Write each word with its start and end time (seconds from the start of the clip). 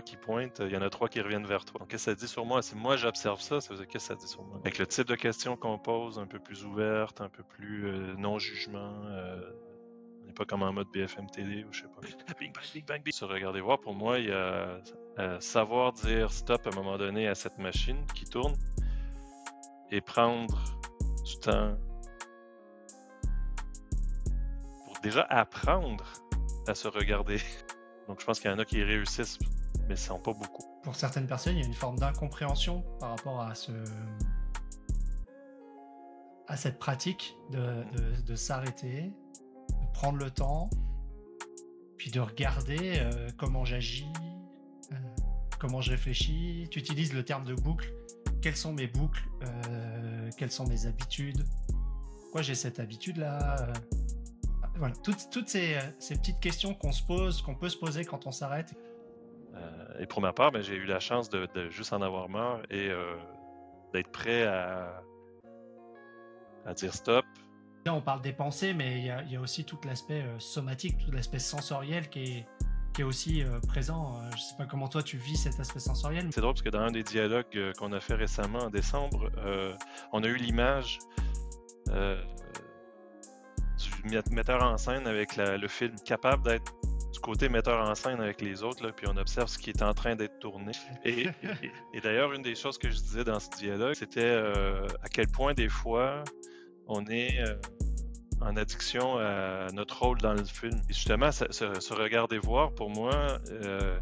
qui 0.00 0.16
pointent, 0.16 0.60
il 0.60 0.70
y 0.70 0.76
en 0.76 0.82
a 0.82 0.90
trois 0.90 1.08
qui 1.08 1.20
reviennent 1.20 1.46
vers 1.46 1.64
toi. 1.64 1.80
Donc, 1.80 1.88
qu'est-ce 1.88 2.06
que 2.06 2.10
ça 2.12 2.14
dit 2.14 2.28
sur 2.28 2.44
moi? 2.44 2.62
Si 2.62 2.74
moi 2.76 2.96
j'observe 2.96 3.40
ça, 3.40 3.60
ça 3.60 3.70
veut 3.70 3.80
dire 3.80 3.88
qu'est-ce 3.88 4.08
que 4.08 4.14
ça 4.14 4.20
dit 4.20 4.28
sur 4.28 4.42
moi? 4.42 4.58
Avec 4.60 4.78
le 4.78 4.86
type 4.86 5.06
de 5.06 5.14
questions 5.14 5.56
qu'on 5.56 5.78
pose, 5.78 6.18
un 6.18 6.26
peu 6.26 6.38
plus 6.38 6.64
ouverte, 6.64 7.20
un 7.20 7.28
peu 7.28 7.42
plus 7.42 7.86
euh, 7.86 8.14
non-jugement, 8.16 8.92
euh, 9.06 9.40
on 10.22 10.26
n'est 10.26 10.32
pas 10.32 10.44
comme 10.44 10.62
en 10.62 10.72
mode 10.72 10.88
BFM 10.92 11.28
télé 11.30 11.64
ou 11.64 11.72
je 11.72 11.82
sais 11.82 11.88
pas. 11.88 12.00
bing, 12.38 12.52
bang, 12.52 12.64
bing, 12.72 12.84
bang, 12.84 13.02
bing. 13.02 13.12
Se 13.12 13.24
regarder 13.24 13.60
voir, 13.60 13.80
pour 13.80 13.94
moi, 13.94 14.18
il 14.18 14.26
y 14.26 14.32
a 14.32 14.80
euh, 15.18 15.40
savoir 15.40 15.92
dire 15.92 16.32
stop 16.32 16.66
à 16.66 16.70
un 16.70 16.74
moment 16.74 16.98
donné 16.98 17.28
à 17.28 17.34
cette 17.34 17.58
machine 17.58 18.04
qui 18.14 18.24
tourne 18.24 18.54
et 19.90 20.00
prendre 20.00 20.58
du 21.24 21.38
temps 21.38 21.76
pour 24.84 24.98
déjà 25.02 25.22
apprendre 25.30 26.04
à 26.66 26.74
se 26.74 26.88
regarder. 26.88 27.38
Donc 28.08 28.20
je 28.20 28.26
pense 28.26 28.40
qu'il 28.40 28.50
y 28.50 28.54
en 28.54 28.58
a 28.58 28.64
qui 28.64 28.82
réussissent, 28.82 29.38
mais 29.88 29.96
ce 29.96 30.08
sont 30.08 30.18
pas 30.18 30.32
beaucoup. 30.32 30.64
Pour 30.82 30.94
certaines 30.94 31.26
personnes, 31.26 31.56
il 31.56 31.60
y 31.60 31.64
a 31.64 31.66
une 31.66 31.74
forme 31.74 31.98
d'incompréhension 31.98 32.84
par 33.00 33.10
rapport 33.10 33.40
à 33.40 33.54
ce 33.54 33.72
à 36.48 36.56
cette 36.56 36.78
pratique 36.78 37.36
de, 37.50 37.84
de, 38.24 38.34
s'arrêter, 38.36 39.12
de 39.68 39.92
prendre 39.92 40.18
le 40.18 40.30
temps, 40.30 40.70
puis 41.96 42.10
de 42.10 42.20
regarder 42.20 42.98
euh, 42.98 43.30
comment 43.36 43.64
j'agis, 43.64 44.12
euh, 44.92 44.96
comment 45.58 45.80
je 45.80 45.90
réfléchis. 45.90 46.68
Tu 46.70 46.78
utilises 46.78 47.12
le 47.12 47.24
terme 47.24 47.44
de 47.44 47.54
boucle. 47.54 47.92
Quelles 48.42 48.56
sont 48.56 48.72
mes 48.72 48.86
boucles 48.86 49.24
euh, 49.42 50.30
Quelles 50.36 50.52
sont 50.52 50.66
mes 50.66 50.86
habitudes? 50.86 51.44
Pourquoi 52.22 52.42
j'ai 52.42 52.54
cette 52.54 52.78
habitude-là? 52.78 53.72
Voilà, 54.76 54.94
toutes, 55.02 55.30
toutes 55.30 55.48
ces, 55.48 55.78
petites 55.98 56.38
questions 56.38 56.74
qu'on 56.74 56.92
se 56.92 57.02
pose, 57.02 57.40
qu'on 57.40 57.54
peut 57.54 57.70
se 57.70 57.78
poser 57.78 58.04
quand 58.04 58.26
on 58.26 58.30
s'arrête. 58.32 58.74
Et 59.98 60.06
pour 60.06 60.20
ma 60.20 60.32
part, 60.32 60.52
ben, 60.52 60.62
j'ai 60.62 60.74
eu 60.74 60.84
la 60.84 61.00
chance 61.00 61.30
de, 61.30 61.48
de, 61.54 61.70
juste 61.70 61.92
en 61.92 62.02
avoir 62.02 62.28
marre 62.28 62.60
et 62.70 62.90
euh, 62.90 63.16
d'être 63.92 64.10
prêt 64.10 64.44
à, 64.44 65.02
à 66.64 66.74
dire 66.74 66.94
stop. 66.94 67.24
Là, 67.84 67.94
on 67.94 68.00
parle 68.00 68.20
des 68.20 68.32
pensées, 68.32 68.74
mais 68.74 68.98
il 68.98 69.06
y 69.06 69.10
a, 69.10 69.22
y 69.22 69.36
a, 69.36 69.40
aussi 69.40 69.64
tout 69.64 69.78
l'aspect 69.84 70.22
euh, 70.22 70.38
somatique, 70.38 70.98
tout 71.04 71.12
l'aspect 71.12 71.38
sensoriel 71.38 72.08
qui 72.08 72.20
est, 72.20 72.46
qui 72.92 73.02
est 73.02 73.04
aussi 73.04 73.42
euh, 73.42 73.60
présent. 73.60 74.20
je 74.32 74.40
sais 74.40 74.56
pas 74.58 74.66
comment 74.66 74.88
toi 74.88 75.02
tu 75.02 75.16
vis 75.16 75.36
cet 75.36 75.60
aspect 75.60 75.80
sensoriel. 75.80 76.28
C'est 76.32 76.40
drôle 76.40 76.54
parce 76.54 76.62
que 76.62 76.70
dans 76.70 76.80
un 76.80 76.90
des 76.90 77.04
dialogues 77.04 77.72
qu'on 77.78 77.92
a 77.92 78.00
fait 78.00 78.14
récemment 78.14 78.60
en 78.60 78.70
décembre, 78.70 79.30
on 80.12 80.22
a 80.22 80.26
eu 80.26 80.36
l'image 80.36 80.98
du 81.86 81.94
metteur 84.34 84.62
en 84.62 84.78
scène 84.78 85.06
avec 85.06 85.36
le 85.36 85.68
film 85.68 85.94
capable 86.04 86.42
d'être 86.42 86.74
du 87.16 87.20
côté 87.20 87.48
metteur 87.48 87.88
en 87.88 87.94
scène 87.94 88.20
avec 88.20 88.42
les 88.42 88.62
autres, 88.62 88.84
là, 88.84 88.92
puis 88.92 89.06
on 89.08 89.16
observe 89.16 89.48
ce 89.48 89.56
qui 89.56 89.70
est 89.70 89.82
en 89.82 89.94
train 89.94 90.16
d'être 90.16 90.38
tourné. 90.38 90.72
Et, 91.06 91.30
d'ailleurs, 92.02 92.34
une 92.34 92.42
des 92.42 92.54
choses 92.54 92.76
que 92.76 92.90
je 92.90 92.96
disais 92.96 93.24
dans 93.24 93.40
ce 93.40 93.48
dialogue, 93.56 93.94
c'était 93.94 94.20
euh, 94.20 94.86
à 95.02 95.08
quel 95.08 95.26
point 95.28 95.54
des 95.54 95.70
fois 95.70 96.24
on 96.86 97.06
est 97.06 97.40
euh, 97.40 97.54
en 98.42 98.54
addiction 98.56 99.16
à 99.16 99.68
notre 99.72 99.98
rôle 99.98 100.18
dans 100.18 100.34
le 100.34 100.44
film. 100.44 100.78
Et 100.90 100.92
justement, 100.92 101.32
se, 101.32 101.94
regarder 101.94 102.38
voir, 102.38 102.74
pour 102.74 102.90
moi, 102.90 103.38
euh, 103.50 103.98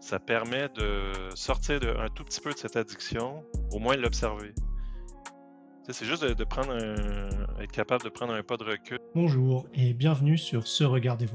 ça 0.00 0.18
permet 0.18 0.68
de 0.68 1.12
sortir 1.34 1.80
de, 1.80 1.88
un 1.98 2.10
tout 2.10 2.24
petit 2.24 2.42
peu 2.42 2.52
de 2.52 2.58
cette 2.58 2.76
addiction, 2.76 3.42
au 3.72 3.78
moins 3.78 3.96
l'observer. 3.96 4.52
C'est 5.88 6.06
juste 6.06 6.24
de, 6.24 6.44
prendre 6.44 6.74
être 7.60 7.72
capable 7.72 8.04
de 8.04 8.10
prendre 8.10 8.34
un 8.34 8.42
pas 8.42 8.58
de 8.58 8.64
recul. 8.64 8.98
Bonjour 9.14 9.66
et 9.74 9.94
bienvenue 9.94 10.38
sur 10.38 10.66
Ce 10.66 10.84
Regard 10.84 11.16
des 11.16 11.26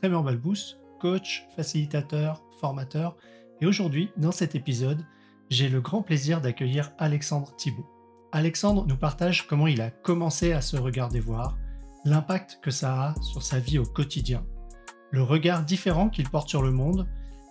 Trémor 0.00 0.22
Balbous, 0.22 0.78
coach, 0.98 1.46
facilitateur, 1.56 2.42
formateur, 2.58 3.18
et 3.60 3.66
aujourd'hui, 3.66 4.10
dans 4.16 4.32
cet 4.32 4.54
épisode, 4.54 5.04
j'ai 5.50 5.68
le 5.68 5.82
grand 5.82 6.00
plaisir 6.00 6.40
d'accueillir 6.40 6.92
Alexandre 6.96 7.54
Thibault. 7.56 7.86
Alexandre 8.32 8.86
nous 8.86 8.96
partage 8.96 9.46
comment 9.46 9.66
il 9.66 9.82
a 9.82 9.90
commencé 9.90 10.52
à 10.52 10.62
se 10.62 10.78
regarder 10.78 11.20
voir, 11.20 11.58
l'impact 12.06 12.60
que 12.62 12.70
ça 12.70 13.08
a 13.08 13.20
sur 13.20 13.42
sa 13.42 13.58
vie 13.58 13.78
au 13.78 13.84
quotidien, 13.84 14.42
le 15.10 15.22
regard 15.22 15.64
différent 15.64 16.08
qu'il 16.08 16.30
porte 16.30 16.48
sur 16.48 16.62
le 16.62 16.70
monde 16.70 17.06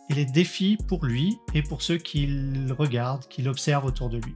et 0.09 0.15
les 0.15 0.25
défis 0.25 0.79
pour 0.87 1.05
lui 1.05 1.37
et 1.53 1.61
pour 1.61 1.83
ceux 1.83 1.97
qu'il 1.97 2.73
regarde, 2.75 3.27
qu'il 3.27 3.47
observe 3.47 3.85
autour 3.85 4.09
de 4.09 4.17
lui. 4.17 4.33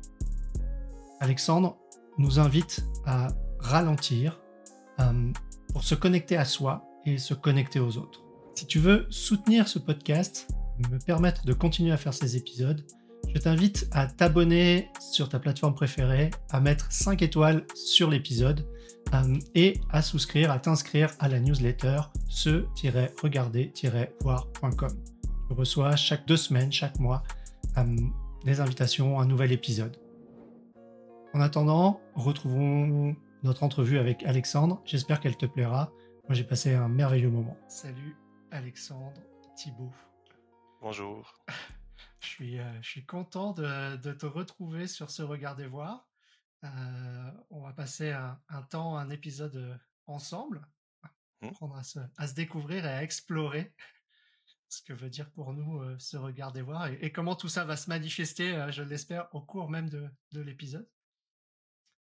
Alexandre 1.20 1.78
nous 2.20 2.40
invite 2.40 2.86
à 3.08 3.30
ralentir 3.58 4.40
euh, 5.00 5.32
pour 5.72 5.84
se 5.84 5.96
connecter 5.96 6.38
à 6.38 6.46
soi 6.46 6.86
et 7.06 7.18
se 7.18 7.34
connecter 7.34 7.80
aux 7.80 7.98
autres. 7.98 8.24
Si 8.56 8.68
tu 8.68 8.80
veux 8.80 9.08
soutenir 9.10 9.68
ce 9.68 9.80
podcast, 9.80 10.48
me 10.92 11.00
permettre 11.00 11.46
de 11.46 11.54
continuer 11.54 11.92
à 11.92 11.98
faire 11.98 12.14
ces 12.14 12.38
épisodes, 12.38 12.86
je 13.34 13.40
t'invite 13.40 13.88
à 13.92 14.06
t'abonner 14.08 14.90
sur 15.00 15.30
ta 15.30 15.40
plateforme 15.40 15.74
préférée, 15.74 16.30
à 16.52 16.60
mettre 16.60 16.92
5 16.92 17.22
étoiles 17.22 17.66
sur 17.74 18.10
l'épisode 18.10 18.68
euh, 19.14 19.38
et 19.56 19.80
à 19.90 20.02
souscrire, 20.02 20.52
à 20.52 20.60
t'inscrire 20.60 21.12
à 21.20 21.30
la 21.30 21.40
newsletter 21.40 22.02
ce-regarder-voir.com. 22.30 24.92
Je 25.50 25.56
reçois 25.56 25.96
chaque 25.96 26.28
deux 26.28 26.38
semaines, 26.38 26.72
chaque 26.72 27.00
mois, 27.00 27.24
euh, 27.78 27.96
des 28.46 28.60
invitations 28.60 29.20
à 29.20 29.24
un 29.24 29.26
nouvel 29.26 29.52
épisode. 29.52 29.98
En 31.34 31.42
attendant, 31.42 32.00
retrouvons 32.16 33.16
notre 33.44 33.64
entrevue 33.64 33.98
avec 33.98 34.24
Alexandre. 34.24 34.82
J'espère 34.86 35.20
qu'elle 35.20 35.38
te 35.38 35.48
plaira. 35.48 35.92
Moi, 36.24 36.36
j'ai 36.36 36.44
passé 36.44 36.74
un 36.74 36.88
merveilleux 36.88 37.30
moment. 37.30 37.58
Salut 37.68 38.16
Alexandre 38.52 39.22
Thibault. 39.56 39.94
Bonjour. 40.82 41.34
je, 42.22 42.28
suis, 42.28 42.60
euh, 42.60 42.82
je 42.82 42.90
suis 42.90 43.06
content 43.06 43.52
de, 43.52 44.14
te 44.14 44.26
retrouver 44.26 44.88
sur 44.88 45.12
ce 45.12 45.22
Regard 45.22 45.56
des 45.56 45.68
Voir. 45.68 46.08
Euh, 46.64 47.32
on 47.50 47.62
va 47.62 47.74
passer 47.74 48.12
un, 48.12 48.62
temps, 48.70 48.98
un 48.98 49.10
épisode 49.10 49.56
euh, 49.58 49.76
ensemble, 50.08 50.66
mmh. 51.42 51.48
apprendre 51.48 51.76
à 51.76 51.84
se, 51.84 52.00
à 52.18 52.28
se, 52.28 52.34
découvrir 52.34 52.86
et 52.86 52.90
à 52.90 53.04
explorer 53.04 53.74
ce 54.70 54.82
que 54.82 54.94
veut 54.94 55.10
dire 55.10 55.30
pour 55.32 55.54
nous 55.54 55.84
ce 56.00 56.18
Regard 56.18 56.52
des 56.52 56.62
Voir 56.62 56.88
et, 56.88 57.12
comment 57.12 57.36
tout 57.36 57.50
ça 57.50 57.66
va 57.66 57.76
se 57.76 57.90
manifester, 57.90 58.68
je 58.72 58.82
l'espère, 58.82 59.28
au 59.36 59.42
cours 59.42 59.70
même 59.70 59.90
de, 59.90 60.10
de 60.32 60.42
l'épisode. 60.42 60.88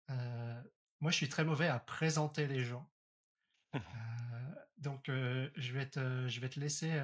Euh, 0.09 0.61
moi, 1.01 1.11
je 1.11 1.17
suis 1.17 1.29
très 1.29 1.45
mauvais 1.45 1.67
à 1.67 1.79
présenter 1.79 2.47
les 2.47 2.63
gens. 2.63 2.89
Euh, 3.75 3.79
donc, 4.77 5.09
euh, 5.09 5.49
je, 5.55 5.73
vais 5.73 5.89
te, 5.89 6.27
je 6.27 6.39
vais 6.39 6.49
te 6.49 6.59
laisser 6.59 6.99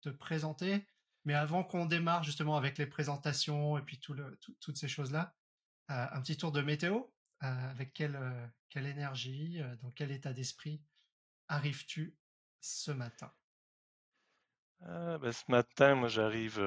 te 0.00 0.08
présenter. 0.08 0.86
Mais 1.24 1.34
avant 1.34 1.62
qu'on 1.64 1.86
démarre 1.86 2.22
justement 2.22 2.56
avec 2.56 2.78
les 2.78 2.86
présentations 2.86 3.76
et 3.76 3.82
puis 3.82 3.98
toutes 3.98 4.76
ces 4.76 4.88
choses-là, 4.88 5.34
un 5.88 6.20
petit 6.22 6.36
tour 6.36 6.52
de 6.52 6.62
météo. 6.62 7.02
avec 7.40 7.92
quelle, 7.92 8.18
quelle 8.70 8.86
énergie, 8.86 9.60
dans 9.82 9.90
quel 9.90 10.10
état 10.10 10.32
d'esprit 10.32 10.82
arrives-tu 11.48 12.16
ce 12.60 12.92
matin? 12.92 13.30
Ben, 14.80 15.32
Ce 15.32 15.44
matin, 15.48 15.96
moi, 15.96 16.08
j'arrive 16.08 16.62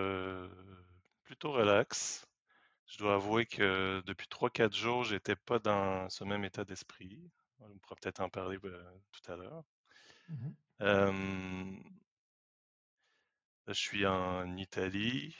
plutôt 1.23 1.53
relax. 1.53 2.27
Je 2.91 2.97
dois 2.97 3.15
avouer 3.15 3.45
que 3.45 4.03
depuis 4.05 4.27
3-4 4.27 4.75
jours, 4.75 5.05
j'étais 5.05 5.37
pas 5.37 5.59
dans 5.59 6.09
ce 6.09 6.25
même 6.25 6.43
état 6.43 6.65
d'esprit. 6.65 7.31
On 7.61 7.77
pourra 7.79 7.95
peut-être 7.95 8.19
en 8.19 8.29
parler 8.29 8.57
euh, 8.63 8.91
tout 9.11 9.31
à 9.31 9.35
l'heure. 9.35 9.63
Mmh 10.29 10.49
je 13.67 13.73
suis 13.73 14.05
en 14.05 14.57
Italie, 14.57 15.33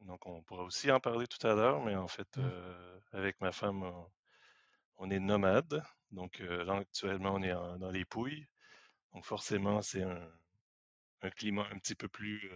donc 0.00 0.26
on 0.26 0.42
pourra 0.42 0.64
aussi 0.64 0.90
en 0.90 0.98
parler 0.98 1.28
tout 1.28 1.46
à 1.46 1.54
l'heure, 1.54 1.84
mais 1.84 1.94
en 1.94 2.08
fait, 2.08 2.36
mmh. 2.36 2.40
euh, 2.42 3.00
avec 3.12 3.40
ma 3.40 3.52
femme, 3.52 3.84
on, 4.96 5.10
est 5.10 5.20
nomade. 5.20 5.84
Donc 6.10 6.40
euh, 6.40 6.64
là, 6.64 6.78
actuellement, 6.78 7.34
on 7.34 7.42
est 7.42 7.52
dans 7.52 7.90
les 7.90 8.04
Pouilles. 8.04 8.48
Donc 9.12 9.24
forcément, 9.24 9.82
c'est 9.82 10.02
un, 10.02 11.30
climat 11.36 11.68
un 11.70 11.78
petit 11.78 11.94
peu 11.94 12.08
plus 12.08 12.50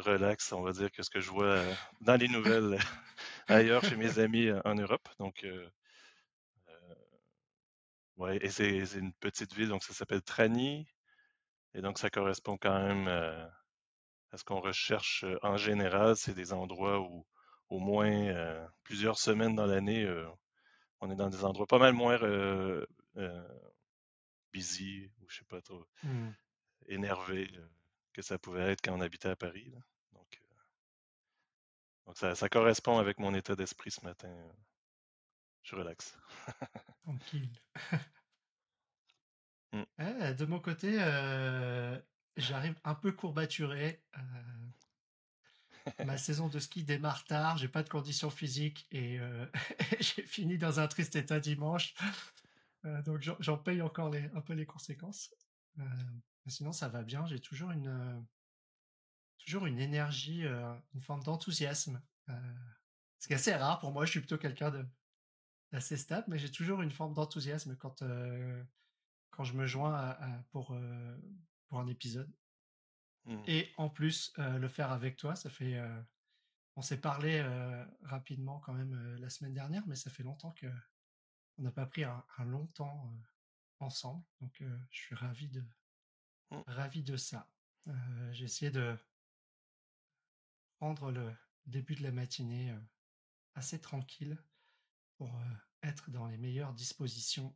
relax, 0.00 0.52
on 0.52 0.62
va 0.62 0.72
dire, 0.72 0.90
que 0.90 1.02
ce 1.02 1.10
que 1.10 1.20
je 1.20 1.30
vois 1.30 1.44
euh, 1.44 1.74
dans 2.00 2.16
les 2.16 2.28
nouvelles 2.28 2.78
ailleurs 3.48 3.84
chez 3.84 3.96
mes 3.96 4.18
amis 4.18 4.46
euh, 4.46 4.60
en 4.64 4.74
Europe. 4.74 5.08
Donc, 5.18 5.44
euh, 5.44 5.68
ouais, 8.20 8.38
et 8.42 8.50
c'est 8.50 8.78
une 8.94 9.12
petite 9.14 9.54
ville, 9.54 9.68
donc 9.68 9.82
ça 9.82 9.92
s'appelle 9.92 10.22
Trani. 10.22 10.86
Et 11.74 11.82
donc, 11.82 11.98
ça 11.98 12.10
correspond 12.10 12.56
quand 12.56 12.82
même 12.82 13.08
à 13.08 14.36
ce 14.36 14.44
qu'on 14.44 14.60
recherche 14.60 15.24
en 15.42 15.56
général. 15.56 16.16
C'est 16.16 16.34
des 16.34 16.52
endroits 16.52 17.00
où, 17.00 17.26
au 17.68 17.78
moins 17.78 18.68
plusieurs 18.82 19.18
semaines 19.18 19.54
dans 19.54 19.66
l'année, 19.66 20.08
on 21.00 21.10
est 21.10 21.16
dans 21.16 21.28
des 21.28 21.44
endroits 21.44 21.66
pas 21.66 21.78
mal 21.78 21.92
moins 21.92 22.18
busy, 24.52 25.10
ou 25.20 25.28
je 25.28 25.38
sais 25.38 25.44
pas 25.44 25.62
trop, 25.62 25.86
mmh. 26.02 26.30
énervés 26.86 27.50
que 28.12 28.22
ça 28.22 28.38
pouvait 28.38 28.72
être 28.72 28.82
quand 28.82 28.96
on 28.96 29.00
habitait 29.00 29.28
à 29.28 29.36
Paris. 29.36 29.72
Donc, 30.12 30.42
euh, 32.22 32.34
ça, 32.34 32.48
correspond 32.48 32.98
avec 32.98 33.18
mon 33.18 33.34
état 33.34 33.54
d'esprit 33.54 33.90
ce 33.90 34.04
matin. 34.04 34.34
Je 35.62 35.76
relaxe. 35.76 36.18
Tranquille. 37.02 37.50
Mmh. 39.72 39.82
Eh, 40.00 40.34
de 40.34 40.44
mon 40.46 40.58
côté, 40.58 40.96
euh, 41.00 41.96
j'arrive 42.36 42.74
un 42.84 42.94
peu 42.94 43.12
courbaturé. 43.12 44.02
ma 46.04 46.18
saison 46.18 46.48
de 46.48 46.58
ski 46.58 46.84
démarre 46.84 47.24
tard, 47.24 47.56
j'ai 47.56 47.68
pas 47.68 47.82
de 47.82 47.88
conditions 47.88 48.30
physiques 48.30 48.86
et 48.90 49.18
j'ai 50.00 50.22
fini 50.22 50.58
dans 50.58 50.80
un 50.80 50.88
triste 50.88 51.16
état 51.16 51.40
dimanche. 51.40 51.94
donc 53.04 53.20
j'en 53.38 53.56
paye 53.56 53.80
encore 53.80 54.10
les, 54.10 54.24
un 54.34 54.40
peu 54.40 54.52
les 54.54 54.66
conséquences. 54.66 55.32
sinon 56.48 56.72
ça 56.72 56.88
va 56.88 57.02
bien, 57.02 57.24
j'ai 57.26 57.40
toujours 57.40 57.70
une 57.70 58.26
toujours 59.38 59.66
une 59.66 59.78
énergie, 59.78 60.44
une 60.94 61.02
forme 61.02 61.22
d'enthousiasme. 61.22 62.02
ce 63.18 63.26
qui 63.26 63.32
est 63.32 63.36
assez 63.36 63.54
rare 63.54 63.78
pour 63.78 63.92
moi, 63.92 64.04
je 64.04 64.10
suis 64.10 64.20
plutôt 64.20 64.38
quelqu'un 64.38 64.70
de 64.70 64.84
assez 65.72 65.96
stable, 65.96 66.26
mais 66.28 66.38
j'ai 66.38 66.50
toujours 66.50 66.82
une 66.82 66.90
forme 66.90 67.14
d'enthousiasme 67.14 67.76
quand 67.76 68.02
quand 69.30 69.44
je 69.44 69.54
me 69.54 69.66
joins 69.66 70.16
pour 70.50 70.76
pour 71.66 71.80
un 71.80 71.86
épisode. 71.86 72.30
Mmh. 73.26 73.42
Et 73.46 73.72
en 73.76 73.88
plus, 73.88 74.32
le 74.36 74.68
faire 74.68 74.90
avec 74.90 75.16
toi, 75.16 75.36
ça 75.36 75.50
fait. 75.50 75.80
on 76.76 76.82
s'est 76.82 77.00
parlé 77.00 77.42
rapidement 78.02 78.58
quand 78.60 78.72
même 78.72 79.16
la 79.16 79.30
semaine 79.30 79.54
dernière, 79.54 79.86
mais 79.86 79.96
ça 79.96 80.10
fait 80.10 80.22
longtemps 80.22 80.52
que 80.52 80.66
on 81.58 81.62
n'a 81.62 81.70
pas 81.70 81.86
pris 81.86 82.04
un, 82.04 82.24
long 82.44 82.66
temps 82.68 83.12
ensemble. 83.78 84.24
Donc, 84.40 84.62
je 84.90 84.98
suis 84.98 85.14
ravi 85.14 85.48
de 85.48 85.64
mmh. 86.50 86.62
ravi 86.66 87.02
de 87.02 87.16
ça. 87.16 87.48
J'ai 88.32 88.44
essayé 88.44 88.70
de 88.70 88.96
prendre 90.78 91.10
le 91.10 91.32
début 91.66 91.94
de 91.94 92.02
la 92.02 92.10
matinée 92.10 92.74
assez 93.54 93.80
tranquille 93.80 94.38
pour 95.20 95.38
être 95.82 96.10
dans 96.10 96.26
les 96.28 96.38
meilleures 96.38 96.72
dispositions 96.72 97.54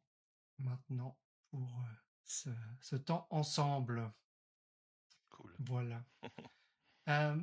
maintenant 0.58 1.19
pour 1.49 1.82
ce, 2.26 2.50
temps 2.94 3.26
ensemble. 3.31 4.12
Cool. 5.31 5.56
Voilà. 5.61 6.05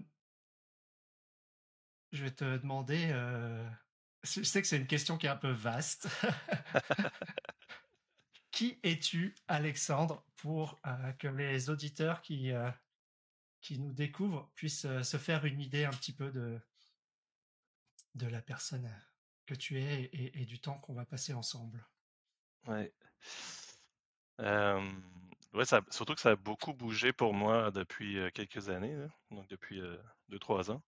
je 2.12 2.24
vais 2.24 2.30
te 2.30 2.58
demander, 2.58 3.08
je 4.22 4.44
sais 4.44 4.62
que 4.62 4.68
c'est 4.68 4.78
une 4.78 4.86
question 4.86 5.18
qui 5.18 5.26
est 5.26 5.30
un 5.30 5.38
peu 5.38 5.50
vaste. 5.50 6.08
qui 8.52 8.80
es-tu, 8.84 9.34
Alexandre, 9.48 10.24
pour 10.36 10.80
que 11.18 11.30
les 11.30 11.72
auditeurs 11.72 12.22
qui, 12.22 12.52
qui 13.60 13.80
nous 13.80 13.92
découvrent 13.92 14.52
puissent 14.54 15.02
se 15.02 15.18
faire 15.18 15.46
une 15.46 15.62
idée 15.62 15.86
un 15.86 15.90
petit 15.90 16.14
peu 16.14 16.30
de, 16.30 16.62
de 18.14 18.28
la 18.28 18.44
personne 18.44 18.88
que 19.52 19.56
tu 19.58 19.82
es 19.82 20.10
et, 20.14 20.46
du 20.46 20.60
temps 20.60 20.78
qu'on 20.80 20.94
va 20.94 21.06
passer 21.06 21.34
ensemble. 21.34 21.86
Ouais. 22.68 22.94
ouais, 24.40 25.66
ça, 25.66 25.82
surtout 25.90 26.16
que 26.16 26.22
ça 26.22 26.32
a 26.32 26.36
beaucoup 26.38 26.74
bougé 26.74 27.12
pour 27.12 27.34
moi 27.34 27.70
depuis 27.72 28.18
quelques 28.34 28.70
années, 28.70 28.96
donc 29.30 29.50
depuis 29.50 29.82
deux, 30.30 30.40
trois 30.40 30.72
ans. 30.72 30.82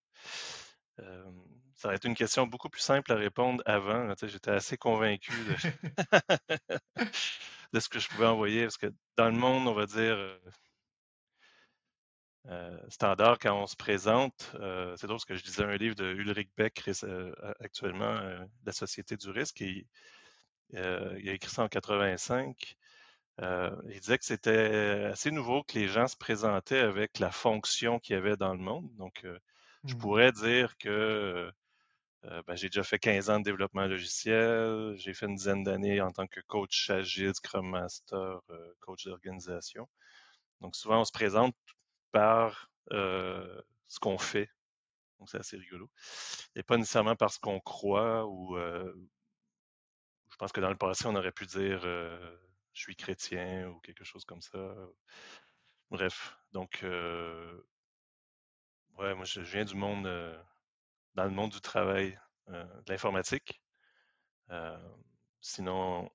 ça 0.97 1.87
aurait 1.89 1.97
été 1.97 2.07
une 2.07 2.15
question 2.15 2.47
beaucoup 2.47 2.69
plus 2.69 2.81
simple 2.81 3.11
à 3.11 3.15
répondre 3.15 3.61
avant. 3.65 4.13
J'étais 4.21 4.51
assez 4.51 4.77
convaincu 4.77 5.33
de, 5.33 5.55
de, 7.73 7.79
ce 7.81 7.89
que 7.89 7.99
je 7.99 8.07
pouvais 8.07 8.27
envoyer, 8.27 8.61
parce 8.61 8.77
que 8.77 8.93
dans 9.17 9.29
le 9.29 9.37
monde, 9.37 9.67
on 9.67 9.73
va 9.73 9.87
dire, 9.87 10.39
euh, 12.49 12.77
standard 12.89 13.39
quand 13.39 13.57
on 13.61 13.67
se 13.67 13.75
présente. 13.77 14.51
Euh, 14.55 14.95
c'est 14.97 15.07
drôle 15.07 15.15
parce 15.15 15.25
que 15.25 15.35
je 15.35 15.43
disais 15.43 15.63
un 15.63 15.77
livre 15.77 15.95
de 15.95 16.05
Ulrich 16.13 16.49
Beck 16.57 16.83
euh, 17.03 17.33
actuellement, 17.61 18.19
La 18.65 18.73
Société 18.73 19.15
du 19.15 19.29
risque, 19.29 19.61
et 19.61 19.87
il 20.71 20.79
a 20.79 21.33
écrit 21.33 21.51
ça 21.51 21.63
en 21.63 21.69
85. 21.69 22.75
il 23.39 23.99
disait 23.99 24.17
que 24.17 24.25
c'était 24.25 25.07
assez 25.11 25.31
nouveau 25.31 25.63
que 25.63 25.77
les 25.77 25.87
gens 25.87 26.07
se 26.07 26.17
présentaient 26.17 26.79
avec 26.79 27.19
la 27.19 27.31
fonction 27.31 27.99
qu'il 27.99 28.15
y 28.15 28.17
avait 28.17 28.37
dans 28.37 28.53
le 28.53 28.59
monde. 28.59 28.89
Donc, 28.97 29.25
je 29.85 29.93
mmh. 29.93 29.97
pourrais 29.97 30.31
dire 30.31 30.77
que 30.77 31.49
ben, 32.23 32.55
j'ai 32.55 32.69
déjà 32.69 32.83
fait 32.83 32.99
15 32.99 33.29
ans 33.29 33.39
de 33.39 33.43
développement 33.45 33.85
logiciel, 33.85 34.95
j'ai 34.97 35.13
fait 35.13 35.27
une 35.27 35.35
dizaine 35.35 35.63
d'années 35.63 36.01
en 36.01 36.11
tant 36.11 36.27
que 36.27 36.41
coach 36.41 36.89
agile, 36.89 37.33
Scrum 37.35 37.69
Master, 37.69 38.39
coach 38.81 39.05
d'organisation. 39.05 39.87
Donc 40.61 40.75
souvent, 40.75 41.01
on 41.01 41.05
se 41.05 41.11
présente 41.11 41.55
par 42.13 42.71
ce 42.87 43.99
qu'on 43.99 44.17
fait. 44.17 44.49
Donc 45.19 45.29
c'est 45.29 45.39
assez 45.39 45.57
rigolo. 45.57 45.91
Et 46.55 46.63
pas 46.63 46.77
nécessairement 46.77 47.17
par 47.17 47.31
ce 47.31 47.39
qu'on 47.39 47.59
croit 47.59 48.25
ou 48.25 48.57
je 48.57 50.37
pense 50.37 50.53
que 50.53 50.61
dans 50.61 50.69
le 50.69 50.77
passé, 50.77 51.05
on 51.07 51.15
aurait 51.15 51.33
pu 51.33 51.45
dire 51.45 51.81
je 51.81 52.37
suis 52.73 52.95
chrétien 52.95 53.67
ou 53.67 53.79
quelque 53.81 54.05
chose 54.05 54.25
comme 54.25 54.41
ça. 54.41 54.75
Bref, 55.91 56.37
donc 56.53 56.79
ouais, 58.97 59.13
moi 59.15 59.25
je 59.25 59.41
viens 59.41 59.65
du 59.65 59.75
monde 59.75 60.05
dans 61.15 61.25
le 61.25 61.31
monde 61.31 61.51
du 61.51 61.61
travail, 61.61 62.19
de 62.47 62.83
l'informatique. 62.87 63.61
sinon, 65.43 66.09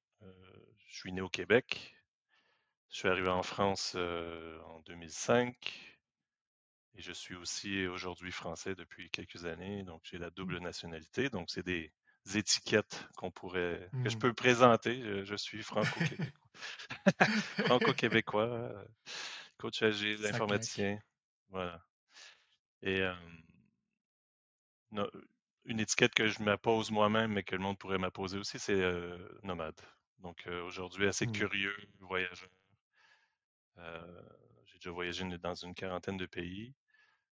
je 0.86 0.96
suis 0.98 1.12
né 1.12 1.20
au 1.20 1.28
Québec. 1.28 1.94
Je 2.90 2.98
suis 2.98 3.08
arrivé 3.08 3.28
en 3.28 3.42
France 3.42 3.94
en 3.94 4.80
2005. 4.86 5.87
Et 6.94 7.02
je 7.02 7.12
suis 7.12 7.34
aussi 7.34 7.86
aujourd'hui 7.86 8.32
français 8.32 8.74
depuis 8.74 9.10
quelques 9.10 9.44
années, 9.44 9.84
donc 9.84 10.02
j'ai 10.04 10.18
la 10.18 10.30
double 10.30 10.58
mmh. 10.58 10.64
nationalité. 10.64 11.30
Donc, 11.30 11.50
c'est 11.50 11.64
des 11.64 11.92
étiquettes 12.34 13.06
qu'on 13.16 13.30
pourrait, 13.30 13.88
que 14.02 14.10
je 14.10 14.16
mmh. 14.16 14.18
peux 14.18 14.34
présenter. 14.34 15.24
Je, 15.24 15.36
suis 15.36 15.62
franco-québécois. 15.62 16.32
franco-québécois, 17.66 18.72
coach 19.58 19.82
agile, 19.82 20.26
informaticien. 20.26 20.98
Voilà. 21.50 21.80
Et 22.82 23.02
une 25.64 25.80
étiquette 25.80 26.14
que 26.14 26.26
je 26.26 26.42
m'appose 26.42 26.90
moi-même, 26.90 27.32
mais 27.32 27.44
que 27.44 27.54
le 27.54 27.62
monde 27.62 27.78
pourrait 27.78 27.98
m'apposer 27.98 28.38
aussi, 28.38 28.58
c'est 28.58 28.82
nomade. 29.44 29.80
Donc, 30.18 30.48
aujourd'hui, 30.64 31.06
assez 31.06 31.26
mmh. 31.26 31.32
curieux, 31.32 31.76
voyageur. 32.00 32.50
J'ai 34.78 34.90
déjà 34.90 34.94
voyagé 34.94 35.38
dans 35.38 35.54
une 35.54 35.74
quarantaine 35.74 36.16
de 36.16 36.26
pays. 36.26 36.72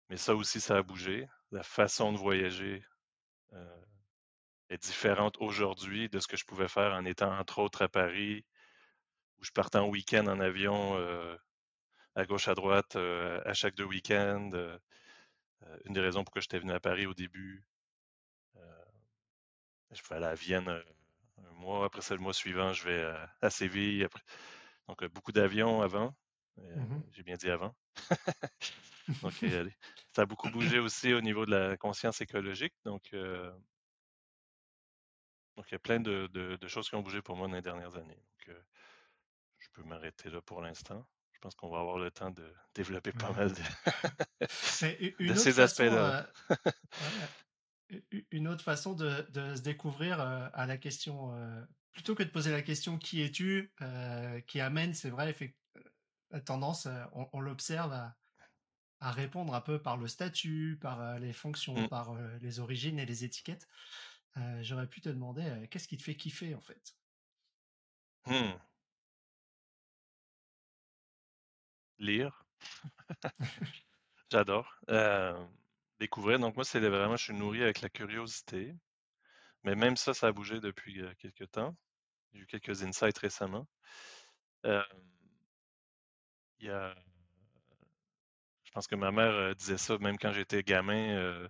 Mais 0.09 0.17
ça 0.17 0.35
aussi, 0.35 0.59
ça 0.59 0.77
a 0.77 0.83
bougé. 0.83 1.27
La 1.51 1.61
façon 1.63 2.11
de 2.11 2.17
voyager 2.17 2.83
euh, 3.53 3.85
est 4.69 4.81
différente 4.81 5.37
aujourd'hui 5.39 6.09
de 6.09 6.19
ce 6.19 6.27
que 6.27 6.37
je 6.37 6.45
pouvais 6.45 6.67
faire 6.67 6.93
en 6.93 7.05
étant, 7.05 7.37
entre 7.37 7.59
autres, 7.59 7.83
à 7.83 7.87
Paris, 7.87 8.45
où 9.37 9.43
je 9.43 9.51
partais 9.51 9.77
en 9.77 9.87
week-end 9.87 10.25
en 10.27 10.39
avion 10.39 10.97
euh, 10.97 11.37
à 12.15 12.25
gauche, 12.25 12.47
à 12.47 12.55
droite, 12.55 12.95
euh, 12.95 13.41
à 13.45 13.53
chaque 13.53 13.75
deux 13.75 13.85
week-ends. 13.85 14.51
une 15.85 15.93
des 15.93 16.01
raisons 16.01 16.23
pourquoi 16.23 16.41
j'étais 16.41 16.59
venu 16.59 16.71
à 16.71 16.79
Paris 16.79 17.05
au 17.05 17.13
début. 17.13 17.63
je 19.91 20.01
vais 20.09 20.15
aller 20.15 20.25
à 20.25 20.35
Vienne 20.35 20.69
un 20.69 21.53
mois. 21.53 21.85
Après 21.85 22.01
ça, 22.01 22.15
le 22.15 22.21
mois 22.21 22.33
suivant, 22.33 22.73
je 22.73 22.83
vais 22.85 23.03
à, 23.41 23.49
Séville. 23.49 24.07
Donc, 24.87 25.05
beaucoup 25.05 25.31
d'avions 25.31 25.81
avant. 25.81 26.15
Mmh 26.57 27.01
j'ai 27.11 27.23
bien 27.23 27.35
dit 27.35 27.49
avant. 27.49 27.75
donc, 29.21 29.33
ça 30.13 30.21
a 30.21 30.25
beaucoup 30.25 30.49
bougé 30.49 30.79
aussi 30.79 31.13
au 31.13 31.21
niveau 31.21 31.45
de 31.45 31.51
la 31.51 31.77
conscience 31.77 32.21
écologique. 32.21 32.73
Donc, 32.83 33.13
donc 35.55 35.65
il 35.69 35.71
y 35.71 35.75
a 35.75 35.79
plein 35.79 35.99
de, 35.99 36.57
choses 36.67 36.89
qui 36.89 36.95
ont 36.95 37.01
bougé 37.01 37.21
pour 37.21 37.35
moi 37.35 37.47
dans 37.47 37.55
les 37.55 37.61
dernières 37.61 37.95
années. 37.95 38.15
Donc, 38.47 38.57
je 39.59 39.67
peux 39.73 39.83
m'arrêter 39.83 40.29
là 40.29 40.41
pour 40.41 40.61
l'instant. 40.61 41.05
Je 41.33 41.39
pense 41.39 41.55
qu'on 41.55 41.69
va 41.69 41.79
avoir 41.79 41.97
le 41.97 42.11
temps 42.11 42.31
de 42.31 42.53
développer 42.73 43.11
pas 43.11 43.31
mal 43.31 43.51
de, 43.51 44.55
ces 45.35 45.59
aspects-là. 45.59 46.27
une 48.31 48.47
autre 48.47 48.63
façon 48.63 48.93
de, 48.93 49.25
se 49.33 49.61
découvrir 49.61 50.19
à 50.19 50.65
la 50.65 50.77
question, 50.77 51.33
plutôt 51.91 52.15
que 52.15 52.23
de 52.23 52.29
poser 52.29 52.51
la 52.51 52.61
question 52.61 52.97
qui 52.97 53.21
es-tu, 53.21 53.71
qui 54.47 54.59
amène, 54.59 54.93
c'est 54.93 55.09
vrai, 55.09 55.25
la 55.25 55.33
tendance, 56.43 56.87
on 57.13 57.39
l'observe 57.39 57.93
à, 57.93 58.15
à 58.99 59.11
répondre 59.11 59.53
un 59.53 59.61
peu 59.61 59.81
par 59.81 59.97
le 59.97 60.07
statut, 60.07 60.77
par 60.81 61.19
les 61.19 61.33
fonctions, 61.33 61.75
mmh. 61.75 61.89
par 61.89 62.15
les 62.41 62.59
origines 62.59 62.99
et 62.99 63.05
les 63.05 63.23
étiquettes. 63.23 63.67
Euh, 64.37 64.59
j'aurais 64.63 64.87
pu 64.87 65.01
te 65.01 65.09
demander 65.09 65.67
qu'est-ce 65.69 65.87
qui 65.87 65.97
te 65.97 66.03
fait 66.03 66.15
kiffer 66.15 66.55
en 66.55 66.61
fait? 66.61 66.95
Mmh. 68.25 68.53
Lire. 71.99 72.43
J'adore. 74.31 74.79
découvrir. 75.99 76.39
Donc 76.39 76.55
moi, 76.55 76.65
c'est 76.65 76.79
vraiment, 76.79 77.15
je 77.15 77.25
suis 77.25 77.33
nourri 77.33 77.63
avec 77.63 77.81
la 77.81 77.89
curiosité. 77.89 78.75
Mais 79.63 79.75
même 79.75 79.97
ça, 79.97 80.13
ça 80.13 80.27
a 80.27 80.31
bougé 80.31 80.59
depuis 80.59 81.01
quelques 81.17 81.49
temps. 81.51 81.75
J'ai 82.33 82.41
eu 82.41 82.47
quelques 82.47 82.83
insights 82.83 83.17
récemment. 83.17 83.67
Il 86.59 86.67
y 86.67 86.69
a 86.69 86.95
je 88.75 88.79
pense 88.79 88.87
que 88.87 88.95
ma 88.95 89.11
mère 89.11 89.31
euh, 89.31 89.53
disait 89.53 89.77
ça 89.77 89.97
même 89.99 90.17
quand 90.17 90.33
j'étais 90.33 90.61
gamin. 90.61 91.15
Euh, 91.15 91.47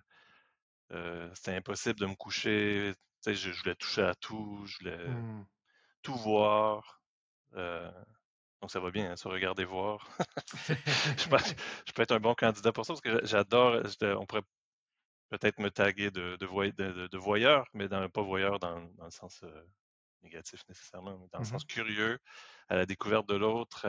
euh, 0.92 1.28
c'était 1.34 1.56
impossible 1.56 2.00
de 2.00 2.06
me 2.06 2.14
coucher. 2.14 2.94
Je, 3.26 3.34
je, 3.34 3.50
voulais 3.50 3.74
toucher 3.74 4.04
à 4.04 4.14
tout, 4.14 4.64
je 4.68 4.78
voulais 4.78 5.08
mmh. 5.08 5.48
tout 6.04 6.14
voir. 6.14 7.02
Donc 8.62 8.70
ça 8.70 8.80
va 8.80 8.92
bien, 8.92 9.12
hein, 9.12 9.16
se 9.16 9.28
regarder 9.28 9.66
voir. 9.66 10.08
je, 11.18 11.28
peux, 11.28 11.38
je, 11.88 11.94
peux, 11.94 12.04
être 12.04 12.12
un 12.12 12.20
bon 12.20 12.36
candidat 12.36 12.72
pour 12.72 12.86
ça 12.86 12.94
parce 12.94 13.02
que 13.02 13.26
j'adore. 13.26 13.82
On 14.04 14.28
pourrait 14.28 14.44
peut-être 15.30 15.58
me 15.58 15.72
taguer 15.72 16.12
de, 16.12 16.36
de, 16.36 17.08
de, 17.08 17.18
voyeur, 17.18 17.68
mais 17.74 17.88
dans, 17.88 18.08
pas 18.08 18.22
voyeur 18.22 18.60
dans, 18.60 18.82
dans 19.00 19.06
le 19.06 19.10
sens 19.12 19.44
négatif 20.22 20.62
nécessairement, 20.70 21.18
mais 21.18 21.28
dans 21.32 21.40
le 21.40 21.44
Mmh 21.44 21.48
sens 21.48 21.66
curieux, 21.66 22.20
à 22.70 22.76
la 22.76 22.86
découverte 22.86 23.28
de 23.28 23.36
l'autre, 23.36 23.88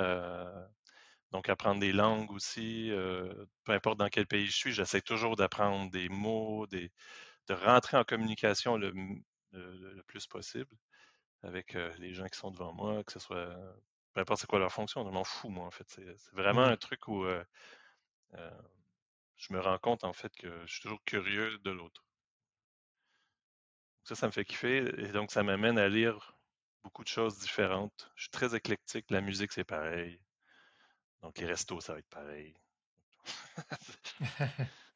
donc 1.32 1.48
apprendre 1.48 1.80
des 1.80 1.92
langues 1.92 2.30
aussi. 2.32 2.90
euh, 2.92 3.46
peu 3.64 3.72
importe 3.72 3.98
dans 3.98 4.08
quel 4.08 4.26
pays 4.26 4.46
je 4.46 4.56
suis, 4.56 4.72
j'essaie 4.72 5.00
toujours 5.02 5.36
d'apprendre 5.36 5.90
des 5.90 6.08
mots, 6.08 6.66
des, 6.68 6.92
de 7.48 7.54
rentrer 7.54 7.96
en 7.98 8.04
communication 8.04 8.76
le, 8.78 8.92
le, 9.52 9.94
le 9.94 10.02
plus 10.04 10.26
possible 10.28 10.76
avec 11.42 11.76
euh, 11.76 11.92
les 11.98 12.14
gens 12.14 12.26
qui 12.28 12.38
sont 12.38 12.50
devant 12.52 12.72
moi, 12.74 13.04
que 13.04 13.12
ce 13.12 13.20
soit 13.20 13.56
peu 14.14 14.20
importe 14.22 14.40
c'est 14.42 14.46
quoi 14.48 14.58
leur 14.60 14.72
fonction, 14.72 15.04
je 15.06 15.10
m'en 15.10 15.24
fous 15.24 15.50
moi 15.50 15.66
en 15.66 15.70
fait. 15.72 15.86
C'est 15.88 16.16
vraiment 16.34 16.62
Mmh. 16.62 16.66
un 16.66 16.76
truc 16.76 17.08
où 17.08 17.24
euh, 17.24 17.44
je 19.36 19.50
me 19.54 19.60
rends 19.60 19.78
compte 19.78 20.04
en 20.04 20.12
fait 20.12 20.36
que 20.36 20.66
je 20.66 20.72
suis 20.74 20.82
toujours 20.82 21.02
curieux 21.04 21.56
de 21.60 21.70
l'autre. 21.70 22.04
Ça, 24.04 24.14
ça 24.14 24.26
me 24.26 24.32
fait 24.32 24.46
kiffer 24.46 24.78
et 25.02 25.12
donc 25.12 25.30
ça 25.30 25.42
m'amène 25.42 25.76
à 25.78 25.86
lire 25.90 26.38
beaucoup 26.82 27.04
de 27.04 27.08
choses 27.08 27.38
différentes. 27.40 28.10
Je 28.16 28.22
suis 28.22 28.30
très 28.30 28.54
éclectique, 28.54 29.10
la 29.10 29.20
musique 29.20 29.52
c'est 29.52 29.64
pareil. 29.64 30.18
Donc 31.26 31.38
les 31.38 31.46
restos, 31.46 31.80
ça 31.82 31.92
va 31.92 31.98
être 31.98 32.08
pareil. 32.08 32.54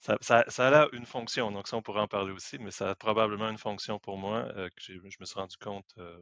Ça, 0.00 0.18
ça- 0.20 0.44
ça 0.48 0.82
a 0.82 0.88
une 0.92 1.06
fonction, 1.06 1.50
donc 1.52 1.66
ça 1.68 1.76
on 1.76 1.82
pourrait 1.82 2.00
en 2.02 2.08
parler 2.08 2.32
aussi, 2.32 2.58
mais 2.58 2.70
ça 2.70 2.90
a 2.90 2.94
probablement 2.94 3.48
une 3.50 3.56
fonction 3.58 3.98
pour 3.98 4.18
moi 4.18 4.44
euh, 4.56 4.68
que 4.70 4.82
je 4.82 4.98
me 5.20 5.24
suis 5.24 5.38
rendu 5.38 5.56
compte 5.58 5.94
euh, 5.98 6.18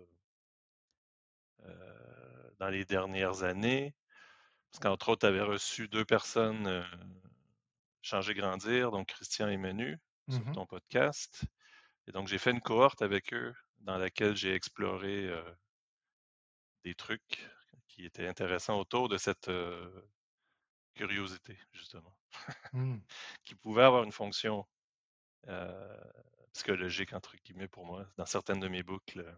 euh, 1.65 2.51
dans 2.59 2.69
les 2.69 2.85
dernières 2.85 3.43
années. 3.43 3.95
Parce 4.71 4.81
qu'entre 4.83 5.11
autres, 5.11 5.21
tu 5.21 5.27
avais 5.27 5.43
reçu 5.43 5.89
deux 5.89 6.05
personnes 6.05 6.85
Changer 8.03 8.35
Grandir, 8.35 8.91
donc 8.91 9.07
Christian 9.09 9.49
et 9.49 9.57
Menu, 9.57 9.99
sur 10.29 10.45
Mmh 10.47 10.53
ton 10.53 10.67
podcast. 10.67 11.43
Et 12.07 12.13
donc 12.13 12.29
j'ai 12.29 12.39
fait 12.39 12.53
une 12.53 12.61
cohorte 12.63 13.03
avec 13.03 13.33
eux 13.35 13.55
dans 13.81 13.99
laquelle 13.99 14.37
j'ai 14.37 14.55
exploré 14.55 15.31
des 16.85 16.95
trucs 16.95 17.47
qui 17.99 18.05
étaient 18.07 18.29
intéressants 18.29 18.79
autour 18.79 19.09
de 19.09 19.19
cette 19.19 19.49
euh, 19.49 19.91
curiosité, 20.95 21.59
justement, 21.73 22.17
Mmh. 22.73 22.99
qui 23.45 23.57
pouvait 23.57 23.83
avoir 23.83 24.05
une 24.05 24.13
fonction 24.13 24.69
euh, 25.49 26.01
psychologique, 26.53 27.13
entre 27.13 27.37
guillemets, 27.39 27.67
pour 27.67 27.85
moi, 27.85 28.07
dans 28.17 28.25
certaines 28.25 28.61
de 28.61 28.69
mes 28.69 28.85
boucles. 28.85 29.37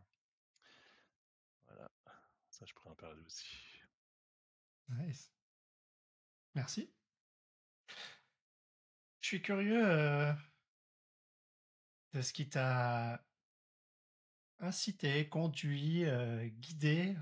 Voilà, 1.69 1.91
ça 2.51 2.67
je 2.67 2.75
pourrais 2.75 2.91
en 2.91 2.97
parler 2.97 3.23
aussi. 3.25 3.47
Nice. 4.89 5.33
Merci. 6.55 6.93
Je 9.23 9.29
suis 9.29 9.41
curieux 9.41 9.87
euh, 9.87 10.35
de 12.13 12.21
ce 12.21 12.35
qui 12.35 12.51
t'a 12.51 13.25
incité, 14.59 15.29
conduit, 15.31 16.05
euh, 16.05 16.47
guidé, 16.47 17.17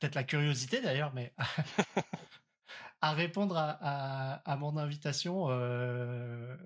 peut-être 0.00 0.16
la 0.16 0.24
curiosité 0.24 0.82
d'ailleurs, 0.82 1.14
mais 1.14 1.34
à 3.00 3.12
répondre 3.12 3.56
à, 3.56 3.70
à- 3.80 4.34
à 4.50 4.56
mon 4.56 4.76
invitation. 4.76 5.46
euh, 5.50 6.56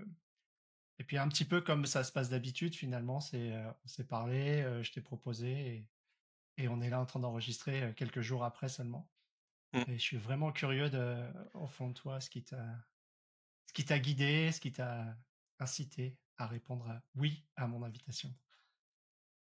et 0.99 1.05
puis 1.05 1.19
un 1.19 1.29
petit 1.29 1.45
peu 1.45 1.61
comme 1.61 1.87
ça 1.87 2.05
se 2.05 2.13
passe 2.13 2.31
d'habitude 2.31 2.75
finalement, 2.75 3.21
c'est 3.21 3.53
euh, 3.53 3.71
on 3.85 3.89
s'est 3.89 4.07
parlé, 4.07 4.63
euh, 4.63 4.83
je 4.83 4.93
t'ai 4.93 5.01
proposé 5.01 5.87
et, 6.59 6.65
et 6.65 6.69
on 6.69 6.81
est 6.81 6.91
là 6.91 7.01
en 7.01 7.07
train 7.07 7.21
d'enregistrer 7.21 7.95
quelques 7.97 8.21
jours 8.21 8.45
après 8.45 8.69
seulement. 8.69 9.11
Mm. 9.75 9.83
Et 9.89 9.95
je 9.99 10.03
suis 10.03 10.17
vraiment 10.19 10.53
curieux 10.53 10.91
de, 10.91 11.25
au 11.55 11.67
fond 11.67 11.89
de 11.89 11.95
toi, 11.95 12.21
ce 12.21 12.31
qui 12.31 12.45
t'a, 12.45 12.65
ce 13.67 13.73
qui 13.75 13.85
t'a 13.85 13.99
guidé, 13.99 14.53
ce 14.53 14.61
qui 14.61 14.73
t'a 14.73 15.17
incité 15.59 16.19
à 16.39 16.47
répondre 16.47 16.89
à 16.89 17.03
oui 17.17 17.45
à 17.57 17.67
mon 17.67 17.83
invitation. 17.83 18.35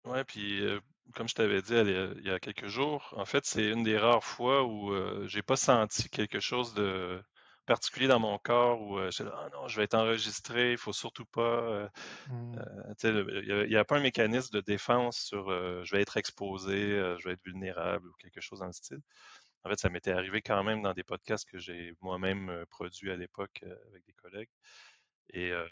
Ouais, 0.05 0.23
puis 0.23 0.61
euh, 0.61 0.79
comme 1.15 1.27
je 1.27 1.35
t'avais 1.35 1.61
dit 1.61 1.73
elle 1.73 2.15
il 2.19 2.25
y 2.25 2.31
a 2.31 2.39
quelques 2.39 2.67
jours, 2.67 3.13
en 3.17 3.25
fait, 3.25 3.45
c'est 3.45 3.69
une 3.69 3.83
des 3.83 3.97
rares 3.97 4.23
fois 4.23 4.63
où 4.63 4.91
euh, 4.93 5.27
j'ai 5.27 5.41
pas 5.43 5.57
senti 5.57 6.09
quelque 6.09 6.39
chose 6.39 6.73
de 6.73 7.21
particulier 7.65 8.07
dans 8.07 8.19
mon 8.19 8.37
corps 8.37 8.81
où 8.81 8.97
euh, 8.97 9.11
j'étais 9.11 9.25
là, 9.29 9.35
ah 9.45 9.49
non, 9.53 9.67
je 9.67 9.75
vais 9.77 9.83
être 9.83 9.95
enregistré, 9.95 10.71
il 10.71 10.77
faut 10.77 10.93
surtout 10.93 11.25
pas. 11.25 11.41
euh, 11.41 11.89
Hmm. 12.27 12.59
euh, 12.59 12.89
tu 12.91 12.95
sais, 13.09 13.11
le- 13.13 13.43
il 13.67 13.71
y 13.71 13.77
a, 13.77 13.85
pas 13.85 13.97
un 13.97 14.01
mécanisme 14.01 14.53
de 14.55 14.61
défense 14.61 15.17
sur 15.19 15.49
euh, 15.51 15.83
je 15.85 15.95
vais 15.95 16.01
être 16.01 16.17
exposé, 16.17 16.73
euh, 16.93 17.17
je 17.19 17.27
vais 17.29 17.33
être 17.35 17.43
vulnérable 17.45 18.09
ou 18.09 18.13
quelque 18.19 18.41
chose 18.41 18.59
dans 18.59 18.67
le 18.67 18.73
style. 18.73 18.99
En 19.65 19.69
fait, 19.69 19.79
ça 19.79 19.89
m'était 19.89 20.11
arrivé 20.13 20.41
quand 20.41 20.63
même 20.63 20.81
dans 20.83 20.93
des 20.93 21.03
podcasts 21.05 21.49
que 21.49 21.59
j'ai 21.59 21.93
moi-même 22.01 22.49
euh, 22.49 22.65
produits 22.69 23.11
à 23.11 23.17
l'époque 23.17 23.61
euh, 23.63 23.75
avec 23.91 24.05
des 24.05 24.13
collègues 24.13 24.49
et, 25.33 25.51
euh, 25.51 25.67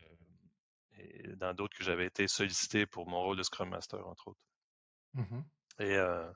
et 0.98 1.36
dans 1.36 1.54
d'autres 1.54 1.78
que 1.78 1.84
j'avais 1.84 2.06
été 2.08 2.28
sollicité 2.28 2.86
pour 2.86 3.08
mon 3.08 3.22
rôle 3.22 3.38
de 3.38 3.44
Scrum 3.44 3.70
Master, 3.70 4.06
entre 4.08 4.30
autres. 4.30 4.42
Et 5.80 5.96
euh, 5.96 6.32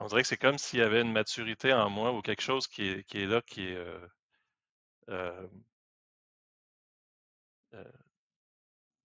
on 0.00 0.06
dirait 0.06 0.22
que 0.22 0.28
c'est 0.28 0.36
comme 0.36 0.58
s'il 0.58 0.78
y 0.78 0.82
avait 0.82 1.00
une 1.02 1.12
maturité 1.12 1.72
en 1.72 1.90
moi 1.90 2.12
ou 2.12 2.22
quelque 2.22 2.42
chose 2.42 2.66
qui 2.66 2.88
est, 2.88 3.04
qui 3.04 3.18
est 3.22 3.26
là, 3.26 3.40
qui 3.42 3.66
est. 3.68 3.74
euh, 3.76 4.06
euh, 5.08 5.48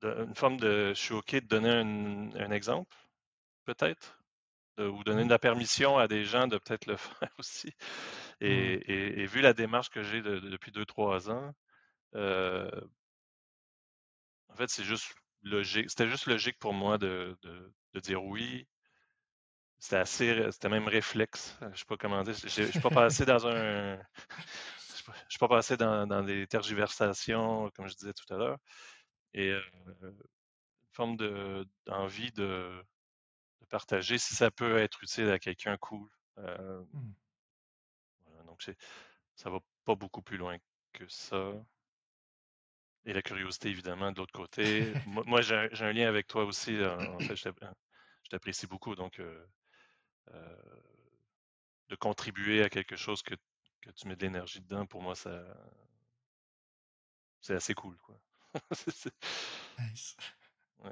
de- 0.01 0.25
une 0.27 0.35
forme 0.35 0.57
de. 0.57 0.89
Je 0.89 0.99
suis 0.99 1.13
OK 1.13 1.31
de 1.35 1.39
donner 1.47 1.69
un, 1.69 2.31
un 2.35 2.51
exemple, 2.51 2.95
peut-être, 3.65 4.19
ou 4.79 5.03
donner 5.05 5.25
de 5.25 5.29
Mhm. 5.29 5.31
la 5.31 5.39
permission 5.39 5.97
à 5.97 6.07
des 6.07 6.25
gens 6.25 6.47
de 6.47 6.57
peut-être 6.59 6.87
le 6.87 6.97
faire 6.97 7.31
aussi. 7.39 7.73
Et, 8.41 8.47
Hmm. 8.47 8.77
et- 8.91 9.21
et 9.23 9.27
vu 9.27 9.41
la 9.41 9.53
démarche 9.53 9.89
que 9.91 10.03
j'ai 10.03 10.21
de- 10.21 10.39
de- 10.39 10.49
depuis 10.49 10.71
deux, 10.71 10.85
trois 10.85 11.31
ans, 11.31 11.53
euh, 12.15 12.69
fait, 14.57 14.69
c'est 14.69 14.83
juste 14.83 15.13
logique. 15.43 15.89
C'était 15.89 16.09
juste 16.09 16.27
logique 16.27 16.59
pour 16.59 16.73
moi 16.73 16.97
de, 16.97 17.37
de- 17.43 17.73
de 17.93 17.99
dire 18.01 18.23
oui. 18.23 18.67
C'était 19.79 19.97
assez, 19.97 20.51
c'était 20.51 20.69
même 20.69 20.87
réflexe. 20.87 21.57
Je 21.73 21.79
sais 21.79 21.85
pas 21.85 21.97
comment 21.97 22.23
dire. 22.23 22.33
Je 22.35 22.47
suis 22.47 22.79
pas 22.79 22.89
passé 22.89 23.25
dans 23.25 23.45
un, 23.47 23.97
je 24.97 25.29
suis 25.29 25.39
pas 25.39 25.47
passé 25.47 25.77
dans, 25.77 26.07
dans 26.07 26.23
des 26.23 26.47
tergiversations, 26.47 27.69
comme 27.75 27.87
je 27.87 27.95
disais 27.95 28.13
tout 28.13 28.31
à 28.33 28.37
l'heure, 28.37 28.57
et 29.33 29.51
euh, 29.51 29.61
une 30.03 30.15
forme 30.93 31.17
de 31.17 31.67
d'envie 31.85 32.31
de, 32.33 32.83
de 33.61 33.65
partager 33.67 34.17
si 34.17 34.35
ça 34.35 34.51
peut 34.51 34.77
être 34.79 35.03
utile 35.03 35.29
à 35.31 35.39
quelqu'un, 35.39 35.77
cool. 35.77 36.09
Euh, 36.39 36.83
voilà, 38.25 38.43
donc 38.43 38.61
c'est- 38.61 38.77
ça 39.35 39.49
va 39.49 39.59
pas 39.85 39.95
beaucoup 39.95 40.21
plus 40.21 40.37
loin 40.37 40.57
que 40.93 41.07
ça. 41.07 41.53
Et 43.07 43.13
la 43.13 43.21
curiosité, 43.23 43.69
évidemment, 43.69 44.11
de 44.11 44.17
l'autre 44.17 44.33
côté. 44.33 44.93
Moi, 45.07 45.23
moi, 45.25 45.41
j'ai 45.41 45.55
un, 45.55 45.93
lien 45.93 46.07
avec 46.07 46.27
toi 46.27 46.43
aussi. 46.45 46.75
euh, 46.75 46.95
En 47.15 47.21
fait, 47.21 47.35
je 47.35 47.43
t'app- 47.43 47.73
je 48.25 48.29
t'apprécie 48.29 48.67
beaucoup. 48.67 48.95
Donc, 48.95 49.19
euh, 49.19 49.45
euh, 50.33 50.55
de 51.89 51.95
contribuer 51.95 52.63
à 52.63 52.69
quelque 52.69 52.95
chose 52.97 53.23
que, 53.23 53.33
que 53.81 53.91
tu 53.91 54.07
mets 54.07 54.15
de 54.15 54.21
l'énergie 54.25 54.59
dedans, 54.61 54.85
pour 54.85 55.01
moi, 55.01 55.15
ça 55.15 55.31
c'est 57.39 57.55
assez 57.55 57.73
cool, 57.73 57.95
quoi. 57.97 58.19
Nice. 59.79 60.17
ouais. 60.79 60.91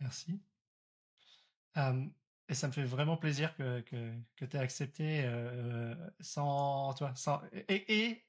Merci. 0.00 0.40
Et 2.48 2.54
ça 2.54 2.66
me 2.66 2.72
fait 2.72 2.82
vraiment 2.82 3.16
plaisir 3.16 3.54
que, 3.54 3.80
que, 3.82 4.12
que 4.34 4.44
tu 4.44 4.56
aies 4.56 4.60
accepté 4.60 5.22
euh, 5.24 5.94
sans 6.18 6.92
toi, 6.94 7.14
sans, 7.14 7.40
et, 7.68 8.08
et 8.08 8.24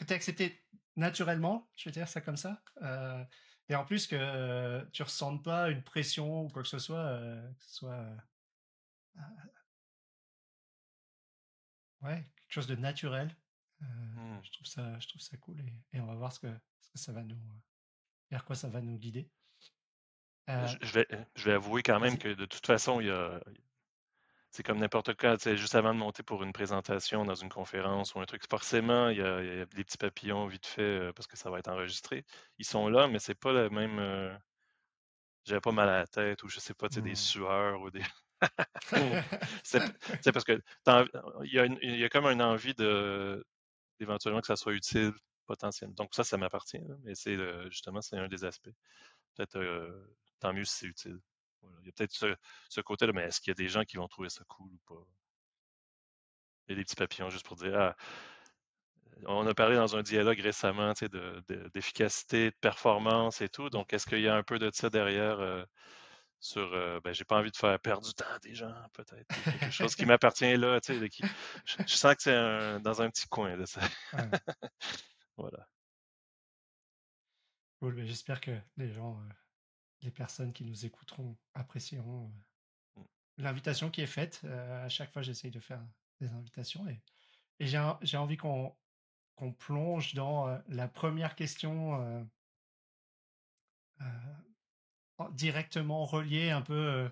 que 0.00 0.04
tu 0.06 0.12
aies 0.12 0.16
accepté 0.16 0.64
naturellement, 0.96 1.70
je 1.76 1.88
vais 1.88 1.92
dire 1.92 2.08
ça 2.08 2.20
comme 2.20 2.36
ça. 2.36 2.62
Euh, 2.82 3.22
et 3.68 3.74
en 3.74 3.84
plus 3.84 4.06
que 4.06 4.16
euh, 4.16 4.84
tu 4.92 5.02
ressentes 5.02 5.44
pas 5.44 5.70
une 5.70 5.82
pression 5.82 6.44
ou 6.44 6.48
quoi 6.48 6.62
que 6.62 6.68
ce 6.68 6.78
soit, 6.78 6.98
euh, 6.98 7.52
que 7.52 7.62
ce 7.62 7.74
soit 7.74 8.06
euh, 9.16 9.22
ouais, 12.02 12.28
quelque 12.36 12.52
chose 12.52 12.66
de 12.66 12.76
naturel. 12.76 13.36
Hmm. 13.80 14.38
je 14.42 14.50
trouve 14.52 14.66
ça, 14.66 14.98
je 14.98 15.08
trouve 15.08 15.22
ça 15.22 15.38
cool 15.38 15.58
et, 15.60 15.96
et 15.96 16.00
on 16.00 16.06
va 16.06 16.14
voir 16.14 16.32
ce 16.32 16.40
que, 16.40 16.52
ce 16.80 16.90
que 16.90 16.98
ça 16.98 17.12
va 17.12 17.22
nous, 17.22 17.40
vers 18.30 18.44
quoi 18.44 18.54
ça 18.54 18.68
va 18.68 18.80
nous 18.80 18.98
guider. 18.98 19.30
Je, 20.48 20.92
vais, 20.92 21.06
je 21.36 21.44
vais 21.44 21.52
avouer 21.52 21.82
quand 21.82 22.00
même 22.00 22.18
que 22.18 22.28
de 22.34 22.44
toute 22.44 22.66
façon, 22.66 23.00
il 23.00 23.06
y 23.06 23.10
a, 23.10 23.40
c'est 24.52 24.62
comme 24.62 24.78
n'importe 24.78 25.14
quoi. 25.16 25.36
Juste 25.38 25.74
avant 25.74 25.94
de 25.94 25.98
monter 25.98 26.22
pour 26.22 26.42
une 26.42 26.52
présentation 26.52 27.24
dans 27.24 27.34
une 27.34 27.48
conférence 27.48 28.14
ou 28.14 28.20
un 28.20 28.26
truc, 28.26 28.42
forcément, 28.48 29.08
il 29.08 29.18
y 29.18 29.22
a, 29.22 29.42
il 29.42 29.58
y 29.58 29.60
a 29.60 29.66
des 29.66 29.84
petits 29.84 29.98
papillons 29.98 30.46
vite 30.46 30.66
fait 30.66 30.82
euh, 30.82 31.12
parce 31.12 31.26
que 31.28 31.36
ça 31.36 31.50
va 31.50 31.58
être 31.60 31.68
enregistré. 31.68 32.24
Ils 32.58 32.64
sont 32.66 32.88
là, 32.88 33.08
mais 33.08 33.18
c'est 33.18 33.34
pas 33.38 33.52
la 33.52 33.68
même. 33.70 33.98
euh, 33.98 34.36
J'avais 35.44 35.60
pas 35.60 35.72
mal 35.72 35.88
à 35.88 35.98
la 35.98 36.06
tête 36.06 36.42
ou 36.42 36.48
je 36.48 36.60
sais 36.60 36.74
pas, 36.74 36.88
tu 36.88 36.96
sais, 36.96 37.02
des 37.02 37.14
Hmm. 37.14 37.14
sueurs 37.14 37.80
ou 37.82 37.90
des. 37.90 38.00
c'est 39.64 40.32
parce 40.32 40.44
que 40.44 40.60
il 41.44 41.52
y, 41.52 41.58
a 41.58 41.64
une- 41.66 41.78
il 41.82 41.98
y 41.98 42.04
a 42.04 42.08
comme 42.08 42.26
une 42.26 42.42
envie 42.42 42.74
de 42.74 43.44
d'éventuellement 44.00 44.40
que 44.42 44.48
ça 44.48 44.56
soit 44.56 44.74
utile 44.74 45.12
potentiellement. 45.46 45.94
Donc 45.96 46.14
ça, 46.14 46.24
ça 46.24 46.38
m'appartient, 46.38 46.80
mais 47.04 47.14
c'est 47.16 47.36
le- 47.36 47.70
justement, 47.70 48.02
c'est 48.02 48.18
un 48.18 48.28
des 48.28 48.44
aspects. 48.44 48.70
Peut-être 49.36 49.56
euh, 49.58 50.16
tant 50.40 50.52
mieux 50.54 50.64
si 50.64 50.78
c'est 50.78 50.86
utile. 50.88 51.20
Voilà. 51.62 51.76
Il 51.82 51.86
y 51.86 51.88
a 51.88 51.92
peut-être 51.92 52.12
ce, 52.12 52.34
ce 52.68 52.80
côté-là, 52.80 53.12
mais 53.12 53.22
est-ce 53.22 53.40
qu'il 53.40 53.50
y 53.50 53.52
a 53.52 53.54
des 53.54 53.68
gens 53.68 53.84
qui 53.84 53.96
vont 53.96 54.08
trouver 54.08 54.28
ça 54.28 54.44
cool 54.48 54.70
ou 54.72 54.78
pas? 54.86 55.06
Il 56.68 56.72
y 56.72 56.74
a 56.74 56.76
des 56.76 56.84
petits 56.84 56.96
papillons 56.96 57.30
juste 57.30 57.46
pour 57.46 57.56
dire, 57.56 57.74
ah, 57.78 57.96
on 59.26 59.46
a 59.46 59.54
parlé 59.54 59.76
dans 59.76 59.96
un 59.96 60.02
dialogue 60.02 60.40
récemment 60.40 60.92
tu 60.94 61.00
sais, 61.00 61.08
de- 61.08 61.42
de- 61.48 61.68
d'efficacité, 61.74 62.50
de, 62.50 62.56
performance 62.60 63.40
et 63.40 63.48
tout. 63.48 63.70
Donc, 63.70 63.92
est-ce 63.92 64.06
qu'il 64.06 64.20
y 64.20 64.28
a 64.28 64.34
un 64.34 64.42
peu 64.42 64.58
de 64.58 64.70
ça 64.72 64.88
derrière 64.90 65.40
euh, 65.40 65.64
sur, 66.40 66.72
euh, 66.72 67.00
ben, 67.04 67.12
j'ai 67.12 67.24
pas 67.24 67.38
envie 67.38 67.50
de 67.50 67.56
faire 67.56 67.78
perdre 67.80 68.06
du 68.06 68.14
temps 68.14 68.30
à 68.34 68.38
des 68.38 68.54
gens, 68.54 68.72
peut-être. 68.94 69.26
Quelque 69.44 69.70
chose 69.70 69.94
qui 69.94 70.06
m'appartient 70.06 70.56
là, 70.56 70.80
tu 70.80 70.98
sais, 70.98 71.08
qui- 71.08 71.22
je, 71.66 71.76
je 71.86 71.94
sens 71.96 72.14
que 72.14 72.22
c'est 72.22 72.34
un- 72.34 72.80
dans 72.80 73.02
un 73.02 73.10
petit 73.10 73.28
coin 73.28 73.56
de 73.56 73.66
ça. 73.66 73.80
Ouais. 74.14 74.18
Voilà. 75.36 75.66
Cool, 77.80 77.94
mais 77.94 78.06
j'espère 78.06 78.42
que 78.42 78.50
les 78.76 78.92
gens, 78.92 79.18
euh, 79.18 79.32
les 80.02 80.10
personnes 80.10 80.52
qui 80.52 80.64
nous 80.64 80.86
écouteront 80.86 81.36
apprécieront 81.54 82.26
euh, 82.28 83.00
Mm. 83.00 83.04
l'invitation 83.38 83.90
qui 83.90 84.00
est 84.00 84.06
faite. 84.06 84.40
Euh, 84.44 84.84
à 84.84 84.88
chaque 84.88 85.12
fois, 85.12 85.22
j'essaye 85.22 85.50
de 85.50 85.60
faire 85.60 85.82
des 86.20 86.28
invitations 86.32 86.86
et, 86.88 87.02
et 87.58 87.66
j'ai 87.66 88.16
envie 88.16 88.36
qu'on 88.36 88.76
plonge 89.58 90.14
dans 90.14 90.48
euh, 90.48 90.58
la 90.68 90.88
première 90.88 91.34
question 91.34 92.26
en- 95.18 95.30
directement 95.30 96.04
reliée, 96.04 96.50
un 96.50 96.62
peu, 96.62 96.74
euh, 96.74 97.10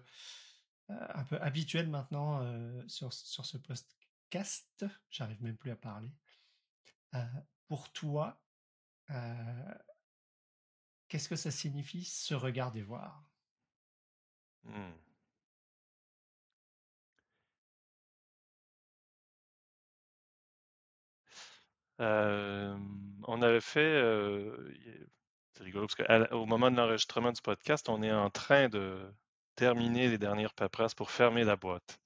un 0.89 1.25
peu 1.25 1.41
habituelle 1.41 1.89
maintenant 1.89 2.43
euh, 2.43 2.83
sur, 2.89 3.13
sur 3.13 3.45
ce 3.45 3.59
podcast. 3.59 4.85
J'arrive 5.11 5.43
même 5.43 5.57
plus 5.57 5.71
à 5.71 5.77
parler. 5.77 6.11
Euh, 7.15 7.25
pour 7.67 7.93
toi, 7.93 8.41
qu'est-ce 11.09 11.29
que 11.29 11.37
ça 11.37 11.51
signifie 11.51 12.05
se 12.05 12.35
regarder 12.35 12.83
voir? 12.83 13.25
Euh, 22.01 22.77
on 23.27 23.43
avait 23.43 23.61
fait, 23.61 23.81
euh, 23.81 24.73
c'est 25.55 25.65
rigolo 25.65 25.87
parce 25.89 26.29
qu'au 26.31 26.47
moment 26.47 26.71
de 26.71 26.77
l'enregistrement 26.77 27.33
du 27.33 27.43
podcast, 27.43 27.89
on 27.89 28.03
est 28.03 28.13
en 28.13 28.31
train 28.31 28.69
de 28.69 29.13
terminer 29.57 30.09
les 30.09 30.19
dernières 30.19 30.55
paperasses 30.55 30.95
pour 30.95 31.11
fermer 31.11 31.45
la 31.45 31.57
boîte. 31.57 31.99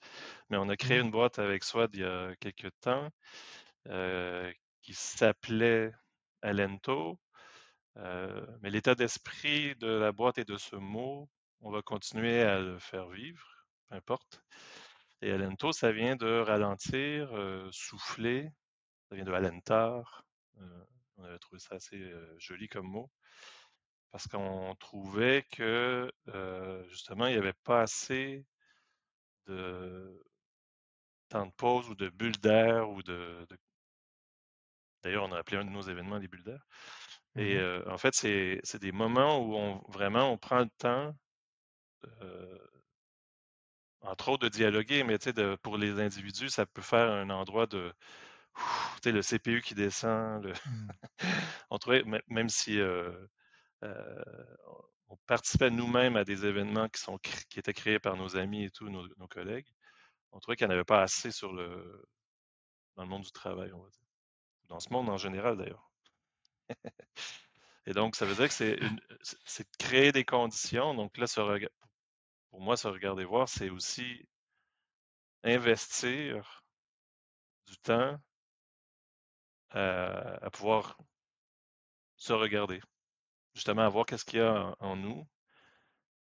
Mais 0.50 0.56
on 0.58 0.68
a 0.70 0.76
créé 0.76 1.00
Mm. 1.00 1.02
une 1.02 1.10
boîte 1.10 1.38
avec 1.38 1.64
Swad 1.64 1.90
il 1.94 2.00
y 2.02 2.04
a 2.04 2.34
quelques 2.36 2.72
temps 2.80 3.10
euh, 3.88 4.52
qui 4.82 4.94
s'appelait 4.94 5.92
Alento. 6.42 7.18
Euh, 7.98 8.46
mais 8.62 8.70
l'état 8.70 8.94
d'esprit 8.94 9.74
de 9.76 9.88
la 9.88 10.12
boîte 10.12 10.38
et 10.38 10.44
de 10.44 10.56
ce 10.56 10.76
mot, 10.76 11.28
on 11.60 11.70
va 11.70 11.82
continuer 11.82 12.42
à 12.42 12.58
le 12.60 12.78
faire 12.78 13.08
vivre, 13.08 13.46
peu 13.88 13.96
importe. 13.96 14.42
Et 15.20 15.30
Alento, 15.32 15.72
ça 15.72 15.92
vient 15.92 16.16
de 16.16 16.40
ralentir, 16.40 17.36
euh, 17.36 17.68
souffler, 17.70 18.50
ça 19.08 19.16
vient 19.16 19.24
de 19.24 19.32
alentar. 19.32 20.24
Euh, 20.58 20.84
on 21.16 21.24
avait 21.24 21.38
trouvé 21.38 21.60
ça 21.60 21.76
assez 21.76 22.12
joli 22.38 22.68
comme 22.68 22.86
mot. 22.86 23.10
Parce 24.10 24.26
qu'on 24.28 24.74
trouvait 24.78 25.46
que 25.52 26.10
justement, 26.88 27.26
il 27.26 27.32
n'y 27.32 27.38
avait 27.38 27.54
pas 27.64 27.82
assez 27.82 28.44
de 29.46 30.22
temps 31.28 31.46
de 31.46 31.52
pause 31.52 31.88
ou 31.88 31.94
de 31.94 32.08
bulles 32.10 32.38
d'air 32.38 32.90
ou 32.90 33.02
de, 33.02 33.46
D'ailleurs, 35.02 35.24
on 35.24 35.32
a 35.32 35.38
appelé 35.38 35.56
un 35.56 35.64
de 35.64 35.70
nos 35.70 35.82
événements 35.82 36.20
des 36.20 36.28
bulles 36.28 36.44
d'air. 36.44 36.64
Et 37.36 37.56
euh, 37.58 37.82
en 37.90 37.98
fait, 37.98 38.14
c'est 38.14 38.60
c'est 38.64 38.80
des 38.80 38.92
moments 38.92 39.38
où 39.40 39.54
on 39.54 39.82
vraiment 39.90 40.30
on 40.32 40.38
prend 40.38 40.60
le 40.60 40.70
temps, 40.78 41.14
euh, 42.22 42.58
entre 44.02 44.28
autres, 44.30 44.44
de 44.44 44.48
dialoguer, 44.48 45.02
mais 45.04 45.18
tu 45.18 45.24
sais, 45.24 45.32
de- 45.32 45.56
pour 45.62 45.78
les 45.78 45.98
individus, 46.00 46.48
ça 46.50 46.66
peut 46.66 46.82
faire 46.82 47.10
un 47.10 47.30
endroit 47.30 47.66
de, 47.66 47.92
le 49.04 49.22
CPU 49.22 49.60
qui 49.62 49.74
descend. 49.74 50.44
le- 50.44 50.52
Mm. 50.52 50.88
on 51.70 51.78
trouvait, 51.78 52.02
mê- 52.04 52.22
même 52.28 52.48
si 52.48 52.78
euh, 52.80 53.12
on 55.08 55.16
participait 55.26 55.70
nous-mêmes 55.70 56.16
à 56.16 56.24
des 56.24 56.44
événements 56.46 56.88
qui 56.88 57.00
sont 57.00 57.18
qui 57.18 57.58
étaient 57.58 57.72
créés 57.72 57.98
par 58.00 58.16
nos 58.16 58.36
amis 58.36 58.64
et 58.64 58.70
tous 58.70 58.88
nos, 58.88 59.06
nos 59.18 59.28
collègues, 59.28 59.66
on 60.32 60.40
trouvait 60.40 60.56
qu'il 60.56 60.66
n'y 60.68 60.72
en 60.72 60.76
avait 60.76 60.84
pas 60.84 61.02
assez 61.02 61.30
sur 61.32 61.52
le 61.52 62.04
dans 62.96 63.04
le 63.04 63.10
monde 63.10 63.22
du 63.24 63.32
travail, 63.32 63.72
on 63.74 63.82
va 63.82 63.90
dire. 63.90 64.00
Dans 64.68 64.80
ce 64.80 64.92
monde 64.92 65.10
en 65.10 65.18
général, 65.18 65.58
d'ailleurs. 65.58 65.91
Et 67.86 67.92
donc, 67.92 68.16
ça 68.16 68.26
veut 68.26 68.34
dire 68.34 68.48
que 68.48 68.54
c'est 68.54 68.76
de 68.78 69.76
créer 69.78 70.12
des 70.12 70.24
conditions. 70.24 70.94
Donc 70.94 71.16
là, 71.18 71.26
pour 72.50 72.60
moi, 72.60 72.76
se 72.76 72.88
regarder 72.88 73.24
voir, 73.24 73.48
c'est 73.48 73.70
aussi 73.70 74.28
investir 75.44 76.64
du 77.66 77.76
temps 77.78 78.18
à, 79.70 80.44
à 80.44 80.50
pouvoir 80.50 80.96
se 82.16 82.32
regarder, 82.32 82.80
justement 83.54 83.82
à 83.82 83.88
voir 83.88 84.06
qu'est-ce 84.06 84.24
qu'il 84.24 84.38
y 84.38 84.42
a 84.42 84.54
en, 84.54 84.76
en 84.80 84.96
nous. 84.96 85.26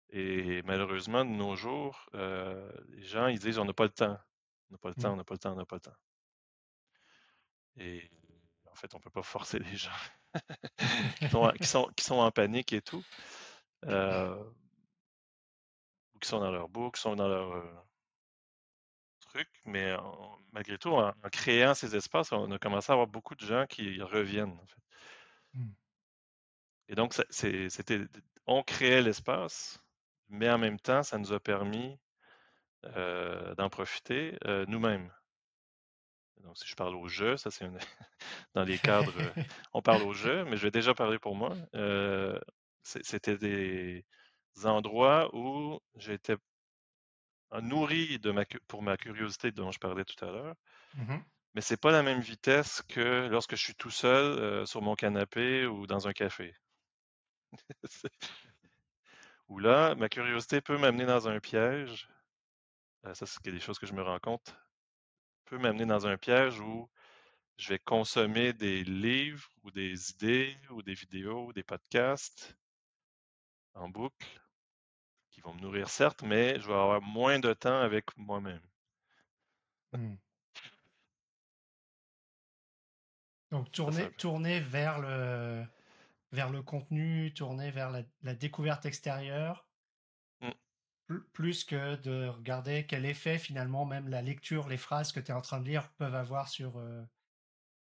Et 0.10 0.62
malheureusement, 0.63 1.26
de 1.26 1.32
nos 1.32 1.56
jours, 1.56 2.08
euh, 2.13 2.71
les 2.89 3.04
gens, 3.04 3.28
ils 3.28 3.39
disent 3.39 3.58
on 3.60 3.65
n'a 3.65 3.73
pas 3.73 3.84
le 3.86 3.89
temps. 3.89 4.17
On 4.69 4.73
n'a 4.73 4.78
pas 4.78 4.89
le 4.89 4.95
temps, 4.95 5.12
Mm. 5.12 5.13
on 5.13 5.17
n'a 5.17 5.23
pas 5.23 5.34
le 5.34 5.39
temps, 5.39 5.54
on 5.54 5.56
n'a 5.56 5.65
pas 5.65 5.76
le 5.78 5.82
temps. 5.82 5.95
Et 7.78 8.10
en 8.69 8.76
fait, 8.76 8.93
on 8.93 8.97
ne 8.97 9.04
peut 9.04 9.10
pas 9.10 9.23
forcer 9.23 9.60
les 9.60 9.76
gens 9.78 9.91
qui 11.20 11.30
sont, 11.30 11.40
en- 11.40 11.52
qui 11.52 11.68
sont, 11.68 11.88
qui 11.96 12.04
sont 12.04 12.16
en 12.16 12.32
panique 12.32 12.74
et 12.74 12.82
tout, 12.82 13.04
euh, 13.86 14.36
ou 16.16 16.20
qui 16.20 16.28
sont 16.28 16.40
dans 16.40 16.52
leur 16.52 16.70
book, 16.70 16.96
qui 16.96 17.02
sont 17.02 17.16
dans 17.16 17.28
leur 17.28 17.52
euh, 17.54 17.63
truc, 19.28 19.50
mais 19.66 19.96
malgré 20.52 20.78
tout, 20.78 20.90
en, 20.90 21.10
en 21.10 21.30
créant 21.32 21.74
ces 21.74 21.96
espaces, 21.96 22.32
on 22.32 22.52
a 22.52 22.60
commencé 22.60 22.92
à 22.92 22.94
avoir 22.94 23.08
beaucoup 23.08 23.36
de 23.36 23.46
gens 23.46 23.66
qui 23.68 24.02
reviennent. 24.02 24.58
En 24.62 24.66
fait. 24.66 24.82
Mm. 25.54 25.72
Et 26.90 26.96
donc, 26.96 27.13
c'était, 27.30 28.06
on 28.46 28.63
créait 28.63 29.02
l'espace, 29.02 29.80
mais 30.30 30.50
en 30.50 30.58
même 30.58 30.80
temps, 30.80 31.04
ça 31.04 31.18
nous 31.18 31.34
a 31.34 31.40
permis 31.40 32.00
euh, 32.96 33.54
d'en 33.56 33.70
profiter 33.70 34.38
euh, 34.46 34.66
nous-mêmes. 34.68 35.12
Donc, 36.43 36.58
si 36.58 36.67
je 36.67 36.76
parle 36.76 36.95
au 36.95 37.08
jeu, 37.08 37.38
ça 37.38 37.52
c'est 37.52 37.65
une- 37.65 37.80
dans 38.56 38.63
les 38.63 38.80
cadres, 38.80 39.17
euh, 39.19 39.34
on 39.73 39.82
parle 39.82 40.04
au 40.04 40.13
jeu, 40.13 40.45
mais 40.45 40.58
je 40.58 40.63
vais 40.63 40.71
déjà 40.71 40.93
parler 40.93 41.19
pour 41.19 41.36
moi. 41.36 41.58
Euh, 41.76 42.39
c'était 42.84 43.38
des 43.38 44.06
endroits 44.65 45.30
où 45.36 45.80
j'étais 45.95 46.38
nourri 47.62 48.19
de 48.19 48.32
ma, 48.32 48.45
cu- 48.45 48.60
pour 48.69 48.82
ma 48.82 48.95
curiosité 48.97 49.52
dont 49.52 49.71
je 49.71 49.80
parlais 49.80 50.06
tout 50.06 50.23
à 50.26 50.32
l'heure, 50.32 50.56
Mhm. 50.93 51.26
mais 51.56 51.62
c'est 51.62 51.82
pas 51.82 51.91
la 51.91 52.04
même 52.04 52.21
vitesse 52.21 52.82
que 52.84 53.28
lorsque 53.30 53.56
je 53.58 53.63
suis 53.63 53.76
tout 53.76 53.89
seul 53.91 54.26
euh, 54.39 54.65
sur 54.65 54.82
mon 54.82 54.95
canapé 54.95 55.65
ou 55.65 55.88
dans 55.88 56.08
un 56.08 56.13
café. 56.13 56.54
Où 59.50 59.60
là, 59.60 59.93
ma 59.95 60.08
curiosité 60.08 60.62
peut 60.62 60.78
m'amener 60.78 61.06
dans 61.06 61.28
un 61.28 61.39
piège. 61.41 62.08
Euh, 63.06 63.13
ça, 63.15 63.26
c'est 63.26 63.43
des 63.43 63.60
choses 63.60 63.80
que 63.80 63.88
je 63.88 63.93
me 63.93 64.04
rends 64.04 64.19
compte. 64.19 64.56
Peut 65.47 65.57
m'amener 65.57 65.86
dans 65.86 66.05
un 66.07 66.17
piège 66.17 66.60
où 66.60 66.89
je 67.57 67.69
vais 67.69 67.79
consommer 67.79 68.53
des 68.53 68.83
livres 68.83 69.49
ou 69.63 69.71
des 69.71 70.12
idées 70.12 70.57
ou 70.69 70.83
des 70.83 70.93
vidéos 70.93 71.47
ou 71.47 71.53
des 71.53 71.63
podcasts 71.63 72.57
en 73.73 73.88
boucle 73.88 74.41
qui 75.31 75.41
vont 75.41 75.53
me 75.53 75.62
nourrir, 75.62 75.88
certes, 75.88 76.23
mais 76.23 76.60
je 76.60 76.67
vais 76.67 76.73
avoir 76.73 77.01
moins 77.01 77.39
de 77.39 77.53
temps 77.53 77.79
avec 77.79 78.05
moi-même. 78.17 78.62
Mm. 79.93 80.15
Donc 83.51 83.71
tourner, 83.71 84.03
ça- 84.03 84.10
tourner 84.17 84.60
vers 84.60 84.99
le, 84.99 85.63
vers 86.31 86.49
le 86.49 86.62
contenu, 86.62 87.33
tourner 87.33 87.71
vers 87.71 87.91
la, 87.91 88.01
la 88.23 88.33
découverte 88.33 88.86
extérieure, 88.86 89.66
plus 91.34 91.63
que 91.63 91.96
de 91.98 92.28
regarder 92.28 92.86
quel 92.86 93.06
effet 93.06 93.38
finalement 93.38 93.86
même 93.86 94.10
la 94.10 94.22
lecture, 94.22 94.67
les 94.67 94.78
phrases 94.78 95.12
que 95.12 95.20
tu 95.20 95.32
es 95.32 95.34
en 95.34 95.41
train 95.41 95.60
de 95.60 95.65
lire 95.65 95.89
peuvent 95.98 96.15
avoir 96.15 96.50
sur, 96.50 96.78
euh, 96.78 97.04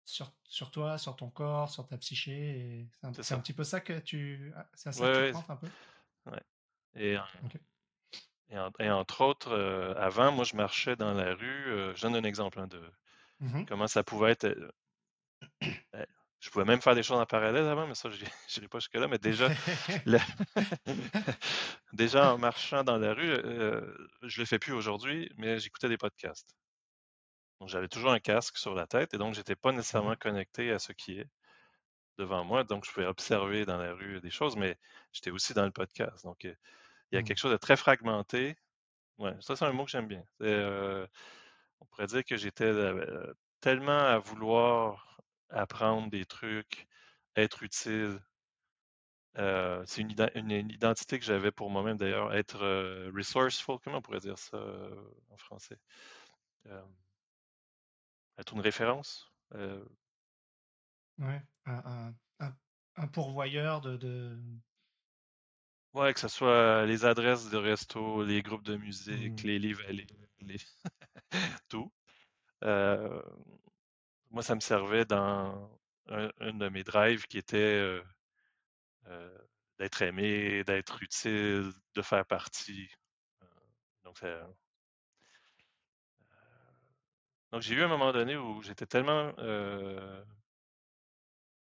sur, 0.05 0.33
sur 0.45 0.71
toi, 0.71 0.99
sur 0.99 1.17
ton 1.17 1.31
corps, 1.31 1.71
sur 1.71 1.87
ta 1.87 1.97
psyché. 1.99 2.87
C'est 3.21 3.35
un, 3.35 3.41
petit 3.41 3.53
peu 3.53 3.65
ça 3.65 3.81
que 3.81 3.99
tu, 3.99 4.53
ah, 4.57 4.67
c'est 4.75 4.93
ça 4.93 5.01
Ouais, 5.01 5.09
que 5.09 5.31
tu 5.31 5.37
ouais, 5.37 5.43
un 5.49 5.57
peu? 5.57 5.69
ouais. 6.27 6.43
Et, 6.97 7.17
et, 8.51 8.59
en- 8.59 8.71
et 8.79 8.91
entre 8.91 9.21
autres, 9.23 9.53
euh, 9.53 9.95
avant, 9.97 10.33
moi, 10.33 10.45
je 10.45 10.57
marchais 10.57 10.97
dans 10.97 11.13
la 11.13 11.35
rue. 11.35 11.71
euh, 11.73 11.95
je 11.95 12.03
donne 12.03 12.17
un 12.17 12.25
exemple 12.25 12.61
hein, 12.61 12.67
de 12.69 12.81
Mhm. 13.41 13.67
comment 13.67 13.87
ça 13.87 14.03
pouvait 14.03 14.33
être. 14.33 14.73
Je 16.45 16.51
pouvais 16.51 16.65
même 16.67 16.83
faire 16.83 16.95
des 16.95 17.03
choses 17.03 17.19
en 17.21 17.27
parallèle 17.27 17.67
avant, 17.67 17.87
mais 17.87 17.95
ça, 17.95 18.11
je 18.11 18.19
n'irai 18.25 18.69
pas 18.71 18.79
jusque-là. 18.81 19.09
Mais 19.09 19.19
déjà, 19.19 19.51
le- 20.07 20.19
déjà 21.93 22.35
en 22.35 22.39
marchant 22.39 22.85
dans 22.85 22.99
la 22.99 23.15
rue, 23.15 23.31
euh, 23.31 23.97
je 24.23 24.41
le 24.41 24.47
fais 24.47 24.59
plus 24.59 24.73
aujourd'hui, 24.73 25.31
mais 25.37 25.59
j'écoutais 25.59 25.89
des 25.89 25.99
podcasts. 25.99 26.55
Donc, 27.61 27.69
j'avais 27.69 27.89
toujours 27.89 28.13
un 28.13 28.21
casque 28.21 28.57
sur 28.59 28.75
la 28.75 28.87
tête 28.87 29.15
et 29.15 29.19
donc, 29.19 29.35
j'étais 29.35 29.57
pas 29.57 29.73
nécessairement 29.73 30.15
Mhm. 30.15 30.17
connecté 30.17 30.71
à 30.73 30.79
ce 30.79 30.93
qui 30.93 31.19
est 31.19 31.29
devant 32.19 32.45
moi. 32.45 32.65
Donc, 32.65 32.87
je 32.87 32.93
pouvais 32.93 33.07
observer 33.07 33.67
dans 33.67 33.79
la 33.79 33.95
rue 33.95 34.21
des 34.21 34.31
choses, 34.31 34.57
mais 34.57 34.79
j'étais 35.13 35.31
aussi 35.33 35.55
dans 35.55 35.65
le 35.67 35.73
podcast. 35.73 36.25
Donc, 36.25 36.45
euh, 36.47 36.55
Il 37.13 37.17
y 37.17 37.19
a 37.19 37.23
Mmh. 37.23 37.25
quelque 37.25 37.39
chose 37.39 37.53
de 37.53 37.59
très 37.59 37.77
fragmenté. 37.77 38.57
Ouais, 39.19 39.35
ça, 39.41 39.57
c'est 39.57 39.65
un 39.67 39.73
mot 39.73 39.85
que 39.87 39.91
j'aime 39.93 40.09
bien. 40.09 40.25
Euh, 40.43 41.07
on 41.81 41.87
pourrait 41.87 42.07
dire 42.09 42.25
que 42.25 42.37
j'étais 42.37 42.65
euh, 42.67 43.35
tellement 43.61 43.99
à 43.99 44.19
vouloir 44.19 45.14
apprendre 45.55 46.11
des 46.11 46.25
trucs, 46.27 46.89
être 47.37 47.63
utile. 47.65 48.21
Euh, 49.37 49.83
c'est 49.87 50.03
une, 50.03 50.15
une- 50.37 50.51
une 50.53 50.71
identité 50.71 51.19
que 51.19 51.25
j'avais 51.25 51.51
pour 51.51 51.69
moi-même 51.71 51.97
d'ailleurs, 51.97 52.33
être 52.35 52.63
euh, 52.63 53.11
resourceful, 53.15 53.79
comment 53.83 53.99
on 53.99 54.03
pourrait 54.03 54.21
dire 54.21 54.39
ça 54.39 54.57
euh, 54.59 54.95
en 55.31 55.37
français? 55.37 55.79
Être 58.39 58.53
une 58.55 58.61
référence. 58.61 59.33
Ouais, 61.19 61.43
un, 61.67 61.83
un, 61.85 62.15
un, 62.47 62.57
un 62.97 63.07
pourvoyeur 63.09 63.81
de, 63.81 63.97
de... 63.97 64.39
ouais, 65.95 66.13
que 66.15 66.21
ce 66.21 66.29
soit 66.29 66.85
les 66.87 67.05
adresses 67.05 67.51
de 67.51 67.57
resto, 67.57 68.23
les 68.25 68.43
groupes 68.43 68.65
de 68.65 68.77
musique, 68.77 69.43
Mmh. 69.43 69.45
les 69.45 69.59
livres, 69.59 69.83
les, 69.89 70.07
les- 70.41 70.59
tout. 71.69 71.93
Euh, 72.65 73.23
moi, 74.35 74.43
ça 74.43 74.55
me 74.55 74.61
servait 74.61 75.05
dans 75.07 75.71
un, 76.09 76.31
un 76.41 76.53
de 76.55 76.69
mes 76.69 76.85
drives 76.85 77.27
qui 77.27 77.39
était 77.39 77.57
euh, 77.59 78.03
euh, 79.07 79.39
d'être 79.79 80.03
aimé, 80.03 80.65
d'être 80.65 81.03
utile, 81.03 81.73
de 81.95 82.03
faire 82.03 82.27
partie. 82.27 82.89
Euh, 83.43 83.47
donc, 84.05 84.19
ça- 84.19 84.49
donc 87.53 87.63
j'ai 87.63 87.75
eu 87.75 87.83
un 87.83 87.89
moment 87.89 88.13
donné 88.13 88.37
où 88.37 88.61
j'étais 88.63 88.87
tellement 88.87 89.33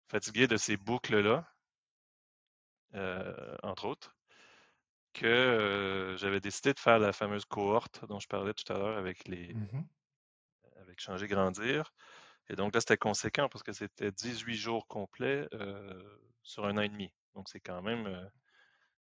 fatigué 0.08 0.48
de 0.48 0.56
ces 0.56 0.76
boucles-là, 0.76 1.44
entre 3.62 3.86
autres, 3.86 4.16
que 5.12 5.26
euh, 5.26 6.16
j'avais 6.18 6.40
décidé 6.40 6.74
de 6.74 6.78
faire 6.78 6.98
la 6.98 7.12
fameuse 7.12 7.44
cohorte 7.44 8.04
dont 8.06 8.20
je 8.20 8.28
parlais 8.28 8.54
tout 8.54 8.70
à 8.72 8.78
l'heure 8.78 8.98
avec 8.98 9.26
les 9.28 9.54
Mhm. 9.54 9.86
avec 10.76 11.00
Changer 11.00 11.26
Grandir. 11.26 11.92
Et 12.48 12.56
donc 12.56 12.74
là, 12.74 12.80
c'était 12.80 12.96
conséquent 12.96 13.48
parce 13.48 13.62
que 13.64 13.72
c'était 13.72 14.12
18 14.12 14.56
jours 14.56 14.86
complets 14.88 15.48
euh, 15.54 16.02
sur 16.42 16.66
un 16.66 16.76
an 16.78 16.82
et 16.82 16.88
demi. 16.88 17.12
Donc 17.34 17.48
c'est 17.48 17.60
quand 17.60 17.82
même 17.82 18.06
euh, 18.06 18.24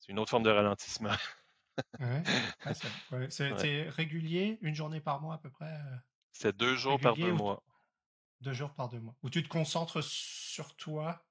c'est 0.00 0.12
une 0.12 0.18
autre 0.20 0.30
forme 0.30 0.44
de 0.44 0.50
ralentissement. 0.50 1.10
Ouais. 1.98 2.26
C'est 2.74 2.92
ouais, 3.10 3.30
c'est- 3.30 3.56
c'est 3.56 3.88
régulier, 3.88 4.58
une 4.62 4.74
journée 4.74 5.00
par 5.00 5.20
mois 5.22 5.34
à 5.34 5.38
peu 5.38 5.50
près, 5.50 5.72
euh, 5.74 5.96
C'était 6.30 6.52
deux 6.52 6.76
jours 6.76 7.00
par 7.00 7.16
deux 7.16 7.32
mois. 7.32 7.64
deux 8.42 8.52
jours 8.52 8.74
par 8.74 8.90
deux 8.90 9.00
mois? 9.00 9.16
Où 9.22 9.30
tu 9.30 9.42
te 9.42 9.48
concentres 9.48 10.04
sur 10.04 10.76
toi 10.76 11.26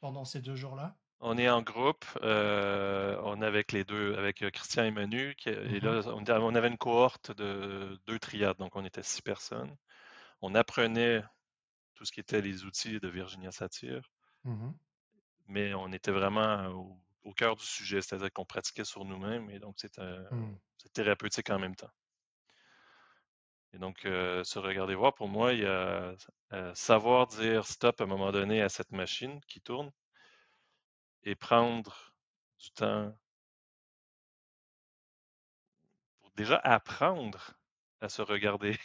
pendant 0.00 0.24
ces 0.26 0.42
deux 0.42 0.56
jours-là? 0.56 0.98
On 1.20 1.36
est 1.38 1.48
en 1.48 1.62
groupe, 1.62 2.04
euh, 2.22 3.18
on 3.22 3.40
est 3.42 3.46
avec 3.46 3.72
les 3.72 3.84
deux, 3.84 4.14
avec 4.16 4.38
Christian 4.52 4.84
et 4.84 4.90
Manu, 4.90 5.34
qui- 5.36 5.48
et 5.50 5.80
Mhm. 5.80 5.80
là, 5.80 6.00
on 6.14 6.54
avait 6.54 6.68
une 6.68 6.76
cohorte 6.78 7.32
de 7.32 7.98
deux 8.06 8.18
triades, 8.18 8.56
donc 8.58 8.76
on 8.76 8.84
était 8.84 9.02
six 9.02 9.22
personnes. 9.22 9.76
On 10.40 10.54
apprenait 10.54 11.22
tout 11.94 12.04
ce 12.06 12.12
qui 12.12 12.20
était 12.20 12.42
les 12.42 12.64
outils 12.64 13.00
de 13.00 13.08
Virginia 13.08 13.52
Satir, 13.52 14.10
Mhm. 14.44 14.78
mais 15.46 15.74
on 15.74 15.92
était 15.92 16.10
vraiment 16.12 16.66
au, 16.68 17.00
au 17.24 17.32
cœur 17.34 17.56
du 17.56 17.64
sujet, 17.64 18.00
c'est-à-dire 18.02 18.32
qu'on 18.32 18.44
pratiquait 18.44 18.84
sur 18.84 19.04
nous-mêmes, 19.04 19.50
et 19.50 19.58
donc 19.58 19.76
c'était 19.78 20.02
Mhm. 20.30 20.56
c'est 20.78 20.92
thérapeutique 20.92 21.50
en 21.50 21.58
même 21.58 21.76
temps. 21.76 21.90
Et 23.72 23.78
donc, 23.78 24.04
euh, 24.06 24.42
se 24.44 24.58
regarder 24.58 24.94
voir, 24.96 25.14
pour 25.14 25.28
moi, 25.28 25.52
il 25.52 25.60
y 25.60 25.66
a 25.66 26.16
euh, 26.52 26.74
savoir 26.74 27.26
dire 27.28 27.64
stop 27.66 28.00
à 28.00 28.04
un 28.04 28.06
moment 28.08 28.32
donné 28.32 28.60
à 28.62 28.68
cette 28.68 28.90
machine 28.92 29.40
qui 29.46 29.60
tourne 29.60 29.92
et 31.24 31.34
prendre 31.36 32.14
du 32.58 32.70
temps 32.70 33.14
pour 36.20 36.30
déjà 36.32 36.56
apprendre 36.58 37.54
à 38.02 38.10
se 38.10 38.20
regarder. 38.20 38.78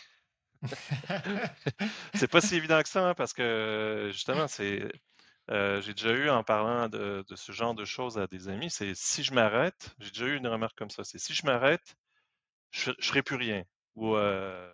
c'est 2.13 2.27
pas 2.27 2.41
si 2.41 2.55
évident 2.55 2.81
que 2.81 2.89
ça, 2.89 3.09
hein, 3.09 3.13
parce 3.15 3.33
que 3.33 4.09
justement, 4.13 4.47
c'est 4.47 4.91
euh, 5.51 5.81
j'ai 5.81 5.93
déjà 5.93 6.11
eu 6.13 6.29
en 6.29 6.43
parlant 6.43 6.89
de, 6.89 7.25
de 7.27 7.35
ce 7.35 7.51
genre 7.51 7.75
de 7.75 7.85
choses 7.85 8.17
à 8.19 8.27
des 8.27 8.49
amis, 8.49 8.71
c'est 8.71 8.95
si 8.95 9.23
je 9.23 9.33
m'arrête, 9.33 9.95
j'ai 9.99 10.09
déjà 10.11 10.27
eu 10.27 10.37
une 10.37 10.47
remarque 10.47 10.77
comme 10.77 10.89
ça, 10.91 11.03
c'est 11.03 11.19
si 11.19 11.33
je 11.33 11.45
m'arrête, 11.45 11.95
je, 12.71 12.91
je 12.99 13.07
ferai 13.09 13.23
plus 13.23 13.37
rien. 13.37 13.63
Ou 13.95 14.15
euh, 14.17 14.73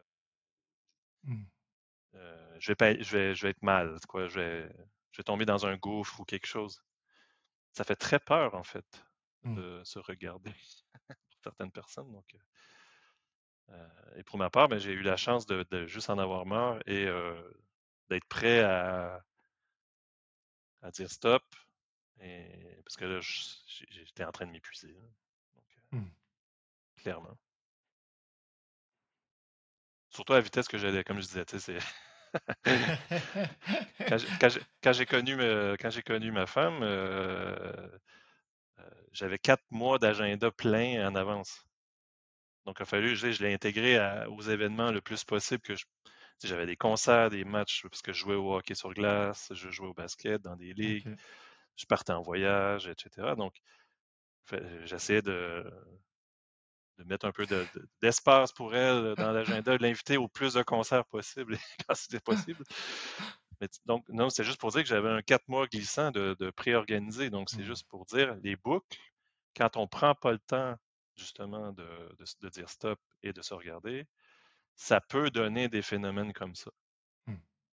euh, 2.15 2.55
je, 2.59 2.71
vais 2.71 2.75
pas, 2.75 2.93
je, 2.99 3.17
vais, 3.17 3.35
je 3.35 3.43
vais 3.43 3.49
être 3.51 3.63
mal, 3.63 3.97
quoi, 4.07 4.27
je, 4.27 4.39
vais, 4.39 4.69
je 5.11 5.17
vais 5.19 5.23
tomber 5.23 5.45
dans 5.45 5.65
un 5.65 5.77
gouffre 5.77 6.19
ou 6.19 6.25
quelque 6.25 6.47
chose. 6.47 6.81
Ça 7.73 7.83
fait 7.83 7.95
très 7.95 8.19
peur, 8.19 8.55
en 8.55 8.63
fait, 8.63 9.05
Mhm. 9.43 9.55
de 9.55 9.81
se 9.85 9.99
regarder 9.99 10.51
pour 11.09 11.39
certaines 11.43 11.71
personnes. 11.71 12.11
Donc, 12.11 12.25
euh, 12.35 12.39
et 14.15 14.23
pour 14.23 14.37
ma 14.37 14.49
part, 14.49 14.67
ben, 14.69 14.79
j'ai 14.79 14.91
eu 14.93 15.01
la 15.01 15.17
chance 15.17 15.45
de, 15.45 15.65
de 15.71 15.85
juste 15.87 16.09
en 16.09 16.17
avoir 16.19 16.45
marre 16.45 16.79
et 16.85 17.05
euh, 17.07 17.35
d'être 18.09 18.25
prêt 18.25 18.61
à, 18.61 19.23
à 20.81 20.91
dire 20.91 21.09
stop. 21.11 21.43
Et, 22.21 22.81
parce 22.85 22.97
que 22.97 23.05
là, 23.05 23.19
j'étais 23.21 24.23
en 24.25 24.31
train 24.31 24.45
de 24.47 24.51
m'épuiser. 24.51 24.95
euh, 25.93 25.97
Mhm. 25.97 26.11
clairement. 26.97 27.37
Surtout 30.09 30.33
à 30.33 30.37
la 30.37 30.41
vitesse 30.41 30.67
que 30.67 30.77
j'allais, 30.77 31.03
comme 31.03 31.17
je 31.21 31.27
disais, 31.27 31.45
tu 31.45 31.59
sais, 31.59 31.79
c'est. 31.79 32.65
quand 34.81 34.93
j'ai- 34.93 35.05
connu, 35.05 35.37
connu 36.05 36.31
ma 36.31 36.45
femme, 36.45 36.79
euh, 36.83 37.89
euh, 38.79 38.89
j'avais 39.11 39.37
quatre 39.39 39.63
mois 39.71 39.99
d'agenda 39.99 40.51
plein 40.51 41.07
en 41.07 41.15
avance. 41.15 41.63
Donc, 42.67 42.77
il 42.79 42.83
a 42.83 42.87
fallu, 42.87 43.17
je, 43.17 43.31
je 43.31 43.43
l'ai 43.43 43.53
intégré 43.55 43.97
à- 43.97 44.29
aux 44.31 44.41
événements 44.43 44.91
le 44.91 45.01
plus 45.01 45.25
possible 45.25 45.61
que 45.63 45.75
je. 45.75 45.85
J'avais 46.43 46.67
des 46.67 46.77
concerts, 46.77 47.31
des 47.31 47.45
matchs, 47.45 47.83
parce 47.83 48.01
que 48.03 48.13
je 48.13 48.19
jouais 48.21 48.35
au 48.35 48.55
hockey 48.55 48.75
sur 48.75 48.93
glace, 48.95 49.49
je 49.55 49.71
jouais 49.71 49.89
au 49.89 49.95
basket 49.95 50.41
dans 50.41 50.55
des 50.57 50.73
ligues, 50.73 51.07
je 51.77 51.85
partais 51.87 52.13
en 52.13 52.21
voyage, 52.23 52.87
etc. 52.87 53.35
Donc, 53.35 53.55
j'essayais 54.85 55.21
de, 55.21 55.63
de 56.97 57.03
mettre 57.03 57.25
un 57.27 57.31
peu 57.31 57.45
de- 57.45 57.69
de- 57.73 57.87
d'espace 58.01 58.51
pour 58.51 58.75
elle 58.75 59.15
dans 59.17 59.31
l'agenda, 59.31 59.77
de 59.77 59.83
l'inviter 59.83 60.17
au 60.17 60.27
plus 60.27 60.53
de 60.55 60.63
concerts 60.63 61.05
possible 61.05 61.57
quand 61.87 61.95
c'était 61.95 62.19
possible. 62.19 62.63
Mais 63.61 63.69
donc, 63.85 64.07
non, 64.09 64.29
c'est 64.29 64.43
juste 64.43 64.59
pour 64.59 64.71
dire 64.71 64.83
que 64.83 64.89
j'avais 64.89 65.09
un 65.09 65.21
quatre 65.21 65.47
mois 65.47 65.67
glissant 65.67 66.11
de, 66.11 66.35
de 66.39 66.49
pré-organisé. 66.51 67.29
Donc, 67.29 67.49
c'est 67.49 67.63
Mhm. 67.63 67.65
juste 67.65 67.87
pour 67.89 68.05
dire 68.05 68.35
les 68.43 68.55
boucles, 68.55 68.87
quand 69.57 69.77
on 69.77 69.87
prend 69.87 70.15
pas 70.15 70.33
le 70.33 70.39
temps, 70.39 70.75
justement, 71.17 71.71
de, 71.73 71.83
de 72.17 72.23
s- 72.23 72.37
de 72.39 72.49
dire 72.49 72.69
stop 72.69 72.99
et 73.23 73.33
de 73.33 73.41
se 73.41 73.53
regarder, 73.53 74.07
ça 74.75 75.01
peut 75.01 75.31
donner 75.31 75.69
des 75.69 75.81
phénomènes 75.83 76.33
comme 76.33 76.55
ça. 76.55 76.71
Mhm. 77.27 77.37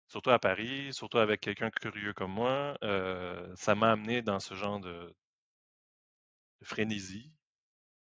Surtout 0.09 0.31
à 0.31 0.39
Paris, 0.39 0.93
surtout 0.93 1.17
avec 1.19 1.39
quelqu'un 1.39 1.69
curieux 1.69 2.11
comme 2.13 2.31
moi, 2.33 2.77
euh, 2.83 3.55
ça 3.55 3.73
m'a 3.75 3.91
amené 3.93 4.21
dans 4.21 4.39
ce 4.41 4.53
genre 4.53 4.79
de, 4.81 5.15
de 6.59 6.65
frénésie 6.65 7.33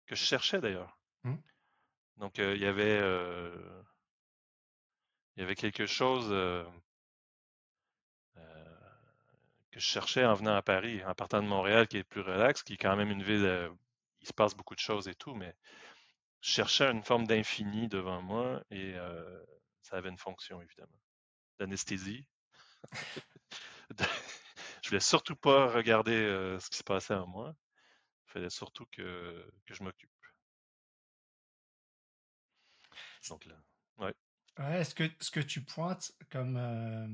que 0.07 0.17
je 0.17 0.25
cherchais 0.25 0.61
d'ailleurs. 0.61 0.99
Mhm. 1.25 1.43
Donc, 2.17 2.39
euh, 2.39 2.55
il 2.57 2.63
y 2.63 2.67
avait, 2.67 2.99
euh, 3.01 3.83
il 5.37 5.41
y 5.41 5.43
avait 5.45 5.55
quelque 5.55 5.87
chose 5.87 6.33
que 9.71 9.79
je 9.79 9.85
cherchais 9.87 10.25
en 10.25 10.33
venant 10.33 10.55
à 10.57 10.63
Paris, 10.63 11.05
en 11.05 11.15
partant 11.15 11.43
de 11.43 11.47
Montréal, 11.49 11.87
qui 11.87 11.99
est 11.99 12.05
plus 12.05 12.23
relax, 12.23 12.63
qui 12.63 12.75
est 12.75 12.77
quand 12.79 12.97
même 12.97 13.11
une 13.11 13.23
ville, 13.23 13.71
il 14.25 14.29
se 14.29 14.33
passe 14.33 14.55
beaucoup 14.57 14.75
de 14.75 14.81
choses 14.81 15.09
et 15.09 15.15
tout, 15.15 15.35
mais 15.35 15.55
je 16.43 16.51
cherchais 16.51 16.91
une 16.91 17.03
forme 17.05 17.27
d'infini 17.27 17.89
devant 17.89 18.23
moi 18.23 18.63
et 18.71 18.95
euh, 18.97 19.45
ça 19.83 19.97
avait 19.97 20.11
une 20.11 20.19
fonction, 20.19 20.63
évidemment, 20.63 21.01
d'anesthésie. 21.59 22.27
De- 23.91 24.05
Je 24.83 24.91
voulais 24.91 25.01
surtout 25.01 25.37
pas 25.37 25.69
regarder 25.69 26.13
euh, 26.15 26.59
ce 26.61 26.71
qui 26.71 26.79
se 26.79 26.85
passait 26.85 27.15
en 27.15 27.27
moi. 27.27 27.55
Il 28.29 28.33
fallait 28.33 28.51
surtout 28.51 28.87
que, 28.93 29.51
que 29.67 29.75
je 29.75 29.83
m'occupe. 29.85 30.11
Donc 33.29 33.45
là, 33.47 33.57
ouais. 33.99 34.15
Ouais, 34.59 34.85
ce 34.85 34.95
que, 34.97 35.05
ce 35.21 35.31
que 35.31 35.41
tu 35.41 35.63
pointes 35.65 36.13
comme, 36.31 36.57
euh, 36.57 37.07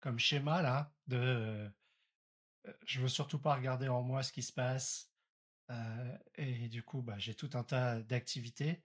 comme 0.00 0.18
schéma 0.20 0.62
là, 0.62 0.92
de 1.08 1.70
je 2.86 3.00
veux 3.00 3.08
surtout 3.08 3.38
pas 3.38 3.54
regarder 3.54 3.88
en 3.88 4.02
moi 4.02 4.22
ce 4.22 4.32
qui 4.32 4.42
se 4.42 4.52
passe, 4.52 5.13
euh, 5.70 6.18
et 6.36 6.68
du 6.68 6.82
coup, 6.82 7.02
bah, 7.02 7.18
j'ai 7.18 7.34
tout 7.34 7.50
un 7.54 7.64
tas 7.64 8.00
d'activités. 8.02 8.82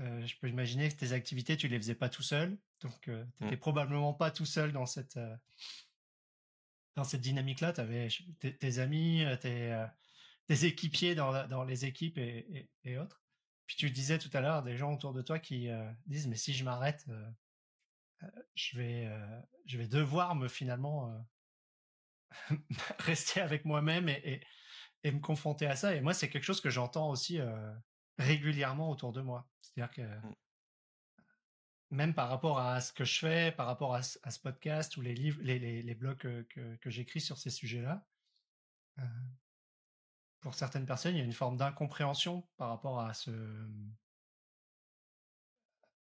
Euh, 0.00 0.26
je 0.26 0.36
peux 0.38 0.48
imaginer 0.48 0.88
que 0.88 0.96
tes 0.96 1.12
activités, 1.12 1.56
tu 1.56 1.68
les 1.68 1.78
faisais 1.78 1.94
pas 1.94 2.08
tout 2.08 2.22
seul, 2.22 2.58
donc 2.80 3.00
tu 3.02 3.10
Mm. 3.12 3.26
n'étais 3.40 3.56
probablement 3.56 4.14
pas 4.14 4.30
tout 4.30 4.46
seul 4.46 4.72
dans 4.72 4.86
cette, 4.86 5.16
euh, 5.16 5.36
dans 6.96 7.04
cette 7.04 7.20
dynamique-là. 7.20 7.72
Tu 7.72 7.80
avais 7.80 8.08
tes, 8.40 8.78
amis, 8.78 9.24
euh, 9.24 9.36
tes, 9.36 9.72
euh, 9.72 9.86
tes 10.46 10.64
équipiers 10.66 11.14
dans, 11.14 11.46
dans 11.48 11.64
les 11.64 11.84
équipes 11.84 12.18
et, 12.18 12.46
et- 12.84 12.90
et 12.92 12.98
autres. 12.98 13.22
Puis 13.66 13.76
tu 13.76 13.90
disais 13.90 14.18
tout 14.18 14.30
à 14.32 14.40
l'heure 14.40 14.62
des 14.62 14.76
gens 14.76 14.92
autour 14.94 15.12
de 15.14 15.22
toi 15.22 15.38
qui 15.38 15.68
euh, 15.70 15.90
disent 16.06 16.26
mais 16.26 16.36
si 16.36 16.52
je 16.54 16.64
m'arrête, 16.64 17.06
euh, 17.08 17.30
je 18.54 18.76
vais, 18.78 19.06
euh, 19.06 19.40
je 19.66 19.78
vais 19.78 19.88
devoir 19.88 20.34
me 20.34 20.48
finalement 20.48 21.10
euh, 21.10 21.18
rester 22.98 23.40
avec 23.40 23.64
moi-même 23.64 24.08
et, 24.08 24.20
et, 24.24 24.40
et 25.04 25.12
me 25.12 25.20
confronter 25.20 25.66
à 25.66 25.76
ça. 25.76 25.94
Et 25.94 26.00
moi, 26.00 26.14
c'est 26.14 26.28
quelque 26.30 26.44
chose 26.44 26.60
que 26.60 26.70
j'entends 26.70 27.10
aussi 27.10 27.38
régulièrement 28.18 28.90
autour 28.90 29.12
de 29.12 29.20
moi. 29.20 29.48
C'est-à-dire 29.60 29.92
que 29.94 30.02
Mmh. 31.90 31.96
même 31.96 32.14
par 32.14 32.28
rapport 32.28 32.58
à 32.58 32.80
ce 32.80 32.92
que 32.92 33.04
je 33.04 33.18
fais, 33.18 33.52
par 33.52 33.66
rapport 33.66 33.94
à 33.94 34.02
ce, 34.02 34.18
à 34.22 34.30
ce 34.30 34.40
podcast 34.40 34.96
ou 34.96 35.00
les 35.00 35.14
livres, 35.14 35.40
les, 35.42 35.58
les, 35.58 35.82
les 35.82 35.94
blogs 35.94 36.18
que, 36.18 36.42
que, 36.42 36.76
que 36.76 36.90
j'écris 36.90 37.20
sur 37.20 37.38
ces 37.38 37.50
sujets-là, 37.50 38.06
euh, 38.98 39.02
pour 40.40 40.54
certaines 40.54 40.86
personnes, 40.86 41.14
il 41.14 41.18
y 41.18 41.22
a 41.22 41.24
une 41.24 41.32
forme 41.32 41.56
d'incompréhension 41.56 42.48
par 42.56 42.68
rapport 42.68 43.00
à 43.00 43.14
ce 43.14 43.30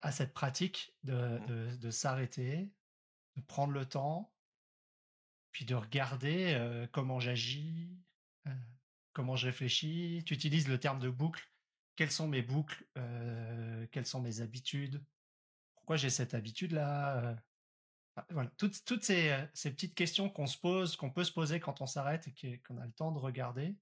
à 0.02 0.12
cette 0.12 0.32
pratique 0.32 0.96
de, 1.04 1.12
Mmh. 1.12 1.46
de, 1.46 1.76
de 1.76 1.90
s'arrêter, 1.90 2.72
de 3.36 3.42
prendre 3.42 3.72
le 3.72 3.86
temps, 3.86 4.32
puis 5.52 5.64
de 5.64 5.74
regarder 5.74 6.54
euh, 6.54 6.86
comment 6.92 7.20
j'agis, 7.20 7.98
euh, 8.46 8.50
comment 9.12 9.36
je 9.36 9.46
réfléchis. 9.46 10.22
Tu 10.26 10.34
utilises 10.34 10.68
le 10.68 10.78
terme 10.78 10.98
de 10.98 11.10
boucle. 11.10 11.50
Quelles 11.96 12.10
sont 12.10 12.28
mes 12.28 12.42
boucles 12.42 12.86
euh, 12.96 13.86
Quelles 13.92 14.06
sont 14.06 14.20
mes 14.20 14.40
habitudes? 14.40 15.04
Pourquoi 15.74 15.96
j'ai 15.96 16.10
cette 16.10 16.34
habitude-là 16.34 17.24
euh, 17.24 17.34
ah, 18.16 18.26
voilà. 18.30 18.50
Toutes, 18.56 18.84
toutes 18.84 19.04
ces, 19.04 19.30
euh, 19.30 19.46
ces 19.54 19.70
petites 19.70 19.94
questions 19.94 20.28
qu'on 20.28 20.46
se 20.46 20.58
pose, 20.58 20.96
qu'on 20.96 21.10
peut 21.10 21.24
se 21.24 21.32
poser 21.32 21.60
quand 21.60 21.80
on 21.80 21.86
s'arrête 21.86 22.28
et 22.28 22.58
qu'on 22.58 22.78
a 22.78 22.86
le 22.86 22.92
temps 22.92 23.12
de 23.12 23.18
regarder. 23.18 23.76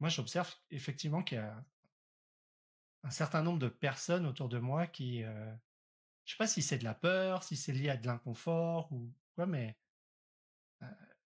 Moi, 0.00 0.08
j'observe 0.08 0.52
effectivement 0.70 1.22
qu'il 1.22 1.38
y 1.38 1.40
a 1.40 1.64
un 3.02 3.10
certain 3.10 3.42
nombre 3.42 3.58
de 3.58 3.68
personnes 3.68 4.26
autour 4.26 4.48
de 4.48 4.58
moi 4.58 4.86
qui, 4.86 5.22
euh, 5.22 5.54
je 6.24 6.32
sais 6.32 6.38
pas 6.38 6.46
si 6.46 6.62
c'est 6.62 6.78
de 6.78 6.84
la 6.84 6.94
peur, 6.94 7.42
si 7.42 7.56
c'est 7.56 7.72
lié 7.72 7.90
à 7.90 7.96
de 7.96 8.06
l'inconfort 8.06 8.92
ou 8.92 9.12
quoi, 9.34 9.46
mais 9.46 9.76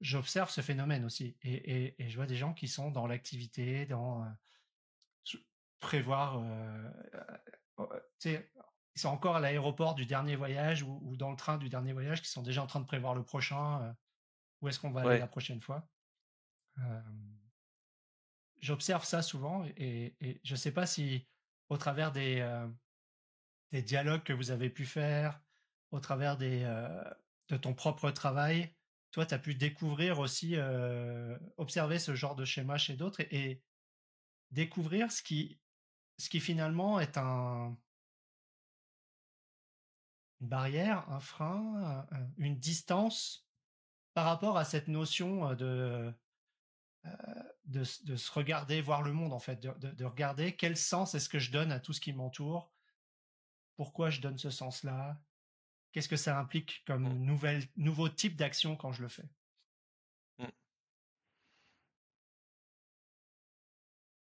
j'observe 0.05 0.51
ce 0.51 0.61
phénomène 0.61 1.05
aussi. 1.05 1.37
Et, 1.43 1.55
et- 1.55 2.03
et 2.03 2.09
je 2.11 2.17
vois 2.17 2.27
des 2.27 2.37
gens 2.37 2.53
qui 2.55 2.69
sont 2.69 2.90
dans 2.90 3.07
l'activité, 3.07 3.87
dans 3.87 4.23
euh, 4.25 4.29
prévoir, 5.81 6.38
euh, 6.38 6.90
euh, 7.14 7.87
euh, 8.27 8.40
ils 8.97 9.01
sont 9.01 9.09
encore 9.09 9.37
à 9.37 9.40
l'aéroport 9.40 9.95
du 9.95 10.07
dernier 10.07 10.37
voyage 10.37 10.83
ou, 10.83 11.01
ou 11.03 11.17
dans 11.17 11.31
le 11.31 11.37
train 11.37 11.59
du 11.59 11.69
dernier 11.69 11.93
voyage, 11.93 12.23
qui 12.23 12.29
sont 12.31 12.43
déjà 12.43 12.62
en 12.62 12.67
train 12.67 12.81
de 12.81 12.87
prévoir 12.87 13.14
le 13.14 13.25
prochain, 13.25 13.83
euh, 13.83 13.93
où 14.61 14.69
est-ce 14.69 14.79
qu'on 14.81 14.93
va 14.93 15.01
aller 15.01 15.11
la 15.21 15.27
prochaine 15.27 15.61
fois. 15.61 15.88
J'observe 18.61 19.05
ça 19.05 19.21
souvent 19.23 19.64
et, 19.77 20.17
et 20.21 20.40
je 20.43 20.57
sais 20.57 20.73
pas 20.73 20.87
si 20.87 21.29
au 21.69 21.77
travers 21.77 22.12
des, 22.12 22.40
des 23.73 23.83
dialogues 23.83 24.23
que 24.23 24.33
vous 24.33 24.51
avez 24.51 24.71
pu 24.71 24.87
faire, 24.87 25.43
au 25.90 26.01
travers 26.01 26.37
des, 26.38 26.61
de 27.49 27.57
ton 27.57 27.75
propre 27.75 28.11
travail, 28.11 28.75
toi, 29.14 29.24
tu 29.27 29.35
as 29.35 29.38
pu 29.38 29.55
découvrir 29.55 30.18
aussi, 30.18 30.57
euh, 30.57 31.38
observer 31.57 32.00
ce 32.00 32.16
genre 32.16 32.35
de 32.35 32.44
schéma 32.44 32.79
chez 32.79 32.96
d'autres 32.96 33.20
et, 33.20 33.62
découvrir 34.50 35.12
ce 35.12 35.22
qui, 35.22 35.61
ce 36.18 36.29
qui 36.29 36.40
finalement 36.40 36.98
est 36.98 37.16
un, 37.16 37.79
une 40.40 40.48
barrière, 40.48 41.09
un 41.11 41.20
frein, 41.20 42.07
un- 42.11 42.16
un- 42.16 42.33
une 42.38 42.59
distance 42.59 43.48
par 44.14 44.24
rapport 44.27 44.59
à 44.59 44.64
cette 44.64 44.88
notion 44.88 45.48
euh, 45.50 45.55
de, 45.55 46.14
euh, 47.07 47.42
de, 47.66 47.85
se 47.85 48.33
regarder, 48.33 48.81
voir 48.83 49.03
le 49.03 49.12
monde 49.12 49.33
en 49.33 49.38
fait, 49.38 49.61
de 49.61 50.05
regarder 50.05 50.57
quel 50.57 50.77
sens 50.77 51.14
est-ce 51.14 51.29
que 51.29 51.38
je 51.38 51.53
donne 51.53 51.70
à 51.70 51.79
tout 51.79 51.92
ce 51.92 52.00
qui 52.00 52.12
m'entoure, 52.12 52.72
pourquoi 53.77 54.11
je 54.11 54.20
donne 54.20 54.38
ce 54.38 54.50
sens-là, 54.50 55.22
qu'est-ce 55.95 56.11
que 56.11 56.17
ça 56.19 56.39
implique 56.39 56.85
comme 56.87 57.09
Mmh. 57.09 57.19
nouvelle, 57.25 57.65
nouveau 57.79 58.11
type 58.11 58.37
d'action 58.37 58.77
quand 58.77 58.93
je 58.93 59.03
le 59.03 59.09
fais? 59.09 59.31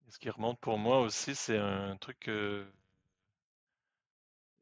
Et 0.09 0.11
ce 0.11 0.19
qui 0.19 0.29
remonte 0.29 0.59
pour 0.59 0.77
moi 0.77 1.01
aussi, 1.03 1.37
c'est 1.37 1.57
un 1.57 1.97
truc 1.99 2.19
que 2.19 2.67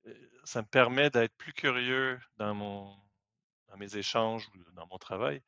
euh, 0.06 0.14
ça 0.44 0.62
me 0.62 0.66
permet 0.66 1.10
d'être 1.10 1.34
plus 1.36 1.52
curieux 1.52 2.18
dans 2.36 2.54
mon 2.54 2.96
dans 3.68 3.76
mes 3.78 3.96
échanges 3.96 4.48
ou 4.54 4.72
dans 4.72 4.86
mon 4.88 4.98
travail 4.98 5.42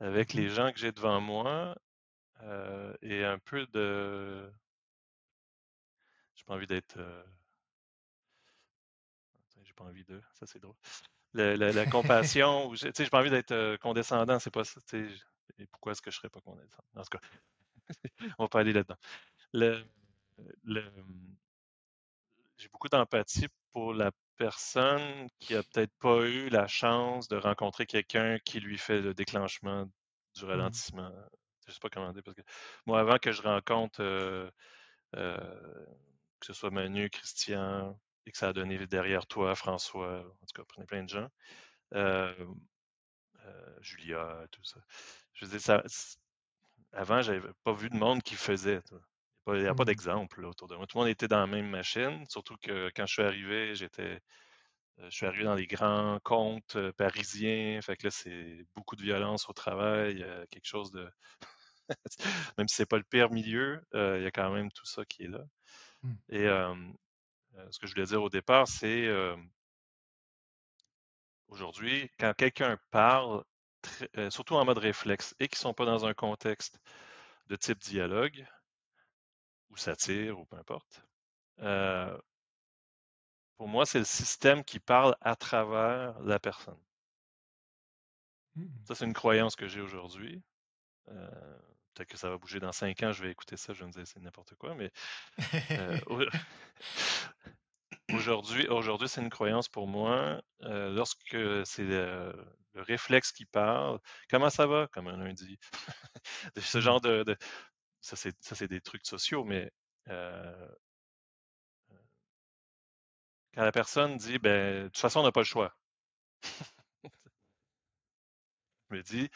avec 0.00 0.34
Mhm. 0.34 0.34
les 0.34 0.50
gens 0.50 0.72
que 0.72 0.78
j'ai 0.80 0.92
devant 0.92 1.20
moi 1.20 1.76
euh, 2.42 2.94
et 3.02 3.24
un 3.24 3.38
peu 3.40 3.66
de 3.68 4.52
j'ai 6.34 6.44
pas 6.44 6.54
envie 6.54 6.66
d'être 6.66 6.96
euh, 6.98 7.22
pas 9.80 9.90
envie 9.90 10.04
de 10.04 10.20
ça 10.34 10.46
c'est 10.46 10.60
drôle 10.60 10.76
Le- 11.34 11.56
le- 11.56 11.72
la 11.72 11.86
compassion 11.86 12.68
ou 12.68 12.76
j'ai- 12.76 12.92
tu 12.92 12.98
sais 12.98 13.04
j'ai 13.04 13.10
pas 13.10 13.20
envie 13.20 13.30
d'être 13.30 13.52
euh, 13.52 13.76
condescendant 13.78 14.38
c'est 14.38 14.50
pas 14.52 14.64
ça 14.64 14.80
et 15.58 15.66
pourquoi 15.66 15.92
est-ce 15.92 16.02
que 16.02 16.10
je 16.10 16.16
serais 16.16 16.30
pas 16.30 16.40
condescendant? 16.40 16.88
En 16.96 17.02
tout 17.02 17.18
cas 17.18 17.20
on 18.38 18.44
va 18.44 18.48
pas 18.48 18.60
aller 18.60 18.72
là-dedans 18.72 18.96
le, 19.54 19.84
le, 20.64 20.82
j'ai 22.58 22.68
beaucoup 22.68 22.88
d'empathie 22.88 23.46
pour 23.72 23.94
la 23.94 24.10
personne 24.36 25.28
qui 25.38 25.54
a 25.54 25.62
peut-être 25.62 25.92
pas 25.98 26.22
eu 26.26 26.48
la 26.48 26.66
chance 26.66 27.28
de 27.28 27.36
rencontrer 27.36 27.86
quelqu'un 27.86 28.38
qui 28.44 28.60
lui 28.60 28.78
fait 28.78 29.00
le 29.00 29.14
déclenchement 29.14 29.86
du 30.36 30.44
Mhm. 30.50 30.50
ralentissement. 30.50 31.10
Je 31.66 31.72
sais 31.72 31.78
pas 31.80 31.90
comment 31.90 32.12
dire 32.12 32.22
parce 32.24 32.36
que 32.36 32.42
moi, 32.86 33.00
avant 33.00 33.18
que 33.18 33.32
je 33.32 33.42
rencontre 33.42 34.02
euh, 34.02 34.50
euh, 35.16 35.86
que 36.40 36.46
ce 36.46 36.52
soit 36.52 36.70
Manu, 36.70 37.10
Christian, 37.10 37.98
et 38.26 38.32
que 38.32 38.38
ça 38.38 38.48
a 38.48 38.52
donné 38.52 38.84
derrière 38.86 39.26
toi, 39.26 39.54
François, 39.54 40.20
en 40.20 40.46
tout 40.46 40.54
cas, 40.54 40.64
prenez 40.68 40.86
plein 40.86 41.04
de 41.04 41.08
gens, 41.08 41.28
euh, 41.94 42.34
euh, 43.46 43.76
Julia, 43.80 44.46
tout 44.50 44.64
ça. 44.64 44.80
Je 45.32 45.44
veux 45.44 45.50
dire, 45.50 45.60
ça, 45.60 45.82
avant, 46.92 47.22
j'avais 47.22 47.40
pas 47.64 47.72
vu 47.72 47.90
de 47.90 47.96
monde 47.96 48.22
qui 48.22 48.34
faisait. 48.34 48.80
Il 49.48 49.54
n'y 49.54 49.66
a 49.66 49.74
pas 49.74 49.84
Mhm. 49.84 49.84
d'exemple 49.84 50.44
autour 50.44 50.68
de 50.68 50.76
moi. 50.76 50.86
Tout 50.86 50.98
le 50.98 51.04
monde 51.04 51.10
était 51.10 51.28
dans 51.28 51.40
la 51.40 51.46
même 51.46 51.68
machine, 51.68 52.24
surtout 52.28 52.56
que 52.62 52.90
quand 52.94 53.06
je 53.06 53.12
suis 53.14 53.22
arrivé, 53.22 53.74
j'étais 53.74 54.20
je 54.98 55.10
suis 55.10 55.26
arrivé 55.26 55.44
dans 55.44 55.54
les 55.56 55.66
grands 55.66 56.18
comptes 56.24 56.78
parisiens. 56.92 57.80
Fait 57.82 57.96
que 57.96 58.06
là, 58.08 58.10
c'est 58.10 58.66
beaucoup 58.76 58.96
de 58.96 59.02
violence 59.02 59.48
au 59.48 59.52
travail, 59.54 60.24
quelque 60.50 60.66
chose 60.66 60.92
de. 60.92 61.10
même 62.58 62.68
si 62.68 62.76
c'est 62.76 62.86
pas 62.86 62.98
le 62.98 63.04
pire 63.04 63.30
milieu, 63.30 63.82
euh, 63.94 64.18
il 64.18 64.24
y 64.24 64.26
a 64.26 64.30
quand 64.30 64.50
même 64.52 64.70
tout 64.72 64.86
ça 64.86 65.04
qui 65.04 65.24
est 65.24 65.28
là. 65.28 65.44
Mm. 66.04 66.16
Et 66.30 66.46
euh, 66.46 66.74
ce 67.70 67.78
que 67.78 67.86
je 67.86 67.94
voulais 67.94 68.06
dire 68.06 68.22
au 68.22 68.28
départ, 68.30 68.68
c'est 68.68 69.06
euh, 69.06 69.36
aujourd'hui, 71.48 72.10
quand 72.18 72.32
quelqu'un 72.34 72.78
parle, 72.90 73.44
très- 73.82 74.08
euh, 74.16 74.30
surtout 74.30 74.54
en 74.54 74.64
mode 74.64 74.78
réflexe, 74.78 75.34
et 75.38 75.48
qui 75.48 75.58
sont 75.58 75.74
pas 75.74 75.84
dans 75.84 76.06
un 76.06 76.14
contexte 76.14 76.80
de 77.48 77.56
type 77.56 77.78
dialogue, 77.78 78.46
ou 79.70 79.76
satire, 79.76 80.38
ou 80.38 80.44
peu 80.44 80.56
importe, 80.56 81.04
euh, 81.60 82.16
pour 83.56 83.68
moi, 83.68 83.86
c'est 83.86 84.00
le 84.00 84.04
système 84.04 84.64
qui 84.64 84.80
parle 84.80 85.16
à 85.20 85.36
travers 85.36 86.18
la 86.20 86.40
personne. 86.40 86.80
Mhm. 88.54 88.70
Ça, 88.84 88.94
c'est 88.94 89.04
une 89.04 89.12
croyance 89.12 89.56
que 89.56 89.66
j'ai 89.68 89.80
aujourd'hui. 89.80 90.42
Euh, 91.08 91.58
Peut-être 91.94 92.08
que 92.10 92.16
ça 92.18 92.30
va 92.30 92.38
bouger 92.38 92.60
dans 92.60 92.72
cinq 92.72 93.02
ans, 93.02 93.12
je 93.12 93.22
vais 93.24 93.30
écouter 93.30 93.56
ça, 93.56 93.72
je 93.74 93.80
vais 93.80 93.86
me 93.86 93.92
dire 93.92 94.06
c'est 94.06 94.20
n'importe 94.20 94.54
quoi, 94.56 94.74
mais 94.74 94.90
euh, 95.76 95.98
au- 96.06 96.24
aujourd'hui, 98.12 98.66
aujourd'hui, 98.68 99.08
c'est 99.08 99.20
une 99.22 99.30
croyance 99.30 99.68
pour 99.68 99.86
moi. 99.88 100.40
Euh, 100.62 100.90
lorsque 100.90 101.36
c'est 101.64 101.84
le, 101.84 102.34
le 102.74 102.82
réflexe 102.82 103.32
qui 103.32 103.46
parle, 103.46 103.98
comment 104.30 104.50
ça 104.50 104.66
va, 104.66 104.88
comme 104.88 105.08
un 105.08 105.16
lundi, 105.16 105.58
ce 106.58 106.80
Mm. 106.80 106.80
genre 106.80 107.00
de, 107.00 107.24
de- 107.24 107.36
ça 108.00 108.16
c'est 108.16 108.34
ça 108.42 108.54
c'est 108.56 108.68
des 108.68 108.80
trucs 108.82 109.06
sociaux, 109.06 109.44
mais 109.44 109.70
euh, 110.10 110.68
quand 113.54 113.62
la 113.62 113.70
personne 113.70 114.16
dit 114.16 114.40
ben 114.40 114.82
de 114.82 114.88
toute 114.88 114.98
façon 114.98 115.20
on 115.20 115.22
n'a 115.22 115.30
pas 115.30 115.38
le 115.42 115.44
choix, 115.44 115.72
je 118.90 118.96
me 118.96 119.02
dis 119.02 119.30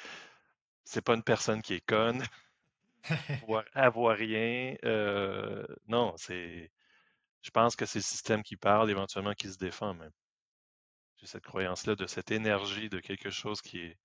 c'est 0.85 1.03
pas 1.05 1.14
une 1.14 1.23
personne 1.25 1.62
qui 1.62 1.75
est 1.75 1.87
conne, 1.87 2.25
voit 3.95 4.14
rien. 4.14 4.77
euh, 4.85 5.64
non, 5.88 6.14
c'est 6.17 6.71
je 7.43 7.51
pense 7.51 7.77
que 7.77 7.87
c'est 7.87 8.01
le 8.01 8.05
système 8.05 8.43
qui 8.43 8.57
parle, 8.57 8.90
éventuellement 8.90 9.35
qui 9.35 9.53
se 9.53 9.59
défend 9.59 9.95
même. 9.95 10.12
J'ai 11.17 11.27
cette 11.27 11.43
croyance-là 11.43 11.97
de 11.97 12.07
cette 12.07 12.31
énergie 12.31 12.88
de 12.88 13.01
quelque 13.01 13.29
chose 13.31 13.61
qui 13.61 13.79
est, 13.81 13.99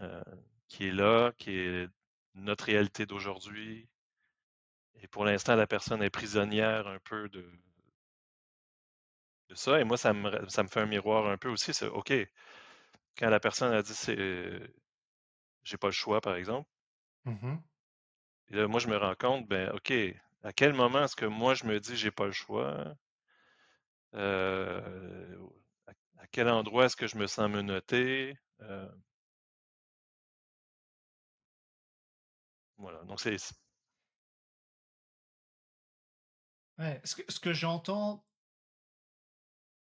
euh, 0.00 0.22
qui 0.68 0.88
est 0.88 0.92
là, 0.92 1.32
qui 1.38 1.52
est 1.56 1.88
notre 2.34 2.64
réalité 2.66 3.06
d'aujourd'hui. 3.06 3.88
Et 5.02 5.06
pour 5.06 5.26
l'instant, 5.26 5.54
la 5.54 5.66
personne 5.66 6.02
est 6.02 6.08
prisonnière 6.08 6.86
un 6.88 6.98
peu 7.00 7.28
de, 7.28 7.44
de 9.50 9.54
ça. 9.54 9.80
Et 9.80 9.84
moi, 9.84 9.96
ça 9.96 10.12
me, 10.12 10.48
ça 10.48 10.62
me 10.62 10.68
fait 10.68 10.80
un 10.80 10.86
miroir 10.86 11.26
un 11.28 11.36
peu 11.38 11.48
aussi. 11.48 11.72
C'est 11.74 11.86
OK, 11.86 12.12
quand 13.16 13.30
la 13.30 13.40
personne 13.40 13.72
a 13.72 13.82
dit 13.82 13.94
c'est 13.94 14.60
j'ai 15.64 15.76
pas 15.76 15.88
le 15.88 15.92
choix, 15.92 16.20
par 16.20 16.36
exemple, 16.36 16.68
Mhm. 17.24 17.64
et 18.50 18.54
là, 18.56 18.68
moi, 18.68 18.78
je 18.78 18.86
me 18.86 18.96
rends 18.96 19.16
compte, 19.16 19.48
ben 19.48 19.70
OK, 19.74 19.92
à 20.44 20.52
quel 20.52 20.74
moment 20.74 21.02
est-ce 21.04 21.16
que 21.16 21.26
moi, 21.26 21.54
je 21.54 21.64
me 21.64 21.80
dis 21.80 21.96
j'ai 21.96 22.12
pas 22.12 22.26
le 22.26 22.32
choix? 22.32 22.94
Euh, 24.14 25.36
à, 25.86 25.92
à 26.18 26.26
quel 26.28 26.48
endroit 26.48 26.86
est-ce 26.86 26.96
que 26.96 27.06
je 27.06 27.16
me 27.16 27.26
sens 27.26 27.50
menotté? 27.50 28.36
Euh, 28.60 28.88
Voilà. 32.76 33.02
Donc, 33.04 33.20
c'est. 33.20 33.36
Ouais, 36.78 37.00
ce 37.04 37.16
que, 37.16 37.22
ce 37.32 37.40
que 37.40 37.52
j'entends 37.54 38.26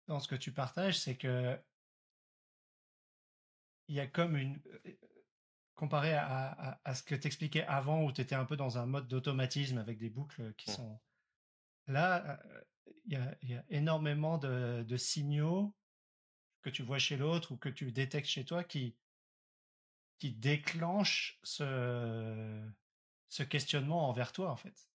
dans 0.07 0.19
ce 0.19 0.27
que 0.27 0.35
tu 0.35 0.51
partages, 0.51 0.99
c'est 0.99 1.15
que 1.17 1.57
il 3.87 3.95
y 3.95 3.99
a 3.99 4.07
comme 4.07 4.37
une. 4.37 4.59
Comparé 5.77 6.13
à, 6.13 6.25
à, 6.27 6.81
à 6.83 6.95
ce 6.95 7.03
que 7.03 7.15
tu 7.15 7.27
expliquais 7.27 7.63
avant, 7.65 8.03
où 8.03 8.11
tu 8.11 8.21
étais 8.21 8.35
un 8.35 8.45
peu 8.45 8.57
dans 8.57 8.79
un 8.79 8.87
mode 8.87 9.07
d'automatisme 9.07 9.77
avec 9.77 9.99
des 9.99 10.09
boucles 10.09 10.53
qui 10.55 10.69
Mm. 10.69 10.73
sont. 10.73 10.99
Là, 11.87 12.41
euh, 12.45 12.61
il 13.05 13.13
y 13.13 13.17
a, 13.17 13.37
il 13.41 13.49
y 13.51 13.55
a 13.55 13.65
énormément 13.69 14.37
de, 14.39 14.83
de 14.83 14.97
signaux 14.97 15.75
que 16.61 16.69
tu 16.71 16.83
vois 16.83 16.99
chez 16.99 17.17
l'autre 17.17 17.53
ou 17.53 17.57
que 17.57 17.69
tu 17.69 17.91
détectes 17.91 18.27
chez 18.27 18.45
toi 18.45 18.63
qui, 18.63 18.97
qui 20.19 20.31
déclenchent 20.33 21.39
ce, 21.43 22.69
ce 23.29 23.43
questionnement 23.43 24.09
envers 24.09 24.31
toi, 24.33 24.51
en 24.51 24.57
fait. 24.57 24.89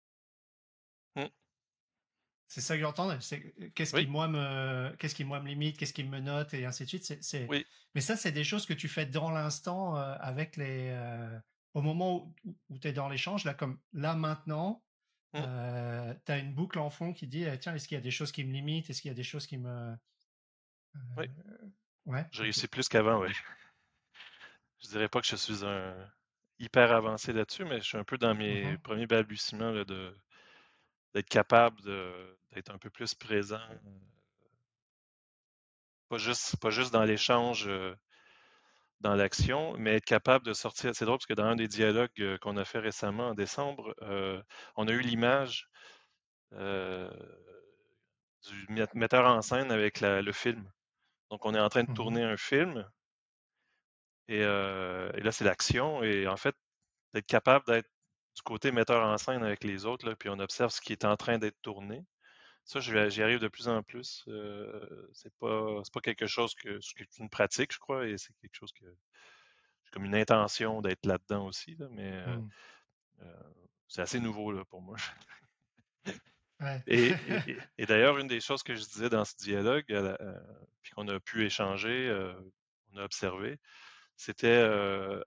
C'est 2.54 2.60
ça 2.60 2.74
que 2.76 2.82
j'entends. 2.82 3.18
C'est 3.20 3.54
qu'est-ce 3.74 3.96
Oui. 3.96 4.04
qui 4.04 4.10
moi 4.10 4.28
me, 4.28 4.94
qu'est-ce 4.98 5.14
qui 5.14 5.24
moi 5.24 5.40
me 5.40 5.48
limite, 5.48 5.78
qu'est-ce 5.78 5.94
qui 5.94 6.04
me 6.04 6.20
note 6.20 6.52
et 6.52 6.66
ainsi 6.66 6.84
de 6.84 6.88
suite. 6.90 7.22
C'est. 7.22 7.46
Oui. 7.48 7.64
Mais 7.94 8.02
ça, 8.02 8.14
c'est 8.14 8.30
des 8.32 8.44
choses 8.44 8.66
que 8.66 8.74
tu 8.74 8.88
fais 8.88 9.06
dans 9.06 9.30
l'instant 9.30 9.96
euh, 9.96 10.14
avec 10.20 10.58
les, 10.58 10.90
euh, 10.90 11.38
au 11.72 11.80
moment 11.80 12.16
où, 12.16 12.34
où 12.68 12.78
tu 12.78 12.88
es 12.88 12.92
dans 12.92 13.08
l'échange, 13.08 13.44
là 13.44 13.54
comme 13.54 13.78
là 13.94 14.14
maintenant, 14.14 14.82
Mm. 15.34 15.38
euh, 15.46 16.14
tu 16.26 16.32
as 16.32 16.36
une 16.36 16.52
boucle 16.52 16.78
en 16.78 16.90
fond 16.90 17.14
qui 17.14 17.26
dit 17.26 17.44
eh, 17.44 17.58
tiens, 17.58 17.74
est-ce 17.74 17.88
qu'il 17.88 17.94
y 17.94 17.98
a 17.98 18.02
des 18.02 18.10
choses 18.10 18.32
qui 18.32 18.44
me 18.44 18.52
limitent, 18.52 18.90
est-ce 18.90 19.00
qu'il 19.00 19.08
y 19.08 19.12
a 19.12 19.14
des 19.14 19.22
choses 19.22 19.46
qui 19.46 19.56
me, 19.56 19.96
Oui. 21.16 21.24
ouais. 22.04 22.26
Je 22.32 22.42
réussis 22.42 22.68
plus 22.68 22.86
qu'avant, 22.90 23.18
oui. 23.18 23.28
Je 24.82 24.88
dirais 24.88 25.08
pas 25.08 25.22
que 25.22 25.26
je 25.26 25.36
suis 25.36 25.64
un 25.64 25.94
hyper 26.58 26.92
avancé 26.92 27.32
là-dessus, 27.32 27.64
mais 27.64 27.78
je 27.78 27.84
suis 27.86 27.96
un 27.96 28.04
peu 28.04 28.18
dans 28.18 28.34
mes 28.34 28.72
Mhm. 28.72 28.78
premiers 28.80 29.06
balbutiements 29.06 29.70
là, 29.70 29.86
de 29.86 30.14
d'être 31.14 31.28
capable 31.28 31.80
d'être 32.52 32.70
un 32.70 32.78
peu 32.78 32.90
plus 32.90 33.14
présent. 33.14 33.56
euh, 33.70 33.76
Pas 36.08 36.16
juste, 36.18 36.58
pas 36.60 36.70
juste 36.70 36.92
dans 36.92 37.02
l'échange, 37.02 37.66
euh, 37.66 37.96
dans 39.00 39.14
l'action, 39.14 39.74
mais 39.78 39.96
être 39.96 40.04
capable 40.04 40.46
de 40.46 40.52
sortir. 40.54 40.94
C'est 40.94 41.04
drôle 41.04 41.18
parce 41.18 41.26
que 41.26 41.34
dans 41.34 41.44
un 41.44 41.56
des 41.56 41.68
dialogues 41.68 42.10
euh, 42.20 42.38
qu'on 42.38 42.56
a 42.56 42.64
fait 42.64 42.78
récemment 42.78 43.28
en 43.28 43.34
décembre, 43.34 43.94
euh, 44.02 44.40
on 44.76 44.86
a 44.88 44.92
eu 44.92 45.00
l'image 45.00 45.68
euh, 46.54 47.10
du 48.46 48.66
met- 48.68 48.86
metteur 48.94 49.26
en 49.26 49.42
scène 49.42 49.72
avec 49.72 49.98
la- 49.98 50.22
le 50.22 50.30
film. 50.32 50.70
Donc 51.30 51.46
on 51.46 51.54
est 51.54 51.60
en 51.60 51.68
train 51.70 51.84
de 51.84 51.88
Mhm. 51.88 51.94
tourner 51.94 52.24
un 52.24 52.36
film 52.36 52.88
et, 54.28 54.42
euh, 54.42 55.10
et 55.14 55.20
là 55.20 55.32
c'est 55.32 55.44
l'action 55.44 56.02
et 56.02 56.26
en 56.26 56.36
fait 56.36 56.54
d'être 57.14 57.26
capable 57.26 57.66
d'être 57.66 57.90
du 58.34 58.42
côté 58.42 58.72
metteur 58.72 59.04
en 59.06 59.18
scène 59.18 59.42
avec 59.44 59.64
les 59.64 59.84
autres, 59.86 60.06
là, 60.08 60.16
puis 60.16 60.28
on 60.28 60.38
observe 60.38 60.70
ce 60.72 60.80
qui 60.80 60.92
est 60.92 61.04
en 61.04 61.16
train 61.16 61.38
d'être 61.38 61.60
tourné. 61.62 62.04
Ça, 62.64 62.80
j'y 62.80 63.22
arrive 63.22 63.40
de 63.40 63.48
plus 63.48 63.68
en 63.68 63.82
plus. 63.82 64.24
Euh, 64.28 65.08
c'est 65.12 65.34
pas, 65.38 65.80
c'est 65.84 65.92
pas 65.92 66.00
quelque 66.00 66.26
chose 66.26 66.54
que 66.54 66.78
c'est 66.80 67.18
une 67.18 67.28
pratique, 67.28 67.72
je 67.72 67.78
crois, 67.78 68.06
et 68.06 68.16
c'est 68.18 68.32
quelque 68.40 68.54
chose 68.54 68.72
que 68.72 68.84
j'ai 68.86 69.90
comme 69.90 70.04
une 70.04 70.14
intention 70.14 70.80
d'être 70.80 71.04
là-dedans 71.04 71.46
aussi, 71.46 71.74
là, 71.76 71.88
mais 71.90 72.12
euh, 72.12 72.36
Mm. 72.36 72.50
euh, 73.22 73.42
c'est 73.88 74.02
assez 74.02 74.20
nouveau 74.20 74.52
là, 74.52 74.64
pour 74.64 74.80
moi. 74.80 74.96
Ouais. 76.60 76.82
Et, 76.86 77.08
et- 77.08 77.14
et- 77.50 77.58
et 77.78 77.86
d'ailleurs, 77.86 78.18
une 78.18 78.28
des 78.28 78.40
choses 78.40 78.62
que 78.62 78.74
je 78.76 78.84
disais 78.84 79.08
dans 79.08 79.24
ce 79.24 79.36
dialogue, 79.36 79.84
euh, 79.90 80.16
puis 80.82 80.92
qu'on 80.92 81.08
a 81.08 81.18
pu 81.20 81.44
échanger, 81.44 82.10
on 82.92 82.98
a 82.98 83.04
observé, 83.04 83.58
c'était 84.16 84.62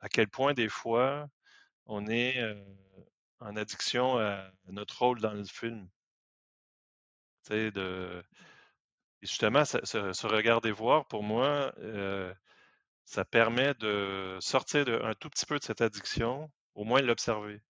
à 0.02 0.10
quel 0.10 0.30
point 0.30 0.54
des 0.54 0.70
fois 0.70 1.28
on 1.88 2.08
est 2.08 2.42
en 3.40 3.56
addiction 3.56 4.18
à 4.20 4.52
notre 4.70 5.00
rôle 5.00 5.22
dans 5.22 5.34
le 5.34 5.46
film. 5.46 5.90
Tu 7.46 7.54
et 9.22 9.28
justement, 9.28 9.66
ça- 9.66 9.86
se, 9.86 10.14
se 10.14 10.28
regarder 10.28 10.72
voir, 10.72 11.06
pour 11.08 11.24
moi, 11.24 11.74
ça 13.06 13.26
permet 13.26 13.74
de 13.76 14.38
sortir 14.42 14.86
de- 14.86 15.00
un 15.04 15.16
tout 15.16 15.30
petit 15.30 15.46
peu 15.48 15.58
de 15.58 15.64
cette 15.64 15.82
addiction, 15.82 16.52
au 16.76 16.84
moins 16.84 17.02
l'observer. 17.02 17.62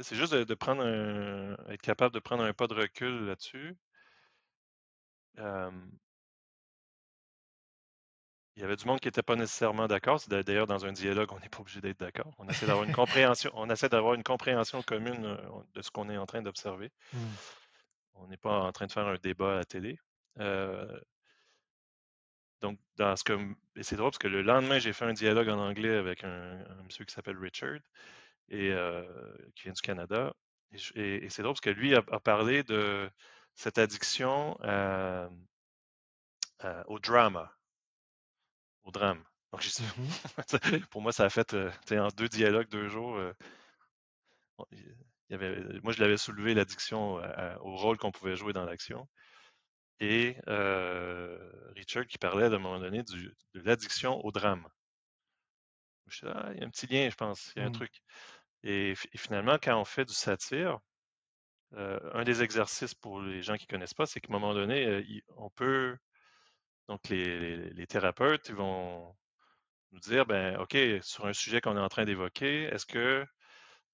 C'est 0.00 0.16
juste 0.16 0.34
de, 0.34 0.54
prendre 0.54 0.82
un, 0.84 1.54
être 1.68 1.80
capable 1.82 2.12
de 2.12 2.18
prendre 2.18 2.42
un 2.42 2.52
pas 2.52 2.66
de 2.66 2.74
recul 2.74 3.26
là-dessus. 3.26 3.76
Il 8.56 8.62
y 8.62 8.64
avait 8.64 8.76
du 8.76 8.84
monde 8.86 9.00
qui 9.00 9.08
n'était 9.08 9.22
pas 9.22 9.36
nécessairement 9.36 9.86
d'accord. 9.86 10.20
C'est 10.20 10.30
D'ailleurs, 10.30 10.66
dans 10.66 10.84
un 10.84 10.92
dialogue, 10.92 11.32
on 11.32 11.38
n'est 11.40 11.48
pas 11.48 11.60
obligé 11.60 11.80
d'être 11.80 12.00
d'accord. 12.00 12.32
On 12.38 12.48
essaie 12.48 12.66
d'avoir 12.66 12.84
une 12.84 12.92
compréhension, 12.92 13.50
on 13.54 13.70
essaie 13.70 13.88
d'avoir 13.88 14.14
une 14.14 14.22
compréhension 14.22 14.82
commune 14.82 15.24
euh, 15.24 15.36
de 15.74 15.82
ce 15.82 15.90
qu'on 15.90 16.08
est 16.10 16.16
en 16.18 16.26
train 16.26 16.42
d'observer. 16.42 16.90
Mm. 17.12 17.18
On 18.14 18.26
n'est 18.26 18.36
pas 18.36 18.60
en 18.60 18.72
train 18.72 18.86
de 18.86 18.92
faire 18.92 19.06
un 19.06 19.16
débat 19.16 19.52
à 19.52 19.56
la 19.56 19.64
télé. 19.64 19.98
Euh, 20.40 21.00
donc, 22.60 22.78
dans 22.96 23.16
ce 23.16 23.24
que, 23.24 23.38
c'est 23.80 23.96
drôle 23.96 24.10
parce 24.10 24.18
que 24.18 24.28
le 24.28 24.42
lendemain, 24.42 24.78
j'ai 24.78 24.92
fait 24.92 25.06
un 25.06 25.14
dialogue 25.14 25.48
en 25.48 25.58
anglais 25.58 25.96
avec 25.96 26.24
un, 26.24 26.60
un 26.68 26.82
monsieur 26.84 27.04
qui 27.06 27.14
s'appelle 27.14 27.38
Richard 27.38 27.78
et 28.50 28.72
euh, 28.72 29.04
qui 29.56 29.62
vient 29.64 29.72
du 29.72 29.80
Canada. 29.80 30.34
Et, 30.72 30.78
je- 30.78 30.92
et- 30.94 31.24
et 31.24 31.30
c'est 31.30 31.42
drôle 31.42 31.54
parce 31.54 31.62
que 31.62 31.70
lui 31.70 31.94
a, 31.94 32.02
a 32.10 32.20
parlé 32.20 32.62
de 32.62 33.08
cette 33.54 33.78
addiction 33.78 34.58
à- 34.62 35.28
à- 36.58 36.88
au 36.90 36.98
drama, 36.98 37.50
au 38.90 38.92
drame. 38.92 39.22
Donc, 39.52 39.62
j'ai 39.62 39.70
dit, 39.70 39.84
Mhm. 39.96 40.16
pour 40.90 41.02
moi, 41.02 41.12
ça 41.12 41.24
a 41.24 41.30
fait, 41.30 41.54
euh, 41.54 41.70
en 41.92 42.08
deux 42.08 42.28
dialogues, 42.28 42.68
deux 42.68 42.88
jours, 42.88 43.16
euh, 43.16 43.32
il 44.72 44.84
y 45.30 45.34
avait, 45.34 45.56
moi, 45.82 45.92
je 45.92 46.00
l'avais 46.00 46.16
soulevé 46.16 46.54
l'addiction 46.54 47.14
au 47.62 47.76
rôle 47.76 47.96
qu'on 47.98 48.12
pouvait 48.12 48.36
jouer 48.36 48.52
dans 48.52 48.64
l'action. 48.64 49.08
Et 50.00 50.36
euh, 50.48 51.38
Richard 51.76 52.06
qui 52.06 52.18
parlait 52.18 52.46
à 52.46 52.48
un 52.48 52.58
moment 52.58 52.80
donné 52.80 53.02
du- 53.04 53.34
de 53.54 53.60
l'addiction 53.62 54.24
au 54.24 54.32
drame. 54.32 54.66
Je 56.08 56.16
suis 56.16 56.26
ah, 56.28 56.50
il 56.54 56.60
y 56.60 56.62
a 56.62 56.66
un 56.66 56.70
petit 56.70 56.86
lien, 56.86 57.08
je 57.10 57.16
pense, 57.16 57.52
il 57.56 57.60
y 57.60 57.62
a 57.62 57.66
un 57.66 57.70
Mm. 57.70 57.72
truc. 57.72 57.92
Et, 58.64 58.94
fi- 58.96 59.08
et 59.12 59.18
finalement, 59.18 59.58
quand 59.62 59.80
on 59.80 59.84
fait 59.86 60.04
du 60.06 60.14
satire, 60.14 60.78
euh, 61.74 61.98
un 62.14 62.24
des 62.24 62.42
exercices 62.42 62.94
pour 62.94 63.20
les 63.22 63.42
gens 63.42 63.56
qui 63.56 63.66
ne 63.66 63.70
connaissent 63.70 63.94
pas, 63.94 64.06
c'est 64.06 64.20
qu'à 64.20 64.28
un 64.30 64.38
moment 64.38 64.54
donné, 64.54 64.86
euh, 64.86 65.02
il- 65.08 65.22
on 65.36 65.50
peut, 65.50 65.96
donc 66.90 67.08
les, 67.10 67.40
les- 67.40 67.70
les 67.70 67.86
thérapeutes, 67.88 68.48
ils 68.50 68.54
vont 68.56 69.16
nous 69.92 70.00
dire, 70.00 70.26
ben, 70.26 70.58
OK, 70.58 70.76
sur 71.02 71.26
un 71.26 71.32
sujet 71.34 71.60
qu'on 71.62 71.76
est 71.76 71.80
en 71.80 71.88
train 71.90 72.04
d'évoquer, 72.06 72.64
est-ce 72.64 72.86
que 72.86 73.26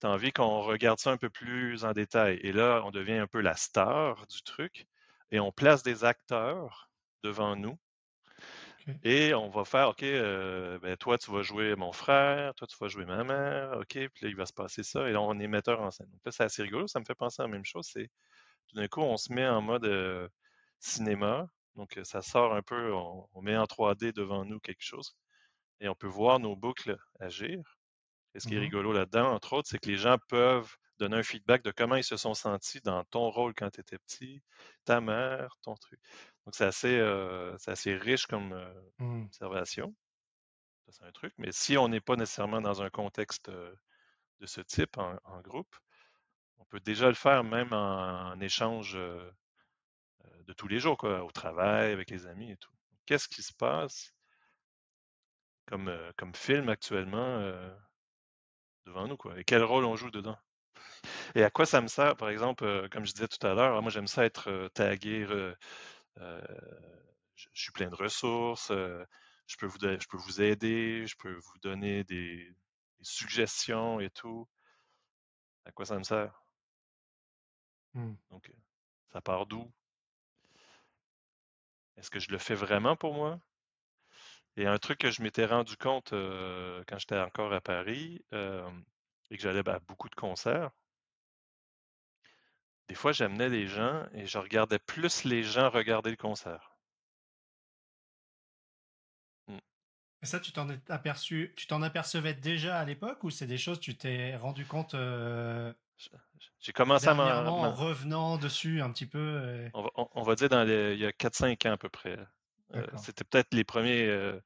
tu 0.01 0.07
as 0.07 0.11
envie 0.11 0.33
qu'on 0.33 0.63
regarde 0.63 0.99
ça 1.01 1.13
un 1.13 1.19
peu 1.19 1.31
plus 1.31 1.85
en 1.85 1.93
détail? 1.93 2.41
Et 2.43 2.53
là, 2.53 2.83
on 2.85 2.93
devient 2.93 3.15
un 3.19 3.27
peu 3.29 3.41
la 3.43 3.57
star 3.57 4.27
du 4.29 4.43
truc 4.43 4.87
et 5.33 5.41
on 5.41 5.53
place 5.53 5.83
des 5.85 6.05
acteurs 6.05 6.91
devant 7.25 7.57
nous. 7.57 7.79
Et 9.03 9.35
on 9.35 9.49
va 9.49 9.65
faire, 9.65 9.91
OK, 9.91 10.03
euh, 10.03 10.79
ben, 10.81 10.97
toi, 10.97 11.17
tu 11.19 11.31
vas 11.31 11.43
jouer 11.43 11.77
mon 11.77 11.93
frère, 11.93 12.55
toi, 12.55 12.67
tu 12.67 12.77
vas 12.81 12.89
jouer 12.89 13.05
ma 13.05 13.25
mère, 13.25 13.79
OK, 13.79 13.89
puis 13.93 14.11
là, 14.23 14.29
il 14.29 14.37
va 14.37 14.47
se 14.47 14.53
passer 14.53 14.83
ça, 14.83 15.09
et 15.09 15.13
là, 15.13 15.21
on 15.23 15.39
est 15.39 15.47
metteur 15.49 15.81
en 15.81 15.91
scène. 15.91 16.09
Donc 16.11 16.21
là, 16.25 16.33
c'est 16.33 16.45
assez 16.45 16.63
rigolo, 16.63 16.87
ça 16.87 16.99
me 17.01 17.05
fait 17.05 17.15
penser 17.15 17.43
à 17.43 17.45
la 17.47 17.53
même 17.53 17.65
chose, 17.65 17.89
c'est 17.93 18.09
tout 18.69 18.77
d'un 18.77 18.89
coup, 18.89 19.03
on 19.03 19.17
se 19.19 19.33
met 19.33 19.47
en 19.49 19.63
mode 19.63 19.87
euh, 19.87 20.29
cinéma, 20.81 21.49
donc 21.77 21.99
ça 22.05 22.23
sort 22.23 22.55
un 22.55 22.63
peu, 22.63 22.93
on, 22.95 23.29
on 23.35 23.43
met 23.43 23.57
en 23.57 23.67
3D 23.67 24.13
devant 24.13 24.45
nous 24.45 24.61
quelque 24.61 24.83
chose, 24.83 25.17
et 25.81 25.89
on 25.89 25.95
peut 25.97 26.09
voir 26.09 26.41
nos 26.41 26.57
boucles 26.57 26.99
agir. 27.21 27.79
Et 28.35 28.41
ce 28.41 28.47
qui 28.47 28.55
est 28.57 28.59
Mhm. 28.59 28.61
rigolo 28.61 28.93
là-dedans, 28.93 29.33
entre 29.33 29.55
autres, 29.55 29.69
c'est 29.71 29.79
que 29.79 29.89
les 29.91 29.97
gens 29.97 30.19
peuvent 30.29 30.77
donner 30.99 31.17
un 31.19 31.23
feedback 31.23 31.63
de 31.65 31.71
comment 31.73 31.97
ils 31.97 32.05
se 32.05 32.17
sont 32.17 32.35
sentis 32.35 32.81
dans 32.83 33.05
ton 33.05 33.31
rôle 33.31 33.55
quand 33.55 33.71
tu 33.71 33.81
étais 33.81 33.99
petit, 33.99 34.43
ta 34.85 35.01
mère, 35.01 35.57
ton 35.63 35.75
truc. 35.75 36.01
Donc, 36.47 36.55
c'est 36.55 36.65
assez, 36.67 36.99
euh, 36.99 37.57
c'est 37.59 37.73
assez 37.73 37.95
riche 37.97 38.27
comme 38.27 38.53
euh, 38.53 38.73
Mm. 39.01 39.27
observation. 39.33 39.95
Ça, 40.87 40.93
c'est 40.93 41.05
un 41.05 41.13
truc. 41.13 41.35
Mais 41.39 41.53
si 41.53 41.77
on 41.79 41.89
n'est 41.89 42.01
pas 42.01 42.17
nécessairement 42.17 42.61
dans 42.61 42.83
un 42.83 42.91
contexte 42.91 43.49
euh, 43.49 43.75
de 44.41 44.47
ce 44.47 44.61
type 44.63 44.99
en, 44.99 45.19
en 45.25 45.41
groupe, 45.43 45.77
on 46.59 46.65
peut 46.67 46.81
déjà 46.81 47.09
le 47.09 47.15
faire 47.15 47.45
même 47.45 47.73
en, 47.73 48.33
en 48.33 48.41
échange 48.41 48.97
de 50.47 50.53
tous 50.53 50.69
les 50.69 50.79
jours, 50.79 50.97
quoi, 50.97 51.25
au 51.25 51.31
travail, 51.31 51.93
avec 51.93 52.11
les 52.11 52.27
amis 52.27 52.53
et 52.53 52.57
tout. 52.57 52.73
Qu'est-ce 53.05 53.29
qui 53.29 53.43
se 53.43 53.53
passe 53.53 54.13
comme, 55.67 55.89
euh, 55.89 56.13
comme 56.17 56.35
film 56.35 56.69
actuellement 56.69 57.39
euh, 57.39 57.77
devant 58.87 59.09
nous, 59.09 59.17
quoi? 59.17 59.39
Et 59.39 59.45
quel 59.45 59.63
rôle 59.65 59.85
on 59.85 59.97
joue 59.97 60.11
dedans? 60.11 60.39
Et 61.35 61.43
à 61.43 61.51
quoi 61.51 61.67
ça 61.67 61.81
me 61.81 61.89
sert, 61.89 62.17
par 62.17 62.31
exemple, 62.31 62.65
euh, 62.65 62.89
comme 62.89 63.05
je 63.05 63.13
disais 63.13 63.29
tout 63.29 63.45
à 63.47 63.55
l'heure, 63.55 63.81
moi 63.83 63.91
j'aime 63.91 64.07
ça 64.07 64.25
être 64.25 64.71
tagué, 64.75 65.27
je, 65.27 65.55
suis 67.53 67.73
plein 67.73 67.91
de 67.91 67.95
ressources, 67.95 68.71
je 68.71 69.57
peux 69.59 69.67
vous, 69.67 69.79
je 69.81 70.07
peux 70.09 70.17
vous 70.17 70.41
aider, 70.41 71.07
je 71.07 71.17
peux 71.17 71.35
vous 71.35 71.59
donner 71.63 72.05
des, 72.05 72.37
des 72.99 73.05
suggestions 73.05 74.01
et 74.01 74.11
tout. 74.11 74.49
À 75.65 75.73
quoi 75.73 75.85
ça 75.85 75.99
me 75.99 76.05
sert? 76.05 76.43
Mm. 77.95 78.15
Donc, 78.31 78.53
ça 79.13 79.21
part 79.21 79.47
d'où? 79.47 79.73
Est-ce 81.97 82.11
que 82.11 82.21
je 82.21 82.31
le 82.31 82.39
fais 82.39 82.55
vraiment 82.55 82.97
pour 82.97 83.15
moi? 83.15 83.41
Et 84.57 84.67
un 84.67 84.79
truc 84.79 84.99
que 84.99 85.11
je 85.11 85.23
m'étais 85.23 85.47
rendu 85.47 85.77
compte 85.77 86.11
quand 86.11 86.99
j'étais 86.99 87.19
encore 87.19 87.53
à 87.53 87.61
Paris, 87.61 88.25
et 88.33 89.37
que 89.37 89.43
j'allais 89.43 89.69
à 89.69 89.79
beaucoup 89.81 90.09
de 90.09 90.15
concerts, 90.15 90.71
des 92.89 92.95
fois 92.95 93.13
j'amenais 93.13 93.49
les 93.49 93.67
gens 93.67 94.07
et 94.13 94.27
je 94.27 94.39
regardais 94.39 94.79
plus 94.79 95.25
les 95.25 95.43
gens 95.43 95.71
regarder 95.71 96.11
le 96.11 96.17
concert. 96.17 96.77
Mm. 99.49 99.59
Et 100.23 100.27
ça, 100.27 100.41
tu 100.41 100.53
t'en 100.53 100.69
aperçu, 100.89 101.53
tu 101.57 101.67
t'en 101.67 101.83
apercevais 101.83 102.35
déjà 102.35 102.79
à 102.79 102.85
l'époque 102.85 103.25
ou 103.25 103.31
c'est 103.31 103.47
des 103.47 103.59
choses 103.59 103.81
tu 103.81 103.97
t'es 103.97 104.37
rendu 104.37 104.65
compte 104.65 104.95
J'ai 106.61 106.73
commencé 106.73 107.09
à 107.09 107.15
en 107.15 107.73
revenant 107.73 108.39
dessus 108.39 108.81
un 108.81 108.91
petit 108.91 109.07
peu. 109.07 109.71
On, 109.75 110.23
va, 110.23 110.35
dire 110.35 110.49
dans 110.49 110.67
il 110.67 110.99
y 110.99 111.07
a 111.07 111.13
4-5 111.13 111.69
ans 111.69 111.73
à 111.73 111.77
peu 111.77 111.89
près. 111.89 112.19
Euh, 112.75 112.85
c'était 112.97 113.25
peut-être 113.25 113.55
les 113.55 113.65
premiers 113.65 114.07
euh, 114.07 114.39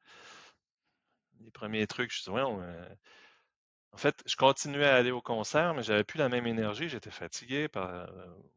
les 1.40 1.50
premiers 1.50 1.86
trucs. 1.86 2.12
Je 2.14 2.22
dis, 2.22 2.30
ouais, 2.30 2.42
en 2.42 3.96
fait, 3.96 4.22
je 4.26 4.36
continuais 4.36 4.86
à 4.86 4.94
aller 4.94 5.10
au 5.10 5.20
concert, 5.20 5.74
mais 5.74 5.82
j'avais 5.82 6.04
plus 6.04 6.18
la 6.18 6.28
même 6.28 6.46
énergie. 6.46 6.88
J'étais 6.88 7.10
fatigué. 7.10 7.68
Par, 7.68 7.88
euh, 7.88 8.06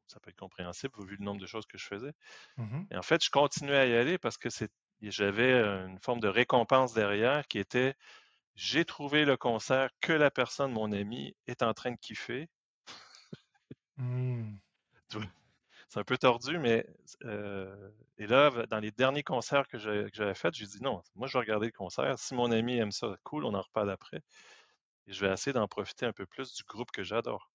ça 0.08 0.20
peut 0.20 0.30
être 0.30 0.40
compréhensible 0.40 0.94
vu 1.06 1.16
le 1.18 1.24
nombre 1.24 1.42
de 1.42 1.48
choses 1.48 1.66
que 1.66 1.78
je 1.78 1.86
faisais. 1.86 2.14
Mmh 2.58 2.84
Et 2.92 2.98
en 2.98 3.02
fait, 3.02 3.24
je 3.24 3.30
continuais 3.30 3.78
à 3.78 3.86
y 3.88 3.96
aller 3.96 4.18
parce 4.18 4.38
que 4.38 4.50
j'avais 5.02 5.54
une 5.54 6.00
forme 6.00 6.20
de 6.20 6.28
récompense 6.28 6.94
derrière 6.94 7.48
qui 7.48 7.58
était 7.58 7.96
j'ai 8.56 8.86
trouvé 8.86 9.26
le 9.26 9.36
concert 9.36 9.90
que 10.00 10.14
la 10.14 10.30
personne, 10.30 10.72
mon 10.72 10.92
ami, 10.92 11.36
est 11.48 11.64
en 11.64 11.74
train 11.74 11.92
de 11.92 11.98
kiffer. 11.98 12.50
Mmh. 13.98 14.58
C'est 15.94 16.00
un 16.00 16.04
peu 16.04 16.18
tordu, 16.18 16.58
mais 16.58 16.88
euh, 17.24 17.92
et 18.18 18.26
là, 18.26 18.50
dans 18.68 18.80
les 18.80 18.90
derniers 18.92 19.22
concerts 19.22 19.68
que 19.68 19.78
j'avais 19.78 20.34
faits, 20.34 20.56
j'ai 20.56 20.66
dit 20.66 20.82
non, 20.82 21.04
moi 21.14 21.28
je 21.28 21.34
vais 21.34 21.42
regarder 21.42 21.68
le 21.68 21.72
concert. 21.72 22.18
Si 22.18 22.34
mon 22.34 22.52
ami 22.52 22.78
aime 22.78 22.92
ça, 22.92 23.16
cool, 23.24 23.46
on 23.46 23.54
en 23.54 23.62
reparle 23.62 23.92
après. 23.92 24.24
Et 25.08 25.14
je 25.14 25.26
vais 25.26 25.32
essayer 25.32 25.54
d'en 25.54 25.68
profiter 25.68 26.08
un 26.08 26.14
peu 26.14 26.26
plus 26.26 26.56
du 26.56 26.64
groupe 26.64 26.92
que 26.92 27.04
j'adore. 27.04 27.52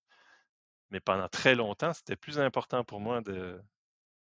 Mais 0.90 1.00
pendant 1.00 1.28
très 1.28 1.56
longtemps, 1.56 1.92
c'était 1.92 2.16
plus 2.16 2.38
important 2.38 2.84
pour 2.84 3.00
moi 3.00 3.22
de 3.22 3.60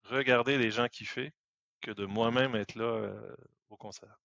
regarder 0.04 0.58
les 0.58 0.72
gens 0.72 0.88
kiffer 0.88 1.32
que 1.80 1.92
de 1.92 2.04
moi-même 2.04 2.56
être 2.56 2.74
là 2.74 2.84
euh, 2.84 3.36
au 3.68 3.76
concert. 3.76 4.18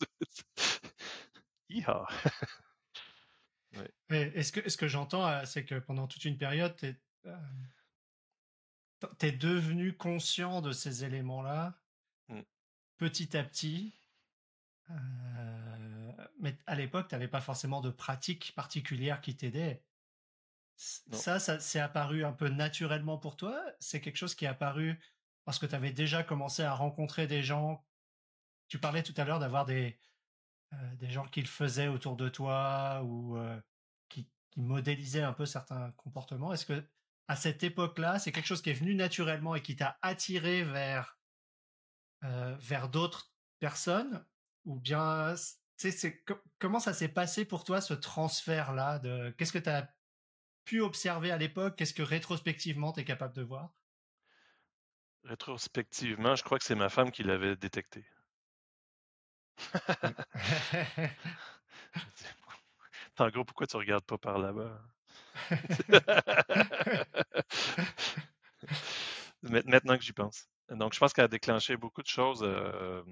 Est-ce 4.10 4.52
que, 4.52 4.60
est 4.60 4.68
-ce 4.68 4.76
que 4.76 4.88
j'entends, 4.88 5.44
c'est 5.44 5.64
que 5.64 5.78
pendant 5.78 6.06
toute 6.06 6.24
une 6.24 6.38
période, 6.38 6.76
tu 6.76 6.96
T'es 9.18 9.32
devenu 9.32 9.96
conscient 9.96 10.60
de 10.60 10.72
ces 10.72 11.04
éléments-là 11.04 11.78
mmh. 12.28 12.40
petit 12.96 13.36
à 13.36 13.44
petit. 13.44 13.94
Euh, 14.90 16.12
mais 16.40 16.56
à 16.66 16.74
l'époque, 16.74 17.08
tu 17.08 17.14
n'avais 17.14 17.28
pas 17.28 17.40
forcément 17.40 17.80
de 17.80 17.90
pratique 17.90 18.54
particulière 18.56 19.20
qui 19.20 19.36
t'aidait. 19.36 19.84
Ça, 20.76 21.38
ça 21.40 21.58
c'est 21.58 21.80
apparu 21.80 22.24
un 22.24 22.32
peu 22.32 22.48
naturellement 22.48 23.18
pour 23.18 23.36
toi? 23.36 23.60
C'est 23.80 24.00
quelque 24.00 24.16
chose 24.16 24.34
qui 24.34 24.44
est 24.44 24.48
apparu 24.48 24.98
parce 25.44 25.58
que 25.58 25.66
tu 25.66 25.74
avais 25.74 25.92
déjà 25.92 26.22
commencé 26.22 26.62
à 26.62 26.74
rencontrer 26.74 27.26
des 27.26 27.42
gens? 27.42 27.84
Tu 28.68 28.78
parlais 28.78 29.02
tout 29.02 29.14
à 29.16 29.24
l'heure 29.24 29.40
d'avoir 29.40 29.64
des, 29.64 29.98
euh, 30.72 30.94
des 30.96 31.10
gens 31.10 31.26
qui 31.26 31.40
le 31.40 31.48
faisaient 31.48 31.88
autour 31.88 32.16
de 32.16 32.28
toi 32.28 33.02
ou 33.02 33.36
euh, 33.36 33.60
qui, 34.08 34.28
qui 34.50 34.60
modélisaient 34.60 35.22
un 35.22 35.32
peu 35.32 35.46
certains 35.46 35.90
comportements. 35.92 36.52
Est-ce 36.52 36.66
que 36.66 36.84
à 37.28 37.36
cette 37.36 37.62
époque-là, 37.62 38.18
c'est 38.18 38.32
quelque 38.32 38.46
chose 38.46 38.62
qui 38.62 38.70
est 38.70 38.74
venu 38.74 38.94
naturellement 38.94 39.54
et 39.54 39.62
qui 39.62 39.76
t'a 39.76 39.98
attiré 40.00 40.64
vers, 40.64 41.18
euh, 42.24 42.56
vers 42.58 42.88
d'autres 42.88 43.30
personnes 43.60 44.24
Ou 44.64 44.80
bien, 44.80 45.34
c'est, 45.76 46.24
comment 46.58 46.80
ça 46.80 46.94
s'est 46.94 47.08
passé 47.08 47.44
pour 47.44 47.64
toi, 47.64 47.82
ce 47.82 47.92
transfert-là 47.92 48.98
de, 48.98 49.30
Qu'est-ce 49.36 49.52
que 49.52 49.58
tu 49.58 49.68
as 49.68 49.94
pu 50.64 50.80
observer 50.80 51.30
à 51.30 51.36
l'époque 51.36 51.76
Qu'est-ce 51.76 51.94
que 51.94 52.02
rétrospectivement 52.02 52.92
tu 52.92 53.00
es 53.00 53.04
capable 53.04 53.34
de 53.34 53.42
voir? 53.42 53.74
Rétrospectivement, 55.24 56.34
je 56.34 56.42
crois 56.42 56.58
que 56.58 56.64
c'est 56.64 56.74
ma 56.74 56.88
femme 56.88 57.10
qui 57.10 57.22
l'avait 57.22 57.56
détecté. 57.56 58.06
en 63.18 63.28
gros, 63.28 63.44
pourquoi 63.44 63.66
tu 63.66 63.76
regardes 63.76 64.04
pas 64.04 64.16
par 64.16 64.38
là-bas? 64.38 64.80
Maintenant 69.42 69.96
que 69.96 70.02
j'y 70.02 70.12
pense. 70.12 70.48
Donc, 70.70 70.92
je 70.94 70.98
pense 70.98 71.12
qu'elle 71.12 71.24
a 71.24 71.28
déclenché 71.28 71.76
beaucoup 71.76 72.02
de 72.02 72.08
choses 72.08 72.42
euh, 72.42 73.02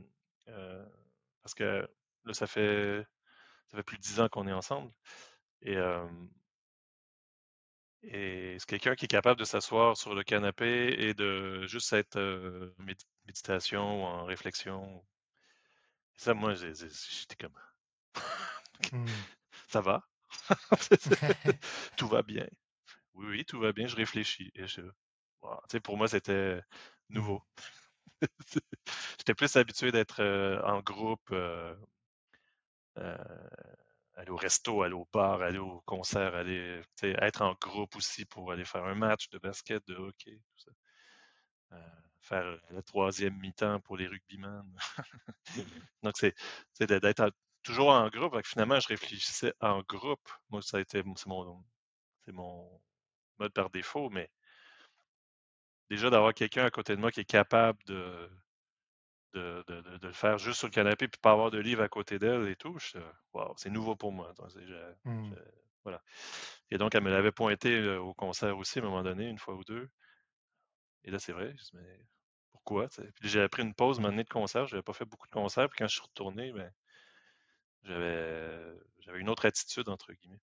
euh, 0.48 0.84
parce 1.42 1.54
que 1.54 1.88
là, 2.24 2.34
ça 2.34 2.46
fait, 2.46 3.06
ça 3.68 3.78
fait 3.78 3.82
plus 3.82 3.96
de 3.96 4.02
dix 4.02 4.20
ans 4.20 4.28
qu'on 4.28 4.46
est 4.46 4.52
ensemble. 4.52 4.92
Et, 5.62 5.76
euh, 5.76 6.06
et 8.02 8.56
c'est 8.58 8.66
quelqu'un 8.68 8.94
qui 8.94 9.06
est 9.06 9.08
capable 9.08 9.40
de 9.40 9.44
s'asseoir 9.44 9.96
sur 9.96 10.14
le 10.14 10.22
canapé 10.22 10.94
et 10.98 11.14
de 11.14 11.66
juste 11.66 11.92
être 11.92 12.18
en 12.78 12.84
méditation 13.26 14.02
ou 14.02 14.06
en 14.06 14.24
réflexion? 14.24 15.02
Et 16.14 16.18
ça, 16.18 16.34
moi, 16.34 16.54
j'étais 16.54 17.36
comme. 17.38 17.58
Mmh. 18.92 19.06
ça 19.68 19.80
va? 19.80 20.06
tout 21.96 22.08
va 22.08 22.22
bien. 22.22 22.46
Oui, 23.14 23.26
oui, 23.28 23.44
tout 23.44 23.58
va 23.60 23.72
bien, 23.72 23.86
je 23.86 23.96
réfléchis. 23.96 24.50
Et 24.54 24.66
je, 24.66 24.82
pour 25.82 25.96
moi, 25.96 26.08
c'était 26.08 26.56
mmh. 26.56 27.14
nouveau. 27.14 27.42
J'étais 29.18 29.34
plus 29.34 29.56
habitué 29.56 29.92
d'être 29.92 30.20
euh, 30.20 30.60
en 30.62 30.80
groupe, 30.80 31.28
euh, 31.32 31.74
euh, 32.98 33.16
aller 34.14 34.30
au 34.30 34.36
resto, 34.36 34.82
aller 34.82 34.94
au 34.94 35.06
bar, 35.12 35.42
aller 35.42 35.58
au 35.58 35.80
concert, 35.82 36.34
aller 36.34 36.82
être 37.02 37.42
en 37.42 37.54
groupe 37.60 37.96
aussi 37.96 38.24
pour 38.24 38.52
aller 38.52 38.64
faire 38.64 38.84
un 38.84 38.94
match 38.94 39.28
de 39.30 39.38
basket, 39.38 39.86
de 39.86 39.94
hockey, 39.94 40.40
tout 40.56 40.64
ça. 40.64 40.70
faire 42.20 42.58
le 42.70 42.82
troisième 42.82 43.36
mi-temps 43.38 43.80
pour 43.80 43.96
les 43.96 44.06
rugbymen. 44.06 44.64
Donc, 46.02 46.16
c'est 46.16 46.34
d'être 46.80 47.30
toujours 47.66 47.88
en 47.88 48.08
groupe. 48.08 48.38
finalement, 48.44 48.78
je 48.80 48.88
réfléchissais 48.88 49.52
en 49.60 49.82
groupe. 49.82 50.28
Moi, 50.50 50.62
ça 50.62 50.78
a 50.78 50.80
été 50.80 51.02
c'est 51.16 51.26
mon, 51.26 51.64
mon 52.28 52.80
mode 53.38 53.52
par 53.52 53.70
défaut, 53.70 54.08
mais 54.10 54.30
déjà 55.90 56.10
d'avoir 56.10 56.32
quelqu'un 56.32 56.64
à 56.64 56.70
côté 56.70 56.94
de 56.94 57.00
moi 57.00 57.10
qui 57.10 57.20
est 57.20 57.24
capable 57.24 57.82
de, 57.84 58.30
de, 59.34 59.64
le 60.02 60.12
faire 60.12 60.38
juste 60.38 60.58
sur 60.58 60.68
le 60.68 60.72
canapé 60.72 61.08
puis 61.08 61.20
pas 61.20 61.32
avoir 61.32 61.50
de 61.50 61.58
livre 61.58 61.82
à 61.82 61.88
côté 61.88 62.18
d'elle 62.18 62.48
et 62.48 62.56
tout, 62.56 62.78
c'est 62.78 63.70
nouveau 63.70 63.96
pour 63.96 64.12
moi. 64.12 64.32
Mmh. 65.04 65.34
voilà. 65.82 66.02
Et 66.70 66.78
donc, 66.78 66.94
elle 66.94 67.02
me 67.02 67.10
l'avait 67.10 67.32
pointé 67.32 67.86
au 67.96 68.14
concert 68.14 68.56
aussi 68.56 68.78
à 68.78 68.82
un 68.82 68.86
moment 68.86 69.02
donné, 69.02 69.28
une 69.28 69.38
fois 69.38 69.54
ou 69.54 69.64
deux. 69.64 69.90
Et 71.04 71.10
là, 71.10 71.18
c'est 71.18 71.32
vrai. 71.32 71.54
Je 71.58 71.76
mais 71.76 72.06
pourquoi? 72.52 72.88
j'ai 73.22 73.48
pris 73.48 73.62
une 73.62 73.74
pause, 73.74 74.00
un 74.00 74.12
de 74.12 74.22
concert. 74.22 74.66
Je 74.66 74.74
n'avais 74.74 74.82
pas 74.82 74.92
fait 74.92 75.04
beaucoup 75.04 75.26
de 75.26 75.32
concerts. 75.32 75.68
Puis 75.68 75.78
quand 75.78 75.86
je 75.86 75.94
suis 75.94 76.02
retourné, 76.02 76.52
ben, 76.52 76.72
j'avais, 77.86 78.78
j'avais 79.00 79.20
une 79.20 79.28
autre 79.28 79.46
attitude, 79.46 79.88
entre 79.88 80.12
guillemets. 80.12 80.40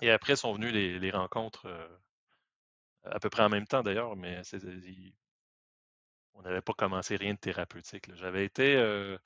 Et 0.00 0.10
après 0.10 0.36
sont 0.36 0.52
venues 0.52 0.70
les, 0.70 1.10
rencontres 1.10 1.66
euh, 1.66 1.88
à 3.04 3.18
peu 3.20 3.30
près 3.30 3.42
en 3.42 3.48
même 3.48 3.66
temps 3.66 3.82
d'ailleurs, 3.82 4.16
mais 4.16 4.42
on 6.34 6.42
n'avait 6.42 6.62
pas 6.62 6.72
commencé 6.74 7.16
rien 7.16 7.34
de 7.34 7.38
thérapeutique. 7.38 8.14
J'avais 8.14 8.44
été, 8.44 8.76
euh, 8.76 9.18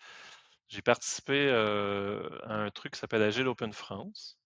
j'ai 0.69 0.83
participé 0.83 1.49
euh, 1.49 2.39
à 2.45 2.55
un 2.55 2.71
truc 2.71 2.95
qui 2.95 3.01
s'appelle 3.01 3.23
Agile 3.23 3.49
Open 3.49 3.73
France. 3.73 4.39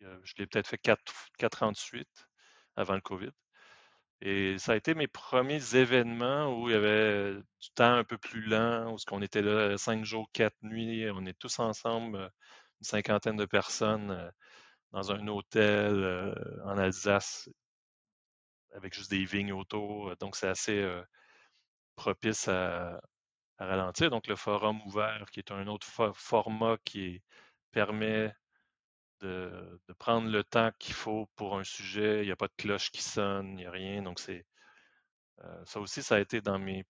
je 0.00 0.34
l'ai 0.38 0.46
peut-être 0.46 0.68
fait 0.68 0.78
quatre, 0.78 1.12
quatre 1.38 1.62
ans 1.62 1.72
de 1.72 1.76
suite 1.76 2.28
avant 2.76 2.94
le 2.94 3.00
COVID. 3.00 3.32
Et 4.20 4.58
ça 4.58 4.72
a 4.72 4.76
été 4.76 4.94
mes 4.94 5.06
premiers 5.06 5.76
événements 5.76 6.52
où 6.52 6.68
il 6.68 6.72
y 6.72 6.76
avait 6.76 7.34
du 7.34 7.70
temps 7.74 7.94
un 7.94 8.04
peu 8.04 8.18
plus 8.18 8.42
lent, 8.42 8.92
où 8.92 8.96
on 9.12 9.22
était 9.22 9.42
là 9.42 9.78
cinq 9.78 10.04
jours, 10.04 10.28
quatre 10.32 10.56
nuits, 10.62 11.08
on 11.10 11.24
est 11.26 11.38
tous 11.38 11.58
ensemble, 11.60 12.16
euh, 12.16 12.28
une 12.80 12.84
cinquantaine 12.84 13.36
de 13.36 13.44
personnes 13.46 14.10
euh, 14.12 14.30
dans 14.92 15.12
un 15.12 15.26
hôtel 15.28 15.94
euh, 16.04 16.34
en 16.64 16.78
Alsace 16.78 17.48
avec 18.74 18.94
juste 18.94 19.10
des 19.10 19.24
vignes 19.24 19.52
autour. 19.52 20.16
Donc, 20.18 20.36
c'est 20.36 20.48
assez 20.48 20.86
propice 21.96 22.48
à, 22.48 23.00
ralentir. 23.58 24.10
Donc, 24.10 24.26
le 24.28 24.36
forum 24.36 24.80
ouvert, 24.86 25.26
qui 25.32 25.40
est 25.40 25.52
un 25.52 25.66
autre 25.68 25.86
format 26.14 26.76
qui 26.84 27.22
permet 27.72 28.34
de, 29.20 29.80
prendre 29.98 30.28
le 30.28 30.44
temps 30.44 30.70
qu'il 30.78 30.94
faut 30.94 31.28
pour 31.36 31.58
un 31.58 31.64
sujet. 31.64 32.22
Il 32.22 32.26
n'y 32.26 32.32
a 32.32 32.36
pas 32.36 32.48
de 32.48 32.54
cloche 32.56 32.90
qui 32.90 33.02
sonne, 33.02 33.50
il 33.50 33.56
n'y 33.56 33.66
a 33.66 33.70
rien. 33.70 34.02
Donc, 34.02 34.20
c'est 34.20 34.44
euh, 35.44 35.64
ça 35.64 35.80
aussi, 35.80 36.02
ça 36.02 36.16
a 36.16 36.20
été 36.20 36.40
dans 36.40 36.58
mes 36.58 36.84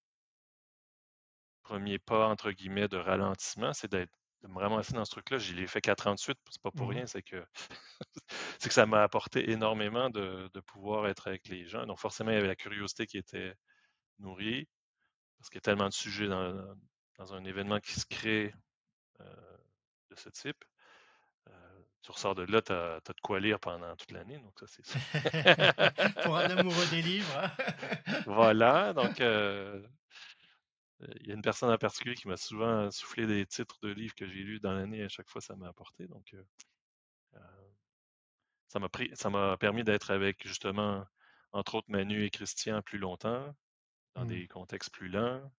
premiers 1.63 1.99
pas, 1.99 2.29
entre 2.29 2.51
guillemets, 2.51 2.89
de 2.89 2.97
ralentissement, 2.97 3.73
c'est 3.75 3.91
d'être 3.91 4.13
de 4.43 4.49
me 4.49 4.59
ramasser 4.59 4.93
dans 4.93 5.05
ce 5.05 5.11
truc-là. 5.11 5.39
J'y 5.39 5.55
l'ai 5.55 5.67
fait 5.67 5.81
438, 5.81 6.39
c'est 6.51 6.63
pas 6.63 6.71
pour 6.71 6.87
mmh 6.87 6.91
rien, 6.91 7.07
c'est 7.07 7.23
que 7.23 7.45
que 8.63 8.73
ça 8.73 8.87
m'a 8.87 9.03
apporté 9.03 9.51
énormément 9.51 10.11
de, 10.11 10.49
pouvoir 10.67 11.09
être 11.09 11.29
avec 11.29 11.49
les 11.49 11.67
gens. 11.67 11.87
Donc, 11.87 11.99
forcément, 11.99 12.31
il 12.31 12.35
y 12.35 12.39
avait 12.39 12.47
la 12.47 12.57
curiosité 12.57 13.07
qui 13.07 13.19
était 13.19 13.55
nourrie, 14.19 14.69
parce 15.39 15.51
qu'il 15.51 15.57
y 15.57 15.59
a 15.59 15.63
tellement 15.63 15.89
de 15.89 15.95
sujets 15.95 16.29
dans, 16.29 17.35
un 17.35 17.45
événement 17.45 17.81
qui 17.81 17.99
se 17.99 18.07
crée 18.07 18.55
euh, 19.21 19.57
de 20.11 20.15
ce 20.15 20.29
type 20.29 20.65
tu 22.09 22.13
ressors 22.13 22.35
de 22.35 22.43
là, 22.51 22.63
tu 22.63 22.73
as, 22.73 23.01
de 23.01 23.21
quoi 23.23 23.39
lire 23.39 23.61
pendant 23.61 23.95
toute 23.95 24.13
l'année. 24.13 24.39
Donc, 24.39 24.59
ça, 24.59 24.67
c'est 24.67 24.87
ça. 24.87 24.99
Pour 26.25 26.39
un 26.39 26.49
amoureux 26.49 26.87
des 26.91 27.03
livres. 27.03 27.37
hein. 27.37 27.51
Voilà, 28.25 28.95
donc 28.95 29.21
euh, 29.21 29.87
il 31.21 31.27
y 31.27 31.33
a 31.33 31.35
une 31.35 31.43
personne 31.43 31.71
en 31.71 31.77
particulier 31.77 32.15
qui 32.15 32.27
m'a 32.27 32.39
souvent 32.39 32.91
soufflé 32.91 33.27
des 33.27 33.45
titres 33.45 33.79
de 33.83 33.91
livres 33.91 34.15
que 34.15 34.27
j'ai 34.27 34.43
lus 34.43 34.59
dans 34.59 34.73
l'année. 34.73 35.03
À 35.03 35.11
chaque 35.11 35.29
fois, 35.29 35.43
ça 35.43 35.55
m'a 35.55 35.69
apporté. 35.69 36.07
Donc, 36.07 36.33
euh, 36.33 36.43
euh, 37.35 37.69
ça 38.69 38.79
m'a 38.79 38.89
pris, 38.89 39.11
ça 39.15 39.29
m'a 39.29 39.59
permis 39.59 39.85
d'être 39.85 40.11
avec 40.11 40.47
justement, 40.47 41.05
entre 41.53 41.75
autres, 41.75 41.91
Manu 41.91 42.25
et 42.25 42.31
Christian 42.31 42.81
plus 42.81 42.99
longtemps, 42.99 43.55
dans 44.15 44.25
Mm. 44.25 44.29
des 44.29 44.49
contextes 44.49 44.93
plus 44.95 45.11
lents. 45.11 45.41
Donc, 45.43 45.53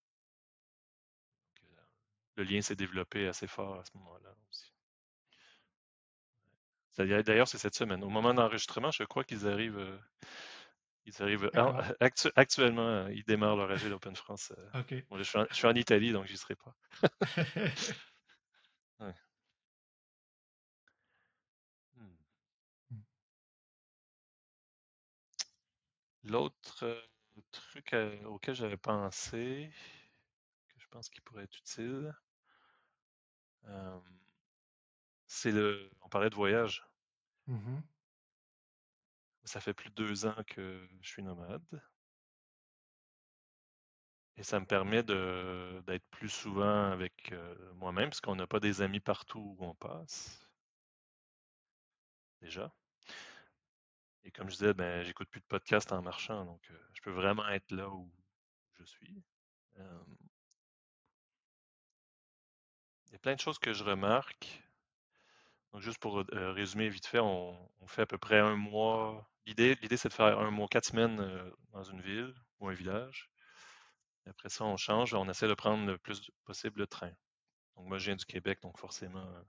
euh, 1.64 1.82
le 2.38 2.44
lien 2.44 2.62
s'est 2.62 2.76
développé 2.76 3.28
assez 3.28 3.46
fort 3.46 3.80
à 3.80 3.86
ce 3.86 3.92
moment-là 3.98 4.34
aussi. 4.50 4.74
D'ailleurs, 7.00 7.48
c'est 7.48 7.58
cette 7.58 7.76
semaine. 7.76 8.04
Au 8.04 8.10
moment 8.10 8.34
d'enregistrement, 8.34 8.92
je 8.92 9.04
crois 9.04 9.24
qu'ils 9.24 9.48
arrivent. 9.48 9.78
euh, 9.80 9.98
ils 11.06 11.22
arrivent 11.22 11.50
en- 11.56 11.74
D'accord. 11.74 11.84
actu- 12.00 12.32
actuellement, 12.36 12.88
euh, 12.88 13.12
ils 13.14 13.24
démarrent 13.26 13.56
leur 13.58 13.72
AG 13.72 13.90
d'Open 13.90 14.16
France. 14.16 14.54
euh. 14.58 14.70
Bon, 15.10 15.18
je, 15.18 15.24
suis 15.24 15.38
en, 15.40 15.46
je 15.50 15.56
suis 15.56 15.68
en 15.68 15.74
Italie, 15.76 16.12
donc 16.12 16.26
j'y 16.28 16.38
serai 16.38 16.56
pas. 16.56 16.74
Hmm. 21.98 22.16
Mm. 22.94 23.00
L'autre 26.24 26.84
euh, 26.84 27.02
truc 27.52 27.94
auquel 28.26 28.56
j'avais 28.56 28.78
pensé, 28.78 29.70
que 30.70 30.80
je 30.82 30.88
pense 30.90 31.10
qu'il 31.10 31.22
pourrait 31.24 31.44
être 31.44 31.58
utile, 31.58 32.14
euh, 33.68 34.00
c'est 35.28 35.52
le. 35.52 35.90
On 36.02 36.10
parlait 36.10 36.30
de 36.30 36.36
voyage. 36.36 36.84
Mhm. 37.50 37.84
Ça 39.44 39.60
fait 39.60 39.74
plus 39.74 39.90
de 39.90 39.96
deux 39.96 40.26
ans 40.26 40.44
que 40.48 40.88
je 41.02 41.10
suis 41.10 41.24
nomade. 41.24 41.82
Et 44.38 44.44
ça 44.44 44.60
me 44.60 44.66
permet 44.66 45.04
d'être 45.04 46.10
plus 46.10 46.30
souvent 46.30 46.90
avec 46.92 47.32
euh, 47.32 47.74
moi-même, 47.76 48.10
parce 48.10 48.22
qu'on 48.22 48.36
n'a 48.36 48.48
pas 48.48 48.60
des 48.60 48.82
amis 48.82 49.00
partout 49.00 49.56
où 49.60 49.64
on 49.66 49.76
passe, 49.76 50.50
déjà. 52.42 52.72
Et 54.24 54.32
comme 54.32 54.50
je 54.50 54.56
disais, 54.56 54.74
ben, 54.74 55.04
j'écoute 55.04 55.28
plus 55.30 55.42
de 55.42 55.46
podcasts 55.46 55.92
en 55.92 56.02
marchant, 56.02 56.46
donc 56.46 56.62
euh, 56.72 56.80
je 56.94 57.02
peux 57.02 57.12
vraiment 57.12 57.48
être 57.50 57.72
là 57.72 57.90
où 57.90 58.10
je 58.76 58.86
suis. 58.86 59.22
Il 63.08 63.12
y 63.12 63.16
a 63.16 63.20
plein 63.20 63.36
de 63.36 63.40
choses 63.42 63.60
que 63.60 63.74
je 63.74 63.84
remarque. 63.84 64.64
Donc, 65.72 65.82
juste 65.82 66.00
pour 66.00 66.24
résumer 66.32 66.90
vite 66.90 67.06
fait, 67.06 67.20
on, 67.20 67.56
fait 67.88 68.04
à 68.04 68.06
peu 68.06 68.18
près 68.18 68.40
un 68.40 68.56
mois. 68.56 69.30
L'idée, 69.46 69.76
l'idée, 69.82 69.98
c'est 69.98 70.10
de 70.10 70.14
faire 70.14 70.40
un 70.40 70.52
mois, 70.52 70.68
quatre 70.68 70.86
semaines 70.86 71.18
dans 71.72 71.84
une 71.84 72.02
ville 72.02 72.34
ou 72.60 72.70
un 72.70 72.74
village. 72.74 73.30
Après 74.28 74.50
ça, 74.50 74.64
on 74.66 74.78
change, 74.78 75.14
on 75.14 75.28
essaie 75.30 75.48
de 75.48 75.54
prendre 75.54 75.86
le 75.86 75.98
plus 75.98 76.30
possible 76.46 76.82
le 76.82 76.88
train. 76.88 77.12
Donc, 77.76 77.88
moi, 77.88 77.98
je 77.98 78.06
viens 78.06 78.16
du 78.16 78.26
Québec, 78.26 78.60
donc 78.62 78.78
forcément, 78.78 79.26
euh, 79.26 79.42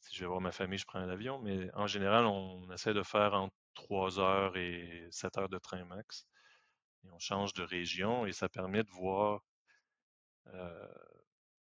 si 0.00 0.14
je 0.14 0.20
vais 0.20 0.26
voir 0.26 0.40
ma 0.40 0.52
famille, 0.52 0.78
je 0.78 0.86
prends 0.86 1.04
l'avion. 1.04 1.40
Mais 1.40 1.70
en 1.74 1.86
général, 1.86 2.26
on 2.26 2.70
essaie 2.72 2.94
de 2.94 3.02
faire 3.02 3.34
entre 3.34 3.54
3 3.74 4.20
heures 4.20 4.56
et 4.56 5.08
7 5.10 5.38
heures 5.38 5.48
de 5.48 5.58
train 5.58 5.84
max. 5.84 6.26
Et 7.04 7.10
on 7.10 7.18
change 7.18 7.54
de 7.54 7.62
région 7.62 8.26
et 8.26 8.32
ça 8.32 8.48
permet 8.48 8.82
de 8.84 8.90
voir 8.90 9.42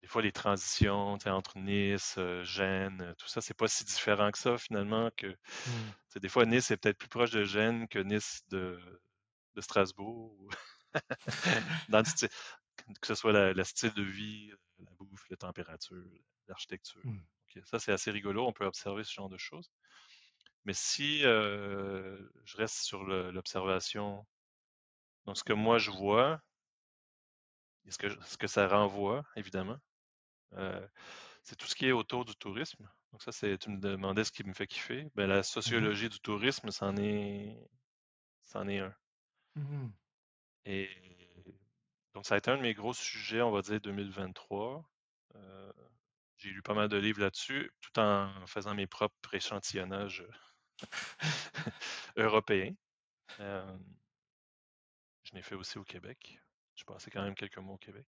des 0.05 0.09
fois 0.09 0.21
les 0.21 0.31
transitions 0.31 1.13
entre 1.25 1.57
Nice, 1.57 2.13
euh, 2.19 2.43
Gênes, 2.43 3.01
euh, 3.01 3.15
tout 3.15 3.27
ça, 3.27 3.41
c'est 3.41 3.55
pas 3.55 3.67
si 3.67 3.83
différent 3.85 4.29
que 4.31 4.37
ça 4.37 4.55
finalement 4.59 5.09
que 5.17 5.25
Mm. 5.65 5.71
sais, 6.09 6.19
des 6.19 6.29
fois 6.29 6.45
Nice 6.45 6.69
est 6.69 6.77
peut-être 6.77 6.99
plus 6.99 7.07
proche 7.09 7.31
de 7.31 7.43
Gênes 7.43 7.87
que 7.87 7.97
Nice 7.97 8.43
de, 8.49 8.79
de 9.55 9.61
Strasbourg. 9.61 10.35
ou- 10.39 10.49
dans 11.89 11.99
le 11.99 12.05
style- 12.05 12.29
que 13.01 13.07
ce 13.07 13.15
soit 13.15 13.33
la, 13.33 13.53
la 13.53 13.63
style 13.63 13.93
de 13.95 14.03
vie, 14.03 14.51
euh, 14.51 14.57
la 14.85 14.91
bouffe, 14.99 15.27
la 15.31 15.37
température, 15.37 15.97
l'architecture. 16.47 17.01
Mm. 17.03 17.17
Ok, 17.57 17.63
Ça, 17.65 17.79
c'est 17.79 17.91
assez 17.91 18.11
rigolo, 18.11 18.45
on 18.45 18.53
peut 18.53 18.65
observer 18.65 19.03
ce 19.03 19.11
genre 19.11 19.29
de 19.29 19.39
choses. 19.39 19.71
Mais 20.65 20.73
si 20.73 21.25
euh, 21.25 22.19
je 22.45 22.57
reste 22.57 22.77
sur 22.77 23.03
le- 23.05 23.31
l'observation, 23.31 24.23
donc 25.25 25.35
ce 25.37 25.43
que 25.43 25.53
moi 25.53 25.79
je 25.79 25.89
vois, 25.89 26.41
et 27.85 27.91
ce 27.91 27.97
que, 27.97 28.09
je- 28.09 28.19
ce 28.25 28.37
que 28.37 28.47
ça 28.47 28.67
renvoie, 28.67 29.23
évidemment, 29.35 29.77
c'est 31.43 31.55
tout 31.55 31.67
ce 31.67 31.75
qui 31.75 31.87
est 31.87 31.91
autour 31.91 32.25
du 32.25 32.35
tourisme. 32.35 32.89
Donc 33.11 33.23
ça, 33.23 33.31
c'est, 33.31 33.57
tu 33.57 33.69
me 33.69 33.79
demandais 33.79 34.23
ce 34.23 34.31
qui 34.31 34.43
me 34.43 34.53
fait 34.53 34.67
kiffer. 34.67 35.07
Ben, 35.15 35.27
la 35.27 35.43
Mhm. 35.43 35.43
sociologie 35.43 36.09
du 36.09 36.19
tourisme, 36.19 36.71
c'en 36.71 36.95
est, 36.97 37.57
c'en 38.45 38.67
est 38.67 38.79
un. 38.79 38.95
Mhm. 39.55 39.93
Et 40.65 40.89
donc, 42.13 42.25
ça 42.25 42.35
a 42.35 42.37
été 42.37 42.51
un 42.51 42.57
de 42.57 42.61
mes 42.61 42.73
gros 42.73 42.93
sujets, 42.93 43.41
on 43.41 43.51
va 43.51 43.61
dire, 43.61 43.79
2023. 43.81 44.89
Euh, 45.35 45.71
j'ai 46.37 46.49
lu 46.49 46.61
pas 46.61 46.73
mal 46.73 46.89
de 46.89 46.97
livres 46.97 47.21
là-dessus, 47.21 47.71
tout 47.81 47.99
en 47.99 48.45
faisant 48.47 48.75
mes 48.75 48.87
propres 48.87 49.33
échantillonnages 49.33 50.25
européens. 52.17 52.73
Euh, 53.39 53.77
je 55.23 55.33
l'ai 55.35 55.41
fait 55.41 55.55
aussi 55.55 55.77
au 55.77 55.83
Québec. 55.83 56.39
Je 56.75 56.85
passé 56.85 57.11
quand 57.11 57.21
même 57.23 57.35
quelques 57.35 57.57
mois 57.57 57.75
au 57.75 57.77
Québec. 57.77 58.07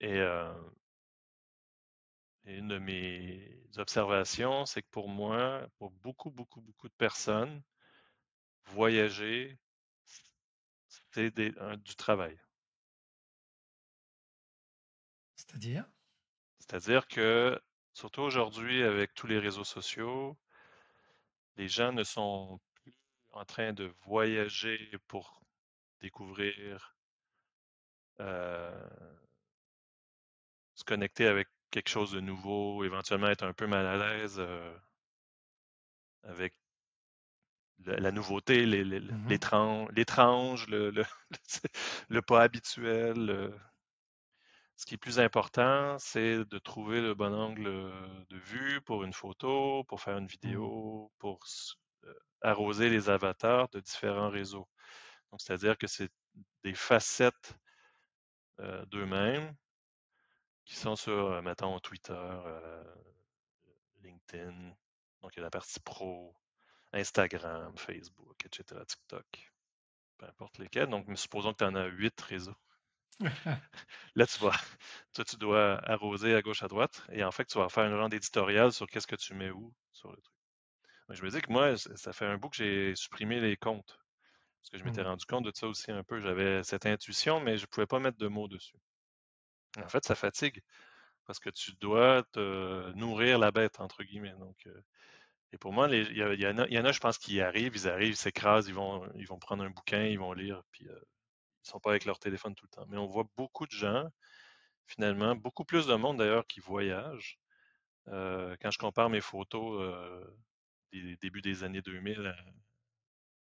Et, 0.00 0.18
euh, 0.20 0.52
et 2.44 2.58
une 2.58 2.68
de 2.68 2.78
mes 2.78 3.62
observations, 3.78 4.66
c'est 4.66 4.82
que 4.82 4.90
pour 4.90 5.08
moi, 5.08 5.66
pour 5.78 5.90
beaucoup, 5.90 6.30
beaucoup, 6.30 6.60
beaucoup 6.60 6.88
de 6.88 6.94
personnes, 6.98 7.62
voyager, 8.72 9.58
c'est 11.10 11.34
des- 11.34 11.54
un- 11.58 11.78
du 11.78 11.96
travail. 11.96 12.38
C'est-à-dire? 15.34 15.90
C'est-à-dire 16.58 17.08
que, 17.08 17.60
surtout 17.92 18.20
aujourd'hui, 18.22 18.84
avec 18.84 19.14
tous 19.14 19.26
les 19.26 19.40
réseaux 19.40 19.64
sociaux, 19.64 20.38
les 21.54 21.68
gens 21.68 21.92
ne 21.92 22.02
sont 22.02 22.58
plus 22.74 22.92
en 23.30 23.44
train 23.44 23.72
de 23.72 23.94
voyager 24.04 24.90
pour 25.06 25.40
découvrir, 26.00 26.96
euh, 28.20 29.19
se 30.80 30.84
connecter 30.84 31.26
avec 31.26 31.48
quelque 31.70 31.90
chose 31.90 32.12
de 32.12 32.20
nouveau, 32.20 32.84
éventuellement 32.84 33.28
être 33.28 33.44
un 33.44 33.52
peu 33.54 33.66
mal 33.68 33.86
à 33.86 33.96
l'aise 33.96 34.36
euh, 34.40 34.76
avec 36.22 36.54
la, 37.84 37.96
la 37.98 38.12
nouveauté, 38.12 38.64
Mhm. 39.08 39.40
l'étrange, 39.92 40.66
le, 40.68 40.90
le, 40.90 41.04
le 42.08 42.22
pas 42.22 42.42
habituel. 42.42 43.14
le- 43.26 43.54
Ce 44.76 44.86
qui 44.86 44.94
est 44.94 44.98
plus 44.98 45.20
important, 45.20 45.96
c'est 45.98 46.44
de 46.44 46.58
trouver 46.58 47.00
le 47.00 47.14
bon 47.14 47.32
angle 47.34 47.66
euh, 47.68 48.24
de 48.30 48.36
vue 48.38 48.80
pour 48.80 49.04
une 49.04 49.12
photo, 49.12 49.84
pour 49.84 50.00
faire 50.00 50.16
une 50.18 50.26
Mm. 50.44 50.66
vidéo, 50.66 51.12
pour 51.18 51.40
euh, 52.04 52.14
arroser 52.42 52.88
les 52.88 53.10
avatars 53.10 53.68
de 53.70 53.80
différents 53.80 54.30
réseaux. 54.30 54.68
Donc, 55.32 55.40
c'est-à-dire 55.42 55.78
que 55.78 55.86
c'est 55.88 56.10
des 56.64 56.74
facettes 56.74 57.54
euh, 58.60 58.84
d'eux-mêmes 58.86 59.54
qui 60.70 60.76
sont 60.76 60.96
sur, 60.96 61.12
euh, 61.32 61.42
mettons, 61.42 61.78
Twitter, 61.80 62.14
euh, 62.14 62.84
LinkedIn. 64.02 64.74
Donc, 65.22 65.34
il 65.34 65.38
y 65.38 65.40
a 65.40 65.42
la 65.42 65.50
partie 65.50 65.80
pro, 65.80 66.34
Instagram, 66.92 67.76
Facebook, 67.76 68.44
etc., 68.46 68.84
TikTok, 68.86 69.52
peu 70.18 70.26
importe 70.26 70.58
lesquels. 70.58 70.88
Donc, 70.88 71.06
supposons 71.18 71.52
que 71.52 71.58
tu 71.58 71.64
en 71.64 71.74
as 71.76 71.86
huit 71.86 72.20
réseaux. 72.22 72.56
Là, 74.14 74.26
tu 74.26 74.38
vas, 74.40 74.52
toi, 75.14 75.24
tu 75.24 75.36
dois 75.36 75.78
arroser 75.90 76.34
à 76.34 76.42
gauche, 76.42 76.62
à 76.62 76.68
droite, 76.68 77.02
et 77.12 77.24
en 77.24 77.30
fait, 77.32 77.44
tu 77.46 77.58
vas 77.58 77.68
faire 77.68 77.84
un 77.84 77.96
genre 77.96 78.08
d'éditorial 78.08 78.72
sur 78.72 78.86
qu'est-ce 78.86 79.06
que 79.06 79.16
tu 79.16 79.34
mets 79.34 79.50
où 79.50 79.74
sur 79.92 80.10
le 80.10 80.18
truc. 80.22 80.36
Donc, 81.08 81.18
je 81.18 81.24
me 81.24 81.30
dis 81.30 81.40
que 81.42 81.52
moi, 81.52 81.76
ça 81.78 82.12
fait 82.14 82.26
un 82.26 82.38
bout 82.38 82.50
que 82.50 82.56
j'ai 82.58 82.94
supprimé 82.96 83.40
les 83.40 83.56
comptes, 83.56 83.98
parce 84.60 84.70
que 84.70 84.78
je 84.78 84.84
m'étais 84.84 85.02
Mm. 85.02 85.04
rendu 85.04 85.26
compte 85.26 85.44
de 85.46 85.52
ça 85.54 85.68
aussi 85.68 85.92
un 85.92 86.04
peu. 86.04 86.20
J'avais 86.20 86.64
cette 86.64 86.86
intuition, 86.86 87.40
mais 87.40 87.58
je 87.58 87.66
pouvais 87.66 87.86
pas 87.86 88.00
mettre 88.00 88.18
de 88.18 88.28
mots 88.28 88.48
dessus. 88.48 88.76
En 89.78 89.88
fait, 89.88 90.04
ça 90.04 90.14
fatigue, 90.14 90.62
parce 91.26 91.38
que 91.38 91.50
tu 91.50 91.72
dois 91.80 92.24
te 92.32 92.92
nourrir 92.92 93.38
la 93.38 93.50
bête, 93.50 93.80
entre 93.80 94.02
guillemets. 94.02 94.34
Et 95.52 95.58
pour 95.58 95.72
moi, 95.72 95.88
il 95.88 96.16
y, 96.16 96.46
en 96.46 96.58
a, 96.58 96.92
je 96.92 97.00
pense, 97.00 97.18
qui 97.18 97.40
arrivent, 97.40 97.74
ils 97.74 97.88
arrivent, 97.88 98.10
ils 98.10 98.16
s'écrasent, 98.16 98.68
ils 98.68 98.74
vont, 98.74 99.08
prendre 99.40 99.64
un 99.64 99.70
bouquin, 99.70 100.04
ils 100.04 100.18
vont 100.18 100.32
lire, 100.32 100.62
puis 100.70 100.88
euh, 100.88 101.00
ils 101.64 101.70
sont 101.70 101.80
pas 101.80 101.90
avec 101.90 102.04
leur 102.04 102.18
téléphone 102.18 102.54
tout 102.54 102.66
le 102.66 102.70
temps. 102.70 102.86
Mais 102.88 102.96
on 102.96 103.06
voit 103.06 103.26
beaucoup 103.36 103.66
de 103.66 103.72
gens, 103.72 104.08
finalement, 104.86 105.34
beaucoup 105.36 105.64
plus 105.64 105.86
de 105.86 105.94
monde 105.94 106.18
d'ailleurs 106.18 106.46
qui 106.46 106.60
voyagent. 106.60 107.38
Euh, 108.08 108.56
quand 108.60 108.70
je 108.70 108.78
compare 108.78 109.10
mes 109.10 109.20
photos 109.20 110.26
des 110.92 111.16
débuts 111.16 111.42
des 111.42 111.64
années 111.64 111.82
2000 111.82 112.34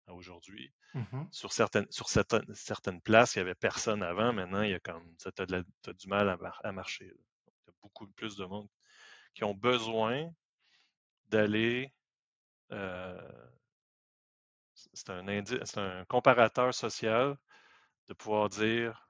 à, 0.10 0.14
aujourd'hui, 0.14 0.72
Mhm. 0.94 1.28
sur 1.32 1.54
certaines, 1.54 1.88
sur 1.92 2.10
certaines, 2.10 2.46
certaines 2.56 3.02
places, 3.02 3.36
il 3.36 3.40
y 3.40 3.42
avait 3.42 3.56
personne 3.56 4.04
avant. 4.04 4.34
Maintenant, 4.34 4.64
il 4.64 4.72
y 4.72 4.76
a 4.76 4.80
comme, 4.80 5.16
la- 5.50 5.64
t'as 5.82 5.94
du 5.94 6.08
mal 6.08 6.30
à, 6.30 6.38
mar- 6.38 6.62
à 6.64 6.72
marcher. 6.72 7.06
Il 7.06 7.68
y 7.68 7.72
a 7.72 7.74
beaucoup 7.82 8.08
plus 8.10 8.36
de 8.38 8.46
monde 8.46 8.70
qui 9.36 9.44
ont 9.46 9.56
besoin 9.56 10.32
d'aller. 11.30 11.94
Euh, 12.72 13.50
c'est 14.94 15.10
un, 15.12 15.44
c'est 15.66 15.78
un 15.78 16.06
comparateur 16.06 16.74
social 16.74 17.38
de 18.08 18.14
pouvoir 18.14 18.50
dire 18.50 19.10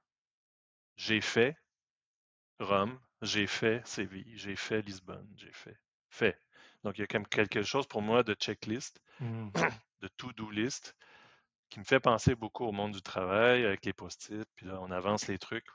j'ai 0.96 1.20
fait 1.20 1.56
Rome, 2.60 3.00
j'ai 3.22 3.48
fait 3.48 3.84
Séville, 3.84 4.36
j'ai 4.36 4.54
fait 4.54 4.82
Lisbonne, 4.82 5.28
j'ai 5.36 5.52
fait. 5.52 5.76
Fait. 6.10 6.38
Donc, 6.84 6.98
il 6.98 7.02
y 7.02 7.04
a 7.04 7.06
comme 7.06 7.26
quelque 7.26 7.62
chose 7.62 7.86
pour 7.86 8.02
moi 8.02 8.22
de 8.22 8.34
checklist, 8.34 9.00
Mmh. 9.20 9.50
de 10.00 10.08
to-do 10.16 10.50
list, 10.50 10.96
qui 11.68 11.78
me 11.78 11.84
fait 11.84 12.00
penser 12.00 12.34
beaucoup 12.34 12.64
au 12.64 12.72
monde 12.72 12.92
du 12.92 13.02
travail 13.02 13.64
avec 13.64 13.84
les 13.84 13.92
post-it, 13.92 14.48
puis 14.56 14.66
là, 14.66 14.78
on 14.80 14.90
avance 14.90 15.28
les 15.28 15.38
trucs. 15.38 15.66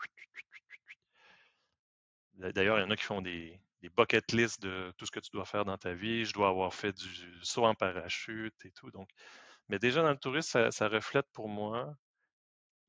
D'ailleurs, 2.33 2.79
il 2.79 2.81
y 2.81 2.85
en 2.85 2.89
a 2.89 2.95
qui 2.97 3.03
font 3.03 3.21
des, 3.21 3.59
des 3.81 3.89
bucket 3.89 4.31
lists 4.33 4.61
de 4.61 4.91
tout 4.97 5.05
ce 5.05 5.11
que 5.11 5.19
tu 5.19 5.29
dois 5.31 5.45
faire 5.45 5.63
dans 5.63 5.77
ta 5.77 5.93
vie. 5.93 6.25
Je 6.25 6.33
dois 6.33 6.49
avoir 6.49 6.73
fait 6.73 6.91
du, 6.91 7.39
saut 7.43 7.65
en 7.65 7.75
parachute 7.75 8.65
et 8.65 8.71
tout. 8.71 8.91
Donc, 8.91 9.09
mais 9.69 9.79
déjà 9.79 10.01
dans 10.01 10.11
le 10.11 10.17
tourisme, 10.17 10.71
ça, 10.71 10.87
reflète 10.89 11.27
pour 11.31 11.47
moi 11.47 11.95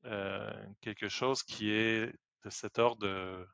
euh, 0.05 0.51
quelque 0.81 1.07
chose 1.07 1.43
qui 1.43 1.71
est 1.71 2.13
de 2.43 2.49
cet 2.49 2.77
ordre 2.77 3.47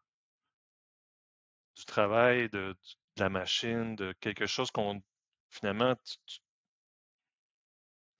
du 1.75 1.85
travail, 1.85 2.49
de, 2.49 2.75
la 3.17 3.29
machine, 3.29 3.95
de 3.95 4.13
quelque 4.19 4.45
chose 4.45 4.71
qu'on 4.71 5.01
finalement 5.49 5.95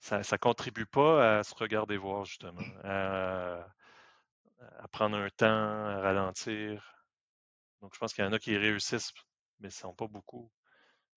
ça 0.00 0.18
ne 0.18 0.36
contribue 0.36 0.86
pas 0.86 1.38
à 1.38 1.42
se 1.42 1.54
regarder 1.54 1.96
voir 1.96 2.26
justement, 2.26 2.60
à, 2.84 3.66
à 4.78 4.88
prendre 4.88 5.16
un 5.16 5.30
temps, 5.30 5.46
à 5.46 5.98
ralentir. 6.00 6.94
Donc 7.80 7.94
je 7.94 7.98
pense 7.98 8.12
qu'il 8.12 8.22
y 8.22 8.26
en 8.26 8.32
a 8.32 8.38
qui 8.38 8.56
réussissent, 8.56 9.14
mais 9.60 9.70
ce 9.70 9.78
ne 9.78 9.90
sont 9.90 9.94
pas 9.94 10.06
beaucoup. 10.06 10.50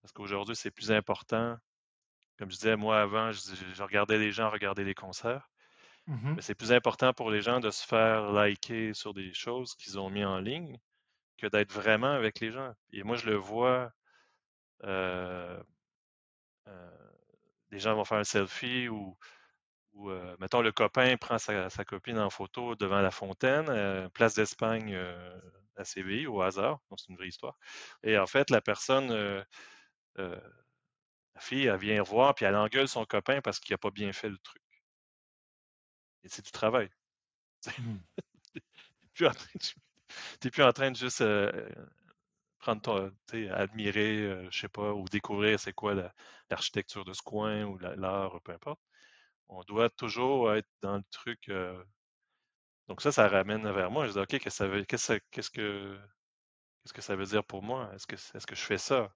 Parce 0.00 0.12
qu'aujourd'hui, 0.12 0.56
c'est 0.56 0.70
plus 0.70 0.90
important. 0.90 1.58
Comme 2.38 2.50
je 2.50 2.56
disais, 2.56 2.76
moi 2.76 3.00
avant, 3.00 3.30
je, 3.32 3.82
regardais 3.82 4.18
les 4.18 4.32
gens 4.32 4.48
regarder 4.48 4.84
les 4.84 4.94
concerts. 4.94 5.50
Mmh 6.06 6.34
Mais 6.36 6.42
c'est 6.42 6.54
plus 6.54 6.72
important 6.72 7.12
pour 7.12 7.30
les 7.30 7.42
gens 7.42 7.60
de 7.60 7.70
se 7.70 7.86
faire 7.86 8.32
liker 8.32 8.94
sur 8.94 9.12
des 9.12 9.34
choses 9.34 9.74
qu'ils 9.74 9.98
ont 9.98 10.08
mis 10.08 10.24
en 10.24 10.38
ligne 10.38 10.78
que 11.38 11.46
d'être 11.46 11.72
vraiment 11.72 12.10
avec 12.12 12.40
les 12.40 12.50
gens. 12.52 12.74
Et 12.92 13.02
moi, 13.02 13.16
je 13.16 13.26
le 13.26 13.36
vois. 13.36 13.92
Euh, 14.84 15.62
euh, 16.68 17.10
les 17.70 17.78
gens 17.78 17.94
vont 17.94 18.04
faire 18.04 18.18
un 18.18 18.24
selfie 18.24 18.88
ou, 18.88 19.16
ou 19.92 20.10
euh, 20.10 20.36
mettons, 20.40 20.60
le 20.60 20.72
copain 20.72 21.16
prend 21.16 21.38
sa, 21.38 21.70
copine 21.84 22.18
en 22.18 22.30
photo 22.30 22.74
devant 22.76 23.00
la 23.00 23.10
fontaine, 23.10 24.10
place 24.10 24.34
d'Espagne 24.34 24.96
à 25.76 25.84
CVI 25.84 26.26
au 26.26 26.42
hasard. 26.42 26.80
Donc, 26.90 27.00
c'est 27.00 27.08
une 27.08 27.16
vraie 27.16 27.28
histoire. 27.28 27.56
Et 28.02 28.18
en 28.18 28.26
fait, 28.26 28.50
la 28.50 28.60
personne, 28.60 29.44
la 30.16 30.40
fille, 31.38 31.66
elle 31.66 31.78
vient 31.78 32.02
voir, 32.02 32.34
puis 32.34 32.44
elle 32.44 32.56
engueule 32.56 32.88
son 32.88 33.04
copain 33.04 33.40
parce 33.40 33.60
qu'il 33.60 33.74
n'a 33.74 33.78
pas 33.78 33.90
bien 33.90 34.12
fait 34.12 34.28
le 34.28 34.38
truc. 34.38 34.62
Et 36.24 36.28
c'est 36.28 36.44
du 36.44 36.50
travail. 36.50 36.90
Mmh. 37.66 37.96
tu 39.14 39.24
n'es 40.44 40.50
plus 40.50 40.62
en 40.62 40.72
train 40.72 40.90
de 40.90 40.96
juste 40.96 41.22
prendre 42.58 42.82
ton, 42.82 43.12
admirer, 43.52 44.22
euh, 44.22 44.48
je 44.50 44.60
sais 44.60 44.68
pas, 44.68 44.92
ou 44.92 45.04
découvrir 45.08 45.58
c'est 45.60 45.72
quoi 45.72 45.94
l'architecture 46.50 47.04
de 47.04 47.12
ce 47.12 47.22
coin 47.22 47.64
ou 47.64 47.78
l'art, 47.78 48.40
peu 48.42 48.52
importe. 48.52 48.80
On 49.48 49.62
doit 49.64 49.90
toujours 49.90 50.52
être 50.54 50.68
dans 50.82 50.96
le 50.96 51.04
truc. 51.10 51.48
Euh, 51.48 51.82
donc 52.88 53.00
ça, 53.02 53.12
ça 53.12 53.28
ramène 53.28 53.70
vers 53.70 53.90
moi. 53.90 54.06
Je 54.06 54.12
dis, 54.12 54.18
OK, 54.18 54.28
qu'est-ce 54.28 54.44
que 54.44 54.50
ça 54.50 54.68
veut, 54.68 54.84
qu'est-ce, 54.84 55.12
qu'est-ce 55.30 55.50
que, 55.50 55.98
qu'est-ce 56.82 56.92
que 56.92 57.02
ça 57.02 57.16
veut 57.16 57.26
dire 57.26 57.44
pour 57.44 57.62
moi? 57.62 57.90
Est-ce 57.94 58.06
que, 58.06 58.16
est-ce 58.16 58.46
que 58.46 58.54
je 58.54 58.62
fais 58.62 58.78
ça? 58.78 59.12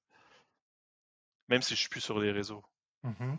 Même 1.49 1.63
si 1.63 1.75
je 1.75 1.81
suis 1.81 1.89
plus 1.89 2.01
sur 2.01 2.19
les 2.19 2.31
réseaux. 2.33 2.65
Mmh 3.03 3.35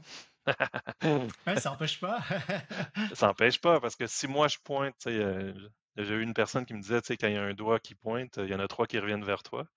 ça 1.57 1.69
n'empêche 1.69 2.01
pas. 2.01 2.21
ça 3.15 3.27
n'empêche 3.27 3.61
pas, 3.61 3.79
parce 3.79 3.95
que 3.95 4.07
si 4.07 4.27
moi 4.27 4.49
je 4.49 4.57
pointe, 4.61 5.07
euh, 5.07 5.53
j'ai 5.97 6.15
eu 6.15 6.21
une 6.21 6.33
personne 6.33 6.65
qui 6.65 6.73
me 6.73 6.81
disait, 6.81 7.01
tu 7.01 7.07
sais, 7.07 7.17
quand 7.17 7.27
il 7.27 7.33
y 7.33 7.37
a 7.37 7.43
un 7.43 7.53
doigt 7.53 7.79
qui 7.79 7.95
pointe, 7.95 8.37
il 8.37 8.49
y 8.49 8.55
en 8.55 8.59
a 8.59 8.67
trois 8.67 8.87
qui 8.87 8.99
reviennent 8.99 9.23
vers 9.23 9.43
toi. 9.43 9.67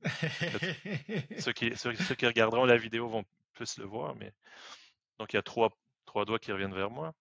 ceux, 1.38 1.52
qui, 1.52 1.76
ceux, 1.76 1.92
qui, 1.92 2.26
regarderont 2.26 2.64
la 2.64 2.76
vidéo 2.76 3.08
vont 3.08 3.24
plus 3.54 3.78
le 3.78 3.84
voir, 3.84 4.14
mais 4.14 4.32
donc 5.18 5.32
il 5.32 5.36
y 5.36 5.38
a 5.38 5.42
trois, 5.42 5.70
trois 6.06 6.24
doigts 6.24 6.38
qui 6.38 6.52
reviennent 6.52 6.74
vers 6.74 6.90
moi. 6.90 7.14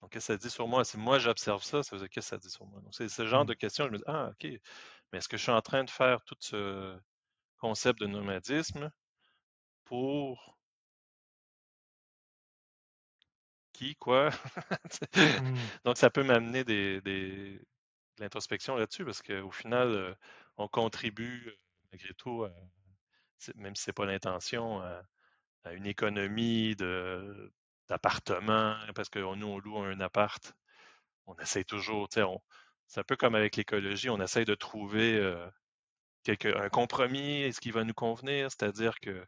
Donc, 0.00 0.12
qu'est-ce 0.12 0.26
que 0.28 0.32
ça 0.34 0.36
dit 0.36 0.50
sur 0.50 0.68
moi? 0.68 0.84
Si 0.84 0.98
moi 0.98 1.18
j'observe 1.18 1.62
ça, 1.62 1.82
ça 1.82 1.96
veut 1.96 2.00
dire 2.00 2.10
qu'est-ce 2.10 2.26
que 2.26 2.36
ça 2.36 2.38
dit 2.38 2.50
sur 2.50 2.66
moi? 2.66 2.80
Donc, 2.80 2.94
c'est 2.94 3.08
ce 3.08 3.26
genre 3.26 3.44
mmh. 3.44 3.48
de 3.48 3.54
questions. 3.54 3.86
Je 3.86 3.90
me 3.90 3.98
dis, 3.98 4.04
ah, 4.06 4.30
OK, 4.32 4.44
mais 5.12 5.18
est-ce 5.18 5.28
que 5.28 5.36
je 5.38 5.42
suis 5.42 5.52
en 5.52 5.62
train 5.62 5.84
de 5.84 5.90
faire 5.90 6.22
tout 6.24 6.36
ce 6.40 6.98
concept 7.56 8.00
de 8.00 8.06
nomadisme 8.06 8.90
pour 9.84 10.58
qui, 13.74 13.96
quoi? 13.96 14.30
Mmh. 15.16 15.54
Donc, 15.84 15.98
ça 15.98 16.08
peut 16.08 16.22
m'amener 16.22 16.64
des, 16.64 17.00
de 17.02 17.60
l'introspection 18.18 18.76
là-dessus 18.76 19.04
parce 19.04 19.22
qu'au 19.22 19.50
final, 19.50 19.88
euh, 19.88 20.14
on 20.56 20.68
contribue 20.68 21.44
euh, 21.48 21.56
malgré 21.92 22.14
tout, 22.14 22.46
même 23.56 23.76
si 23.76 23.84
ce 23.84 23.90
n'est 23.90 23.94
pas 23.94 24.06
l'intention, 24.06 24.80
à, 24.80 25.02
une 25.72 25.86
économie 25.86 26.76
d'appartements 27.88 28.76
parce 28.94 29.08
que 29.08 29.18
nous, 29.18 29.46
on 29.46 29.58
loue 29.58 29.78
un 29.78 30.00
appart. 30.00 30.54
On 31.26 31.34
essaie 31.36 31.64
toujours, 31.64 32.08
tu 32.08 32.20
sais, 32.20 32.26
c'est 32.86 33.00
un 33.00 33.04
peu 33.04 33.16
comme 33.16 33.34
avec 33.34 33.56
l'écologie, 33.56 34.10
on 34.10 34.20
essaie 34.20 34.44
de 34.44 34.54
trouver 34.54 35.16
euh, 35.16 35.48
un 36.28 36.68
compromis, 36.68 37.52
ce 37.52 37.60
qui 37.60 37.70
va 37.70 37.84
nous 37.84 37.94
convenir, 37.94 38.50
c'est-à-dire 38.50 39.00
que 39.00 39.26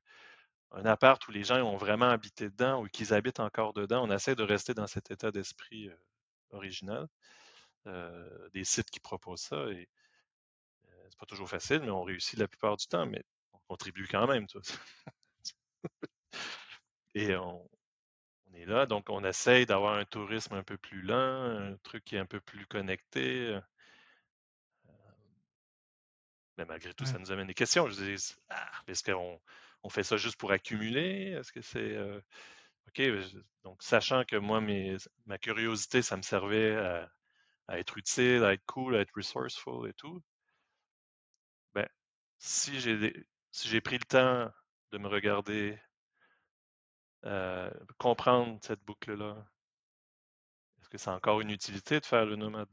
un 0.72 0.84
appart 0.84 1.26
où 1.28 1.32
les 1.32 1.44
gens 1.44 1.60
ont 1.62 1.76
vraiment 1.76 2.10
habité 2.10 2.50
dedans 2.50 2.82
ou 2.82 2.88
qu'ils 2.88 3.14
habitent 3.14 3.40
encore 3.40 3.72
dedans, 3.72 4.04
on 4.06 4.10
essaie 4.10 4.34
de 4.34 4.42
rester 4.42 4.74
dans 4.74 4.86
cet 4.86 5.10
état 5.10 5.30
d'esprit 5.30 5.90
original. 6.50 7.08
des 8.52 8.64
sites 8.64 8.90
qui 8.90 9.00
proposent 9.00 9.42
ça 9.42 9.68
et 9.70 9.88
c'est 11.08 11.18
pas 11.18 11.26
toujours 11.26 11.48
facile, 11.48 11.80
mais 11.80 11.90
on 11.90 12.02
réussit 12.02 12.38
la 12.38 12.48
plupart 12.48 12.76
du 12.76 12.86
temps, 12.86 13.06
mais 13.06 13.24
on 13.52 13.58
contribue 13.68 14.06
quand 14.08 14.26
même. 14.26 14.46
et 17.14 17.36
on, 17.36 17.68
est 18.54 18.66
là, 18.66 18.86
donc 18.86 19.08
on 19.08 19.24
essaye 19.24 19.66
d'avoir 19.66 19.94
un 19.94 20.04
tourisme 20.04 20.54
un 20.54 20.62
peu 20.62 20.76
plus 20.76 21.02
lent, 21.02 21.16
un 21.16 21.76
truc 21.82 22.04
qui 22.04 22.16
est 22.16 22.18
un 22.18 22.26
peu 22.26 22.40
plus 22.40 22.66
connecté. 22.66 23.58
Mais 26.58 26.64
malgré 26.64 26.94
tout, 26.94 27.04
ça 27.04 27.18
nous 27.18 27.30
amène 27.32 27.46
des 27.46 27.54
questions. 27.54 27.86
Je 27.88 28.02
dis, 28.02 28.34
ah, 28.48 28.70
est-ce 28.88 29.04
qu'on 29.04 29.40
on 29.86 29.88
fait 29.88 30.02
ça 30.02 30.16
juste 30.16 30.36
pour 30.36 30.50
accumuler? 30.50 31.30
Est-ce 31.38 31.52
que 31.52 31.62
c'est. 31.62 31.78
Euh, 31.78 32.20
OK, 32.88 33.02
donc 33.62 33.82
sachant 33.82 34.24
que 34.24 34.36
moi, 34.36 34.60
ma 35.26 35.38
curiosité, 35.38 36.02
ça 36.02 36.16
me 36.16 36.22
servait 36.22 36.76
à, 36.76 37.78
être 37.78 37.96
utile, 37.96 38.44
à 38.44 38.52
être 38.52 38.64
cool, 38.66 38.96
à 38.96 39.00
être 39.00 39.14
resourceful 39.14 39.88
et 39.88 39.94
tout. 39.94 40.22
Ben, 41.74 41.88
si 42.38 42.80
j'ai 42.80 43.12
si 43.52 43.68
j'ai 43.68 43.80
pris 43.80 43.98
le 43.98 44.04
temps 44.04 44.50
de 44.92 44.98
me 44.98 45.08
regarder, 45.08 45.78
euh, 47.24 47.70
comprendre 47.98 48.58
cette 48.62 48.82
boucle-là, 48.84 49.36
est-ce 50.80 50.88
que 50.88 50.98
c'est 50.98 51.10
encore 51.10 51.40
une 51.40 51.50
utilité 51.50 52.00
de 52.00 52.06
faire 52.06 52.26
le 52.26 52.36
nomade? 52.36 52.68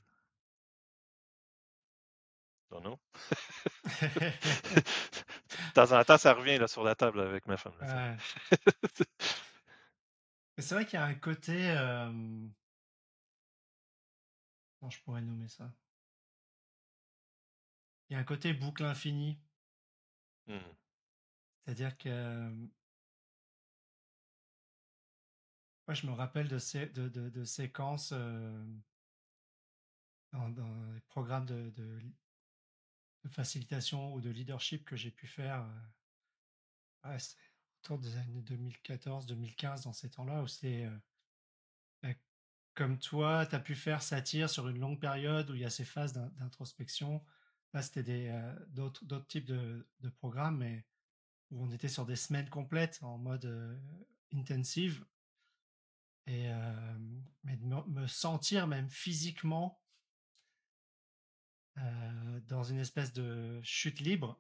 Non, 2.74 2.82
non? 2.82 3.00
de 4.02 5.74
temps 5.74 5.92
en 5.92 6.04
temps, 6.04 6.18
ça 6.18 6.34
revient 6.34 6.58
là, 6.58 6.68
sur 6.68 6.84
la 6.84 6.96
table 6.96 7.22
avec 7.22 7.46
ma 7.46 7.56
femme. 7.56 7.78
c'est 10.58 10.74
vrai 10.74 10.86
qu'il 10.86 10.98
y 10.98 11.02
a 11.02 11.06
un 11.06 11.14
côté. 11.14 11.70
Euh... 11.70 12.12
Comment 14.80 14.90
je 14.90 15.00
pourrais 15.04 15.22
nommer 15.22 15.48
ça? 15.48 15.72
Il 18.10 18.14
y 18.14 18.16
a 18.16 18.20
un 18.20 18.24
côté 18.24 18.54
boucle 18.54 18.84
infinie. 18.84 19.40
Mmh. 20.48 20.58
C'est-à-dire 21.64 21.96
que. 21.98 22.50
Moi, 25.88 25.94
je 25.94 26.08
me 26.08 26.14
rappelle 26.14 26.48
de, 26.48 26.58
ces, 26.58 26.88
de, 26.88 27.08
de, 27.10 27.44
séquences 27.44 28.14
euh, 28.14 28.66
dans, 30.32 30.50
dans, 30.50 30.92
les 30.94 31.02
programmes 31.02 31.46
de, 31.46 31.70
de 31.72 32.00
facilitation 33.30 34.14
ou 34.14 34.22
de 34.22 34.30
leadership 34.30 34.86
que 34.86 34.96
j'ai 34.96 35.12
pu 35.12 35.28
faire 35.28 35.66
euh, 37.06 37.18
autour 37.80 38.00
des 38.00 38.16
années 38.18 38.42
2014-2015, 38.42 39.84
dans 39.84 39.94
ces 39.94 40.10
temps-là, 40.10 40.42
où 40.42 40.48
c'est 40.48 40.86
euh, 40.86 40.98
bah, 42.02 42.10
comme 42.74 42.98
toi, 43.00 43.46
tu 43.46 43.56
as 43.56 43.60
pu 43.60 43.76
faire 43.76 44.02
satire 44.02 44.50
sur 44.50 44.68
une 44.68 44.80
longue 44.80 45.00
période 45.00 45.50
où 45.50 45.56
il 45.56 45.62
y 45.62 45.66
a 45.66 45.70
ces 45.70 45.86
phases 45.86 46.14
d'introspection. 46.14 47.24
Là, 47.74 47.82
c'était 47.82 48.30
euh, 48.30 48.56
d'autres 48.70 49.28
types 49.28 49.46
de, 49.46 49.86
programmes, 50.18 50.58
mais 50.58 50.86
où 51.52 51.64
on 51.64 51.72
était 51.72 51.88
sur 51.88 52.06
des 52.06 52.16
semaines 52.16 52.50
complètes 52.50 53.00
en 53.04 53.18
mode 53.18 53.80
intensive. 54.34 55.06
Et 56.26 56.50
mais 57.44 57.58
de 57.58 57.66
me, 57.66 58.08
sentir 58.08 58.66
même 58.66 58.90
physiquement 58.90 59.83
euh, 61.78 62.40
dans 62.48 62.64
une 62.64 62.80
espèce 62.80 63.14
de 63.14 63.60
chute 63.64 64.00
libre. 64.00 64.40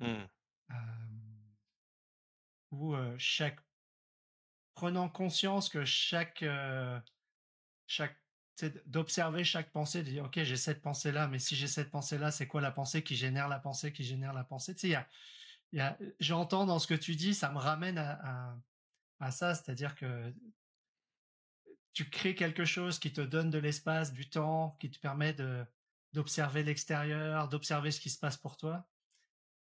Mmh. 0.00 0.24
où 2.70 2.94
chaque 3.16 3.58
prenant 4.74 5.08
conscience 5.08 5.70
que 5.70 5.86
chaque 5.86 6.44
chaque 7.86 8.18
d'observer 8.86 9.44
chaque 9.44 9.70
pensée, 9.70 10.02
de 10.02 10.10
dire 10.10 10.24
ok 10.24 10.42
j'ai 10.42 10.56
cette 10.56 10.82
pensée 10.82 11.12
là, 11.12 11.28
mais 11.28 11.38
si 11.38 11.56
j'ai 11.56 11.66
cette 11.66 11.90
pensée 11.90 12.18
là, 12.18 12.30
c'est 12.30 12.46
quoi 12.46 12.60
la 12.60 12.70
pensée 12.70 13.02
qui 13.02 13.16
génère 13.16 13.48
la 13.48 13.58
pensée 13.58 13.92
qui 13.92 14.04
génère 14.04 14.32
la 14.32 14.44
pensée? 14.44 14.74
Tu 14.74 14.80
sais, 14.80 14.88
il 14.88 14.92
y 14.92 14.96
a, 14.96 15.08
y 15.72 15.80
a, 15.80 15.98
j'entends 16.20 16.66
dans 16.66 16.78
ce 16.78 16.86
que 16.86 16.94
tu 16.94 17.14
dis, 17.14 17.34
ça 17.34 17.50
me 17.50 17.58
ramène 17.58 17.98
à, 17.98 18.18
à, 18.22 18.58
à 19.20 19.30
ça, 19.30 19.54
c'est-à-dire 19.54 19.94
que 19.94 20.34
tu 21.92 22.08
crées 22.10 22.34
quelque 22.34 22.64
chose 22.64 22.98
qui 22.98 23.12
te 23.12 23.20
donne 23.20 23.50
de 23.50 23.58
l'espace, 23.58 24.12
du 24.12 24.28
temps, 24.28 24.76
qui 24.80 24.90
te 24.90 24.98
permet 24.98 25.32
de 25.32 25.64
d'observer 26.18 26.64
l'extérieur, 26.64 27.48
d'observer 27.48 27.92
ce 27.92 28.00
qui 28.00 28.10
se 28.10 28.18
passe 28.18 28.36
pour 28.36 28.56
toi. 28.56 28.84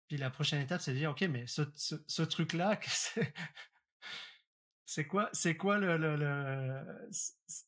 Puis 0.07 0.17
la 0.17 0.31
prochaine 0.31 0.59
étape, 0.59 0.81
c'est 0.81 0.91
de 0.91 0.97
dire, 0.97 1.11
ok, 1.11 1.21
mais 1.29 1.45
ce, 1.45 1.61
ce, 1.75 1.93
ce 2.07 2.23
truc-là, 2.23 2.79
c'est 4.85 5.05
quoi, 5.05 5.29
c'est 5.33 5.55
quoi 5.55 5.77
le, 5.77 5.97
le, 5.97 6.15
le 6.15 7.09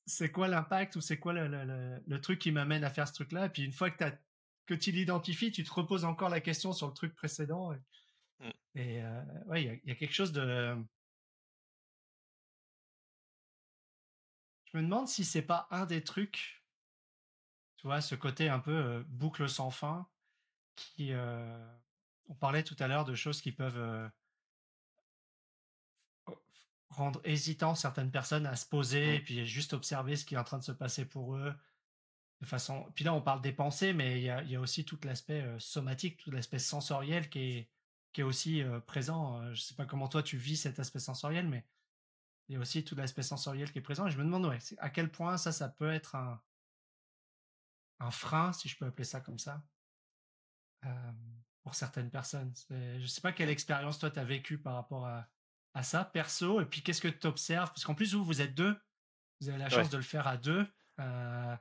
c'est 0.07 0.31
quoi 0.31 0.47
l'impact 0.47 0.95
ou 0.95 1.01
c'est 1.01 1.19
quoi 1.19 1.33
le, 1.33 1.47
le, 1.47 2.01
le, 2.03 2.21
truc 2.21 2.39
qui 2.39 2.51
m'amène 2.51 2.83
à 2.83 2.89
faire 2.89 3.07
ce 3.07 3.13
truc-là? 3.13 3.45
Et 3.45 3.49
puis 3.49 3.61
une 3.61 3.73
fois 3.73 3.91
que 3.91 4.03
tu 4.03 4.11
que 4.65 4.73
tu 4.73 4.91
l'identifies, 4.91 5.51
tu 5.51 5.63
te 5.63 5.71
reposes 5.71 6.03
encore 6.03 6.29
la 6.29 6.41
question 6.41 6.73
sur 6.73 6.87
le 6.87 6.93
truc 6.93 7.13
précédent. 7.13 7.71
Et, 7.73 8.49
et 8.73 9.03
euh, 9.03 9.21
ouais, 9.45 9.63
il 9.63 9.67
y 9.67 9.69
a, 9.69 9.75
y 9.85 9.91
a, 9.91 9.95
quelque 9.95 10.13
chose 10.13 10.31
de 10.31 10.75
Je 14.65 14.77
me 14.77 14.83
demande 14.83 15.07
si 15.07 15.25
c'est 15.25 15.43
pas 15.43 15.67
un 15.69 15.85
des 15.85 16.03
trucs, 16.03 16.58
tu 17.79 17.87
vois, 17.87 18.01
ce 18.01 18.13
côté 18.13 18.49
un 18.49 18.59
peu 18.59 18.75
euh, 18.75 19.03
boucle 19.07 19.47
sans 19.47 19.71
fin, 19.71 20.05
qui, 20.75 21.13
euh, 21.13 21.65
on 22.27 22.35
parlait 22.35 22.63
tout 22.63 22.75
à 22.77 22.89
l'heure 22.89 23.05
de 23.05 23.15
choses 23.15 23.41
qui 23.41 23.53
peuvent 23.53 23.77
euh, 23.77 24.09
rendre 26.89 27.21
hésitant 27.23 27.75
certaines 27.75 28.11
personnes 28.11 28.45
à 28.45 28.57
se 28.57 28.65
poser 28.65 29.15
et 29.15 29.19
puis 29.21 29.45
juste 29.45 29.73
observer 29.73 30.17
ce 30.17 30.25
qui 30.25 30.35
est 30.35 30.37
en 30.37 30.43
train 30.43 30.57
de 30.57 30.63
se 30.63 30.73
passer 30.73 31.05
pour 31.05 31.35
eux. 31.37 31.53
De 32.41 32.45
façon. 32.45 32.85
Puis 32.95 33.03
là, 33.03 33.13
on 33.13 33.21
parle 33.21 33.41
des 33.41 33.51
pensées, 33.51 33.91
mais 33.91 34.17
il 34.19 34.23
y 34.23 34.29
a, 34.29 34.41
y 34.43 34.55
a, 34.55 34.61
aussi 34.61 34.85
tout 34.85 34.97
l'aspect 35.03 35.45
somatique, 35.59 36.15
tout 36.15 36.31
l'aspect 36.31 36.57
sensoriel 36.57 37.29
qui 37.29 37.39
est, 37.39 37.69
qui 38.13 38.21
est 38.21 38.23
aussi 38.23 38.63
présent. 38.87 39.53
Je 39.53 39.61
sais 39.61 39.75
pas 39.75 39.85
comment 39.85 40.07
toi 40.07 40.23
tu 40.23 40.37
vis 40.37 40.55
cet 40.55 40.79
aspect 40.79 40.99
sensoriel, 40.99 41.49
mais 41.49 41.65
il 42.47 42.53
y 42.53 42.55
a 42.55 42.61
aussi 42.61 42.85
tout 42.85 42.95
l'aspect 42.95 43.23
sensoriel 43.23 43.69
qui 43.73 43.79
est 43.79 43.81
présent. 43.81 44.07
Et 44.07 44.11
je 44.11 44.17
me 44.17 44.23
demande 44.23 44.45
ouais, 44.45 44.59
à 44.77 44.89
quel 44.89 45.11
point 45.11 45.35
ça, 45.35 45.51
ça 45.51 45.67
peut 45.67 45.91
être 45.91 46.15
un, 46.15 46.41
un 47.99 48.11
frein, 48.11 48.53
si 48.53 48.69
je 48.69 48.77
peux 48.77 48.85
appeler 48.85 49.03
ça 49.03 49.21
comme 49.21 49.39
ça, 49.39 49.63
euh, 50.85 51.11
pour 51.63 51.75
certaines 51.75 52.09
personnes. 52.09 52.53
Je 52.69 53.01
ne 53.01 53.07
sais 53.07 53.21
pas 53.21 53.31
quelle 53.31 53.49
expérience 53.49 53.99
toi 53.99 54.09
tu 54.09 54.19
as 54.19 54.25
vécu 54.25 54.57
par 54.57 54.75
rapport 54.75 55.05
à, 55.05 55.27
à, 55.73 55.83
ça, 55.83 56.05
perso, 56.05 56.61
et 56.61 56.65
puis 56.65 56.81
qu'est-ce 56.81 57.01
que 57.01 57.07
tu 57.07 57.27
observes 57.27 57.69
Parce 57.69 57.83
qu'en 57.83 57.95
plus, 57.95 58.13
vous, 58.13 58.23
vous 58.23 58.41
êtes 58.41 58.55
deux, 58.55 58.79
vous 59.41 59.49
avez 59.49 59.57
la 59.57 59.69
chance 59.69 59.89
de 59.89 59.97
le 59.97 60.03
faire 60.03 60.27
à 60.27 60.37
deux. 60.37 60.67
Euh, 60.99 61.57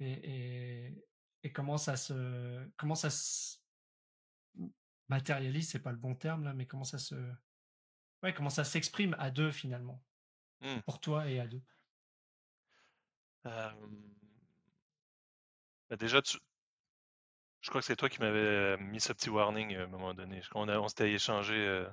et, 0.00 0.12
et, 0.12 1.04
et, 1.42 1.52
comment 1.52 1.78
ça 1.78 1.96
se 1.96 2.68
comment 2.76 2.96
ça 2.96 3.08
se 3.08 3.58
matérialise 5.08 5.70
c'est 5.70 5.78
pas 5.78 5.92
le 5.92 5.96
bon 5.96 6.14
terme 6.14 6.44
là 6.44 6.52
mais 6.52 6.66
comment 6.66 6.84
ça 6.84 6.98
se 6.98 7.14
ouais 8.22 8.34
comment 8.34 8.50
ça 8.50 8.64
s'exprime 8.64 9.14
à 9.18 9.30
deux 9.30 9.52
finalement? 9.52 10.02
Mmh. 10.60 10.80
Pour 10.80 11.00
toi 11.00 11.28
et 11.30 11.40
à 11.40 11.46
deux. 11.46 11.62
Euh... 13.46 13.70
déjà, 15.90 16.22
tu... 16.22 16.38
je 17.60 17.68
crois 17.70 17.80
que 17.80 17.86
c'est 17.86 17.96
toi 17.96 18.08
qui 18.08 18.20
m'avais 18.20 18.76
mis 18.78 19.00
ce 19.00 19.12
petit 19.12 19.30
warning 19.30 19.76
à 19.76 19.82
un 19.82 19.86
moment 19.86 20.14
donné. 20.14 20.40
On, 20.54 20.68
on 20.68 20.88
s'était 20.88 21.12
échangé 21.12 21.54
euh, 21.54 21.88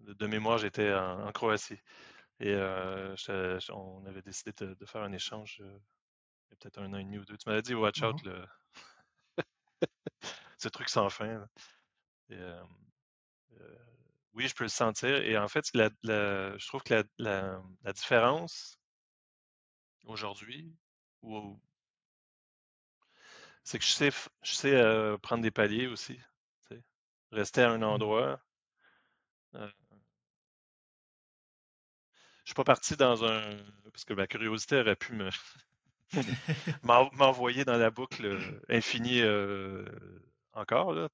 de, 0.00 0.26
mémoire, 0.26 0.58
j'étais 0.58 0.92
en, 0.92 1.30
Croatie. 1.32 1.78
Et 2.40 2.52
euh, 2.54 3.14
on 3.70 4.04
avait 4.06 4.22
décidé 4.22 4.52
de, 4.52 4.86
faire 4.86 5.02
un 5.02 5.12
échange 5.12 5.58
il 5.60 5.64
y 5.64 6.54
a 6.54 6.56
peut-être 6.56 6.78
un 6.78 6.92
an 6.92 6.98
et 6.98 7.04
demi 7.04 7.18
ou 7.18 7.24
deux. 7.24 7.36
Tu 7.36 7.48
m'avais 7.48 7.62
dit, 7.62 7.74
watch 7.74 8.02
out, 8.02 8.22
mmh 8.24 8.28
le... 8.28 8.46
ce 10.58 10.68
truc 10.68 10.88
sans 10.88 11.08
fin. 11.08 11.46
Et, 12.30 12.38
oui, 14.34 14.48
je 14.48 14.54
peux 14.54 14.64
le 14.64 14.68
sentir. 14.68 15.16
Et 15.22 15.36
en 15.36 15.48
fait, 15.48 15.64
la, 15.74 15.90
je 16.56 16.66
trouve 16.66 16.82
que 16.82 16.94
la, 17.18 17.60
la, 17.82 17.92
différence 17.92 18.78
aujourd'hui, 20.04 20.74
c'est 23.64 23.78
que 23.78 23.84
je 23.84 23.90
sais, 23.90 24.10
je 24.42 24.52
sais 24.52 24.74
euh, 24.74 25.16
prendre 25.18 25.42
des 25.42 25.50
paliers 25.50 25.86
aussi. 25.86 26.18
Rester 27.30 27.62
à 27.62 27.70
un 27.70 27.78
mmh. 27.78 27.84
endroit. 27.84 28.40
Euh, 29.54 29.68
je 32.44 32.50
suis 32.50 32.54
pas 32.54 32.64
parti 32.64 32.96
dans 32.96 33.24
un. 33.24 33.56
Parce 33.92 34.04
que 34.04 34.14
ma 34.14 34.26
curiosité 34.26 34.80
aurait 34.80 34.96
pu 34.96 35.14
me 35.14 35.30
m'envoyer 36.82 37.64
dans 37.64 37.78
la 37.78 37.90
boucle 37.90 38.38
infinie 38.68 39.22
euh, 39.22 39.84
encore. 40.52 40.92
Là, 40.92 41.08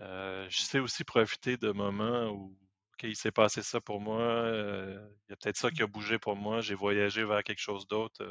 euh, 0.00 0.46
je 0.48 0.60
sais 0.60 0.78
aussi 0.78 1.04
profiter 1.04 1.56
de 1.56 1.70
moments 1.70 2.30
où 2.30 2.56
OK, 2.94 3.04
il 3.04 3.16
s'est 3.16 3.32
passé 3.32 3.62
ça 3.62 3.80
pour 3.80 4.00
moi, 4.00 4.20
euh, 4.20 4.98
il 5.28 5.30
y 5.30 5.32
a 5.32 5.36
peut-être 5.36 5.56
ça 5.56 5.70
qui 5.70 5.82
a 5.82 5.86
bougé 5.86 6.18
pour 6.18 6.36
moi, 6.36 6.60
j'ai 6.60 6.74
voyagé 6.74 7.24
vers 7.24 7.42
quelque 7.42 7.60
chose 7.60 7.86
d'autre. 7.86 8.22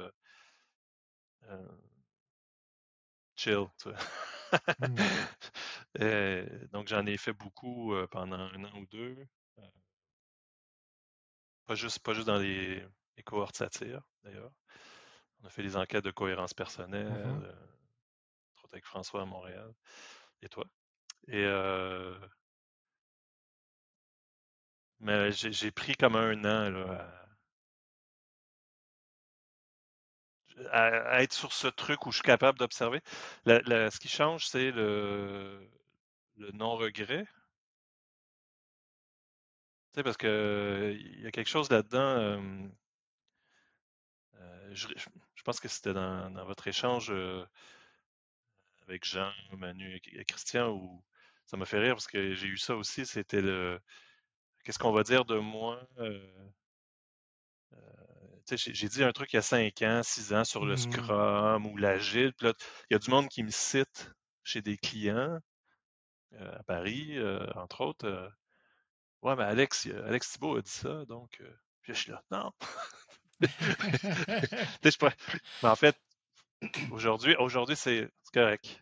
Euh, 1.49 1.67
chill, 3.41 3.67
mmh. 3.85 4.95
donc 6.71 6.87
j'en 6.87 7.05
ai 7.05 7.17
fait 7.17 7.33
beaucoup 7.33 7.93
pendant 8.11 8.37
un 8.37 8.63
an 8.63 8.77
ou 8.77 8.85
deux. 8.87 9.17
pas 11.65 11.75
juste, 11.75 11.99
pas 11.99 12.13
juste 12.13 12.27
dans 12.27 12.37
les, 12.37 12.85
cohortes 13.25 13.55
satires, 13.55 14.03
d'ailleurs. 14.23 14.51
On 15.41 15.47
a 15.47 15.49
fait 15.49 15.63
des 15.63 15.77
enquêtes 15.77 16.03
de 16.03 16.11
cohérence 16.11 16.51
mmh 16.51 16.55
personnelle, 16.55 17.55
avec 18.71 18.85
François 18.85 19.21
à 19.23 19.25
Montréal. 19.25 19.73
Et 20.41 20.49
toi? 20.49 20.65
Et 21.27 21.43
euh, 21.45 22.17
mais 24.99 25.31
j'ai 25.31 25.71
pris 25.71 25.95
comme 25.95 26.15
un 26.15 26.45
an 26.45 26.69
là, 26.69 26.93
à, 26.93 27.20
être 30.73 31.33
sur 31.33 31.53
ce 31.53 31.67
truc 31.67 32.05
où 32.05 32.11
je 32.11 32.17
suis 32.17 32.23
capable 32.23 32.57
d'observer. 32.59 33.01
Ce 33.45 33.99
qui 33.99 34.09
change, 34.09 34.47
c'est 34.47 34.71
le, 34.71 35.59
non-regret. 36.53 37.25
Tu 39.93 39.95
sais, 39.95 40.03
parce 40.03 40.17
que 40.17 40.95
il 40.97 41.21
y 41.21 41.27
a 41.27 41.31
quelque 41.31 41.49
chose 41.49 41.69
là-dedans. 41.69 41.99
Euh, 44.39 44.73
je, 44.73 44.87
je, 45.35 45.43
pense 45.43 45.59
que 45.59 45.67
c'était 45.67 45.93
dans, 45.93 46.45
votre 46.45 46.67
échange 46.67 47.11
euh, 47.11 47.45
avec 48.87 49.05
Jean, 49.05 49.31
Manu 49.51 49.99
et 50.13 50.25
Christian 50.25 50.69
où 50.69 51.03
ça 51.45 51.57
m'a 51.57 51.65
fait 51.65 51.79
rire 51.79 51.95
parce 51.95 52.07
que 52.07 52.33
j'ai 52.33 52.47
eu 52.47 52.57
ça 52.57 52.75
aussi. 52.75 53.05
C'était 53.05 53.41
le. 53.41 53.79
Qu'est-ce 54.63 54.79
qu'on 54.79 54.91
va 54.91 55.03
dire 55.03 55.25
de 55.25 55.37
moi? 55.39 55.81
Euh, 58.51 58.55
euh, 58.55 58.71
j'ai 58.73 58.87
dit 58.87 59.03
un 59.03 59.11
truc 59.11 59.33
il 59.33 59.37
y 59.37 59.39
a 59.39 59.41
5 59.41 59.81
ans, 59.83 60.01
6 60.03 60.33
ans 60.33 60.43
sur 60.43 60.65
le 60.65 60.73
mmh. 60.73 60.77
Scrum 60.77 61.65
ou 61.65 61.77
l'Agile. 61.77 62.33
il 62.41 62.53
y 62.91 62.95
a 62.95 62.99
du 62.99 63.09
monde 63.09 63.29
qui 63.29 63.43
me 63.43 63.51
cite 63.51 64.11
chez 64.43 64.61
des 64.61 64.77
clients 64.77 65.39
euh, 66.33 66.59
à 66.59 66.63
Paris, 66.63 67.17
entre 67.55 67.81
autres. 67.81 68.31
ouais, 69.21 69.35
mais 69.35 69.43
Alex, 69.43 69.87
Alex 70.05 70.33
Thibault 70.33 70.57
a 70.57 70.61
dit 70.61 70.71
ça, 70.71 71.05
donc. 71.05 71.41
je 71.83 71.93
suis 71.93 72.11
là, 72.11 72.23
non. 72.31 72.51
mais 75.63 75.69
en 75.69 75.75
fait, 75.75 75.99
aujourd'hui, 76.91 77.35
aujourd'hui 77.37 77.75
c'est 77.75 78.09
correct. 78.33 78.81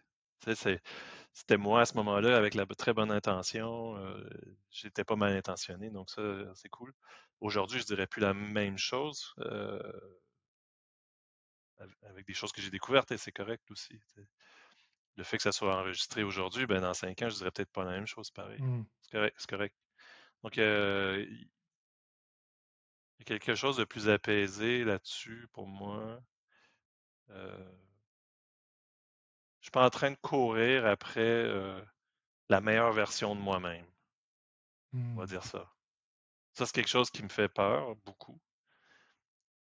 C'était 1.33 1.57
moi 1.57 1.81
à 1.81 1.85
ce 1.85 1.93
moment-là 1.95 2.35
avec 2.35 2.53
la 2.53 2.65
très 2.65 2.93
bonne 2.93 3.11
intention. 3.11 3.95
Euh, 3.97 4.29
j'étais 4.71 5.03
pas 5.03 5.15
mal 5.15 5.35
intentionné, 5.35 5.89
donc 5.89 6.09
ça, 6.09 6.21
c'est 6.55 6.69
cool. 6.69 6.93
Aujourd'hui, 7.41 7.79
je 7.79 7.85
dirais 7.85 8.07
plus 8.07 8.21
la 8.21 8.33
même 8.33 8.77
chose. 8.77 9.33
Euh, 9.39 9.79
avec 12.03 12.25
des 12.27 12.33
choses 12.33 12.51
que 12.51 12.61
j'ai 12.61 12.69
découvertes, 12.69 13.11
et 13.11 13.17
c'est 13.17 13.31
correct 13.31 13.71
aussi. 13.71 13.97
Le 15.15 15.23
fait 15.23 15.37
que 15.37 15.43
ça 15.43 15.53
soit 15.53 15.75
enregistré 15.75 16.23
aujourd'hui, 16.23 16.65
ben 16.65 16.81
dans 16.81 16.93
cinq 16.93 17.21
ans, 17.21 17.29
je 17.29 17.35
dirais 17.35 17.51
peut-être 17.51 17.71
pas 17.71 17.85
la 17.85 17.91
même 17.91 18.07
chose 18.07 18.31
pareil. 18.31 18.61
Mmh. 18.61 18.85
C'est 19.01 19.11
correct, 19.11 19.45
correct. 19.47 19.75
Donc, 20.43 20.57
euh, 20.57 21.25
il 21.29 21.47
y 23.19 23.21
a 23.21 23.25
quelque 23.25 23.55
chose 23.55 23.77
de 23.77 23.85
plus 23.85 24.09
apaisé 24.09 24.83
là-dessus 24.83 25.47
pour 25.53 25.67
moi. 25.67 26.21
Je 29.59 29.65
suis 29.65 29.71
pas 29.71 29.85
en 29.85 29.89
train 29.89 30.11
de 30.11 30.17
courir 30.17 30.85
après 30.85 31.21
euh, 31.21 31.81
la 32.49 32.61
meilleure 32.61 32.93
version 32.93 33.35
de 33.35 33.41
moi-même. 33.41 33.85
On 34.93 35.15
va 35.15 35.23
mmh. 35.23 35.27
dire 35.27 35.43
ça. 35.43 35.71
Ça, 36.53 36.65
c'est 36.65 36.73
quelque 36.73 36.89
chose 36.89 37.09
qui 37.09 37.23
me 37.23 37.29
fait 37.29 37.49
peur 37.49 37.95
beaucoup. 38.05 38.39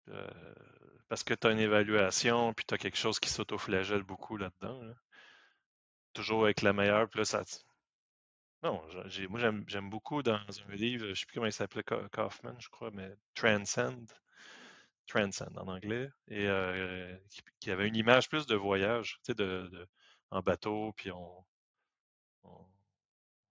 Euh, 0.09 0.53
parce 1.09 1.23
que 1.23 1.33
tu 1.33 1.47
as 1.47 1.51
une 1.51 1.59
évaluation, 1.59 2.53
puis 2.53 2.65
tu 2.65 2.73
as 2.73 2.77
quelque 2.77 2.97
chose 2.97 3.19
qui 3.19 3.29
s'autoflagelle 3.29 4.03
beaucoup 4.03 4.37
là-dedans. 4.37 4.81
Toujours 6.13 6.45
avec 6.45 6.61
la 6.61 6.73
meilleure, 6.73 7.09
puis 7.09 7.19
là, 7.19 7.25
ça. 7.25 7.43
Non, 8.63 8.81
j'ai, 9.05 9.27
moi 9.27 9.39
j'aime, 9.67 9.89
beaucoup 9.89 10.23
dans 10.23 10.39
un 10.67 10.75
livre, 10.75 11.07
je 11.09 11.13
sais 11.13 11.25
plus 11.25 11.35
comment 11.35 11.45
il 11.45 11.53
s'appelait, 11.53 11.83
Kaufman, 11.83 12.55
je 12.59 12.69
crois, 12.69 12.89
mais 12.91 13.11
Transcend. 13.35 14.11
Transcend 15.07 15.55
en 15.57 15.67
anglais, 15.67 16.09
et 16.29 16.47
euh, 16.47 17.15
qui, 17.59 17.69
avait 17.69 17.87
une 17.87 17.95
image 17.95 18.27
plus 18.27 18.47
de 18.47 18.55
voyage, 18.55 19.19
tu 19.23 19.31
sais, 19.31 19.35
de, 19.35 19.87
en 20.31 20.41
bateau, 20.41 20.93
puis 20.93 21.11
on, 21.11 21.45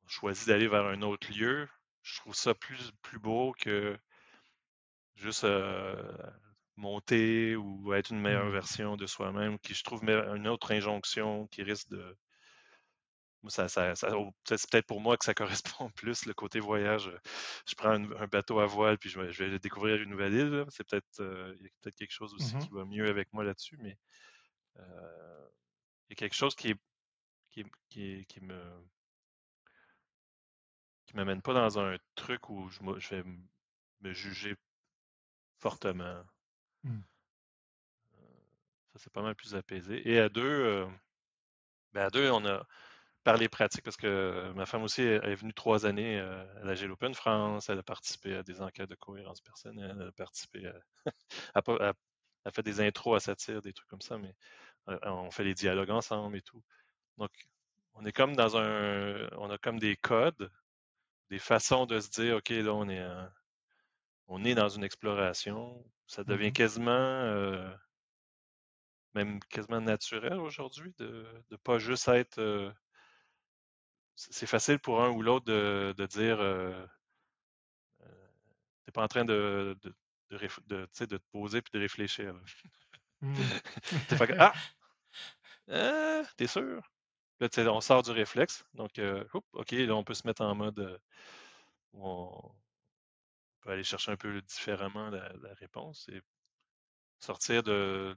choisit 0.06 0.48
d'aller 0.48 0.68
vers 0.68 0.84
un 0.84 1.02
autre 1.02 1.32
lieu. 1.32 1.68
Je 2.04 2.20
trouve 2.20 2.34
ça 2.34 2.54
plus, 2.54 2.92
plus 3.02 3.18
beau 3.18 3.54
que 3.58 3.98
juste 5.16 5.44
euh, 5.44 5.96
monter 6.76 7.56
ou 7.56 7.94
être 7.94 8.10
une 8.10 8.20
meilleure 8.20 8.46
mmh. 8.46 8.52
version 8.52 8.96
de 8.96 9.06
soi-même, 9.06 9.58
qui 9.58 9.74
je 9.74 9.82
trouve 9.82 10.04
une 10.04 10.46
autre 10.46 10.72
injonction 10.72 11.46
qui 11.48 11.62
risque 11.62 11.88
de. 11.88 12.16
Ça, 13.48 13.68
ça, 13.68 13.94
c'est 13.94 14.70
peut-être 14.70 14.86
pour 14.86 15.02
moi 15.02 15.18
que 15.18 15.24
ça 15.24 15.34
correspond 15.82 15.90
plus 15.90 16.24
le 16.24 16.32
côté 16.32 16.60
voyage. 16.60 17.10
Je 17.66 17.74
prends 17.74 17.90
un, 17.90 18.26
bateau 18.26 18.60
à 18.60 18.66
voile 18.66 18.96
puis 18.96 19.10
je 19.10 19.20
vais, 19.20 19.58
découvrir 19.58 20.00
une 20.00 20.10
nouvelle 20.10 20.32
île. 20.32 20.64
C'est 20.70 20.88
peut-être 20.88 21.06
il 21.18 21.62
y 21.62 21.66
a 21.66 21.70
peut-être 21.82 21.96
quelque 21.96 22.12
chose 22.12 22.32
aussi 22.34 22.56
mmh 22.56 22.60
qui 22.60 22.70
va 22.70 22.84
mieux 22.86 23.08
avec 23.08 23.32
moi 23.34 23.44
là-dessus, 23.44 23.76
mais 23.80 23.98
euh, 24.78 25.48
il 26.08 26.12
y 26.12 26.14
a 26.14 26.16
quelque 26.16 26.34
chose 26.34 26.54
qui 26.54 26.70
est, 26.70 26.80
qui, 27.50 27.64
qui, 27.88 28.26
qui 28.26 28.40
me 28.40 28.60
qui 31.14 31.18
m'amène 31.18 31.42
pas 31.42 31.54
dans 31.54 31.78
un 31.78 31.96
truc 32.16 32.50
où 32.50 32.68
je, 32.70 32.80
je 32.98 33.14
vais 33.14 33.24
me 34.00 34.12
juger 34.12 34.56
fortement. 35.58 36.24
Mmh. 36.82 37.00
Ça, 38.92 38.98
c'est 38.98 39.12
pas 39.12 39.22
mal 39.22 39.36
plus 39.36 39.54
apaisé. 39.54 40.08
Et 40.10 40.18
à 40.18 40.28
deux, 40.28 40.42
euh, 40.42 40.86
ben 41.92 42.06
à 42.06 42.10
deux, 42.10 42.30
on 42.30 42.44
a 42.46 42.66
parlé 43.22 43.48
pratique 43.48 43.84
parce 43.84 43.96
que 43.96 44.52
ma 44.54 44.66
femme 44.66 44.82
aussi 44.82 45.02
est 45.02 45.34
venue 45.36 45.54
trois 45.54 45.86
années 45.86 46.18
euh, 46.18 46.44
à 46.62 46.64
la 46.64 46.92
Open 46.92 47.14
France. 47.14 47.68
Elle 47.68 47.78
a 47.78 47.82
participé 47.84 48.36
à 48.36 48.42
des 48.42 48.60
enquêtes 48.60 48.90
de 48.90 48.96
cohérence 48.96 49.40
personnelle. 49.40 49.96
Elle 50.00 50.08
a 50.08 50.12
participé 50.12 50.66
à. 51.54 51.62
elle, 52.44 52.52
fait 52.52 52.62
des 52.62 52.80
intros 52.80 53.16
à 53.16 53.20
satire, 53.20 53.62
des 53.62 53.72
trucs 53.72 53.88
comme 53.88 54.02
ça, 54.02 54.18
mais 54.18 54.34
euh, 54.88 54.98
on 55.04 55.30
fait 55.30 55.44
les 55.44 55.54
dialogues 55.54 55.90
ensemble 55.90 56.36
et 56.36 56.42
tout. 56.42 56.62
Donc, 57.18 57.30
on 57.94 58.04
est 58.04 58.12
comme 58.12 58.34
dans 58.34 58.56
un. 58.56 59.28
On 59.38 59.50
a 59.50 59.58
comme 59.58 59.78
des 59.78 59.96
codes, 59.96 60.50
des 61.30 61.38
façons 61.38 61.86
de 61.86 62.00
se 62.00 62.10
dire, 62.10 62.36
OK, 62.36 62.50
là, 62.50 62.74
on 62.74 62.88
est, 62.88 63.06
on 64.28 64.44
est 64.44 64.54
dans 64.54 64.68
une 64.68 64.84
exploration. 64.84 65.84
Ça 66.06 66.22
devient 66.24 66.50
mmh 66.50 66.52
quasiment 66.52 67.74
même 69.14 69.40
quasiment 69.44 69.80
naturel 69.80 70.34
aujourd'hui 70.34 70.92
de 70.98 71.26
ne 71.50 71.56
pas 71.56 71.78
juste 71.78 72.08
être. 72.08 72.38
Euh, 72.38 72.72
c'est 74.16 74.46
facile 74.46 74.78
pour 74.78 75.02
un 75.02 75.10
ou 75.10 75.22
l'autre 75.22 75.46
de, 75.46 75.94
de, 75.96 76.06
dire 76.06 76.40
euh, 76.40 76.86
euh 78.02 78.28
t'es 78.84 78.92
pas 78.92 79.02
en 79.02 79.08
train 79.08 79.24
de, 79.24 79.76
de, 79.82 79.94
de, 80.66 80.86
te 80.86 81.16
poser 81.32 81.62
puis 81.62 81.72
de 81.74 81.80
réfléchir. 81.80 82.34
Mmh. 83.20 83.34
ah! 84.38 84.54
ah 85.70 86.22
t'es 86.36 86.46
sûr? 86.46 86.82
Là, 87.40 87.48
on 87.72 87.80
sort 87.80 88.02
du 88.02 88.10
réflexe. 88.10 88.64
Donc, 88.74 88.98
euh, 88.98 89.24
OK, 89.52 89.72
là, 89.72 89.94
on 89.94 90.04
peut 90.04 90.14
se 90.14 90.26
mettre 90.26 90.42
en 90.42 90.54
mode 90.54 91.00
on 91.94 92.54
peut 93.60 93.70
aller 93.70 93.84
chercher 93.84 94.12
un 94.12 94.16
peu 94.16 94.40
différemment 94.42 95.10
la, 95.10 95.32
la 95.42 95.54
réponse 95.54 96.08
et 96.08 96.20
sortir 97.18 97.62
de, 97.62 98.16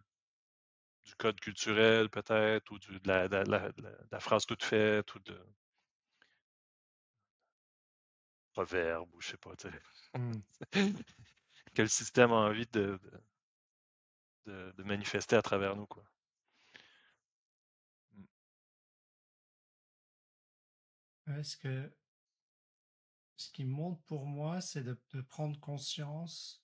du 1.05 1.15
code 1.15 1.39
culturel 1.39 2.09
peut-être, 2.09 2.69
ou 2.71 2.79
de, 2.79 2.99
la, 3.05 3.27
la, 3.27 4.19
phrase 4.19 4.45
toute 4.45 4.63
faite, 4.63 5.13
ou 5.15 5.19
de 5.19 5.39
proverbe, 8.51 9.13
ou 9.13 9.21
je 9.21 9.29
sais 9.29 9.37
pas, 9.37 9.53
mmh. 10.15 10.31
que 11.75 11.81
le 11.81 11.87
système 11.87 12.31
a 12.31 12.35
envie 12.35 12.65
de, 12.67 12.99
de, 14.45 14.71
de, 14.71 14.83
manifester 14.83 15.35
à 15.35 15.41
travers 15.41 15.75
nous, 15.75 15.85
quoi. 15.85 16.03
Est-ce 21.35 21.57
que 21.57 21.93
ce 23.35 23.51
qui 23.51 23.65
monte 23.65 24.01
pour 24.05 24.25
moi, 24.25 24.61
c'est 24.61 24.83
de, 24.83 24.99
de 25.13 25.21
prendre 25.21 25.59
conscience 25.59 26.63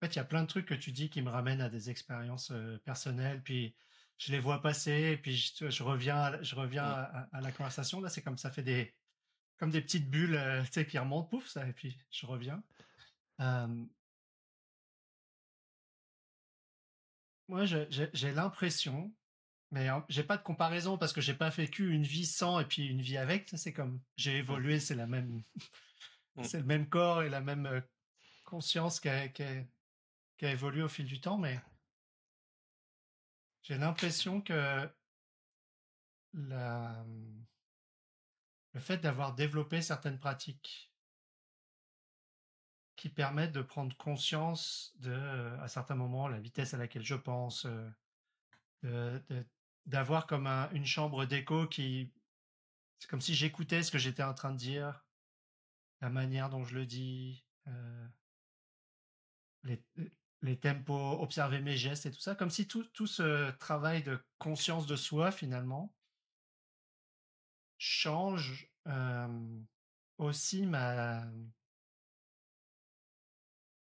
en 0.00 0.06
fait, 0.06 0.14
il 0.14 0.18
y 0.18 0.20
a 0.20 0.24
plein 0.24 0.42
de 0.42 0.46
trucs 0.46 0.66
que 0.66 0.74
tu 0.74 0.92
dis 0.92 1.10
qui 1.10 1.22
me 1.22 1.30
ramènent 1.30 1.60
à 1.60 1.68
des 1.68 1.90
expériences 1.90 2.52
personnelles, 2.84 3.42
puis 3.42 3.74
je 4.16 4.30
les 4.30 4.38
vois 4.38 4.62
passer, 4.62 5.12
et 5.12 5.16
puis 5.16 5.36
je, 5.36 5.82
reviens, 5.82 6.16
à, 6.16 6.42
je 6.42 6.54
reviens 6.54 6.84
mmh. 6.84 7.28
à, 7.32 7.40
la 7.40 7.50
conversation. 7.50 8.00
Là, 8.00 8.08
c'est 8.08 8.22
comme 8.22 8.38
ça 8.38 8.52
fait 8.52 8.62
des, 8.62 8.94
comme 9.56 9.70
des 9.70 9.80
petites 9.80 10.08
bulles, 10.08 10.40
tu 10.66 10.72
sais, 10.72 10.86
qui 10.86 10.98
remontent, 10.98 11.28
pouf, 11.28 11.48
ça, 11.48 11.66
et 11.66 11.72
puis 11.72 11.98
je 12.12 12.26
reviens. 12.26 12.62
moi, 17.48 17.64
j'ai 17.64 18.32
l'impression, 18.32 19.12
mais 19.70 19.88
j'ai 20.08 20.24
pas 20.24 20.36
de 20.36 20.42
comparaison 20.42 20.96
parce 20.96 21.12
que 21.12 21.20
j'ai 21.20 21.34
pas 21.34 21.50
vécu 21.50 21.92
une 21.92 22.04
vie 22.04 22.26
sans 22.26 22.58
et 22.60 22.64
puis 22.64 22.86
une 22.86 23.02
vie 23.02 23.18
avec. 23.18 23.50
C'est 23.54 23.72
comme 23.72 24.00
j'ai 24.16 24.34
mmh. 24.34 24.40
évolué, 24.40 24.80
c'est 24.80 24.94
la 24.94 25.06
même, 25.06 25.42
mmh. 26.36 26.44
c'est 26.44 26.58
le 26.58 26.64
même 26.64 26.88
corps 26.88 27.22
et 27.22 27.28
la 27.28 27.40
même 27.40 27.82
conscience 28.44 29.00
qui 29.00 29.08
qui 29.34 30.46
a 30.46 30.52
évolué 30.52 30.82
au 30.82 30.88
fil 30.88 31.04
du 31.04 31.20
temps, 31.20 31.36
mais 31.36 31.60
j'ai 33.62 33.76
l'impression 33.76 34.40
que 34.40 34.88
la... 36.32 37.04
le 38.72 38.80
fait 38.80 38.98
d'avoir 38.98 39.34
développé 39.34 39.82
certaines 39.82 40.18
pratiques 40.18 40.92
qui 42.94 43.08
permettent 43.08 43.52
de 43.52 43.62
prendre 43.62 43.96
conscience 43.96 44.92
de, 45.00 45.12
à 45.60 45.68
certains 45.68 45.94
moments, 45.94 46.28
la 46.28 46.40
vitesse 46.40 46.74
à 46.74 46.78
laquelle 46.78 47.04
je 47.04 47.14
pense, 47.14 47.66
euh, 48.84 49.20
d'avoir 49.88 50.26
comme 50.26 50.46
une 50.46 50.86
chambre 50.86 51.24
d'écho 51.24 51.66
qui, 51.66 52.12
c'est 52.98 53.08
comme 53.08 53.20
si 53.20 53.34
j'écoutais 53.34 53.82
ce 53.82 53.90
que 53.90 53.98
j'étais 53.98 54.22
en 54.22 54.34
train 54.34 54.52
de 54.52 54.56
dire, 54.56 55.04
la 56.00 56.10
manière 56.10 56.50
dont 56.50 56.64
je 56.64 56.74
le 56.74 56.86
dis, 56.86 57.44
euh, 57.66 58.06
les, 59.64 59.82
les 60.42 60.60
tempos, 60.60 61.20
observer 61.20 61.60
mes 61.60 61.76
gestes 61.76 62.06
et 62.06 62.12
tout 62.12 62.20
ça, 62.20 62.34
comme 62.34 62.50
si 62.50 62.68
tout, 62.68 62.84
tout 62.84 63.06
ce 63.06 63.50
travail 63.52 64.02
de 64.02 64.22
conscience 64.38 64.86
de 64.86 64.94
soi, 64.94 65.32
finalement, 65.32 65.94
change 67.78 68.70
aussi 70.18 70.64
ma, 70.66 71.26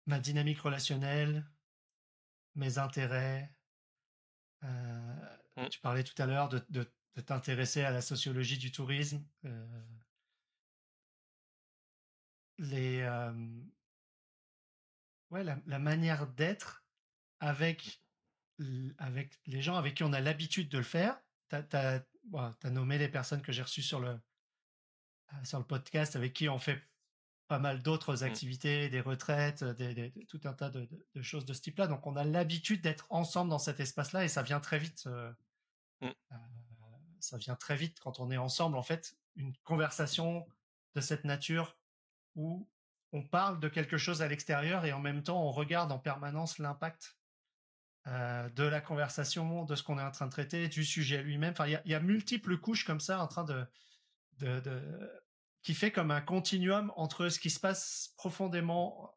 ma 0.07 0.18
dynamique 0.18 0.61
relationnelle, 0.61 1.45
mes 2.55 2.78
intérêts. 2.78 3.53
Mmh. 5.57 5.68
Tu 5.68 5.80
parlais 5.80 6.05
tout 6.05 6.20
à 6.20 6.26
l'heure 6.26 6.48
de, 6.48 6.61
t'intéresser 7.26 7.82
à 7.82 7.90
la 7.90 8.00
sociologie 8.00 8.59
du 8.59 8.72
tourisme. 8.72 9.24
les, 12.59 13.05
ouais, 15.30 15.44
la, 15.44 15.78
manière 15.78 16.26
d'être 16.26 16.84
avec, 17.40 18.00
avec 18.98 19.38
les 19.46 19.62
gens 19.62 19.76
avec 19.76 19.96
qui 19.96 20.05
on 20.05 20.12
a 20.12 20.20
l'habitude 20.20 20.68
de 20.68 20.78
le 20.78 20.84
faire. 20.84 21.20
Tu 21.50 21.57
as, 21.76 22.05
nommé 22.70 22.98
les 22.98 23.09
personnes 23.09 23.42
que 23.42 23.52
j'ai 23.52 23.62
reçues 23.62 23.82
sur 23.82 24.00
le, 24.00 24.09
euh, 25.34 25.44
sur 25.44 25.59
le 25.59 25.64
podcast 25.64 26.16
avec 26.16 26.32
qui 26.32 26.48
on 26.48 26.59
fait 26.59 26.82
pas 27.49 27.59
mal 27.59 27.82
d'autres 27.82 28.22
mmh. 28.22 28.26
activités, 28.26 28.88
des 28.88 29.01
retraites, 29.01 29.64
des, 29.64 30.12
tout 30.28 30.40
un 30.45 30.53
tas 30.53 30.70
de, 30.70 30.88
choses 31.22 31.45
de 31.45 31.53
ce 31.53 31.61
type-là. 31.61 31.86
Donc 31.86 32.07
on 32.07 32.16
a 32.16 32.24
l'habitude 32.24 32.82
d'être 32.82 33.07
ensemble 33.11 33.51
dans 33.51 33.59
cet 33.59 33.80
espace-là 33.80 34.24
et 34.24 34.28
ça 34.28 34.42
vient 34.42 34.61
très 34.61 34.78
vite. 34.78 35.05
Euh, 35.07 35.32
mmh. 36.01 36.07
euh, 36.07 36.36
ça 37.20 37.36
vient 37.36 37.57
très 37.57 37.76
vite 37.76 38.01
quand 38.01 38.20
on 38.20 38.30
est 38.30 38.36
ensemble. 38.36 38.76
En 38.76 38.82
fait, 38.82 39.16
une 39.36 39.55
conversation 39.64 40.47
de 40.95 41.01
cette 41.01 41.24
nature 41.24 41.76
où 42.34 42.68
on 43.12 43.22
parle 43.22 43.61
de 43.61 43.68
quelque 43.68 43.97
chose 43.97 44.22
à 44.22 44.28
l'extérieur 44.28 44.84
et 44.84 44.92
en 44.92 45.01
même 45.01 45.22
temps 45.22 45.42
on 45.42 45.53
regarde 45.53 45.92
en 45.92 45.99
permanence 45.99 46.59
l'impact 46.59 47.16
euh, 48.07 48.51
de 48.51 48.64
la 48.64 48.82
conversation, 48.82 49.64
de 49.64 49.74
ce 49.74 49.82
qu'on 49.82 49.99
est 49.99 50.03
en 50.03 50.11
train 50.11 50.26
de 50.26 50.30
traiter, 50.30 50.68
du 50.68 50.84
sujet 50.84 51.22
lui-même. 51.22 51.53
Enfin, 51.53 51.66
il 51.66 51.80
y, 51.90 51.95
a, 51.95 52.01
multiples 52.01 52.59
couches 52.59 52.84
comme 52.84 53.01
ça 53.01 53.22
en 53.22 53.26
train 53.26 53.45
de, 53.45 53.66
qui 55.65 55.75
fait 55.75 55.91
comme 55.91 56.12
un 56.12 56.21
continuum 56.21 56.93
entre 56.95 57.29
ce 57.29 57.41
qui 57.41 57.51
se 57.51 57.59
passe 57.59 58.15
profondément, 58.17 59.12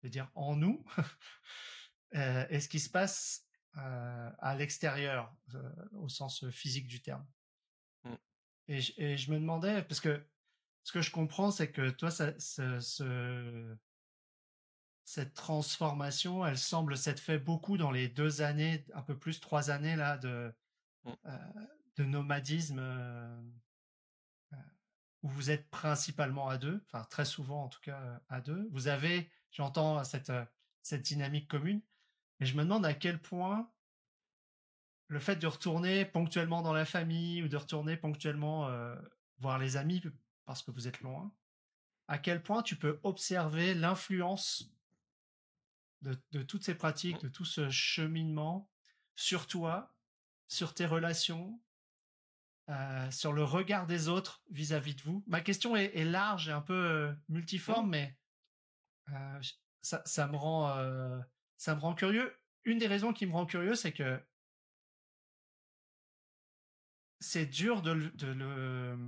je 0.00 0.06
veux 0.06 0.10
dire, 0.10 0.30
en 0.34 0.56
nous 0.56 0.84
euh, 2.16 2.46
et 2.48 2.60
ce 2.60 2.68
qui 2.68 2.80
se 2.80 2.90
passe 2.90 3.46
euh, 3.76 4.30
à 4.38 4.56
l'extérieur, 4.56 5.32
au 5.92 6.08
sens 6.08 6.48
physique 6.50 6.88
du 6.88 7.02
terme. 7.02 7.26
Mmh. 8.04 8.14
et, 8.68 9.16
je 9.16 9.30
me 9.30 9.38
demandais, 9.38 9.82
parce 9.82 10.00
que 10.00 10.26
ce 10.82 10.92
que 10.92 11.02
je 11.02 11.10
comprends, 11.10 11.50
c'est 11.50 11.70
que 11.70 11.90
toi, 11.90 12.10
cette 15.04 15.34
transformation, 15.34 16.46
elle 16.46 16.58
semble 16.58 16.96
s'être 16.96 17.20
fait 17.20 17.38
beaucoup 17.38 17.76
dans 17.76 17.90
les 17.90 18.08
deux 18.08 18.40
années, 18.40 18.86
un 18.94 19.02
peu 19.02 19.18
plus 19.18 19.40
trois 19.40 19.70
années 19.70 19.96
là 19.96 20.16
de, 20.16 20.54
mmh. 21.04 21.12
euh, 21.26 21.38
de 21.96 22.04
nomadisme 22.04 22.78
euh, 22.80 23.42
où 25.26 25.28
vous 25.28 25.50
êtes 25.50 25.68
principalement 25.70 26.48
à 26.48 26.56
deux, 26.56 26.80
enfin 26.86 27.04
très 27.10 27.24
souvent 27.24 27.64
en 27.64 27.68
tout 27.68 27.80
cas 27.80 28.20
à 28.28 28.40
deux. 28.40 28.68
Vous 28.70 28.86
avez, 28.86 29.28
j'entends 29.50 30.04
cette, 30.04 30.30
cette 30.82 31.02
dynamique 31.02 31.48
commune, 31.48 31.82
mais 32.38 32.46
je 32.46 32.56
me 32.56 32.62
demande 32.62 32.86
à 32.86 32.94
quel 32.94 33.20
point 33.20 33.68
le 35.08 35.18
fait 35.18 35.34
de 35.34 35.48
retourner 35.48 36.04
ponctuellement 36.04 36.62
dans 36.62 36.72
la 36.72 36.84
famille 36.84 37.42
ou 37.42 37.48
de 37.48 37.56
retourner 37.56 37.96
ponctuellement 37.96 38.70
voir 39.38 39.58
les 39.58 39.76
amis 39.76 40.00
parce 40.44 40.62
que 40.62 40.70
vous 40.70 40.86
êtes 40.86 41.00
loin, 41.00 41.34
à 42.06 42.18
quel 42.18 42.40
point 42.40 42.62
tu 42.62 42.76
peux 42.76 43.00
observer 43.02 43.74
l'influence 43.74 44.70
de, 46.02 46.42
toutes 46.44 46.64
ces 46.64 46.76
pratiques, 46.76 47.20
de 47.20 47.28
tout 47.28 47.44
ce 47.44 47.68
cheminement 47.68 48.70
sur 49.16 49.48
toi, 49.48 49.92
sur 50.46 50.72
tes 50.72 50.86
relations, 50.86 51.60
euh, 52.68 53.10
sur 53.12 53.32
le 53.32 53.44
regard 53.44 53.86
des 53.86 54.08
autres 54.08 54.42
vis-à-vis 54.50 54.96
de 54.96 55.02
vous. 55.02 55.22
Ma 55.28 55.40
question 55.40 55.76
est, 55.76 56.02
large 56.02 56.48
et 56.48 56.52
un 56.52 56.60
peu 56.60 56.74
euh, 56.74 57.12
multiforme, 57.28 57.90
mais 57.90 58.18
euh, 59.12 59.40
ça, 59.82 60.26
me 60.26 60.36
rend, 60.36 61.22
ça 61.58 61.76
me 61.76 61.80
rend 61.80 61.94
curieux. 61.94 62.36
Une 62.64 62.78
des 62.78 62.88
raisons 62.88 63.12
qui 63.12 63.24
me 63.26 63.32
rend 63.32 63.46
curieux, 63.46 63.76
c'est 63.76 63.92
que 63.92 64.20
c'est 67.20 67.46
dur 67.46 67.82
de, 67.82 67.94
de 67.94 68.26
le 68.26 68.98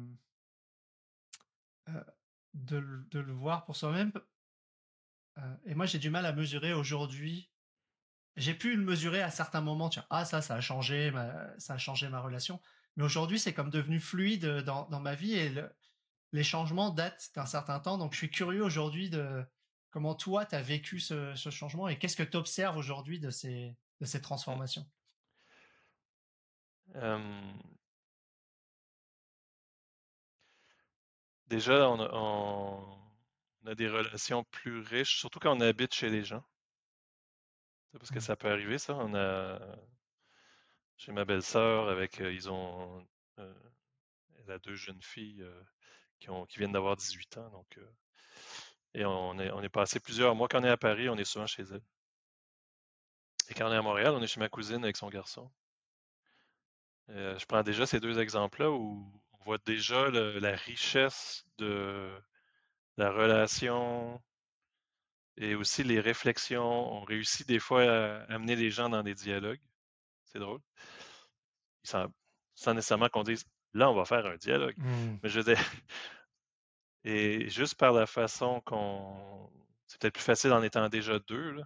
de, 2.54 3.18
le 3.18 3.32
voir 3.32 3.64
pour 3.64 3.74
soi-même. 3.74 4.12
Et 5.64 5.74
moi, 5.74 5.86
j'ai 5.86 5.98
du 5.98 6.11
mal 6.11 6.26
à 6.26 6.32
mesurer 6.32 6.72
aujourd'hui. 6.72 7.50
J'ai 8.36 8.54
pu 8.54 8.76
le 8.76 8.84
mesurer 8.84 9.20
à 9.20 9.30
certains 9.30 9.61
moments. 9.62 9.88
Tiens, 9.88 10.06
ah 10.11 10.24
ça, 10.24 10.42
ça 10.42 10.54
a 10.54 10.61
changé, 10.61 11.12
ça 11.59 11.74
a 11.74 11.78
changé 11.78 12.09
ma 12.09 12.20
relation. 12.20 12.61
Mais 12.99 13.05
aujourd'hui, 13.05 13.38
c'est 13.38 13.55
comme 13.55 13.70
devenu 13.70 14.01
fluide 14.01 14.44
dans, 14.64 14.88
dans 14.88 14.99
ma 14.99 15.14
vie 15.14 15.34
et 15.34 15.55
les 16.32 16.42
changements 16.42 16.90
datent 16.90 17.30
d'un 17.36 17.46
certain 17.46 17.78
temps. 17.78 17.96
Donc, 17.96 18.12
je 18.12 18.18
suis 18.18 18.30
curieux 18.30 18.64
aujourd'hui 18.64 19.09
de 19.09 19.46
comment 19.90 20.16
toi, 20.16 20.44
tu 20.44 20.57
as 20.57 20.62
vécu 20.62 20.99
ce, 20.99 21.32
ce, 21.36 21.49
changement 21.49 21.86
et 21.86 21.96
qu'est-ce 21.96 22.16
que 22.16 22.24
tu 22.24 22.36
observes 22.36 22.76
aujourd'hui 22.76 23.20
de 23.20 23.30
ces, 23.30 23.76
de 24.01 24.05
ces 24.05 24.20
transformations? 24.20 24.84
Déjà, 31.46 31.88
on 31.88 32.96
a, 33.64 33.74
des 33.76 33.88
relations 33.88 34.42
plus 34.51 34.80
riches, 34.80 35.18
surtout 35.18 35.38
quand 35.38 35.57
on 35.57 35.61
habite 35.61 35.94
chez 35.94 36.11
les 36.11 36.24
gens. 36.24 36.44
Parce 37.92 38.11
que 38.11 38.18
mmh. 38.18 38.22
ça 38.22 38.34
peut 38.34 38.51
arriver, 38.51 38.78
ça. 38.78 38.96
On 38.96 39.14
a 39.14 39.61
chez 40.99 41.12
ma 41.12 41.24
belle-sœur, 41.24 41.88
avec 41.88 42.18
ils 42.18 42.51
ont 42.51 43.07
elle 43.38 44.53
a 44.53 44.59
deux 44.59 44.74
jeunes 44.74 45.03
filles 45.03 45.44
qui, 46.20 46.30
ont, 46.30 46.46
qui 46.46 46.59
viennent 46.59 46.72
d'avoir 46.72 46.96
18 46.96 47.38
ans. 47.38 47.51
Donc, 47.51 47.78
et 48.94 49.05
on 49.05 49.38
est, 49.38 49.51
on 49.53 49.62
est 49.62 49.68
passé 49.68 50.01
plusieurs 50.01 50.34
mois. 50.34 50.49
Quand 50.49 50.61
on 50.61 50.64
est 50.64 50.70
à 50.70 50.76
Paris, 50.76 51.09
on 51.09 51.16
est 51.16 51.24
souvent 51.24 51.46
chez 51.46 51.62
elle. 51.62 51.82
Et 53.49 53.55
quand 53.55 53.68
on 53.68 53.72
est 53.72 53.76
à 53.76 53.82
Montréal, 53.82 54.14
on 54.14 54.22
est 54.22 54.26
chez 54.26 54.40
ma 54.40 54.49
cousine 54.49 54.82
avec 54.84 54.96
son 54.96 55.09
garçon. 55.09 55.51
je 57.09 57.44
prends 57.46 57.62
déjà 57.62 57.86
ces 57.86 58.01
deux 58.01 58.18
exemples-là 58.18 58.70
où 58.70 59.11
voit 59.49 59.59
déjà 59.64 60.11
la 60.11 60.55
richesse 60.57 61.46
de 61.57 62.11
la 62.99 63.11
relation 63.11 64.20
et 65.38 65.55
aussi 65.55 65.84
les 65.84 66.01
réflexions. 66.01 66.92
On 66.92 67.01
réussit 67.01 67.49
des 67.49 67.59
fois 67.59 67.82
à 67.82 68.24
amener 68.24 68.57
les 68.57 68.70
gens 68.70 68.90
dans 68.90 69.03
des 69.03 69.14
dialogues. 69.14 69.61
C'est 70.33 70.39
drôle. 70.39 70.61
Sans, 71.83 72.09
nécessairement 72.66 73.09
qu'on 73.09 73.22
dise 73.22 73.45
là, 73.74 73.91
on 73.91 73.95
va 73.95 74.05
faire 74.05 74.26
un 74.26 74.37
dialogue. 74.37 74.76
Mmh. 74.79 75.18
Mais 75.22 75.29
je 75.29 75.41
veux 75.41 75.55
et 77.05 77.49
juste 77.49 77.76
par 77.76 77.93
la 77.93 78.07
façon 78.07 78.61
qu'on. 78.62 79.51
C'est 79.87 80.01
peut-être 80.01 80.14
plus 80.14 80.22
facile 80.22 80.53
en 80.53 80.62
étant 80.62 80.89
déjà 80.89 81.18
deux. 81.20 81.57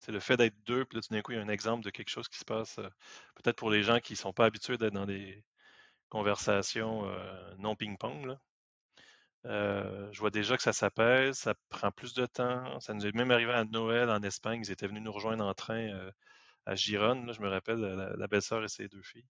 C'est 0.00 0.12
le 0.12 0.20
fait 0.20 0.36
d'être 0.36 0.56
deux, 0.66 0.84
puis 0.84 0.96
là, 0.96 1.02
tout 1.02 1.14
d'un 1.14 1.22
coup, 1.22 1.32
il 1.32 1.36
y 1.36 1.40
a 1.40 1.42
un 1.42 1.48
exemple 1.48 1.84
de 1.84 1.90
quelque 1.90 2.10
chose 2.10 2.28
qui 2.28 2.38
se 2.38 2.44
passe. 2.44 2.78
Euh, 2.78 2.88
peut-être 3.36 3.56
pour 3.56 3.70
les 3.70 3.82
gens 3.82 4.00
qui 4.00 4.14
ne 4.14 4.18
sont 4.18 4.32
pas 4.32 4.46
habitués 4.46 4.76
d'être 4.76 4.92
dans 4.92 5.06
des, 5.06 5.42
conversation 6.14 7.08
euh, 7.08 7.54
non 7.58 7.74
ping-pong. 7.74 8.36
Euh, 9.46 10.08
je 10.12 10.20
vois 10.20 10.30
déjà 10.30 10.56
que 10.56 10.62
ça 10.62 10.72
s'apaise, 10.72 11.36
ça 11.36 11.54
prend 11.68 11.90
plus 11.90 12.14
de 12.14 12.24
temps. 12.26 12.78
Ça 12.80 12.94
nous 12.94 13.04
est 13.04 13.14
même 13.14 13.32
arrivé 13.32 13.52
à 13.52 13.64
Noël 13.64 14.08
en 14.10 14.22
Espagne. 14.22 14.60
Ils 14.64 14.70
étaient 14.70 14.86
venus 14.86 15.02
nous 15.02 15.12
rejoindre 15.12 15.44
en 15.44 15.54
train 15.54 16.10
à 16.66 16.74
Gironne. 16.74 17.32
je 17.32 17.40
me 17.40 17.48
rappelle, 17.48 17.80
la, 17.80 18.26
belle-sœur 18.26 18.64
et 18.64 18.68
ses 18.68 18.88
deux 18.88 19.02
filles. 19.02 19.26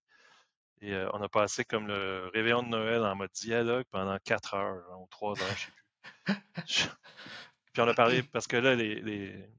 Et 0.81 0.95
on 1.13 1.21
a 1.21 1.29
passé 1.29 1.63
comme 1.63 1.87
le 1.87 2.29
réveillon 2.33 2.63
de 2.63 2.67
Noël 2.67 3.03
en 3.03 3.15
mode 3.15 3.31
dialogue 3.31 3.85
pendant 3.91 4.17
quatre 4.19 4.53
heures 4.53 4.99
ou 4.99 5.07
trois 5.07 5.41
heures, 5.41 5.57
je 5.57 5.65
sais 5.65 5.71
plus. 5.71 6.89
Puis 7.73 7.81
on 7.81 7.87
a 7.87 7.93
parlé, 7.93 8.23
parce 8.23 8.47
que 8.47 8.57
là, 8.57 8.75
les, 8.75 9.01
les, 9.01 9.49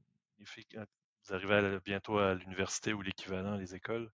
filles, 0.45 0.65
vous 0.75 1.33
arrivez 1.33 1.79
bientôt 1.83 2.17
à 2.17 2.33
l'université 2.33 2.93
ou 2.93 3.01
l'équivalent, 3.01 3.55
les 3.55 3.75
écoles, 3.75 4.09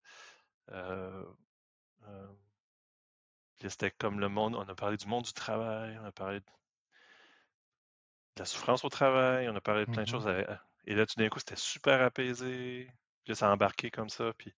c'était 3.70 3.92
comme 3.92 4.20
le 4.20 4.30
monde, 4.30 4.56
on 4.56 4.68
a 4.68 4.76
parlé 4.76 4.98
du 4.98 5.08
monde 5.08 5.24
du 5.24 5.34
travail, 5.34 5.98
on 6.02 6.06
a 6.06 6.12
parlé 6.12 6.40
de 6.40 6.46
la 8.38 8.46
souffrance 8.46 8.84
au 8.84 8.90
travail, 8.90 9.48
on 9.50 9.56
a 9.56 9.62
parlé 9.62 9.86
de 9.86 9.92
plein 9.92 10.04
de 10.04 10.10
mmh 10.10 10.12
choses. 10.12 10.28
Et 10.86 10.96
là, 10.96 11.06
tout 11.06 11.16
d'un 11.18 11.30
coup, 11.30 11.40
c'était 11.40 11.56
super 11.56 12.02
apaisé. 12.02 12.92
Puis 13.24 13.36
ça 13.36 13.50
a 13.50 13.54
embarqué 13.54 13.90
comme 13.90 14.10
ça. 14.10 14.34
Puis 14.38 14.54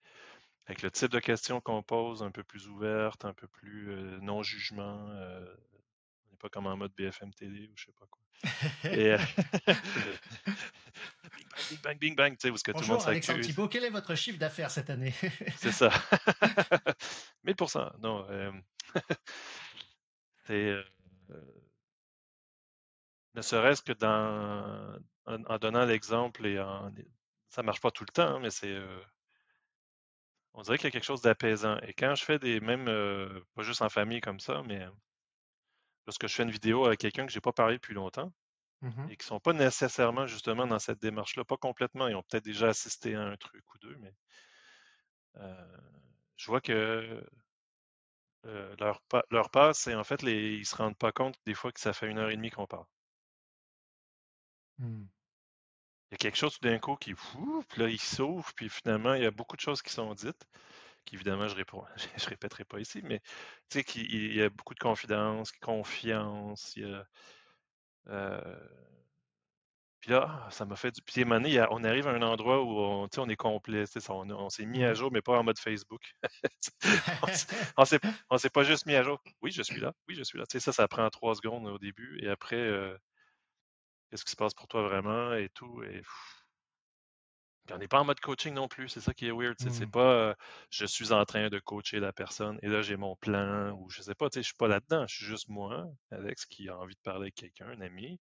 avec 0.68 0.82
le 0.82 0.91
type 0.91 1.11
de 1.11 1.20
questions 1.20 1.61
qu'on 1.61 1.84
pose, 1.84 2.24
un 2.24 2.32
peu 2.32 2.43
plus 2.43 2.68
ouverte, 2.68 3.26
un 3.26 3.34
peu 3.34 3.47
plus 3.47 3.91
euh, 3.91 4.20
non-jugement. 4.22 5.09
Euh, 5.09 5.55
on 6.28 6.32
n'est 6.32 6.38
pas 6.38 6.49
comme 6.49 6.68
en 6.68 6.76
mode 6.76 6.91
BFM 6.97 7.34
télé 7.34 7.68
ou 7.68 7.74
je 7.76 7.86
sais 7.86 7.93
pas 7.93 8.05
quoi. 8.09 8.22
Et, 8.91 9.11
euh, 9.11 9.18
bing 11.70 11.80
bang, 11.84 11.99
bing 11.99 12.16
bang, 12.16 12.32
tu 12.34 12.47
sais, 12.47 12.49
où 12.49 12.55
que 12.55 12.72
tout 12.72 12.82
le 12.82 12.88
monde 12.88 13.03
Alexandre 13.05 13.41
Thibault, 13.41 13.68
quel 13.68 13.84
est 13.84 13.89
votre 13.89 14.16
chiffre 14.16 14.39
d'affaires 14.39 14.72
cette 14.72 14.89
année? 14.89 15.13
C'est 15.57 15.72
ça. 15.72 15.89
1000%. 17.45 17.99
Non. 17.99 18.28
c'est. 20.45 20.53
Euh, 20.53 20.84
ne 23.36 23.41
serait-ce 23.41 23.82
que 23.82 23.93
dans. 23.93 24.99
En, 25.28 25.57
donnant 25.57 25.86
l'exemple 25.86 26.45
et 26.45 26.59
en. 26.59 26.91
Ça 27.56 27.64
marche 27.64 27.80
pas 27.80 27.91
tout 27.91 28.03
le 28.03 28.12
temps, 28.12 28.38
mais 28.41 28.51
c'est. 28.51 28.74
Euh, 28.74 29.01
on 30.53 30.62
dirait 30.62 30.78
qu'il 30.78 30.88
y 30.88 30.89
a 30.89 30.91
quelque 30.91 31.06
chose 31.06 31.22
d'apaisant. 31.22 31.78
Et 31.84 31.93
quand 31.93 32.14
je 32.16 32.26
fais 32.26 32.38
des. 32.38 32.60
Même. 32.60 32.89
Euh, 32.89 33.39
pas 33.56 33.64
juste 33.64 33.82
en 33.82 33.88
famille 33.88 34.20
comme 34.20 34.41
ça, 34.41 34.62
mais. 34.66 34.86
Lorsque 36.06 36.28
je 36.28 36.36
fais 36.36 36.43
une 36.43 36.51
vidéo 36.51 36.86
avec 36.86 36.99
quelqu'un 36.99 37.26
que 37.26 37.32
j'ai 37.32 37.39
pas 37.39 37.53
parlé 37.53 37.76
depuis 37.76 37.93
longtemps, 37.93 38.32
mmh 38.82 39.10
et 39.10 39.18
qui 39.18 39.26
sont 39.26 39.39
pas 39.39 39.53
nécessairement 39.53 40.28
justement 40.28 40.68
dans 40.68 40.80
cette 40.80 41.01
démarche-là, 41.01 41.45
pas 41.45 41.56
complètement, 41.58 42.08
ils 42.10 42.16
ont 42.16 42.24
peut-être 42.24 42.43
déjà 42.43 42.68
assisté 42.68 43.16
à 43.16 43.22
un 43.22 43.38
truc 43.38 43.64
ou 43.74 43.78
deux, 43.80 43.95
mais 43.99 44.14
je 46.38 46.45
vois 46.47 46.62
que 46.62 47.24
euh, 48.45 48.76
leur, 48.80 49.01
leur 49.32 49.49
passe, 49.49 49.80
c'est 49.80 49.95
en 49.95 50.03
fait, 50.03 50.22
les, 50.22 50.56
ils 50.58 50.66
se 50.66 50.76
rendent 50.76 50.97
pas 50.97 51.12
compte 51.12 51.36
des 51.45 51.56
fois 51.56 51.72
que 51.72 51.80
ça 51.80 51.93
fait 51.93 52.08
une 52.08 52.20
heure 52.20 52.30
et 52.30 52.36
demie 52.36 52.51
qu'on 52.51 52.68
parle. 52.68 52.86
Mmh. 54.80 55.06
Il 56.12 56.14
y 56.14 56.16
a 56.16 56.18
quelque 56.18 56.38
chose 56.38 56.53
tout 56.60 56.68
d'un 56.68 56.80
coup 56.80 56.95
qui, 56.95 57.14
puis 57.14 57.82
là, 57.82 57.89
il 57.89 57.99
s'ouvre, 57.99 58.51
puis 58.56 58.70
finalement, 58.70 59.14
il 59.16 59.24
y 59.24 59.26
a 59.26 59.32
beaucoup 59.32 59.56
de 59.56 59.62
choses 59.62 59.82
qui 59.82 59.91
sont 59.91 60.14
dites, 60.14 60.45
qu'évidemment, 61.06 61.47
je 61.47 61.56
réponds, 61.56 61.84
je 62.18 62.28
répéterai 62.28 62.66
pas 62.66 62.80
ici, 62.80 63.01
mais 63.03 63.20
tu 63.70 63.80
sais, 63.80 63.84
qu'il 63.84 64.36
y 64.36 64.41
a 64.41 64.49
beaucoup 64.49 64.76
de 64.76 64.80
confidence, 64.80 65.51
confiance, 65.53 66.74
il 66.76 66.84
y 66.84 66.93
a, 66.93 67.06
euh, 68.10 68.56
puis 70.06 70.14
là, 70.14 70.47
ça 70.51 70.66
m'a 70.66 70.76
fait 70.76 70.91
du. 70.91 71.01
Puis 71.01 71.24
à 71.24 71.68
on 71.72 71.84
arrive 71.84 72.08
à 72.08 72.12
un 72.12 72.22
endroit 72.22 72.62
où 72.62 72.78
on, 72.80 73.08
on 73.18 73.28
est 73.28 73.36
complet. 73.36 73.86
On, 74.10 74.30
on 74.30 74.49
s'est 74.49 74.68
mis 74.68 74.84
à 74.84 74.91
mmh 74.91 74.93
jour, 74.93 75.12
mais 75.12 75.24
pas 75.24 75.39
en 75.39 75.43
mode 75.43 75.58
Facebook. 75.58 76.14
on 77.24 77.82
ne 78.34 78.38
s'est 78.38 78.49
pas 78.51 78.64
juste 78.64 78.86
mis 78.86 78.93
à 78.93 79.01
jour. 79.01 79.20
Oui, 79.41 79.49
je 79.49 79.64
suis 79.64 79.82
là. 79.82 79.93
Oui, 80.08 80.14
je 80.14 80.22
suis 80.22 80.38
là. 80.38 80.43
ça, 80.47 80.72
ça 80.72 80.88
prend 80.88 81.10
trois 81.10 81.34
secondes 81.34 81.66
au 81.66 81.80
début. 81.80 82.20
Et 82.22 82.30
après, 82.30 82.56
euh, 82.56 82.95
qu'est-ce 84.10 84.26
qui 84.26 84.32
se 84.32 84.36
passe 84.36 84.53
pour 84.53 84.68
toi 84.68 84.84
vraiment 84.84 85.34
et 85.34 85.49
tout. 85.49 85.84
Et 85.84 86.01
on 87.72 87.78
n'est 87.78 87.88
pas 87.88 87.99
en 87.99 88.06
mode 88.06 88.20
coaching 88.20 88.53
non 88.53 88.68
plus, 88.68 88.89
c'est 88.89 89.01
ça 89.01 89.14
qui 89.14 89.28
est 89.28 89.32
weird. 89.32 89.56
C'est 89.58 89.86
mmh. 89.86 89.91
pas 89.91 90.14
euh, 90.14 90.36
je 90.70 90.86
suis 90.86 91.12
en 91.12 91.26
train 91.26 91.49
de 91.49 91.60
coacher 91.60 91.99
la 91.99 92.14
personne 92.14 92.60
et 92.62 92.68
là 92.68 92.82
j'ai 92.82 92.95
mon 92.95 93.16
plan 93.16 93.72
ou 93.72 93.89
je 93.89 94.01
sais 94.01 94.16
pas, 94.16 94.28
je 94.34 94.41
suis 94.41 94.56
pas 94.56 94.68
là-dedans, 94.68 95.08
je 95.08 95.16
suis 95.16 95.26
juste 95.26 95.49
moi, 95.49 95.88
Alex, 96.12 96.45
qui 96.45 96.70
a 96.70 96.78
envie 96.78 96.95
de 96.95 97.01
parler 97.01 97.24
avec 97.24 97.36
quelqu'un, 97.36 97.70
un 97.70 97.82
ami, 97.82 98.20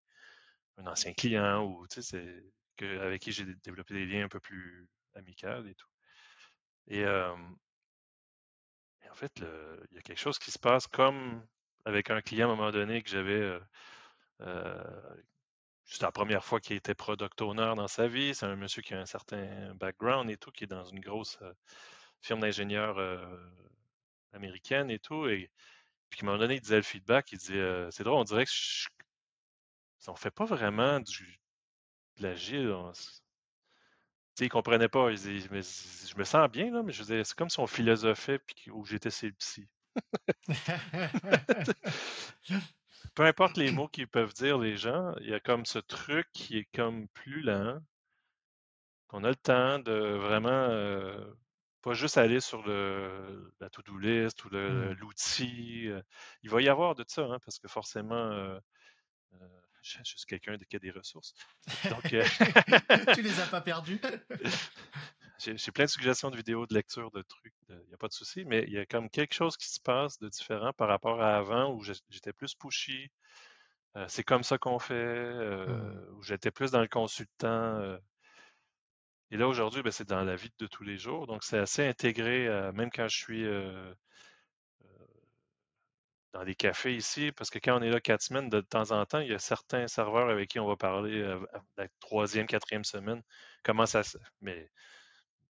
un 0.78 0.86
ancien 0.86 1.12
client 1.12 1.64
ou 1.64 1.86
tu 1.88 2.02
sais, 2.02 2.42
que, 2.76 3.00
avec 3.00 3.22
qui 3.22 3.32
j'ai 3.32 3.44
développé 3.64 3.94
des 3.94 4.06
liens 4.06 4.24
un 4.24 4.28
peu 4.28 4.40
plus 4.40 4.88
amicaux 5.14 5.64
et 5.66 5.74
tout. 5.74 5.88
Et, 6.88 7.06
en 7.06 7.36
fait, 9.14 9.44
il 9.90 9.96
y 9.96 9.98
a 9.98 10.02
quelque 10.02 10.18
chose 10.18 10.38
qui 10.38 10.50
se 10.50 10.58
passe 10.58 10.86
comme 10.88 11.46
avec 11.84 12.10
un 12.10 12.20
client 12.20 12.50
à 12.50 12.52
un 12.52 12.56
moment 12.56 12.72
donné 12.72 13.02
que 13.02 13.10
j'avais 13.10 13.60
euh, 14.40 15.16
euh, 15.84 15.88
juste 15.88 16.02
la 16.02 16.12
première 16.12 16.44
fois 16.44 16.60
qu'il 16.60 16.76
était 16.76 16.94
product 16.94 17.40
owner 17.42 17.74
dans 17.76 17.88
sa 17.88 18.08
vie. 18.08 18.34
C'est 18.34 18.46
un 18.46 18.56
monsieur 18.56 18.82
qui 18.82 18.94
a 18.94 19.00
un 19.00 19.06
certain 19.06 19.74
background 19.74 20.30
et 20.30 20.36
tout, 20.36 20.50
qui 20.50 20.64
est 20.64 20.68
dans 20.68 20.84
une 20.84 21.00
grosse 21.00 21.38
euh, 21.42 21.52
firme 22.20 22.40
d'ingénieurs 22.40 22.98
américaine 24.32 24.90
et 24.90 24.98
tout. 24.98 25.26
Et 25.28 25.50
Puis 26.10 26.20
à 26.22 26.24
un 26.24 26.26
moment 26.26 26.38
donné, 26.38 26.56
il 26.56 26.60
disait 26.60 26.76
le 26.76 26.82
feedback, 26.82 27.32
il 27.32 27.38
dit 27.38 27.58
euh, 27.58 27.90
C'est 27.90 28.04
drôle, 28.04 28.20
on 28.20 28.24
dirait 28.24 28.44
que 28.46 28.52
je... 28.52 28.88
on 30.08 30.14
fait 30.16 30.30
pas 30.30 30.44
vraiment 30.44 31.00
du, 31.00 31.40
de 32.18 32.22
l'agile. 32.22 32.70
On... 32.72 32.92
Il 34.40 34.48
comprenait 34.48 34.88
pas. 34.88 35.10
Il 35.10 35.18
dit, 35.18 35.46
mais 35.50 35.62
je 35.62 36.16
me 36.16 36.24
sens 36.24 36.50
bien, 36.50 36.70
là, 36.72 36.82
mais 36.82 36.92
je 36.92 37.04
c'est 37.04 37.34
comme 37.34 37.50
si 37.50 37.60
on 37.60 37.66
philosophait 37.66 38.38
puis 38.38 38.70
où 38.70 38.84
j'étais 38.84 39.10
c'est 39.10 39.26
le 39.28 39.32
psy. 39.34 39.68
Peu 43.14 43.24
importe 43.24 43.56
les 43.56 43.70
mots 43.70 43.88
qu'ils 43.88 44.08
peuvent 44.08 44.34
dire, 44.34 44.58
les 44.58 44.76
gens, 44.76 45.14
il 45.20 45.28
y 45.28 45.34
a 45.34 45.40
comme 45.40 45.64
ce 45.66 45.78
truc 45.78 46.26
qui 46.32 46.58
est 46.58 46.68
comme 46.74 47.08
plus 47.08 47.42
lent, 47.42 47.80
qu'on 49.08 49.24
a 49.24 49.28
le 49.28 49.36
temps 49.36 49.78
de 49.78 49.92
vraiment 49.92 50.48
euh, 50.50 51.24
pas 51.82 51.94
juste 51.94 52.18
aller 52.18 52.40
sur 52.40 52.66
le, 52.66 53.52
la 53.60 53.70
to-do 53.70 53.98
list 53.98 54.44
ou 54.44 54.48
Mmh. 54.50 54.92
l'outil. 55.00 55.88
Euh, 55.88 56.02
il 56.42 56.50
va 56.50 56.62
y 56.62 56.68
avoir 56.68 56.94
de 56.94 57.04
ça, 57.06 57.22
hein, 57.22 57.38
parce 57.44 57.58
que 57.58 57.68
forcément, 57.68 58.14
euh, 58.14 58.58
je, 59.82 59.98
je 59.98 60.16
suis 60.16 60.26
quelqu'un 60.26 60.56
qui 60.56 60.76
a 60.76 60.78
des 60.78 60.90
ressources. 60.90 61.34
Donc, 61.90 62.02
tu 63.14 63.22
les 63.22 63.40
as 63.40 63.46
pas 63.46 63.60
perdus. 63.60 64.00
j'ai 65.38 65.72
plein 65.72 65.84
de 65.84 65.90
suggestions 65.90 66.30
de 66.30 66.36
vidéos, 66.36 66.66
de 66.66 66.74
lecture, 66.74 67.10
de 67.10 67.22
trucs, 67.22 67.54
il 67.68 67.76
n'y 67.88 67.94
a 67.94 67.96
pas 67.98 68.08
de 68.08 68.12
souci, 68.12 68.44
mais 68.44 68.64
il 68.66 68.72
y 68.72 68.78
a 68.78 68.86
comme 68.86 69.10
quelque 69.10 69.34
chose 69.34 69.56
qui 69.56 69.68
se 69.68 69.80
passe 69.80 70.18
de 70.18 70.28
différent 70.28 70.72
par 70.72 70.88
rapport 70.88 71.20
à 71.22 71.36
avant 71.36 71.72
où 71.72 71.82
j'étais 71.82 72.32
plus 72.32 72.54
pushy. 72.54 73.10
Euh, 73.96 74.06
c'est 74.08 74.24
comme 74.24 74.42
ça 74.42 74.58
qu'on 74.58 74.78
fait, 74.78 74.94
euh, 74.94 75.66
Mmh. 75.66 76.16
où 76.16 76.22
j'étais 76.22 76.50
plus 76.50 76.70
dans 76.70 76.80
le 76.80 76.88
consultant. 76.88 77.46
euh. 77.80 77.98
Et 79.30 79.36
là, 79.36 79.48
aujourd'hui, 79.48 79.82
ben, 79.82 79.90
c'est 79.92 80.08
dans 80.08 80.24
la 80.24 80.36
vie 80.36 80.50
de 80.58 80.66
tous 80.66 80.82
les 80.84 80.96
jours. 80.96 81.26
Donc, 81.26 81.44
c'est 81.44 81.58
assez 81.58 81.86
intégré, 81.86 82.46
euh, 82.48 82.72
même 82.72 82.90
quand 82.90 83.08
je 83.08 83.16
suis 83.16 83.44
euh, 83.44 83.94
dans 86.32 86.42
les 86.42 86.54
cafés 86.54 86.94
ici, 86.96 87.32
parce 87.32 87.48
que 87.50 87.58
quand 87.58 87.78
on 87.78 87.82
est 87.82 87.90
là 87.90 88.00
quatre 88.00 88.22
semaines, 88.22 88.48
de 88.50 88.60
temps 88.60 88.90
en 88.90 89.04
temps, 89.06 89.20
il 89.20 89.30
y 89.30 89.34
a 89.34 89.38
certains 89.38 89.86
serveurs 89.88 90.28
avec 90.28 90.50
qui 90.50 90.58
on 90.58 90.66
va 90.66 90.76
parler 90.76 91.20
euh, 91.22 91.38
la 91.76 91.86
troisième, 92.00 92.46
quatrième 92.46 92.84
semaine. 92.84 93.22
Comment 93.62 93.86
ça 93.86 94.02
se. 94.02 94.18
Mais 94.40 94.68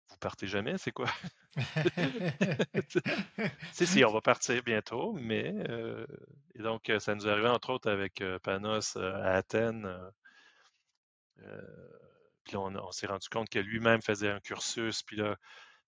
vous 0.09 0.17
partez 0.19 0.47
jamais, 0.47 0.79
c'est 0.79 0.93
quoi? 0.93 1.09
si, 3.73 3.87
si, 3.87 4.05
on 4.05 4.13
va 4.13 4.21
partir 4.21 4.63
bientôt, 4.63 5.13
mais. 5.15 5.53
euh, 5.69 6.07
et 6.55 6.63
donc, 6.63 6.91
euh, 6.91 6.99
ça 7.01 7.15
nous 7.15 7.29
arrivait 7.29 7.49
entre 7.49 7.71
autres 7.71 7.91
avec 7.91 8.21
euh, 8.21 8.39
Panos 8.39 8.97
à 8.97 9.35
Athènes. 9.35 9.89
puis 12.45 12.55
là, 12.55 12.61
on, 12.61 12.75
on 12.77 12.91
s'est 12.93 13.07
rendu 13.07 13.29
compte 13.29 13.49
que 13.49 13.59
lui-même 13.59 14.03
faisait 14.03 14.31
un 14.31 14.41
cursus, 14.41 15.03
puis 15.03 15.17
là, 15.17 15.37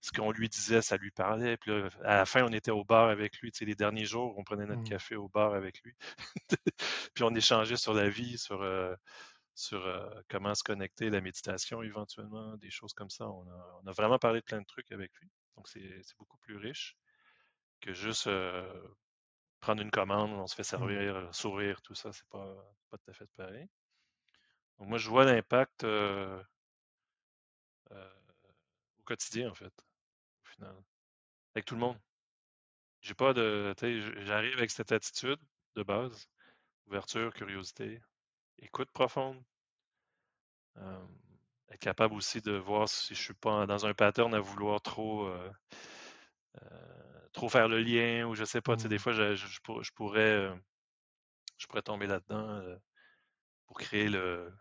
ce 0.01 0.13
qu'on 0.13 0.31
lui 0.33 0.49
disait, 0.51 0.83
ça 0.83 0.97
lui 0.99 1.11
parlait. 1.11 1.57
Puis 1.57 1.71
là, 1.71 1.89
à 2.05 2.17
la 2.17 2.27
fin, 2.27 2.45
on 2.45 2.53
était 2.53 2.71
au 2.71 2.85
bar 2.85 3.09
avec 3.09 3.39
lui. 3.41 3.51
Tu 3.53 3.59
sais, 3.61 3.65
les 3.65 3.75
derniers 3.75 4.05
jours, 4.05 4.35
on 4.39 4.45
prenait 4.45 4.67
notre 4.67 4.83
Mmh. 4.83 4.85
café 4.85 5.17
au 5.17 5.29
bar 5.29 5.55
avec 5.55 5.81
lui. 5.83 5.95
puis 7.15 7.25
on 7.25 7.35
échangeait 7.35 7.77
sur 7.77 7.95
la 7.95 8.09
vie, 8.11 8.37
sur, 8.39 8.63
euh, 8.63 8.95
sur 9.55 9.85
euh, 9.87 10.09
comment 10.29 10.55
se 10.55 10.63
connecter, 10.65 11.11
la 11.11 11.21
méditation 11.21 11.83
éventuellement, 11.83 12.57
des 12.57 12.71
choses 12.71 12.93
comme 12.95 13.11
ça. 13.11 13.29
On 13.29 13.49
a, 13.49 13.81
on 13.83 13.87
a 13.87 13.93
vraiment 13.93 14.19
parlé 14.19 14.41
de 14.41 14.45
plein 14.45 14.61
de 14.61 14.67
trucs 14.67 14.91
avec 14.93 15.13
lui. 15.21 15.31
Donc, 15.57 15.69
c'est 15.69 16.03
beaucoup 16.19 16.39
plus 16.39 16.57
riche 16.57 16.97
que 17.81 17.93
juste 17.93 18.27
euh, 18.29 18.89
prendre 19.61 19.83
une 19.83 19.91
commande, 19.91 20.33
on 20.33 20.47
se 20.47 20.55
fait 20.55 20.63
Mmh. 20.63 20.65
servir, 20.65 21.17
euh, 21.17 21.33
sourire, 21.33 21.83
tout 21.83 21.95
ça. 21.95 22.13
C'est 22.13 22.27
pas, 22.29 22.55
pas 22.91 22.99
tout 22.99 23.11
à 23.11 23.15
fait 23.15 23.27
pareil. 23.37 23.69
Donc, 24.79 24.89
moi, 24.89 24.99
je 24.99 25.09
vois 25.09 25.25
l'impact 25.25 25.85
euh, 25.85 26.43
au 28.99 29.03
quotidien, 29.05 29.51
en 29.51 29.55
fait, 29.55 29.73
au 30.45 30.49
final, 30.49 30.77
avec 31.55 31.65
tout 31.67 31.75
le 31.75 31.81
monde. 31.81 31.99
J'ai 33.03 33.15
pas 33.15 33.33
de. 33.35 33.75
J'arrive 34.25 34.57
avec 34.59 34.71
cette 34.71 34.91
attitude 34.93 35.39
de 35.77 35.83
base, 35.83 36.29
ouverture, 36.87 37.33
curiosité, 37.35 38.01
écoute 38.59 38.91
profonde. 38.93 39.45
euh, 40.79 41.05
être 41.71 41.81
capable 41.81 42.15
aussi 42.15 42.41
de 42.41 42.53
voir 42.53 42.89
si 42.89 43.15
je 43.15 43.21
suis 43.23 43.35
pas 43.35 43.67
dans 43.67 43.87
un 43.87 43.95
pattern 43.95 44.35
à 44.35 44.41
vouloir 44.41 44.81
trop, 44.83 45.27
euh, 45.27 45.51
euh, 46.63 47.29
trop 47.33 47.49
faire 47.49 47.69
le 47.69 47.81
lien 47.81 48.27
ou 48.27 48.35
je 48.35 48.45
sais 48.45 48.61
pas. 48.61 48.77
Des 48.77 48.99
Mmh. 48.99 48.99
fois, 48.99 49.13
je, 49.13 49.35
je- 49.35 49.47
je 49.47 49.61
pour- 49.63 49.83
je 49.83 49.93
pourrais, 49.93 50.51
je 51.59 51.67
pourrais 51.67 51.83
tomber 51.83 52.07
là-dedans 52.07 52.63
pour 53.67 53.77
créer 53.79 54.09
le, 54.09 54.53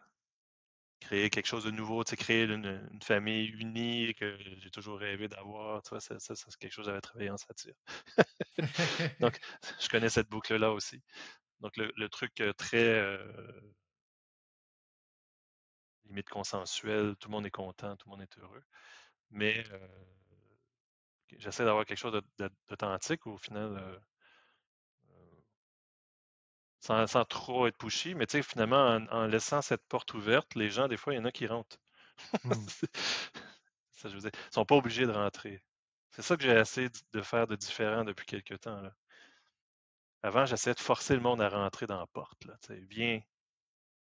créer 1.00 1.30
quelque 1.30 1.46
chose 1.48 1.66
de 1.66 1.72
nouveau, 1.72 2.04
créer 2.04 2.44
une, 2.46 2.88
une 2.92 3.02
famille 3.02 3.48
unie 3.48 4.14
que 4.16 4.38
j'ai 4.58 4.72
toujours 4.72 5.00
rêvé 5.00 5.28
d'avoir. 5.28 5.86
Ça, 5.86 6.00
ça, 6.00 6.18
ça, 6.20 6.36
c'est 6.36 6.56
quelque 6.58 6.72
chose 6.72 6.86
que 6.86 6.92
j'avais 6.92 7.02
travaillé 7.02 7.30
en 7.30 7.38
satire. 7.38 7.74
Donc, 9.20 9.40
je 9.80 9.90
connais 9.90 10.10
cette 10.10 10.30
boucle-là 10.30 10.72
aussi. 10.72 11.02
Donc, 11.62 11.78
le, 11.78 11.92
le 11.98 12.10
truc 12.10 12.34
très 12.58 13.18
limite 16.06 16.30
consensuel, 16.30 17.16
tout 17.20 17.30
le 17.30 17.34
monde 17.34 17.46
est 17.46 17.52
content, 17.52 17.96
tout 17.98 18.10
le 18.10 18.12
monde 18.12 18.22
est 18.22 18.38
heureux. 18.40 18.64
Mais 19.32 19.64
euh, 19.72 19.88
j'essaie 21.38 21.66
d'avoir 21.66 21.86
quelque 21.86 21.98
chose 21.98 22.22
d'authentique 22.70 23.26
au 23.28 23.38
final, 23.38 23.78
euh, 23.78 23.98
sans, 26.80 27.08
sans 27.08 27.26
trop 27.26 27.68
être 27.68 27.78
pushy. 27.78 28.16
Mais 28.16 28.28
tu 28.28 28.38
sais, 28.38 28.44
finalement, 28.44 28.96
en, 28.96 29.08
en 29.08 29.26
laissant 29.28 29.62
cette 29.62 29.86
porte 29.88 30.14
ouverte, 30.14 30.56
les 30.56 30.70
gens, 30.70 30.88
des 30.88 30.98
fois, 30.98 31.14
il 31.14 31.18
y 31.18 31.20
en 31.20 31.26
a 31.26 31.32
qui 31.32 31.48
rentrent. 31.48 31.80
Mmh. 32.44 32.54
ça, 33.92 34.10
je 34.10 34.14
veux 34.14 34.22
dire, 34.22 34.32
ils 34.34 34.54
sont 34.54 34.66
pas 34.66 34.76
obligés 34.76 35.06
de 35.08 35.12
rentrer. 35.12 35.64
C'est 36.12 36.22
ça 36.22 36.38
que 36.38 36.44
j'ai 36.44 36.52
essayé 36.52 36.90
de 37.14 37.22
faire 37.22 37.48
de 37.48 37.56
différent 37.56 38.04
depuis 38.04 38.26
quelques 38.26 38.60
temps. 38.62 38.82
Là. 38.82 38.94
Avant, 40.24 40.46
j'essayais 40.46 40.74
de 40.74 40.80
forcer 40.80 41.16
le 41.16 41.22
monde 41.22 41.42
à 41.42 41.50
rentrer 41.50 41.86
dans 41.86 42.00
la 42.00 42.08
porte. 42.08 42.46
Là, 42.46 42.58
viens, 42.90 43.22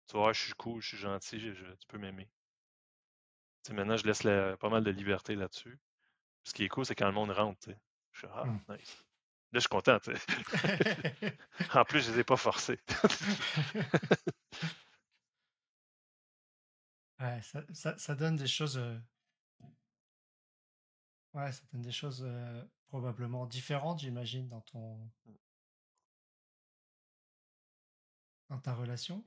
tu 0.06 0.16
vois, 0.16 0.32
je 0.32 0.40
suis 0.42 0.52
cool, 0.54 0.80
je 0.80 0.88
suis 0.88 0.96
gentil, 0.98 1.40
je- 1.40 1.54
je- 1.54 1.72
tu 1.74 1.86
peux 1.88 1.98
m'aimer. 1.98 2.28
Tu 3.64 3.70
sais, 3.70 3.74
maintenant, 3.76 3.96
je 3.96 4.04
laisse 4.06 4.24
la- 4.24 4.56
pas 4.56 4.68
mal 4.68 4.82
de 4.84 4.90
liberté 4.90 5.34
là-dessus. 5.34 5.78
Ce 6.44 6.52
qui 6.54 6.64
est 6.64 6.68
cool, 6.68 6.86
c'est 6.86 6.94
quand 6.96 7.06
le 7.08 7.12
monde 7.14 7.30
rentre. 7.32 7.60
tu 7.60 7.72
sais. 7.72 7.78
Je 8.12 8.18
suis 8.20 8.28
ah, 8.34 8.44
Mmh. 8.46 8.58
nice. 8.70 9.04
Là, 9.52 9.58
je 9.58 9.60
suis 9.60 9.68
content. 9.68 9.98
tu 10.00 10.12
sais. 10.14 10.22
en 11.74 11.84
plus, 11.84 12.06
je 12.06 12.12
les 12.12 12.20
ai 12.20 12.24
pas 12.24 12.36
forcés. 12.36 12.80
Ouais, 17.20 17.40
ça, 17.42 17.62
ça, 17.72 17.96
ça 17.98 18.14
donne 18.14 18.36
des 18.36 18.46
choses. 18.46 18.76
euh, 18.76 18.98
Ouais, 21.34 21.52
ça 21.52 21.60
donne 21.72 21.82
des 21.82 21.92
choses 21.92 22.22
euh, 22.26 22.64
probablement 22.88 23.46
différentes, 23.46 24.00
j'imagine, 24.00 24.48
dans 24.48 24.60
ton 24.62 25.10
dans 28.50 28.58
ta 28.60 28.72
relation. 28.72 29.24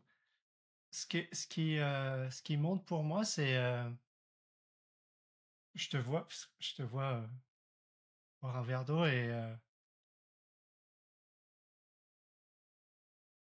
Ce 0.96 1.06
qui, 1.06 1.28
ce 1.34 1.46
qui, 1.46 1.78
euh, 1.78 2.32
ce 2.32 2.42
qui 2.42 2.56
monte 2.56 2.86
pour 2.86 3.04
moi, 3.04 3.26
c'est 3.26 3.58
euh, 3.58 3.90
je 5.76 5.90
te 5.90 5.98
vois, 5.98 6.28
je 6.60 6.74
te 6.74 6.82
vois 6.82 7.14
euh, 7.14 7.28
boire 8.42 8.56
un 8.58 8.64
verre 8.64 8.86
d'eau 8.86 9.06
et 9.06 9.30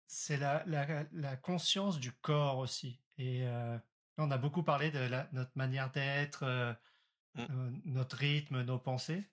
c'est 0.07 0.37
la, 0.37 0.65
la, 0.67 1.05
la 1.13 1.37
conscience 1.37 1.99
du 2.01 2.13
corps 2.13 2.59
aussi. 2.59 3.01
Et 3.19 3.45
on 4.19 4.31
a 4.31 4.39
beaucoup 4.39 4.63
parlé 4.63 4.91
de 4.91 4.99
la, 4.99 5.29
notre 5.33 5.53
manière 5.57 5.91
d'être, 5.93 6.43
euh, 6.45 6.75
Mm, 7.37 7.47
euh, 7.51 7.71
notre 7.85 8.17
rythme, 8.19 8.63
nos 8.63 8.79
pensées. 8.79 9.31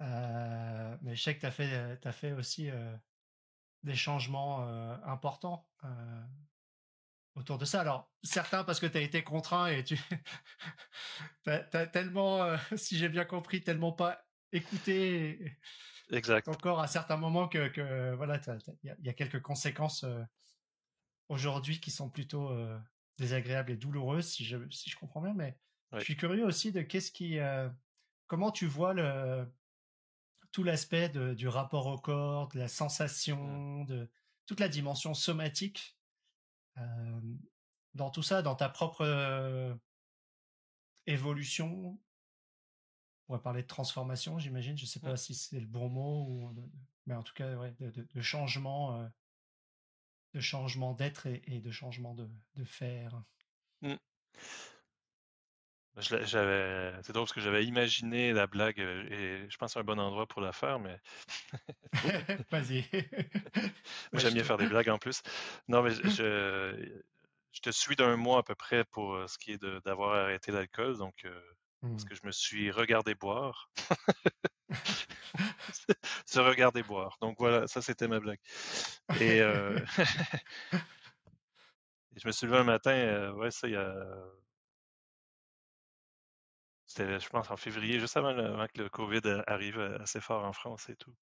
Mais 0.00 1.16
je 1.16 1.22
sais 1.22 1.34
que 1.36 1.40
tu 1.40 1.46
as 1.46 1.50
fait, 1.50 1.98
t'as 2.00 2.12
fait 2.12 2.32
aussi 2.32 2.70
des 3.82 3.94
changements 3.94 4.62
importants 5.04 5.68
autour 7.34 7.58
de 7.58 7.64
ça. 7.64 7.80
Alors, 7.80 8.10
certains 8.22 8.64
parce 8.64 8.80
que 8.80 8.86
tu 8.86 8.98
as 8.98 9.00
été 9.02 9.22
contraint 9.22 9.66
et 9.68 9.84
tu 9.84 9.98
as, 11.46 11.86
tellement, 11.86 12.42
euh, 12.42 12.56
si 12.76 12.98
j'ai 12.98 13.08
bien 13.08 13.24
compris, 13.24 13.62
tellement 13.62 13.92
pas 13.92 14.24
écouté 14.52 15.56
exact. 16.10 16.44
ton 16.46 16.54
corps 16.54 16.80
à 16.80 16.88
certains 16.88 17.16
moments 17.16 17.48
que, 17.48 17.68
que 17.68 18.14
voilà, 18.14 18.40
il 18.82 18.90
y, 18.90 19.06
y, 19.06 19.08
a 19.08 19.12
quelques 19.12 19.40
conséquences 19.40 20.04
euh, 20.04 20.22
aujourd'hui 21.28 21.80
qui 21.80 21.90
sont 21.90 22.10
plutôt 22.10 22.50
euh, 22.50 22.78
désagréables 23.18 23.72
et 23.72 23.76
douloureuses, 23.76 24.28
si 24.28 24.44
je, 24.44 24.56
si 24.70 24.90
je 24.90 24.96
comprends 24.96 25.20
bien. 25.22 25.34
Mais 25.34 25.56
Oui. 25.92 26.00
je 26.00 26.04
suis 26.04 26.16
curieux 26.16 26.44
aussi 26.44 26.72
de 26.72 26.82
qu'est-ce 26.82 27.12
qui, 27.12 27.38
comment 28.26 28.50
tu 28.50 28.66
vois 28.66 28.94
le 28.94 29.46
tout 30.52 30.64
l'aspect 30.64 31.08
du 31.36 31.46
rapport 31.46 31.86
au 31.86 31.96
corps, 31.96 32.48
de 32.48 32.58
la 32.58 32.66
sensation, 32.66 33.82
Mm. 33.82 33.86
de 33.86 34.10
toute 34.46 34.58
la 34.58 34.68
dimension 34.68 35.14
somatique 35.14 35.96
dans 37.94 38.10
tout 38.10 38.22
ça, 38.22 38.42
dans 38.42 38.54
ta 38.54 38.68
propre 38.68 39.78
évolution. 41.06 41.98
On 43.28 43.34
va 43.34 43.38
parler 43.38 43.62
de 43.62 43.68
transformation, 43.68 44.38
j'imagine. 44.38 44.76
Je 44.76 44.84
ne 44.84 44.88
sais 44.88 45.00
pas 45.00 45.12
Mm. 45.12 45.16
si 45.16 45.34
c'est 45.34 45.60
le 45.60 45.66
bon 45.66 45.88
mot, 45.88 46.26
ou, 46.28 46.70
mais 47.06 47.14
en 47.14 47.22
tout 47.22 47.34
cas, 47.34 47.54
ouais, 47.56 47.72
de, 47.78 47.90
de, 47.90 48.02
de 48.02 48.20
changement, 48.20 48.96
euh, 48.96 49.08
de 50.34 50.40
changement 50.40 50.94
d'être 50.94 51.26
et, 51.26 51.42
et, 51.46 51.60
de 51.60 51.70
changement 51.70 52.14
de, 52.14 52.28
faire. 52.64 53.22
Mm. 53.82 53.94
C'est 56.00 57.12
drôle 57.12 57.24
parce 57.24 57.32
que 57.32 57.40
j'avais 57.40 57.64
imaginé 57.64 58.32
la 58.32 58.46
blague 58.46 58.80
euh, 58.80 59.04
et 59.10 59.50
je 59.50 59.56
pense 59.56 59.70
que 59.70 59.72
c'est 59.74 59.80
un 59.80 59.84
bon 59.84 59.98
endroit 59.98 60.26
pour 60.26 60.40
la 60.40 60.52
faire, 60.52 60.78
mais 60.78 60.98
Vas-y. 62.50 62.84
j'aime 64.14 64.34
bien 64.34 64.44
faire 64.44 64.58
des 64.58 64.66
blagues 64.66 64.88
en 64.88 64.98
plus. 64.98 65.22
Non, 65.68 65.82
mais 65.82 65.90
je, 65.90 66.08
je, 67.52 67.60
te 67.62 67.70
suis 67.70 67.96
d'un 67.96 68.16
mois 68.16 68.38
à 68.38 68.42
peu 68.42 68.54
près 68.54 68.84
pour 68.84 69.14
euh, 69.14 69.26
ce 69.26 69.38
qui 69.38 69.52
est 69.52 69.64
d'avoir 69.84 70.16
arrêté 70.16 70.52
l'alcool, 70.52 70.96
donc 70.96 71.24
euh, 71.24 71.40
parce 71.82 72.04
Hmm. 72.04 72.04
que 72.04 72.14
je 72.14 72.20
me 72.24 72.32
suis 72.32 72.70
regardé 72.70 73.14
boire. 73.14 73.70
Se 76.26 76.38
regarder 76.38 76.82
boire. 76.82 77.16
Donc 77.20 77.36
voilà, 77.38 77.66
ça 77.66 77.82
c'était 77.82 78.08
ma 78.08 78.20
blague. 78.20 78.38
Et 79.20 79.40
euh, 79.40 79.78
je 82.16 82.26
me 82.26 82.32
suis 82.32 82.46
levé 82.46 82.58
un 82.58 82.64
matin, 82.64 82.90
euh, 82.92 83.32
ouais, 83.32 83.50
ça 83.50 83.66
il 83.66 83.72
y 83.74 83.76
a. 83.76 83.94
C'était, 86.90 87.20
je 87.20 87.28
pense, 87.28 87.48
en 87.52 87.56
février, 87.56 88.00
juste 88.00 88.16
avant, 88.16 88.34
que 88.66 88.82
le 88.82 88.88
COVID 88.88 89.20
euh, 89.26 89.42
arrive 89.46 89.78
euh, 89.78 89.96
assez 90.00 90.20
fort 90.20 90.44
en 90.44 90.52
France 90.52 90.88
et 90.88 90.96
tout. 90.96 91.14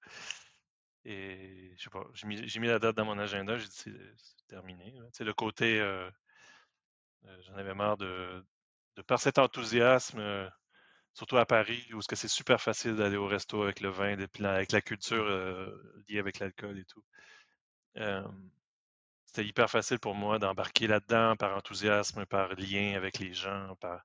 Et 1.04 1.74
je 1.76 1.82
sais 1.82 1.90
pas, 1.90 2.06
j'ai 2.14 2.26
mis, 2.26 2.48
j'ai 2.48 2.58
mis 2.58 2.68
la 2.68 2.78
date 2.78 2.96
dans 2.96 3.04
mon 3.04 3.18
agenda, 3.18 3.58
j'ai 3.58 3.66
dit 3.66 3.76
c'est 3.76 4.14
c'est 4.16 4.46
terminé. 4.46 4.94
Tu 4.94 5.00
sais, 5.12 5.24
le 5.24 5.34
côté, 5.34 5.78
euh, 5.78 6.10
j'en 7.40 7.54
avais 7.56 7.74
marre 7.74 7.98
de, 7.98 8.42
de 8.96 9.02
par 9.02 9.20
cet 9.20 9.36
enthousiasme, 9.38 10.50
surtout 11.12 11.36
à 11.36 11.44
Paris, 11.44 11.86
où 11.92 11.98
est-ce 11.98 12.08
que 12.08 12.16
c'est 12.16 12.28
super 12.28 12.62
facile 12.62 12.96
d'aller 12.96 13.18
au 13.18 13.26
resto 13.26 13.62
avec 13.62 13.80
le 13.80 13.90
vin, 13.90 14.16
avec 14.44 14.72
la 14.72 14.80
culture 14.80 15.26
liée 16.08 16.18
avec 16.18 16.38
l'alcool 16.38 16.78
et 16.78 16.86
tout. 16.86 17.04
C'était 19.26 19.44
hyper 19.44 19.68
facile 19.70 19.98
pour 19.98 20.14
moi 20.14 20.38
d'embarquer 20.38 20.86
là-dedans 20.86 21.36
par 21.36 21.56
enthousiasme, 21.56 22.24
par 22.24 22.54
lien 22.54 22.94
avec 22.96 23.18
les 23.18 23.34
gens, 23.34 23.76
par 23.76 24.02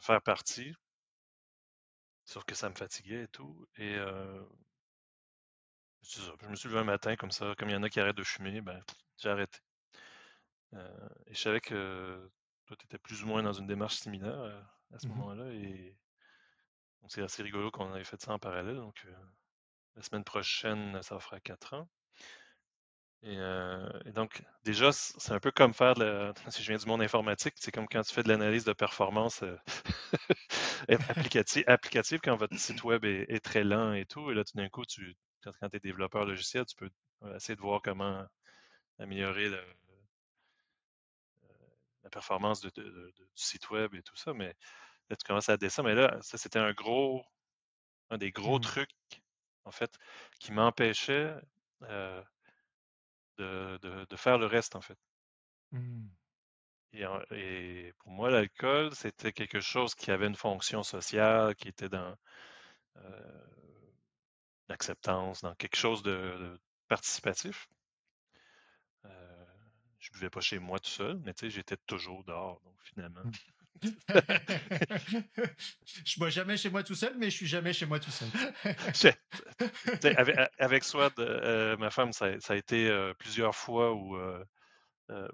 faire 0.00 0.22
partie. 0.22 0.74
Sauf 2.24 2.42
que 2.44 2.56
ça 2.56 2.68
me 2.68 2.74
fatiguait 2.74 3.22
et 3.22 3.28
tout. 3.28 3.64
Et 3.76 3.94
euh, 3.94 4.42
ça. 6.02 6.20
Je 6.42 6.48
me 6.48 6.54
suis 6.56 6.68
levé 6.68 6.80
un 6.80 6.84
matin 6.84 7.16
comme 7.16 7.30
ça, 7.30 7.54
comme 7.56 7.68
il 7.70 7.72
y 7.72 7.76
en 7.76 7.82
a 7.82 7.88
qui 7.88 7.98
arrêtent 7.98 8.16
de 8.16 8.22
fumer, 8.24 8.60
ben 8.60 8.82
j'ai 9.16 9.30
arrêté. 9.30 9.58
Euh, 10.74 11.08
et 11.26 11.34
je 11.34 11.40
savais 11.40 11.60
que 11.60 12.30
toi, 12.66 12.76
tu 12.76 12.84
étais 12.86 12.98
plus 12.98 13.22
ou 13.22 13.26
moins 13.26 13.42
dans 13.42 13.52
une 13.52 13.66
démarche 13.66 13.96
similaire 13.96 14.38
euh, 14.40 14.60
à 14.94 14.98
ce 14.98 15.06
Mhm. 15.06 15.12
moment-là. 15.12 15.50
Et 15.52 15.96
donc 17.00 17.12
c'est 17.12 17.22
assez 17.22 17.42
rigolo 17.42 17.70
qu'on 17.70 17.94
ait 17.94 18.02
fait 18.04 18.20
ça 18.20 18.32
en 18.32 18.38
parallèle. 18.38 18.76
Donc 18.76 19.04
euh, 19.06 19.14
la 19.96 20.02
semaine 20.02 20.24
prochaine, 20.24 21.02
ça 21.02 21.18
fera 21.20 21.40
quatre 21.40 21.74
ans. 21.74 21.88
Et, 23.24 23.36
euh, 23.38 23.88
et 24.04 24.10
donc, 24.12 24.42
déjà, 24.64 24.90
c'est 24.92 25.32
un 25.32 25.38
peu 25.38 25.52
comme 25.52 25.72
faire 25.74 25.94
de 25.94 26.04
la... 26.04 26.34
Si 26.50 26.62
je 26.62 26.68
viens 26.68 26.76
du 26.78 26.86
monde 26.86 27.02
informatique, 27.02 27.54
c'est 27.58 27.70
comme 27.70 27.86
quand 27.88 28.02
tu 28.02 28.12
fais 28.12 28.22
de 28.24 28.28
l'analyse 28.28 28.64
de 28.64 28.72
performance 28.72 29.42
euh, 29.44 29.56
applicative, 31.08 31.64
applicative 31.66 32.20
quand 32.22 32.36
votre 32.36 32.58
site 32.58 32.82
web 32.84 33.04
est, 33.04 33.26
est 33.28 33.40
très 33.44 33.64
lent 33.64 33.92
et 33.94 34.06
tout. 34.06 34.30
Et 34.30 34.34
là, 34.34 34.44
tout 34.44 34.56
d'un 34.56 34.68
coup, 34.68 34.84
tu, 34.84 35.16
quand, 35.42 35.52
tu 35.70 35.76
es 35.76 35.80
développeur 35.80 36.24
logiciel, 36.24 36.64
tu 36.66 36.76
peux 36.76 36.90
euh, 37.24 37.36
essayer 37.36 37.56
de 37.56 37.60
voir 37.60 37.80
comment 37.82 38.24
améliorer 39.00 39.48
le- 39.50 39.64
la 42.04 42.10
performance 42.10 42.60
de, 42.60 42.70
de- 42.70 42.82
de- 42.90 43.12
du 43.18 43.26
site 43.42 43.70
web 43.70 43.94
et 43.94 44.02
tout 44.02 44.16
ça. 44.16 44.32
Mais 44.34 44.54
là, 45.10 45.16
tu 45.16 45.24
commences 45.26 45.48
à 45.48 45.56
descendre. 45.56 45.88
Mais 45.90 45.94
là, 45.96 46.18
ça, 46.22 46.38
c'était 46.38 46.58
un 46.58 46.72
gros, 46.72 47.24
un 48.10 48.18
des 48.18 48.32
gros 48.32 48.58
Mhm. 48.58 48.60
trucs, 48.60 48.90
en 49.64 49.72
fait, 49.72 49.98
qui 50.40 50.52
m'empêchait 50.52 51.34
euh, 51.84 52.22
de, 53.38 53.78
de- 53.82 54.06
de 54.08 54.16
faire 54.16 54.38
le 54.38 54.46
reste, 54.46 54.76
en 54.76 54.80
fait. 54.80 54.98
Hmm. 55.72 56.14
Et, 56.92 57.04
et 57.32 57.92
pour 57.98 58.12
moi, 58.12 58.30
l'alcool, 58.30 58.94
c'était 58.94 59.32
quelque 59.32 59.60
chose 59.60 59.94
qui 59.94 60.10
avait 60.10 60.26
une 60.26 60.36
fonction 60.36 60.82
sociale, 60.82 61.54
qui 61.54 61.68
était 61.68 61.88
dans 61.90 62.16
euh, 62.98 63.46
l'acceptance, 64.68 65.42
dans 65.42 65.54
quelque 65.54 65.76
chose 65.76 66.02
de, 66.02 66.10
de 66.10 66.60
participatif. 66.88 67.68
Euh, 69.04 69.44
je 70.00 70.10
buvais 70.10 70.28
pas 70.30 70.40
chez 70.40 70.58
moi 70.58 70.80
tout 70.80 70.90
seul, 70.90 71.18
mais 71.24 71.34
tu 71.34 71.46
sais, 71.46 71.50
j'étais 71.50 71.76
toujours 71.86 72.24
dehors, 72.24 72.60
donc 72.62 72.74
finalement. 72.82 73.24
Je 76.04 76.18
bois 76.18 76.30
jamais 76.30 76.56
chez 76.56 76.70
moi 76.70 76.82
tout 76.82 76.94
seul, 76.94 77.16
mais 77.16 77.30
je 77.30 77.36
suis 77.36 77.46
jamais 77.46 77.72
chez 77.72 77.86
moi 77.86 77.98
tout 77.98 78.10
seul. 78.10 78.28
Avec, 80.58 80.84
Swad, 80.84 81.12
euh, 81.18 81.76
ma 81.78 81.90
femme, 81.90 82.12
ça, 82.12 82.26
a 82.26 82.54
été 82.56 82.88
euh, 82.88 83.12
plusieurs 83.14 83.54
fois 83.54 83.92
où, 83.92 84.16
euh, 84.16 84.44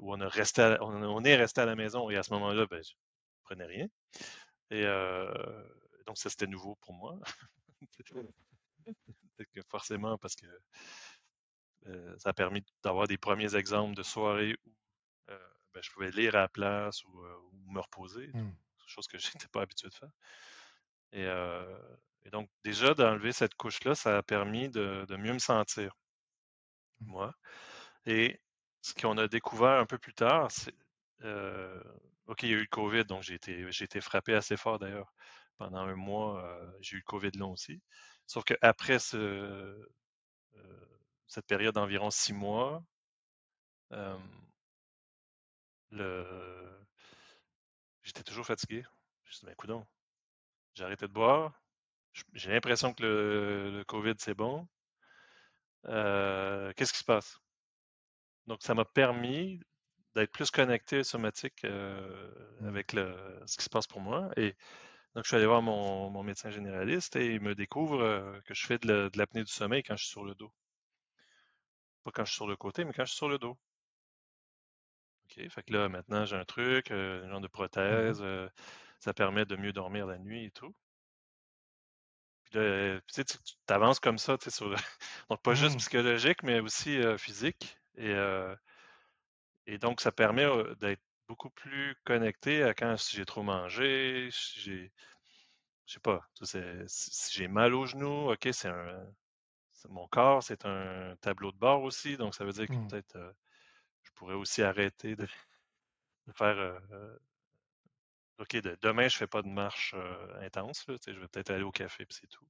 on, 0.01 0.21
est 0.21 0.27
resté 0.27 0.63
à 0.63 1.67
la 1.67 1.77
maison 1.77 2.11
et 2.11 2.17
à 2.17 2.23
ce 2.23 2.33
moment-là, 2.35 2.67
ben, 2.67 2.83
je 2.83 2.93
prenais 3.43 3.67
rien. 3.67 3.87
Et 4.71 4.85
donc, 6.07 6.17
ça, 6.19 6.31
c'était 6.31 6.47
nouveau 6.47 6.77
pour 6.83 6.95
moi. 6.95 7.19
Que 9.55 9.63
forcément, 9.69 10.19
parce 10.19 10.35
que 10.35 10.47
ça 12.17 12.31
a 12.31 12.33
permis 12.33 12.65
d'avoir 12.83 13.07
des 13.07 13.17
premiers 13.17 13.55
exemples 13.55 13.95
de 13.95 14.03
soirées 14.03 14.57
où 14.67 14.71
ben, 15.79 15.83
je 15.83 15.91
pouvais 15.93 16.11
lire 16.11 16.35
à 16.35 16.41
la 16.41 16.49
place 16.49 17.05
ou, 17.05 17.23
euh, 17.25 17.37
ou 17.53 17.73
me 17.73 17.81
reposer. 17.81 18.29
Hmm. 18.35 18.51
chose 18.87 19.07
que 19.07 19.19
je 19.19 19.29
n'étais 19.29 19.49
pas 19.49 19.63
habitué 19.63 19.89
de 19.89 19.95
faire. 19.95 20.11
Et, 21.13 21.25
euh, 21.25 21.79
et 22.25 22.31
donc, 22.31 22.51
déjà, 22.65 22.95
d'enlever 22.95 23.33
cette 23.33 23.55
couche-là, 23.55 23.95
ça 23.95 24.19
a 24.19 24.23
permis 24.23 24.69
de, 24.71 25.05
de 25.09 25.17
mieux 25.17 25.33
me 25.33 25.39
sentir, 25.39 25.95
Hmm. 27.01 27.07
moi. 27.07 27.35
Et 28.07 28.41
ce 28.83 28.95
qu'on 28.95 29.19
a 29.19 29.29
découvert 29.29 29.81
un 29.81 29.87
peu 29.87 29.99
plus 29.99 30.15
tard, 30.15 30.51
c'est. 30.51 30.75
euh, 31.23 31.83
OK, 32.27 32.43
il 32.43 32.51
y 32.51 32.53
a 32.53 32.57
eu 32.57 32.61
le 32.63 32.67
COVID, 32.67 33.05
donc 33.05 33.23
j'ai 33.23 33.35
été, 33.35 33.71
j'ai 33.73 33.85
été 33.85 34.01
frappé 34.01 34.35
assez 34.35 34.57
fort 34.57 34.79
d'ailleurs. 34.79 35.13
Pendant 35.59 35.79
un 35.79 35.95
mois, 35.97 36.45
j'ai 36.81 36.97
eu 36.97 36.99
le 37.01 37.05
COVID 37.05 37.31
long 37.39 37.53
aussi. 37.53 37.81
Sauf 38.27 38.45
qu'après 38.45 38.99
ce, 38.99 39.89
cette 41.29 41.47
période 41.47 41.75
d'environ 41.75 42.11
six 42.11 42.33
mois, 42.33 42.83
euh, 43.93 44.19
le... 45.91 46.25
j'étais 48.03 48.25
toujours 48.25 48.45
fatigué. 48.47 48.83
Je 49.25 49.29
me 49.29 49.33
suis 49.33 49.41
dit, 49.41 49.47
ben, 49.47 49.55
coudonc, 49.55 49.87
j'ai 50.75 50.85
arrêté 50.85 51.09
de 51.09 51.13
boire. 51.13 51.53
J'ai 52.35 52.53
l'impression 52.53 52.95
que 52.95 53.03
le, 53.03 53.71
le 53.79 53.85
COVID, 53.85 54.15
c'est 54.19 54.35
bon. 54.35 54.69
Euh, 55.87 56.73
qu'est-ce 56.77 56.93
qui 56.93 56.99
se 57.01 57.05
passe? 57.05 57.41
Donc, 58.47 58.63
ça 58.63 58.75
m'a 58.75 58.85
permis 58.85 59.61
d'être 60.15 60.33
plus 60.33 60.51
connecté 60.51 61.05
somatique 61.05 61.65
euh, 61.65 62.31
Hmm. 62.61 62.69
avec 62.69 62.93
le, 62.93 63.15
ce 63.47 63.57
qui 63.57 63.65
se 63.65 63.71
passe 63.71 63.87
pour 63.87 64.01
moi. 64.01 64.31
Et 64.37 64.57
donc, 65.15 65.25
je 65.25 65.29
suis 65.29 65.37
allé 65.37 65.47
voir 65.47 65.63
mon, 65.63 66.11
mon 66.11 66.23
médecin 66.25 66.51
généraliste 66.51 67.17
et 67.17 67.35
il 67.35 67.41
me 67.43 67.55
découvre 67.55 68.01
euh, 68.03 68.41
que 68.47 68.55
je 68.55 68.67
fais 68.67 68.79
de 68.79 69.11
l'apnée 69.17 69.45
du 69.45 69.53
sommeil 69.53 69.83
quand 69.85 69.97
je 69.97 70.05
suis 70.05 70.13
sur 70.13 70.25
le 70.25 70.35
dos. 70.35 70.53
Pas 72.03 72.11
quand 72.11 72.25
je 72.25 72.31
suis 72.31 72.37
sur 72.39 72.49
le 72.49 72.57
côté, 72.57 72.85
mais 72.85 72.93
quand 72.93 73.05
je 73.05 73.11
suis 73.11 73.19
sur 73.19 73.29
le 73.29 73.39
dos. 73.39 73.57
OK, 75.31 75.49
fait 75.49 75.63
que 75.63 75.73
là, 75.73 75.89
maintenant, 75.89 76.25
j'ai 76.25 76.37
un 76.37 76.45
truc, 76.45 76.91
euh, 76.91 77.25
un 77.25 77.29
genre 77.31 77.41
de 77.41 77.47
Mhm. 77.89 78.19
prothèse, 78.19 78.21
euh, 78.23 78.49
ça 79.01 79.15
permet 79.15 79.45
de 79.47 79.57
mieux 79.57 79.73
dormir 79.73 80.07
la 80.07 80.19
nuit 80.19 80.45
et 80.47 80.51
tout. 80.51 80.75
Puis 82.45 82.59
là, 82.59 83.01
tu 83.01 83.15
sais, 83.15 83.25
tu 83.25 83.37
avances 83.69 84.01
comme 84.01 84.19
ça, 84.19 84.39
tu 84.39 84.45
sais, 84.45 84.51
sur 84.51 84.75
donc 85.31 85.43
pas 85.43 85.55
juste 85.55 85.79
Hmm. 85.79 85.81
psychologique, 85.81 86.43
mais 86.43 86.61
aussi 86.61 86.97
euh, 86.99 87.19
physique. 87.19 87.79
Et, 87.97 88.15
et 89.67 89.79
donc, 89.79 90.01
ça 90.01 90.13
permet 90.13 90.47
d'être 90.81 91.03
beaucoup 91.29 91.51
plus 91.51 91.95
connecté 92.05 92.63
à 92.63 92.75
quand 92.75 92.97
si 92.97 93.17
j'ai 93.17 93.25
trop 93.27 93.43
mangé, 93.43 94.29
si 94.33 94.61
j'ai, 94.61 94.93
je 95.87 95.95
sais 95.95 96.01
pas, 96.01 96.23
si 96.89 97.33
j'ai 97.39 97.49
mal 97.49 97.75
aux 97.75 97.87
genoux, 97.87 98.33
ok, 98.33 98.49
c'est 98.53 98.69
un, 98.69 99.07
mon 99.91 100.09
corps, 100.09 100.43
c'est 100.43 100.67
un 100.67 101.17
tableau 101.23 101.53
de 101.53 101.59
bord 101.59 101.83
aussi, 101.85 102.17
donc 102.17 102.35
ça 102.35 102.45
veut 102.45 102.53
dire 102.53 102.69
que 102.71 102.77
Hmm. 102.79 102.89
peut-être 102.89 103.35
pourrais 104.19 104.35
aussi 104.35 104.63
arrêter 104.63 105.17
de, 105.17 105.27
faire 106.35 106.59
euh, 106.59 106.79
euh, 106.93 107.19
OK, 108.39 108.57
de- 108.57 108.77
demain, 108.83 109.09
je 109.09 109.17
fais 109.17 109.27
pas 109.27 109.43
de 109.43 109.49
marche 109.49 109.95
euh, 109.97 110.41
intense, 110.45 110.85
je 110.89 111.13
vais 111.13 111.29
peut-être 111.29 111.51
aller 111.51 111.63
au 111.63 111.73
café, 111.73 112.05
puis 112.05 112.19
c'est 112.21 112.27
tout. 112.29 112.47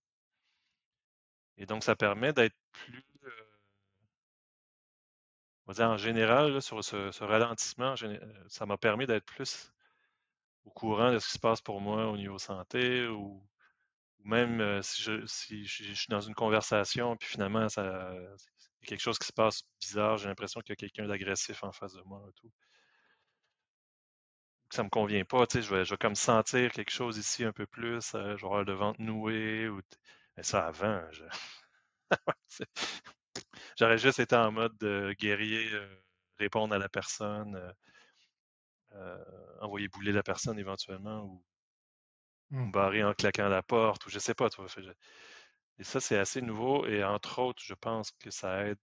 Et 1.59 1.67
donc, 1.67 1.85
ça 1.85 1.97
permet 1.97 2.33
d'être 2.33 2.57
plus, 2.73 3.05
on 5.67 5.73
va 5.73 5.75
dire 5.75 5.91
en 5.91 5.97
général, 5.97 6.63
sur 6.63 6.83
ce, 6.83 7.23
ralentissement, 7.25 7.95
ça 8.49 8.67
m'a 8.67 8.79
permis 8.79 9.07
d'être 9.07 9.27
plus 9.27 9.73
au 10.65 10.71
courant 10.71 11.13
de 11.13 11.19
ce 11.19 11.27
qui 11.27 11.33
se 11.35 11.39
passe 11.39 11.61
pour 11.61 11.81
moi 11.81 12.07
au 12.07 12.17
niveau 12.17 12.39
santé, 12.39 13.07
ou, 13.09 13.43
même 14.25 14.83
si, 14.83 15.03
je, 15.03 15.27
si 15.27 15.67
je, 15.67 15.95
suis 15.95 16.09
dans 16.09 16.21
une 16.21 16.35
conversation, 16.35 17.17
puis 17.17 17.29
finalement, 17.29 17.69
ça, 17.69 18.13
y 18.83 18.87
a 18.87 18.89
quelque 18.89 19.01
chose 19.01 19.19
qui 19.19 19.27
se 19.29 19.33
passe 19.33 19.63
bizarre, 19.81 20.19
j'ai 20.19 20.29
l'impression 20.29 20.61
qu'il 20.61 20.71
y 20.71 20.73
a 20.75 20.77
quelqu'un 20.77 21.07
d'agressif 21.09 21.65
en 21.65 21.73
face 21.73 21.95
de 21.95 22.03
moi, 22.03 22.23
et 22.29 22.33
tout. 22.35 22.51
Ça 24.71 24.83
me 24.83 24.89
convient 24.89 25.25
pas, 25.27 25.47
tu 25.47 25.59
sais, 25.59 25.63
je 25.63 25.75
vais, 25.75 25.85
je 25.85 25.91
vais 25.91 25.99
comme 25.99 26.15
sentir 26.15 26.73
quelque 26.73 26.91
chose 26.91 27.19
ici 27.19 27.45
un 27.45 27.53
peu 27.53 27.67
plus, 27.67 28.15
euh, 28.15 28.37
je 28.37 28.41
vais 28.43 28.47
avoir 28.47 28.65
le 28.65 28.73
ventre 28.73 29.01
noué, 29.01 29.69
ou 29.69 29.81
mais 30.37 30.43
ça 30.43 30.67
avant, 30.67 31.03
je- 31.11 31.25
j'aurais 33.79 33.99
juste 33.99 34.19
été 34.21 34.37
en 34.37 34.53
mode 34.53 34.77
euh, 34.83 35.15
guerrier, 35.15 35.71
euh, 35.73 35.89
répondre 36.39 36.75
à 36.75 36.79
la 36.79 36.89
personne, 36.89 37.73
envoyer 39.61 39.89
bouler 39.89 40.13
la 40.13 40.23
personne 40.23 40.59
éventuellement, 40.59 41.25
ou 41.25 41.45
Mmh. 42.51 42.71
barrer 42.73 43.03
en 43.05 43.15
claquant 43.15 43.49
la 43.49 43.63
porte 43.63 44.05
ou 44.07 44.11
je 44.11 44.19
sais 44.19 44.35
pas, 44.35 44.51
tu 44.51 44.57
vois. 44.61 44.69
Fait 44.69 44.81
que 44.83 44.89
je- 44.89 44.93
Et 45.79 45.85
ça, 45.85 45.99
c'est 46.01 46.19
assez 46.19 46.43
nouveau 46.43 46.87
et 46.87 47.03
entre 47.05 47.39
autres, 47.41 47.63
je 47.65 47.75
pense 47.75 48.11
que 48.13 48.31
ça 48.31 48.67
aide 48.67 48.79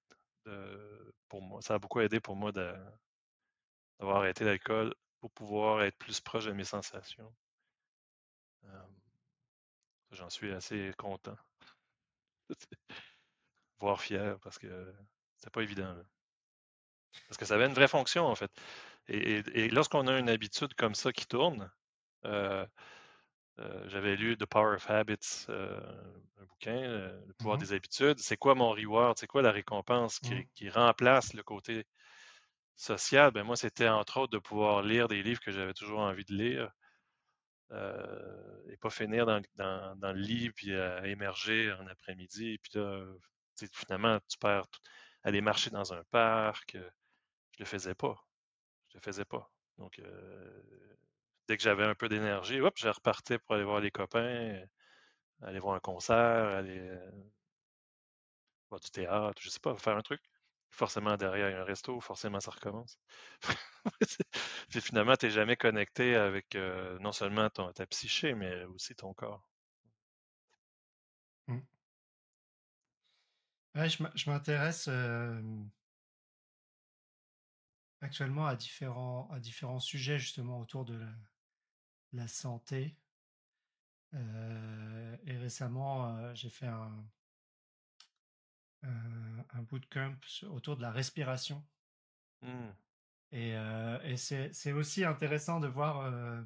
pour 1.29 1.41
moi. 1.41 1.61
Ça 1.61 1.75
a 1.75 1.79
beaucoup 1.79 1.99
aidé 2.01 2.19
pour 2.19 2.35
moi 2.35 2.51
d'avoir 2.51 4.17
arrêté 4.17 4.45
l'alcool 4.45 4.93
pour 5.19 5.29
pouvoir 5.31 5.83
être 5.83 5.97
plus 5.97 6.21
proche 6.21 6.45
de 6.45 6.53
mes 6.53 6.63
sensations. 6.63 7.33
J'en 10.09 10.31
suis 10.31 10.51
assez 10.51 10.91
content, 10.97 11.37
voire 13.79 14.01
fier 14.01 14.37
parce 14.41 14.57
que 14.59 14.93
c'est 15.37 15.49
pas 15.51 15.61
évident. 15.61 15.95
Parce 17.27 17.37
que 17.37 17.45
ça 17.45 17.55
avait 17.55 17.65
une 17.65 17.73
vraie 17.73 17.87
fonction, 17.87 18.25
en 18.25 18.35
fait. 18.35 18.51
Et, 19.07 19.43
et- 19.53 19.69
lorsqu'on 19.69 20.07
a 20.07 20.17
une 20.19 20.29
habitude 20.29 20.73
comme 20.75 20.95
ça 20.95 21.11
qui 21.13 21.27
tourne, 21.27 21.71
euh, 22.25 22.65
j'avais 23.87 24.15
lu 24.15 24.37
The 24.37 24.45
Power 24.45 24.75
of 24.75 24.89
Habits, 24.89 25.45
euh, 25.49 25.79
un 26.39 26.45
bouquin, 26.45 26.77
euh, 26.83 27.21
Le 27.27 27.33
pouvoir 27.33 27.57
Mhm. 27.57 27.59
des 27.59 27.73
habitudes. 27.73 28.19
C'est 28.19 28.37
quoi 28.37 28.55
mon 28.55 28.71
reward? 28.71 29.17
C'est 29.17 29.27
quoi 29.27 29.41
la 29.41 29.51
récompense 29.51 30.19
qui, 30.19 30.35
Mhm. 30.35 30.47
qui 30.55 30.69
remplace 30.69 31.33
le 31.33 31.43
côté 31.43 31.85
social? 32.75 33.31
Ben 33.31 33.43
moi, 33.43 33.57
c'était 33.57 33.89
entre 33.89 34.19
autres 34.21 34.33
de 34.33 34.39
pouvoir 34.39 34.83
lire 34.83 35.07
des 35.09 35.23
livres 35.23 35.41
que 35.41 35.51
j'avais 35.51 35.73
toujours 35.73 35.99
envie 36.01 36.25
de 36.25 36.33
lire 36.35 36.71
euh, 37.71 38.61
et 38.69 38.77
pas 38.77 38.89
finir 38.89 39.25
dans, 39.25 39.41
dans- 39.55 39.95
dans 39.97 40.13
le 40.13 40.19
lit 40.19 40.51
puis 40.51 40.73
à 40.75 41.05
émerger 41.07 41.71
en 41.73 41.87
après-midi. 41.87 42.57
Puis 42.59 42.71
là, 42.75 43.05
finalement, 43.73 44.19
tu 44.27 44.37
perds 44.37 44.67
tout- 44.69 44.79
aller 45.23 45.41
marcher 45.41 45.69
dans 45.71 45.93
un 45.93 46.03
parc. 46.11 46.75
euh, 46.75 46.89
je 47.53 47.59
le 47.61 47.65
faisais 47.65 47.95
pas. 47.95 48.15
Je 48.89 48.97
le 48.97 49.01
faisais 49.01 49.25
pas. 49.25 49.51
Donc, 49.77 49.99
euh, 49.99 50.61
dès 51.47 51.57
que 51.57 51.63
j'avais 51.63 51.83
un 51.85 51.95
peu 51.95 52.09
d'énergie, 52.09 52.59
hop, 52.61 52.75
je 52.77 52.87
repartais 52.89 53.39
pour 53.39 53.55
aller 53.55 53.63
voir 53.63 53.79
les 53.79 53.91
copains, 53.91 54.61
aller 55.41 55.59
voir 55.59 55.75
un 55.75 55.79
concert, 55.79 56.15
aller 56.17 56.79
euh, 56.79 57.11
voir 58.69 58.79
du 58.81 58.89
théâtre, 58.91 59.41
je 59.41 59.49
sais 59.49 59.59
pas, 59.59 59.75
faire 59.75 59.97
un 59.97 60.01
truc. 60.01 60.21
Forcément, 60.71 61.15
derrière, 61.17 61.49
il 61.49 61.53
y 61.53 61.55
a 61.55 61.61
un 61.61 61.65
resto, 61.65 61.99
forcément, 62.01 62.39
ça 62.41 62.51
recommence. 62.51 62.99
Puis 64.69 64.81
finalement, 64.81 65.15
tu 65.15 65.27
n'es 65.27 65.31
jamais 65.31 65.55
connecté 65.55 66.15
avec 66.15 66.55
euh, 66.55 66.99
non 66.99 67.11
seulement 67.13 67.49
ton, 67.49 67.71
ta 67.71 67.85
psyché, 67.87 68.33
mais 68.35 68.63
aussi 68.65 68.95
ton 68.95 69.13
corps. 69.13 69.47
Mmh. 71.47 71.59
Ouais, 73.75 73.89
je 73.89 74.29
m'intéresse 74.29 74.89
actuellement 78.01 78.45
à 78.45 78.55
différents, 78.55 79.29
à 79.31 79.39
différents 79.39 79.79
sujets 79.79 80.19
justement 80.19 80.59
autour 80.59 80.85
de 80.85 80.95
la, 80.97 81.07
la 82.15 82.27
santé. 82.27 82.97
Euh, 84.13 85.17
et 85.25 85.37
récemment, 85.37 86.17
euh, 86.17 86.33
j'ai 86.33 86.49
fait 86.49 86.67
un, 86.67 87.05
un, 88.83 89.45
un 89.53 89.61
bootcamp 89.63 90.15
autour 90.49 90.77
de 90.77 90.81
la 90.81 90.91
respiration. 90.91 91.65
Hmm, 92.41 92.69
Et, 93.31 93.55
euh, 93.55 93.99
et 94.03 94.17
c'est 94.17 94.53
c'est 94.53 94.71
aussi 94.71 95.03
intéressant 95.03 95.59
de 95.59 95.67
voir. 95.67 96.45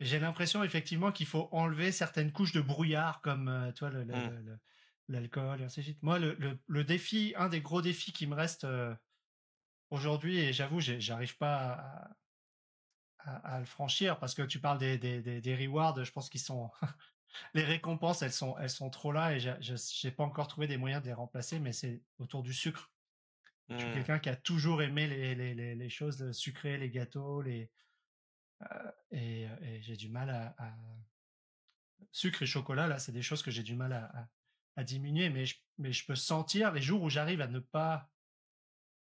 J'ai 0.00 0.18
l'impression 0.18 0.64
effectivement 0.64 1.12
qu'il 1.12 1.26
faut 1.26 1.48
enlever 1.52 1.92
certaines 1.92 2.32
couches 2.32 2.52
de 2.52 2.60
brouillard 2.60 3.20
comme 3.20 3.72
toi 3.76 3.90
le- 3.90 4.04
le- 4.04 4.18
le- 4.18 4.40
le- 4.42 4.58
l'alcool 5.08 5.60
et 5.60 5.64
ainsi 5.64 5.80
de 5.80 5.84
suite. 5.84 6.02
Moi, 6.02 6.18
le, 6.18 6.34
le- 6.34 6.58
le 6.66 6.84
défi, 6.84 7.34
un 7.36 7.48
des 7.48 7.60
gros 7.60 7.82
défis 7.82 8.12
qui 8.12 8.26
me 8.26 8.34
reste 8.34 8.64
euh, 8.64 8.94
aujourd'hui, 9.90 10.38
et 10.38 10.52
j'avoue, 10.52 10.80
j'arrive 10.80 11.36
pas 11.38 12.08
à, 13.24 13.58
le 13.58 13.64
franchir 13.64 14.18
parce 14.18 14.34
que 14.34 14.42
tu 14.42 14.60
parles 14.60 14.78
des, 14.78 14.98
des, 14.98 15.20
des, 15.20 15.40
des 15.40 15.56
rewards, 15.56 16.02
je 16.04 16.12
pense 16.12 16.28
qu'ils 16.28 16.40
sont 16.40 16.70
les 17.54 17.64
récompenses, 17.64 18.22
elles 18.22 18.32
sont 18.32 18.56
elles 18.58 18.70
sont 18.70 18.90
trop 18.90 19.12
là 19.12 19.34
et 19.34 19.40
je 19.40 19.50
j'ai 19.60 20.10
pas 20.10 20.24
encore 20.24 20.48
trouvé 20.48 20.66
des 20.66 20.76
moyens 20.76 21.02
de 21.02 21.08
les 21.08 21.14
remplacer, 21.14 21.58
mais 21.58 21.72
c'est 21.72 22.02
autour 22.18 22.42
du 22.42 22.52
sucre. 22.52 22.90
Je 23.68 23.76
suis 23.76 23.86
hmm. 23.86 23.94
quelqu'un 23.94 24.18
qui 24.18 24.28
a 24.28 24.36
toujours 24.36 24.82
aimé 24.82 25.06
les, 25.06 25.34
les, 25.34 25.54
les, 25.54 25.74
les 25.76 25.90
choses 25.90 26.32
sucrées, 26.32 26.76
les 26.76 26.90
gâteaux, 26.90 27.40
les 27.40 27.70
euh, 28.62 28.90
et, 29.12 29.42
et 29.62 29.80
j'ai 29.80 29.96
du 29.96 30.08
mal 30.08 30.30
à, 30.30 30.54
à- 30.58 30.76
sucre 32.12 32.42
et 32.42 32.46
chocolat 32.46 32.86
là, 32.88 32.98
c'est 32.98 33.12
des 33.12 33.22
choses 33.22 33.42
que 33.42 33.50
j'ai 33.50 33.62
du 33.62 33.76
mal 33.76 33.92
à, 33.92 34.04
à, 34.06 34.28
à 34.76 34.84
diminuer, 34.84 35.28
mais 35.28 35.46
je, 35.46 35.56
mais 35.78 35.92
je 35.92 36.04
peux 36.04 36.14
sentir 36.16 36.72
les 36.72 36.82
jours 36.82 37.02
où 37.02 37.10
j'arrive 37.10 37.40
à 37.40 37.46
ne 37.46 37.60
pas 37.60 38.10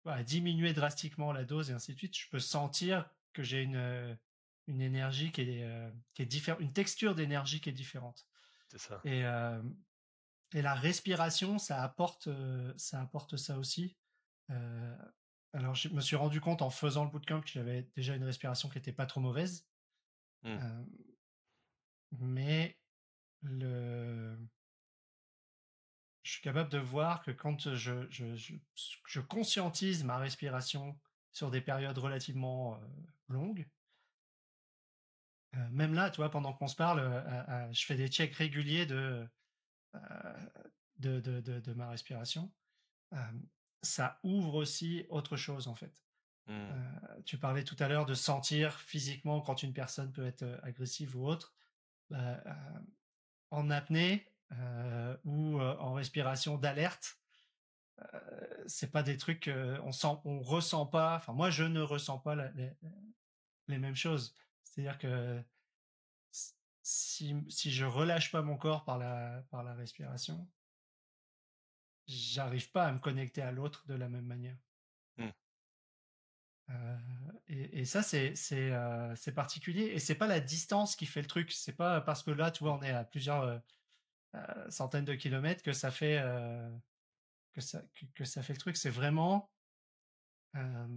à 0.05 0.23
diminuer 0.23 0.73
drastiquement 0.73 1.31
la 1.31 1.43
dose 1.43 1.69
et 1.69 1.73
ainsi 1.73 1.93
de 1.93 1.97
suite, 1.97 2.17
je 2.17 2.29
peux 2.29 2.39
sentir 2.39 3.09
que 3.39 3.43
j'ai 3.43 3.61
une 3.63 4.17
une 4.67 4.81
énergie 4.81 5.31
qui 5.31 5.41
est 5.41 5.63
euh, 5.63 5.89
qui 6.13 6.23
est 6.23 6.25
différente, 6.25 6.59
une 6.59 6.73
texture 6.73 7.15
d'énergie 7.15 7.61
qui 7.61 7.69
est 7.69 7.73
différente. 7.73 8.27
C'est 8.67 8.79
ça. 8.79 8.99
Et 9.05 9.25
euh, 9.25 9.63
et 10.51 10.61
la 10.61 10.75
respiration, 10.75 11.57
ça 11.57 11.81
apporte 11.81 12.27
ça 12.75 12.99
apporte 12.99 13.37
ça 13.37 13.57
aussi. 13.57 13.95
Alors 15.53 15.73
je 15.73 15.87
me 15.89 16.01
suis 16.01 16.17
rendu 16.17 16.41
compte 16.41 16.61
en 16.61 16.69
faisant 16.69 17.05
le 17.05 17.11
bootcamp 17.11 17.39
que 17.41 17.47
j'avais 17.47 17.83
déjà 17.95 18.13
une 18.15 18.25
respiration 18.25 18.67
qui 18.67 18.77
était 18.77 18.91
pas 18.91 19.05
trop 19.05 19.21
mauvaise. 19.21 19.65
Euh, 20.45 20.83
mais 22.19 22.77
le 23.41 24.37
je 26.23 26.33
suis 26.33 26.41
capable 26.41 26.69
de 26.69 26.77
voir 26.77 27.21
que 27.23 27.31
quand 27.31 27.73
je, 27.73 28.05
je, 28.09 28.35
je, 28.35 28.55
je 29.07 29.21
conscientise 29.21 30.03
ma 30.03 30.17
respiration 30.17 30.99
sur 31.39 31.49
des 31.49 31.61
périodes 31.61 31.97
relativement 31.97 32.75
euh, 32.75 32.77
longues, 33.29 33.65
euh, 35.55 35.69
même 35.71 35.93
là, 35.93 36.09
tu 36.09 36.17
vois, 36.17 36.29
pendant 36.29 36.51
qu'on 36.51 36.67
se 36.67 36.75
parle, 36.75 36.99
euh, 36.99 37.71
je 37.71 37.85
fais 37.85 37.95
des 37.95 38.09
checks 38.09 38.35
réguliers 38.35 38.85
de, 38.85 39.25
de, 40.97 41.21
de, 41.21 41.39
de, 41.39 41.61
de 41.61 41.73
ma 41.73 41.89
respiration. 41.89 42.51
Ça 43.81 44.19
ouvre 44.23 44.55
aussi 44.55 45.05
autre 45.07 45.37
chose, 45.37 45.69
en 45.69 45.75
fait. 45.75 46.03
Euh, 46.49 47.21
tu 47.25 47.37
parlais 47.37 47.63
tout 47.63 47.77
à 47.79 47.87
l'heure 47.87 48.05
de 48.05 48.15
sentir 48.15 48.77
physiquement 48.81 49.39
quand 49.39 49.63
une 49.63 49.73
personne 49.73 50.11
peut 50.11 50.25
être 50.25 50.59
agressive 50.63 51.15
ou 51.15 51.25
autre. 51.25 51.55
Bah, 52.09 52.43
en 53.49 53.69
apnée 53.69 54.27
ou 55.23 55.61
en 55.61 55.93
respiration 55.93 56.57
d'alerte, 56.57 57.17
euh, 58.13 58.63
c'est 58.67 58.91
pas 58.91 59.03
des 59.03 59.17
trucs 59.17 59.47
euh, 59.47 59.79
on 59.83 59.91
sent, 59.91 60.07
on 60.25 60.41
ressent 60.41 60.85
pas. 60.85 61.15
Enfin, 61.17 61.33
moi, 61.33 61.49
je 61.49 61.63
ne 61.63 61.81
ressens 61.81 62.19
pas 62.19 62.35
la- 62.35 62.51
les, 62.51 62.71
les 63.67 63.77
mêmes 63.79 63.95
choses. 63.95 64.35
C'est-à-dire 64.63 64.97
que 64.97 65.43
si, 66.83 67.35
si 67.49 67.71
je 67.71 67.85
relâche 67.85 68.31
pas 68.31 68.41
mon 68.41 68.57
corps 68.57 68.83
par 68.85 68.97
la 68.97 69.43
par 69.49 69.63
la 69.63 69.73
respiration, 69.73 70.49
j'arrive 72.07 72.71
pas 72.71 72.87
à 72.87 72.91
me 72.91 72.99
connecter 72.99 73.41
à 73.41 73.51
l'autre 73.53 73.87
de 73.87 73.93
la 73.93 74.09
même 74.09 74.25
manière. 74.25 74.57
hmm. 75.17 75.29
Euh, 76.69 76.97
et, 77.47 77.79
et 77.81 77.85
ça, 77.85 78.03
c'est 78.03 78.35
c'est 78.35 78.71
euh, 78.71 79.15
c'est 79.15 79.33
particulier. 79.33 79.85
Et 79.85 79.99
c'est 79.99 80.15
pas 80.15 80.27
la 80.27 80.39
distance 80.39 80.95
qui 80.95 81.05
fait 81.05 81.21
le 81.21 81.27
truc. 81.27 81.51
C'est 81.51 81.75
pas 81.75 82.01
parce 82.01 82.23
que 82.23 82.31
là, 82.31 82.51
tu 82.51 82.63
vois, 82.63 82.73
on 82.73 82.81
est 82.83 82.91
à 82.91 83.03
plusieurs 83.03 83.61
centaines 84.69 85.05
de 85.05 85.15
kilomètres 85.15 85.63
que 85.63 85.73
ça 85.73 85.91
fait 85.91 86.19
que 87.53 87.61
ça 87.61 87.81
que, 87.93 88.05
que 88.15 88.25
ça 88.25 88.43
fait 88.43 88.53
le 88.53 88.59
truc. 88.59 88.77
C'est 88.77 88.89
vraiment 88.89 89.51
euh, 90.55 90.87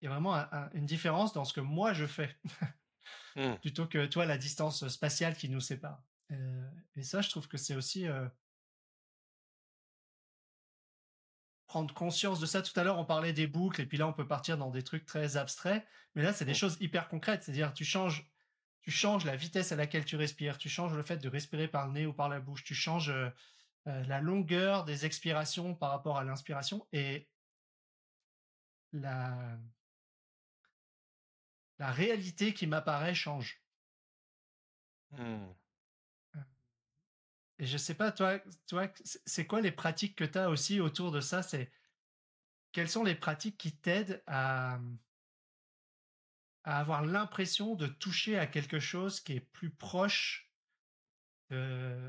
il 0.00 0.04
y 0.04 0.08
a 0.08 0.10
vraiment 0.10 0.34
un- 0.34 0.48
un- 0.52 0.70
une 0.72 0.86
différence 0.86 1.32
dans 1.32 1.44
ce 1.44 1.52
que 1.52 1.60
moi 1.60 1.92
je 1.92 2.06
fais 2.06 2.36
Hmm. 3.36 3.54
plutôt 3.62 3.86
que 3.86 4.06
toi 4.06 4.26
la 4.26 4.38
distance 4.38 4.86
spatiale 4.88 5.36
qui 5.36 5.48
nous 5.48 5.60
sépare. 5.60 6.04
Euh, 6.32 6.70
et 6.96 7.02
ça, 7.02 7.20
je 7.22 7.30
trouve 7.30 7.48
que 7.48 7.56
c'est 7.58 7.74
aussi 7.74 8.06
euh, 8.06 8.28
prendre 11.66 11.92
conscience 11.94 12.40
de 12.40 12.46
ça. 12.46 12.62
Tout 12.62 12.78
à 12.78 12.84
l'heure, 12.84 12.98
on 12.98 13.04
parlait 13.04 13.32
des 13.32 13.46
boucles, 13.46 13.80
et 13.80 13.86
puis 13.86 13.98
là, 13.98 14.06
on 14.06 14.12
peut 14.12 14.26
partir 14.28 14.58
dans 14.58 14.70
des 14.70 14.82
trucs 14.82 15.06
très 15.06 15.36
abstraits. 15.36 15.86
Mais 16.14 16.22
là, 16.22 16.32
c'est 16.32 16.44
des 16.44 16.52
Hmm. 16.52 16.54
choses 16.54 16.76
hyper 16.80 17.08
concrètes. 17.08 17.42
C'est-à-dire, 17.44 17.72
tu 17.72 17.84
changes, 17.84 18.30
tu 18.80 18.90
changes 18.90 19.24
la 19.24 19.36
vitesse 19.36 19.72
à 19.72 19.76
laquelle 19.76 20.04
tu 20.04 20.16
respires, 20.16 20.58
tu 20.58 20.68
changes 20.68 20.94
le 20.94 21.02
fait 21.02 21.18
de 21.18 21.28
respirer 21.28 21.68
par 21.68 21.86
le 21.86 21.92
nez 21.94 22.06
ou 22.06 22.12
par 22.12 22.28
la 22.28 22.40
bouche, 22.40 22.64
tu 22.64 22.74
changes 22.74 23.12
euh, 23.86 23.90
euh, 23.90 24.04
la 24.04 24.20
longueur 24.20 24.84
des 24.84 25.06
expirations 25.06 25.74
par 25.74 25.90
rapport 25.90 26.18
à 26.18 26.24
l'inspiration, 26.24 26.86
et 26.92 27.28
la, 28.92 29.58
la 31.78 31.90
réalité 31.92 32.54
qui 32.54 32.66
m'apparaît 32.66 33.14
change. 33.14 33.62
Hmm. 35.10 35.52
Et 37.58 37.66
je 37.66 37.76
sais 37.76 37.94
pas, 37.94 38.10
toi, 38.10 38.40
toi 38.66 38.88
c'est 39.04 39.46
quoi 39.46 39.60
les 39.60 39.72
pratiques 39.72 40.16
que 40.16 40.24
tu 40.24 40.38
as 40.38 40.48
aussi 40.48 40.80
autour 40.80 41.12
de 41.12 41.20
ça? 41.20 41.42
C'est 41.42 41.70
Quelles 42.72 42.88
sont 42.88 43.04
les 43.04 43.14
pratiques 43.14 43.58
qui 43.58 43.76
t'aident 43.76 44.22
à, 44.26 44.80
à 46.64 46.80
avoir 46.80 47.04
l'impression 47.04 47.74
de 47.74 47.86
toucher 47.86 48.38
à 48.38 48.46
quelque 48.46 48.80
chose 48.80 49.20
qui 49.20 49.34
est 49.34 49.40
plus 49.40 49.70
proche, 49.70 50.51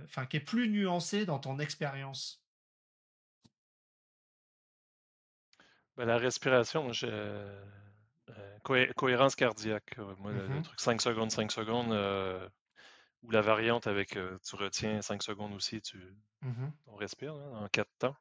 enfin, 0.06 0.26
qui 0.26 0.38
est 0.38 0.40
plus 0.40 0.70
nuancé 0.70 1.26
dans 1.26 1.40
ton 1.40 1.60
expérience? 1.60 2.44
Ben, 5.98 6.06
la 6.06 6.18
respiration, 6.18 6.91
je, 6.94 7.07
Euh, 8.30 8.60
cohérence 8.95 9.36
cardiaque. 9.36 9.98
moi, 10.20 10.32
le, 10.32 10.48
Mhm. 10.49 10.64
truc 10.64 10.80
5 10.80 11.02
secondes, 11.02 11.32
5 11.32 11.52
secondes, 11.52 11.91
euh, 11.91 12.48
ou 13.24 13.32
la 13.32 13.41
variante 13.41 13.88
avec 13.88 14.18
euh, 14.18 14.38
tu 14.45 14.56
retiens 14.57 15.02
5 15.02 15.24
secondes 15.24 15.53
aussi, 15.53 15.82
tu 15.82 15.99
Mhm. 16.41 16.74
on 16.88 16.95
respire 16.95 17.36
en 17.36 17.68
4 17.70 17.91
temps. 17.99 18.15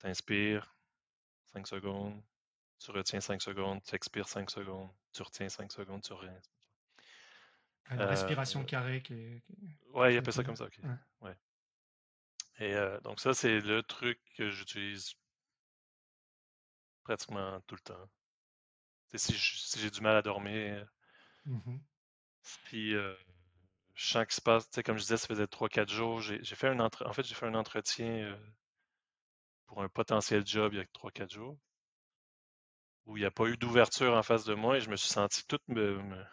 Tu 0.00 0.06
inspires 0.08 0.76
5 1.52 1.66
secondes, 1.68 2.22
tu 2.78 2.90
retiens 2.92 3.20
5 3.20 3.42
secondes, 3.42 3.82
tu 3.84 3.94
expires 3.96 4.28
5 4.28 4.50
secondes, 4.50 4.90
tu 5.12 5.22
retiens 5.22 5.48
5 5.48 5.72
secondes, 5.72 6.02
tu 6.02 6.12
retiens. 6.14 6.40
La 7.96 8.06
respiration 8.06 8.64
carrée 8.64 9.02
qui 9.02 9.14
est. 9.14 9.40
qui 9.46 9.52
est- 9.52 9.96
Ouais, 9.96 10.14
il 10.14 10.18
appelle 10.18 10.32
ça 10.34 10.44
comme 10.44 10.56
ça, 10.56 10.64
ok. 10.66 10.78
Ouais. 10.84 11.28
Ouais. 11.28 11.36
Et 12.58 12.74
euh, 12.74 13.00
donc 13.00 13.20
ça, 13.20 13.32
c'est 13.32 13.58
le 13.60 13.82
truc 13.82 14.20
que 14.36 14.50
j'utilise 14.50 15.14
pratiquement 17.02 17.60
tout 17.66 17.74
le 17.74 17.80
temps. 17.80 18.08
Si 19.14 19.34
j'ai 19.78 19.90
du 19.90 20.00
mal 20.00 20.16
à 20.16 20.22
dormir, 20.22 20.88
Mhm. 21.44 21.78
si 22.42 22.94
euh, 22.94 23.14
je 23.94 24.06
sens 24.08 24.24
qu'il 24.26 24.34
se 24.34 24.40
passe, 24.42 24.68
comme 24.84 24.96
je 24.98 25.02
disais, 25.02 25.16
ça 25.18 25.28
faisait 25.28 25.46
3-4 25.48 25.90
jours, 25.92 26.20
j'ai 26.22 26.42
fait 26.44 26.68
un 26.68 26.80
entre... 26.80 27.06
en 27.06 27.12
fait, 27.12 27.24
j'ai 27.24 27.34
fait 27.36 27.46
un 27.46 27.54
entretien 27.54 28.06
euh, 28.08 28.36
pour 29.66 29.80
un 29.84 29.88
potentiel 29.88 30.44
job 30.44 30.74
il 30.74 30.78
y 30.78 30.82
a 30.82 30.86
3-4 30.92 31.32
jours, 31.32 31.56
où 33.06 33.16
il 33.16 33.20
n'y 33.22 33.26
a 33.26 33.30
pas 33.32 33.46
eu 33.48 33.56
d'ouverture 33.56 34.14
en 34.16 34.22
face 34.22 34.44
de 34.44 34.54
moi 34.54 34.76
et 34.76 34.80
je 34.80 34.88
me 34.88 34.94
suis 34.94 35.08
senti 35.08 35.44
tout 35.48 35.58
me, 35.66 36.00
me-. 36.00 36.26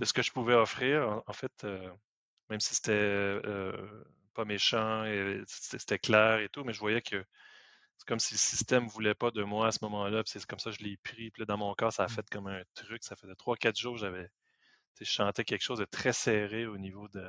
De 0.00 0.04
ce 0.04 0.12
que 0.12 0.22
je 0.22 0.32
pouvais 0.32 0.54
offrir. 0.54 1.22
En, 1.26 1.32
fait, 1.32 1.64
euh, 1.64 1.90
même 2.50 2.60
si 2.60 2.74
c'était 2.74 2.92
euh, 2.92 4.04
pas 4.34 4.44
méchant 4.44 5.04
et 5.06 5.42
c'était 5.46 5.98
clair 5.98 6.40
et 6.40 6.48
tout, 6.48 6.64
mais 6.64 6.72
je 6.72 6.80
voyais 6.80 7.02
que 7.02 7.24
c'est 7.98 8.06
comme 8.08 8.20
si 8.20 8.34
le 8.34 8.38
système 8.38 8.88
voulait 8.88 9.14
pas 9.14 9.30
de 9.30 9.42
moi 9.42 9.68
à 9.68 9.72
ce 9.72 9.80
moment-là. 9.82 10.22
C'est 10.26 10.44
comme 10.46 10.58
ça 10.60 10.70
que 10.70 10.78
je 10.78 10.84
l'ai 10.84 10.96
pris. 10.98 11.30
Puis 11.30 11.42
là, 11.42 11.46
dans 11.46 11.58
mon 11.58 11.74
corps, 11.74 11.92
ça 11.92 12.04
a 12.04 12.08
Mhm. 12.08 12.14
fait 12.14 12.30
comme 12.30 12.46
un 12.48 12.62
truc. 12.74 13.04
Ça 13.04 13.16
faisait 13.16 13.34
3-4 13.36 13.78
jours, 13.78 13.98
j'avais. 13.98 14.28
Je 15.00 15.06
chantais 15.06 15.44
quelque 15.44 15.62
chose 15.62 15.78
de 15.80 15.86
très 15.86 16.12
serré 16.12 16.66
au 16.66 16.78
niveau 16.78 17.08
de, 17.08 17.26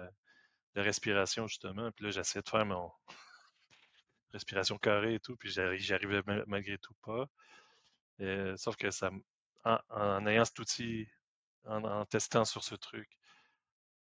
de 0.76 0.82
respiration, 0.82 1.48
justement. 1.48 1.92
Puis 1.94 2.06
là, 2.06 2.12
j'essayais 2.12 2.44
de 2.44 2.50
faire 2.50 2.66
mon 2.66 2.92
respiration 4.34 4.78
carrée 4.78 5.16
et 5.16 5.20
tout. 5.20 5.36
Puis 5.38 5.50
j'arri- 5.52 5.80
j'y 5.80 5.94
arrivais 5.94 6.22
ma- 6.26 6.46
malgré 6.48 6.78
tout 6.78 6.94
pas. 7.04 7.28
Euh, 8.22 8.56
sauf 8.58 8.76
que 8.78 8.92
ça, 8.92 9.12
en 9.90 10.26
ayant 10.28 10.46
cet 10.46 10.60
outil, 10.60 11.08
en, 11.66 11.84
en 11.84 12.06
testant 12.06 12.46
sur 12.46 12.64
ce 12.64 12.76
truc, 12.76 13.10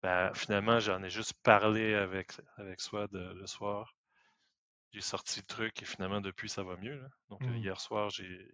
ben, 0.02 0.34
finalement, 0.34 0.80
j'en 0.80 1.04
ai 1.04 1.10
juste 1.10 1.34
parlé 1.44 1.96
avec, 1.96 2.32
avec 2.58 2.80
soi 2.80 3.08
de- 3.10 3.34
le 3.34 3.46
soir. 3.46 3.94
J'ai 4.94 5.02
sorti 5.02 5.42
le 5.42 5.46
truc 5.46 5.84
et 5.84 5.86
finalement, 5.86 6.22
depuis, 6.22 6.50
ça 6.50 6.64
va 6.64 6.76
mieux. 6.78 7.00
là. 7.00 7.10
Donc, 7.30 7.46
Mhm. 7.46 7.56
hier 7.56 7.80
soir, 7.80 8.10
j'ai 8.10 8.50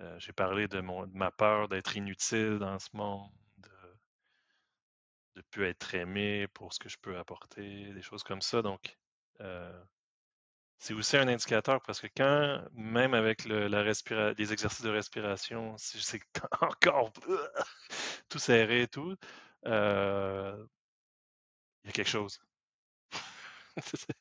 euh, 0.00 0.18
j'ai 0.18 0.32
parlé 0.32 0.66
de, 0.68 0.80
mon, 0.80 1.06
de 1.06 1.16
ma 1.16 1.30
peur 1.30 1.68
d'être 1.68 1.96
inutile 1.96 2.58
dans 2.58 2.78
ce 2.78 2.88
monde, 2.94 3.30
de 3.58 3.70
ne 5.36 5.42
plus 5.42 5.64
être 5.66 5.94
aimé 5.94 6.46
pour 6.48 6.72
ce 6.74 6.78
que 6.78 6.88
je 6.88 6.98
peux 7.00 7.16
apporter, 7.18 7.92
des 7.94 8.02
choses 8.02 8.22
comme 8.22 8.42
ça. 8.42 8.60
Donc, 8.62 8.98
euh, 9.40 9.82
c'est 10.78 10.94
aussi 10.94 11.16
un 11.16 11.28
indicateur 11.28 11.82
parce 11.82 12.00
que 12.00 12.06
quand, 12.16 12.64
même 12.72 13.14
avec 13.14 13.44
le, 13.44 13.68
la 13.68 13.82
respira 13.82 14.32
les 14.32 14.52
exercices 14.52 14.82
de 14.82 14.90
respiration, 14.90 15.76
si 15.76 16.00
c'est 16.00 16.20
encore 16.60 17.12
tout 18.28 18.38
serré 18.38 18.82
et 18.82 18.88
tout, 18.88 19.16
euh, 19.66 20.64
il 21.82 21.88
y 21.88 21.90
a 21.90 21.92
quelque 21.92 22.08
chose. 22.08 22.40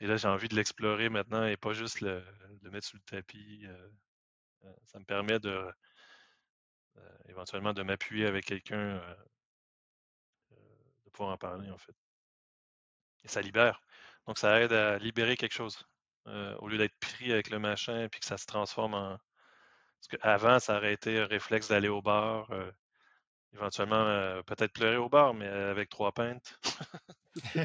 et 0.00 0.06
là, 0.06 0.16
j'ai 0.16 0.28
envie 0.28 0.48
de 0.48 0.54
l'explorer 0.56 1.08
maintenant 1.08 1.44
et 1.46 1.56
pas 1.56 1.72
juste 1.72 2.00
le, 2.00 2.24
mettre 2.62 2.86
sur 2.86 2.96
le 2.98 3.02
tapis. 3.02 3.66
euh, 3.66 3.88
euh, 4.64 4.72
ça 4.84 4.98
me 4.98 5.04
permet 5.04 5.38
de 5.38 5.70
éventuellement 7.28 7.72
de 7.72 7.82
m'appuyer 7.82 8.26
avec 8.26 8.44
quelqu'un, 8.46 9.00
de 11.04 11.10
pouvoir 11.12 11.34
en 11.34 11.38
parler 11.38 11.70
en 11.70 11.78
fait. 11.78 11.94
Et 13.24 13.28
ça 13.28 13.40
libère. 13.40 13.80
Donc 14.28 14.38
ça 14.38 14.60
aide 14.62 14.72
à 14.74 14.98
libérer 14.98 15.36
quelque 15.36 15.54
chose. 15.54 15.84
euh, 16.28 16.54
au 16.60 16.68
lieu 16.68 16.78
d'être 16.78 16.96
pris 17.00 17.32
avec 17.32 17.50
le 17.50 17.58
machin 17.58 18.02
et 18.04 18.08
puis 18.10 18.20
que 18.20 18.26
ça 18.26 18.38
se 18.38 18.46
transforme 18.46 18.94
en. 18.94 19.18
Parce 20.00 20.22
qu'avant, 20.22 20.60
ça 20.60 20.76
aurait 20.78 20.92
été 20.94 21.18
un 21.20 21.26
réflexe 21.26 21.68
d'aller 21.68 21.88
au 21.88 22.02
bar, 22.02 22.50
euh, 22.52 22.70
éventuellement 23.54 23.96
euh, 24.06 24.42
peut-être 24.42 24.72
pleurer 24.74 24.96
au 24.98 25.08
bar, 25.08 25.34
mais 25.34 25.46
avec 25.48 25.88
trois 25.90 26.12
pintes. 26.12 26.58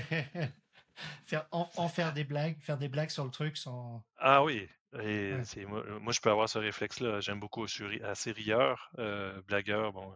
faire, 1.25 1.47
en, 1.51 1.69
en 1.77 1.89
faire 1.89 2.13
des 2.13 2.23
blagues, 2.23 2.59
faire 2.61 2.77
des 2.77 2.87
blagues 2.89 3.09
sur 3.09 3.25
le 3.25 3.31
truc 3.31 3.57
sans. 3.57 4.03
Ah 4.17 4.43
oui, 4.43 4.67
et 5.01 5.33
Ouais. 5.33 5.65
moi, 5.65 5.83
moi, 5.99 6.13
je 6.13 6.21
peux 6.21 6.29
avoir 6.31 6.47
ce 6.49 6.59
réflexe-là. 6.59 7.19
J'aime 7.21 7.39
beaucoup, 7.39 7.67
je 7.67 7.73
suis 7.73 8.03
assez 8.03 8.31
rieur, 8.31 8.89
euh, 8.99 9.41
blagueur. 9.43 9.91
Bon, 9.93 10.13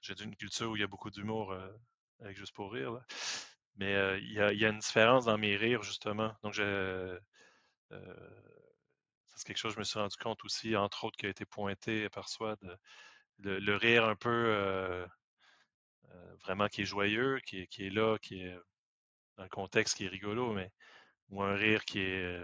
j'ai 0.00 0.14
d'une 0.14 0.36
culture 0.36 0.70
où 0.70 0.76
il 0.76 0.80
y 0.80 0.84
a 0.84 0.88
beaucoup 0.88 1.10
d'humour 1.10 1.52
euh, 1.52 1.68
avec 2.20 2.36
juste 2.36 2.54
pour 2.54 2.72
rire. 2.72 2.92
là. 2.92 3.04
Mais 3.76 4.18
il 4.20 4.32
y 4.32 4.40
a, 4.40 4.68
une 4.68 4.78
différence 4.78 5.24
dans 5.24 5.38
mes 5.38 5.56
rires, 5.56 5.82
justement. 5.82 6.34
Donc, 6.42 6.52
je, 6.52 7.18
c'est 7.90 9.46
quelque 9.46 9.56
chose 9.56 9.72
que 9.72 9.76
je 9.76 9.80
me 9.80 9.84
suis 9.84 9.98
rendu 9.98 10.16
compte 10.16 10.44
aussi, 10.44 10.76
entre 10.76 11.04
autres, 11.04 11.16
qui 11.16 11.26
a 11.26 11.30
été 11.30 11.44
pointé 11.44 12.08
par 12.10 12.28
soi, 12.28 12.56
de, 13.38 13.50
le, 13.50 13.76
rire 13.76 14.04
un 14.04 14.16
peu 14.16 15.06
vraiment 16.44 16.68
qui 16.68 16.82
est 16.82 16.86
joyeux, 16.86 17.40
qui 17.46 17.60
est, 17.60 17.66
qui 17.66 17.86
est 17.86 17.90
là, 17.90 18.18
qui 18.18 18.42
est 18.42 18.56
dans 19.36 19.44
le 19.44 19.48
contexte 19.48 19.96
qui 19.96 20.04
est 20.04 20.08
rigolo, 20.08 20.52
mais 20.52 20.70
ou 21.30 21.42
un 21.42 21.54
rire 21.54 21.84
qui 21.84 22.00
est 22.00 22.40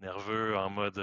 nerveux 0.00 0.56
en 0.56 0.70
mode 0.70 0.98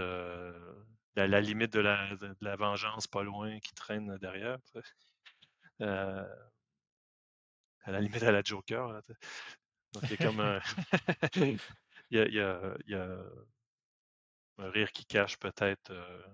à 1.18 1.28
la 1.28 1.42
limite 1.42 1.74
de 1.74 1.80
la, 1.80 2.16
de 2.16 2.36
la 2.42 2.56
vengeance 2.56 3.08
pas 3.08 3.24
loin 3.24 3.60
qui 3.60 3.74
traîne 3.74 4.18
derrière. 4.18 4.58
À 7.86 7.92
la 7.92 8.02
limite 8.02 8.24
à 8.24 8.32
la 8.32 8.42
Joker. 8.44 8.88
là. 8.90 9.02
Donc 9.94 10.04
il 10.10 10.12
y 10.12 10.14
a 10.16 10.18
comme 10.18 10.40
un, 10.40 10.60
il 12.12 12.18
y 12.18 12.20
a, 12.20 12.26
il 12.28 12.34
y 12.34 12.40
a- 12.42 12.78
il 12.86 12.92
y 12.92 12.96
a 12.96 13.18
un 14.58 14.70
rire 14.70 14.92
qui 14.92 15.06
cache 15.06 15.38
peut-être 15.38 15.92
euh, 15.92 16.28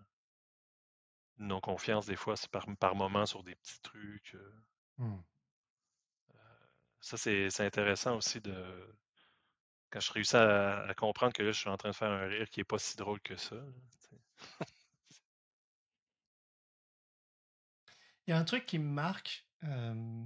une 1.40 1.48
non-confiance 1.48 2.06
des 2.06 2.15
fois, 2.15 2.38
c'est 2.38 2.49
par, 2.49 2.65
par 2.80 2.95
moment 2.95 3.26
sur 3.26 3.44
des 3.44 3.56
petits 3.56 3.82
trucs. 3.82 4.36
euh. 4.36 4.64
Hmm. 4.98 5.19
Ça, 7.02 7.18
c'est 7.18 7.49
c'est 7.49 7.65
intéressant 7.65 8.15
aussi 8.15 8.40
de 8.41 8.56
quand 9.91 9.99
je 9.99 10.11
réussis 10.14 10.36
à, 10.38 10.80
à 10.88 10.94
comprendre 10.95 11.34
que 11.34 11.44
là, 11.44 11.52
je 11.52 11.60
suis 11.60 11.69
en 11.69 11.78
train 11.78 11.90
de 11.91 11.95
faire 11.95 12.10
un 12.11 12.26
rire 12.28 12.49
qui 12.49 12.61
est 12.61 12.64
pas 12.64 12.80
si 12.80 12.98
drôle 12.98 13.19
que 13.22 13.36
ça. 13.36 13.56
là. 13.56 13.61
Il 18.26 18.32
y 18.32 18.34
a 18.34 18.38
un 18.40 18.44
truc 18.45 18.65
qui 18.65 18.80
me 18.80 18.90
marque, 18.91 19.48
euh, 19.64 20.23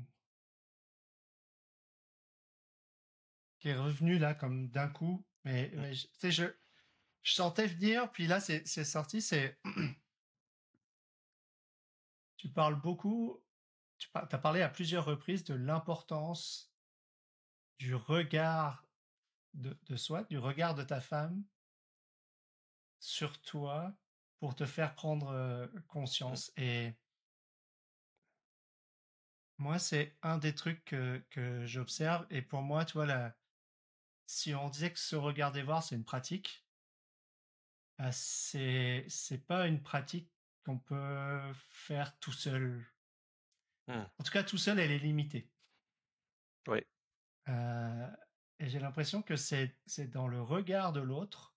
qui 3.66 3.70
est 3.70 3.76
revenu 3.76 4.20
là 4.20 4.36
comme 4.36 4.70
d'un 4.70 4.88
coup, 4.88 5.26
mais, 5.44 5.72
Mm. 5.74 5.82
mais 5.82 5.94
je, 5.96 6.06
tu 6.06 6.14
sais, 6.20 6.32
je, 6.32 6.44
je 7.24 7.34
sentais 7.34 7.66
venir, 7.66 8.12
puis 8.12 8.28
là 8.28 8.40
c'est 8.40 8.64
sorti, 8.84 9.24
c'est 9.24 9.60
tu 12.38 12.48
parles 12.50 12.80
beaucoup, 12.80 13.44
tu 13.98 14.08
as 14.14 14.38
parlé 14.38 14.62
à 14.62 14.70
plusieurs 14.70 15.04
reprises 15.04 15.44
de 15.46 15.56
l'importance 15.56 16.76
du 17.80 17.96
regard 17.96 18.86
de, 19.56 19.76
de 19.88 19.96
soi, 19.96 20.26
du 20.26 20.38
regard 20.38 20.76
de 20.76 20.84
ta 20.84 21.02
femme 21.02 21.44
sur 23.00 23.42
toi 23.42 23.96
pour 24.38 24.54
te 24.54 24.68
faire 24.68 24.94
prendre 24.94 25.30
euh, 25.30 25.66
Mm. 25.66 25.82
conscience. 25.88 26.52
Et 26.56 26.94
moi, 29.58 29.80
c'est 29.80 30.16
un 30.22 30.38
des 30.38 30.54
trucs 30.54 30.86
que, 30.86 31.26
que 31.32 31.66
j'observe. 31.66 32.28
Et 32.30 32.44
pour 32.44 32.62
moi, 32.62 32.86
tu 32.86 32.94
vois, 32.94 33.08
la, 33.08 33.36
si 34.28 34.54
on 34.56 34.70
disait 34.70 34.92
que 34.94 35.00
se 35.00 35.16
regarder 35.16 35.64
voir, 35.64 35.84
c'est 35.84 35.96
une 35.96 36.06
pratique, 36.06 36.66
bah, 37.98 38.12
c'est 38.12 39.06
c'est 39.10 39.46
pas 39.46 39.68
une 39.68 39.82
pratique 39.82 40.32
qu'on 40.66 40.80
peut 40.80 41.54
faire 41.70 42.18
tout 42.20 42.32
seul. 42.34 42.86
Mm. 43.88 44.04
En 44.20 44.24
tout 44.24 44.32
cas, 44.32 44.44
tout 44.44 44.58
seul, 44.58 44.80
elle 44.80 44.92
est 44.92 45.00
limitée. 45.00 45.50
Oui. 46.68 46.80
Euh, 47.50 48.08
et 48.60 48.70
j'ai 48.70 48.80
l'impression 48.80 49.22
que 49.22 49.36
c'est 49.36 49.78
c'est 49.86 50.08
dans 50.08 50.28
le 50.28 50.42
regard 50.42 50.94
de 50.94 51.02
l'autre. 51.02 51.56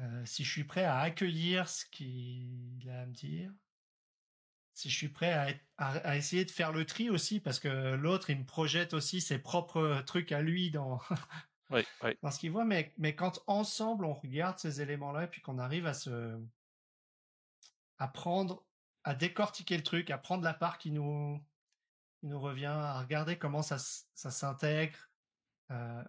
euh, 0.00 0.24
si 0.24 0.44
je 0.44 0.50
suis 0.50 0.64
prêt 0.64 0.84
à 0.84 0.98
accueillir 1.00 1.68
ce 1.68 1.84
qu'il 1.86 2.88
a 2.90 3.02
à 3.02 3.06
me 3.06 3.12
dire, 3.12 3.52
si 4.80 4.90
je 4.90 4.96
suis 4.96 5.08
prêt 5.08 5.32
à, 5.32 5.50
être- 5.50 5.64
à- 5.78 5.98
à 6.08 6.16
essayer 6.16 6.44
de 6.44 6.50
faire 6.50 6.72
le 6.72 6.86
tri 6.86 7.10
aussi, 7.10 7.40
parce 7.40 7.60
que 7.60 7.94
l'autre, 7.94 8.30
il 8.30 8.38
me 8.40 8.46
projette 8.46 8.94
aussi 8.94 9.20
ses 9.20 9.38
propres 9.38 10.02
trucs 10.06 10.32
à 10.32 10.42
lui 10.42 10.70
dans, 10.70 11.00
Oui, 11.70 11.86
oui. 12.02 12.18
dans 12.22 12.30
ce 12.30 12.38
qu'il 12.38 12.50
voit, 12.52 12.64
mais, 12.64 12.94
mais 12.98 13.14
quand 13.16 13.42
ensemble 13.46 14.04
on 14.04 14.14
regarde 14.14 14.58
ces 14.58 14.80
éléments-là 14.82 15.24
et 15.24 15.28
puis 15.28 15.40
qu'on 15.42 15.58
arrive 15.58 15.86
à 15.86 15.94
se 15.94 16.38
à 17.98 18.08
prendre, 18.08 18.66
à 19.04 19.14
décortiquer 19.14 19.76
le 19.76 19.82
truc, 19.82 20.10
à 20.10 20.18
prendre 20.18 20.42
la 20.44 20.54
part 20.54 20.78
qui 20.78 20.90
nous, 20.90 21.38
qui 22.20 22.26
nous 22.26 22.40
revient, 22.40 22.66
à 22.66 23.00
regarder 23.00 23.38
comment 23.38 23.62
ça, 23.62 23.78
s'intègre, 23.78 25.10
euh, 25.70 26.02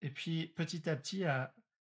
et 0.00 0.10
puis 0.10 0.46
petit 0.48 0.88
à 0.88 0.96
petit 0.96 1.24
à, 1.24 1.54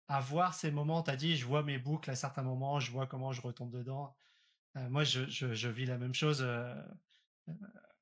à 0.08 0.20
voir 0.20 0.54
ces 0.54 0.70
moments. 0.70 1.02
Tu 1.02 1.10
as 1.10 1.16
dit, 1.16 1.36
je 1.36 1.46
vois 1.46 1.62
mes 1.62 1.78
boucles 1.78 2.10
à 2.10 2.16
certains 2.16 2.42
moments, 2.42 2.80
je 2.80 2.90
vois 2.92 3.06
comment 3.06 3.32
je 3.32 3.40
retombe 3.40 3.70
dedans. 3.72 4.16
Euh, 4.76 4.88
moi, 4.88 5.04
je, 5.04 5.26
je, 5.28 5.54
je, 5.54 5.68
vis 5.68 5.86
la 5.86 5.98
même 5.98 6.14
chose 6.14 6.42
euh, 6.42 6.74
à 7.48 7.52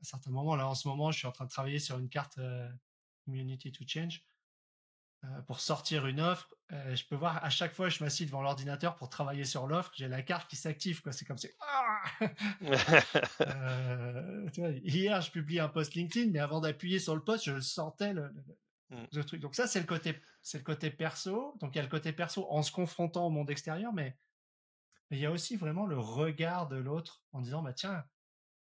certains 0.02 0.30
moments. 0.30 0.56
Là, 0.56 0.68
en 0.68 0.74
ce 0.74 0.88
moment, 0.88 1.10
je 1.10 1.18
suis 1.18 1.26
en 1.26 1.32
train 1.32 1.44
de 1.44 1.50
travailler 1.50 1.78
sur 1.78 1.98
une 1.98 2.08
carte 2.08 2.38
Community 3.24 3.72
to 3.72 3.84
Change 3.86 4.22
pour 5.46 5.60
sortir 5.60 6.06
une 6.06 6.20
offre. 6.20 6.48
je 6.70 7.04
peux 7.06 7.14
voir 7.14 7.44
à 7.44 7.50
chaque 7.50 7.74
fois, 7.74 7.90
je 7.90 8.02
m'assieds 8.02 8.24
devant 8.24 8.40
l'ordinateur 8.40 8.96
pour 8.96 9.10
travailler 9.10 9.44
sur 9.44 9.66
l'offre. 9.66 9.92
J'ai 9.94 10.08
la 10.08 10.22
carte 10.22 10.48
qui 10.48 10.56
s'active. 10.56 11.02
C'est 11.10 11.24
comme 11.26 11.38
c'est. 11.38 11.54
Ah 13.40 14.70
hier, 14.82 15.20
je 15.20 15.30
publie 15.30 15.60
un 15.60 15.68
post 15.68 15.94
LinkedIn, 15.94 16.30
mais 16.30 16.38
avant 16.38 16.60
d'appuyer 16.60 16.98
sur 16.98 17.14
le 17.14 17.22
post, 17.22 17.44
je 17.44 17.60
sentais 17.60 18.14
le, 18.14 18.32
Mm. 18.90 19.04
ce 19.12 19.20
truc. 19.20 19.40
Donc 19.40 19.54
ça, 19.54 19.66
c'est 19.66 19.80
le 19.80 19.86
côté, 19.86 20.20
c'est 20.42 20.58
le 20.58 20.64
côté 20.64 20.90
perso. 20.90 21.56
Donc 21.60 21.74
il 21.74 21.76
y 21.76 21.80
a 21.80 21.82
le 21.82 21.88
côté 21.88 22.12
perso 22.12 22.46
en 22.50 22.62
se 22.62 22.72
confrontant 22.72 23.26
au 23.26 23.30
monde 23.30 23.50
extérieur, 23.50 23.92
mais, 23.92 24.16
mais 25.10 25.18
il 25.18 25.20
y 25.20 25.26
a 25.26 25.30
aussi 25.30 25.56
vraiment 25.56 25.86
le 25.86 25.98
regard 25.98 26.68
de 26.68 26.76
l'autre 26.76 27.22
en 27.32 27.40
disant, 27.40 27.62
bah 27.62 27.72
tiens, 27.72 28.04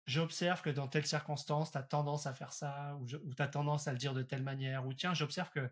j'observe 0.07 0.63
que 0.63 0.71
dans 0.71 0.89
telle 0.89 1.07
circonstance, 1.07 1.73
tu 1.73 1.79
as 1.79 1.83
tendance 1.83 2.27
à 2.27 2.35
faire 2.35 2.53
ça, 2.53 2.97
ou, 2.97 3.07
tu 3.07 3.43
as 3.43 3.49
tendance 3.49 3.89
à 3.89 3.93
le 3.93 3.99
dire 3.99 4.15
de 4.15 4.23
telle 4.23 4.43
manière, 4.43 4.87
ou 4.87 4.95
tiens, 4.95 5.15
j'observe 5.15 5.51
que 5.51 5.71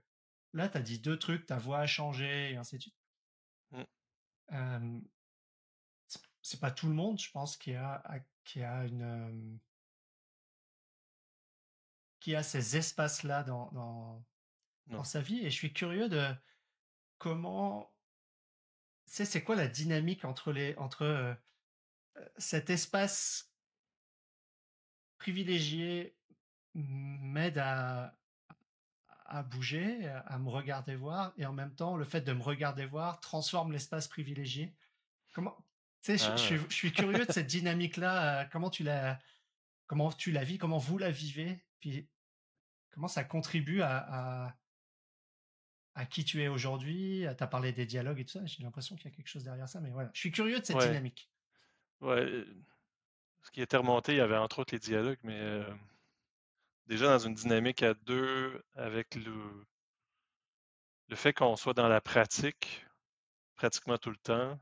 là, 0.52 0.68
tu 0.68 0.78
as 0.78 0.82
dit 0.82 1.00
deux 1.00 1.18
trucs, 1.18 1.46
ta 1.46 1.58
voix 1.58 1.80
a 1.80 1.86
changé, 1.86 2.52
et 2.52 2.56
ainsi 2.56 2.76
de 2.76 2.82
suite. 2.82 2.96
Mm. 3.72 3.82
Euh, 4.52 5.00
c'est 6.42 6.60
pas 6.60 6.70
tout 6.70 6.88
le 6.88 6.94
monde, 6.94 7.18
je 7.20 7.30
pense, 7.30 7.56
qui 7.56 7.74
a, 7.74 8.02
qui 8.44 8.62
a 8.62 8.84
une... 8.84 9.02
Euh, 9.02 9.56
qui 12.20 12.34
a 12.34 12.42
ces 12.42 12.76
espaces-là 12.76 13.42
dans, 13.42 13.70
dans, 13.72 14.22
dans 14.88 15.04
sa 15.04 15.20
vie. 15.20 15.38
Et 15.40 15.50
je 15.50 15.56
suis 15.56 15.72
curieux 15.72 16.08
de 16.08 16.34
comment. 17.18 17.92
C'est, 19.12 19.24
c'est 19.24 19.42
quoi 19.42 19.56
la 19.56 19.66
dynamique 19.66 20.24
entre 20.24 20.52
les 20.52 20.76
entre 20.76 21.02
euh, 21.02 21.34
euh, 22.16 22.28
cet 22.38 22.70
espace 22.70 23.52
privilégié 25.18 26.16
m'aide 26.74 27.58
à, 27.58 28.16
à 29.26 29.42
bouger, 29.42 30.06
à 30.26 30.38
me 30.38 30.48
regarder 30.48 30.94
voir, 30.94 31.32
et 31.36 31.44
en 31.44 31.52
même 31.52 31.74
temps, 31.74 31.96
le 31.96 32.04
fait 32.04 32.20
de 32.20 32.32
me 32.32 32.42
regarder 32.42 32.86
voir 32.86 33.18
transforme 33.18 33.72
l'espace 33.72 34.06
privilégié? 34.06 34.76
Comment, 35.32 35.56
tu 36.02 36.16
sais, 36.16 36.18
je, 36.18 36.36
je, 36.36 36.60
ah. 36.64 36.70
suis 36.70 36.92
curieux 36.92 37.26
de 37.26 37.32
cette 37.32 37.48
dynamique-là. 37.48 38.42
Euh, 38.42 38.44
comment 38.52 38.70
tu 38.70 38.84
la, 38.84 39.18
comment 39.88 40.12
tu 40.12 40.30
la 40.30 40.44
vis, 40.44 40.56
comment 40.56 40.78
vous 40.78 40.98
la 40.98 41.10
vivez, 41.10 41.64
puis 41.80 42.08
comment 42.92 43.08
ça 43.08 43.24
contribue 43.24 43.82
à, 43.82 44.46
à, 44.46 44.56
à 46.00 46.06
qui 46.06 46.24
tu 46.24 46.42
es 46.42 46.48
aujourd'hui. 46.48 47.26
Tu 47.36 47.42
as 47.44 47.46
parlé 47.46 47.72
des 47.72 47.84
dialogues 47.84 48.20
et 48.20 48.24
tout 48.24 48.32
ça. 48.32 48.46
J'ai 48.46 48.62
l'impression 48.62 48.96
qu'il 48.96 49.10
y 49.10 49.12
a 49.12 49.16
quelque 49.16 49.28
chose 49.28 49.44
derrière 49.44 49.68
ça. 49.68 49.80
Mais 49.80 49.90
voilà, 49.90 50.10
je 50.14 50.20
suis 50.20 50.32
curieux 50.32 50.58
de 50.58 50.64
cette 50.64 50.78
dynamique. 50.78 51.30
Ouais. 52.00 52.44
Ce 53.42 53.50
qui 53.50 53.60
était 53.60 53.76
remonté, 53.76 54.12
il 54.12 54.18
y 54.18 54.22
avait 54.22 54.36
entre 54.36 54.60
autres 54.60 54.74
les 54.74 54.78
dialogues, 54.78 55.18
mais 55.22 55.62
déjà 56.86 57.06
dans 57.06 57.18
une 57.18 57.34
dynamique 57.34 57.82
à 57.82 57.92
deux, 57.92 58.62
avec 58.74 59.14
le, 59.14 59.66
le 61.08 61.16
fait 61.16 61.34
qu'on 61.34 61.56
soit 61.56 61.74
dans 61.74 61.88
la 61.88 62.00
pratique 62.00 62.86
pratiquement 63.56 63.98
tout 63.98 64.10
le 64.10 64.16
temps. 64.16 64.58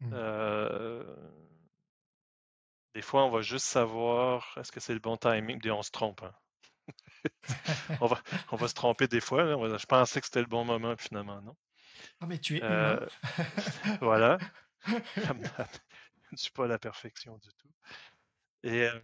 Mmh. 0.00 0.10
des 2.94 3.02
fois, 3.02 3.24
on 3.24 3.30
va 3.30 3.42
juste 3.42 3.66
savoir 3.66 4.54
est-ce 4.56 4.72
que 4.72 4.80
c'est 4.80 4.94
le 4.94 5.00
bon 5.00 5.16
timing, 5.16 5.60
et 5.64 5.70
on 5.70 5.82
se 5.82 5.90
trompe. 5.90 6.22
Hein. 6.22 6.34
on, 8.00 8.06
va, 8.06 8.20
on 8.50 8.56
va 8.56 8.68
se 8.68 8.74
tromper 8.74 9.08
des 9.08 9.20
fois. 9.20 9.44
Je 9.78 9.86
pensais 9.86 10.20
que 10.20 10.26
c'était 10.26 10.40
le 10.40 10.46
bon 10.46 10.64
moment, 10.64 10.94
finalement, 10.96 11.40
non? 11.42 11.56
Ah, 12.20 12.26
mais 12.26 12.38
tu 12.38 12.58
es 12.58 12.62
euh, 12.62 13.04
voilà. 14.00 14.38
Je 14.86 14.96
ne 16.32 16.36
suis 16.36 16.50
pas 16.52 16.64
à 16.64 16.68
la 16.68 16.78
perfection 16.78 17.36
du 17.38 17.48
tout. 17.48 17.68
Et. 18.62 18.84
Euh, 18.84 19.00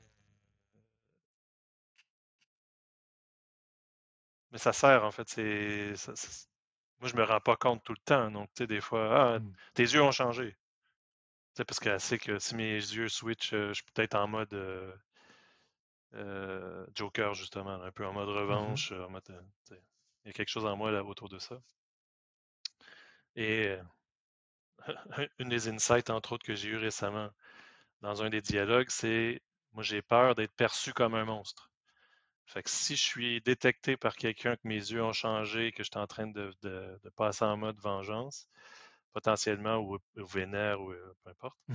mais 4.52 4.58
ça 4.58 4.72
sert, 4.72 5.04
en 5.04 5.10
fait. 5.10 5.28
C'est. 5.28 5.94
Moi, 7.00 7.08
je 7.08 7.16
me 7.16 7.22
rends 7.22 7.40
pas 7.40 7.56
compte 7.56 7.82
tout 7.84 7.92
le 7.92 8.04
temps. 8.04 8.30
Donc, 8.30 8.48
tu 8.54 8.62
sais, 8.62 8.66
des 8.66 8.80
fois, 8.80 9.34
ah, 9.34 9.38
mmh. 9.38 9.52
tes 9.74 9.82
yeux 9.82 10.02
ont 10.02 10.12
changé. 10.12 10.52
Tu 10.52 10.56
sais, 11.54 11.64
parce 11.64 11.80
qu'elle 11.80 12.00
sait 12.00 12.18
que 12.18 12.38
si 12.38 12.54
mes 12.56 12.74
yeux 12.74 13.08
switch, 13.08 13.52
euh, 13.52 13.68
je 13.68 13.74
suis 13.74 13.84
peut-être 13.92 14.14
en 14.14 14.28
mode 14.28 14.52
euh, 14.54 14.92
Joker, 16.94 17.34
justement, 17.34 17.82
un 17.82 17.90
peu 17.92 18.06
en 18.06 18.12
mode 18.12 18.28
mmh 18.28 18.32
revanche. 18.32 18.92
Euh, 18.92 19.06
il 20.24 20.28
y 20.28 20.30
a 20.30 20.32
quelque 20.32 20.48
chose 20.48 20.66
en 20.66 20.76
moi 20.76 20.90
là, 20.90 21.04
autour 21.04 21.28
de 21.28 21.38
ça. 21.38 21.60
Et 23.36 23.68
euh, 23.68 23.82
une 25.38 25.48
des 25.48 25.68
insights, 25.68 26.10
entre 26.10 26.32
autres, 26.32 26.46
que 26.46 26.54
j'ai 26.54 26.70
eu 26.70 26.76
récemment 26.76 27.30
dans 28.00 28.22
un 28.22 28.30
des 28.30 28.40
dialogues, 28.40 28.90
c'est 28.90 29.42
moi, 29.72 29.82
j'ai 29.82 30.02
peur 30.02 30.34
d'être 30.34 30.54
perçu 30.54 30.92
comme 30.92 31.14
un 31.14 31.24
monstre. 31.24 31.70
Fait 32.46 32.62
que 32.62 32.70
si 32.70 32.96
je 32.96 33.02
suis 33.02 33.40
détecté 33.42 33.96
par 33.98 34.16
quelqu'un 34.16 34.56
que 34.56 34.66
mes 34.66 34.76
yeux 34.76 35.02
ont 35.02 35.12
changé, 35.12 35.72
que 35.72 35.82
je 35.82 35.90
suis 35.92 36.00
en 36.00 36.06
train 36.06 36.26
de, 36.26 36.50
passer 37.16 37.44
en 37.44 37.58
mode 37.58 37.78
vengeance, 37.78 38.48
potentiellement, 39.12 39.76
ou, 39.76 39.98
vénère, 40.16 40.80
ou 40.80 40.94
peu 41.22 41.30
importe, 41.30 41.58
mmh 41.68 41.74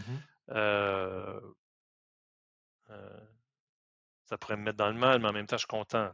ça 4.26 4.38
pourrait 4.38 4.58
me 4.58 4.64
mettre 4.64 4.78
dans 4.78 4.90
le 4.90 4.98
mal, 4.98 5.20
mais 5.20 5.28
en 5.28 5.34
même 5.34 5.48
temps, 5.48 5.58
je 5.58 5.62
suis 5.62 5.68
content. 5.68 6.12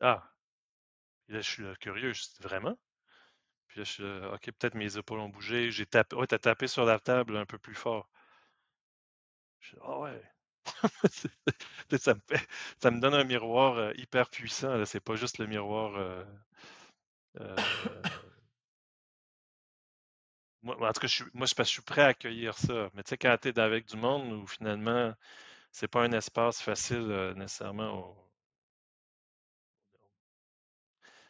Ah! 0.00 0.22
Là, 1.28 1.40
je 1.40 1.50
suis 1.50 1.64
curieux. 1.80 2.12
Je 2.12 2.22
dis, 2.22 2.36
vraiment? 2.40 2.78
Puis 3.68 3.80
là, 3.80 3.84
je 3.84 3.92
suis 3.92 4.04
OK, 4.04 4.50
peut-être 4.58 4.74
mes 4.74 4.96
épaules 4.96 5.20
ont 5.20 5.28
bougé. 5.28 5.70
J'ai 5.70 5.86
tapé. 5.86 6.16
Ouais, 6.16 6.26
t'as 6.26 6.38
tapé 6.38 6.66
sur 6.68 6.84
la 6.84 6.98
table 7.00 7.36
un 7.36 7.46
peu 7.46 7.58
plus 7.58 7.74
fort. 7.74 8.08
Je 9.60 9.74
dis, 9.74 9.82
ah 9.84 9.98
ouais. 10.00 10.22
ça, 11.98 12.90
me 12.90 13.00
donne 13.00 13.14
un 13.14 13.24
miroir 13.24 13.76
euh, 13.78 13.92
hyper 13.96 14.28
puissant. 14.30 14.84
C'est 14.84 15.00
pas 15.00 15.16
juste 15.16 15.38
le 15.38 15.46
miroir. 15.46 15.96
Euh, 15.96 16.24
euh, 17.40 17.56
en 20.66 20.92
tout 20.92 21.00
cas, 21.00 21.06
je 21.06 21.14
suis, 21.14 21.24
moi, 21.34 21.46
je, 21.46 21.54
je 21.56 21.62
suis 21.64 21.82
prêt 21.82 22.02
à 22.02 22.06
accueillir 22.08 22.56
ça. 22.58 22.90
Mais 22.94 23.02
tu 23.02 23.10
sais, 23.10 23.18
quand 23.18 23.36
tu 23.40 23.48
es 23.48 23.58
avec 23.58 23.86
du 23.86 23.96
monde 23.96 24.32
où 24.32 24.46
finalement, 24.46 25.14
c'est 25.76 25.88
pas 25.88 26.02
un 26.02 26.12
espace 26.12 26.62
facile 26.62 27.10
euh, 27.10 27.34
nécessairement. 27.34 28.16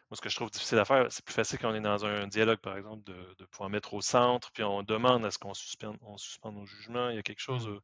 Moi, 0.09 0.17
ce 0.17 0.21
que 0.21 0.29
je 0.29 0.37
trouve 0.37 0.53
difficile 0.53 0.79
à 0.79 0.85
faire, 0.85 1.11
c'est 1.11 1.25
plus 1.25 1.35
facile 1.35 1.59
quand 1.59 1.73
on 1.73 1.75
est 1.75 1.81
dans 1.81 2.05
un 2.07 2.29
dialogue, 2.29 2.61
par 2.61 2.77
exemple, 2.77 3.03
de, 3.03 3.45
pouvoir 3.47 3.71
mettre 3.71 3.93
au 3.95 4.01
centre, 4.01 4.53
puis 4.53 4.63
on 4.63 4.85
demande 4.85 5.25
à 5.25 5.33
ce 5.33 5.39
qu'on 5.39 5.53
suspende, 5.53 5.99
on 6.01 6.17
suspende 6.17 6.55
nos 6.55 6.65
jugements. 6.65 7.11
Il 7.11 7.17
y 7.17 7.19
a 7.19 7.25
quelque 7.25 7.41
chose. 7.41 7.67
Mmh. 7.67 7.81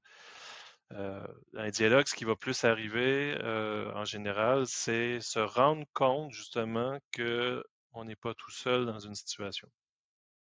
Euh, 0.93 1.27
un 1.57 1.71
dialogue, 1.71 2.07
ce 2.07 2.15
qui 2.15 2.25
va 2.25 2.37
plus 2.37 2.63
arriver 2.63 3.37
euh, 3.41 3.93
en 3.95 4.05
général, 4.05 4.69
c'est 4.69 5.19
se 5.21 5.41
rendre 5.41 5.85
compte 5.95 6.31
justement 6.31 6.97
qu'on 7.17 8.05
n'est 8.05 8.15
pas 8.15 8.35
tout 8.35 8.53
seul 8.53 8.87
dans 8.87 9.01
une 9.01 9.17
situation. 9.17 9.69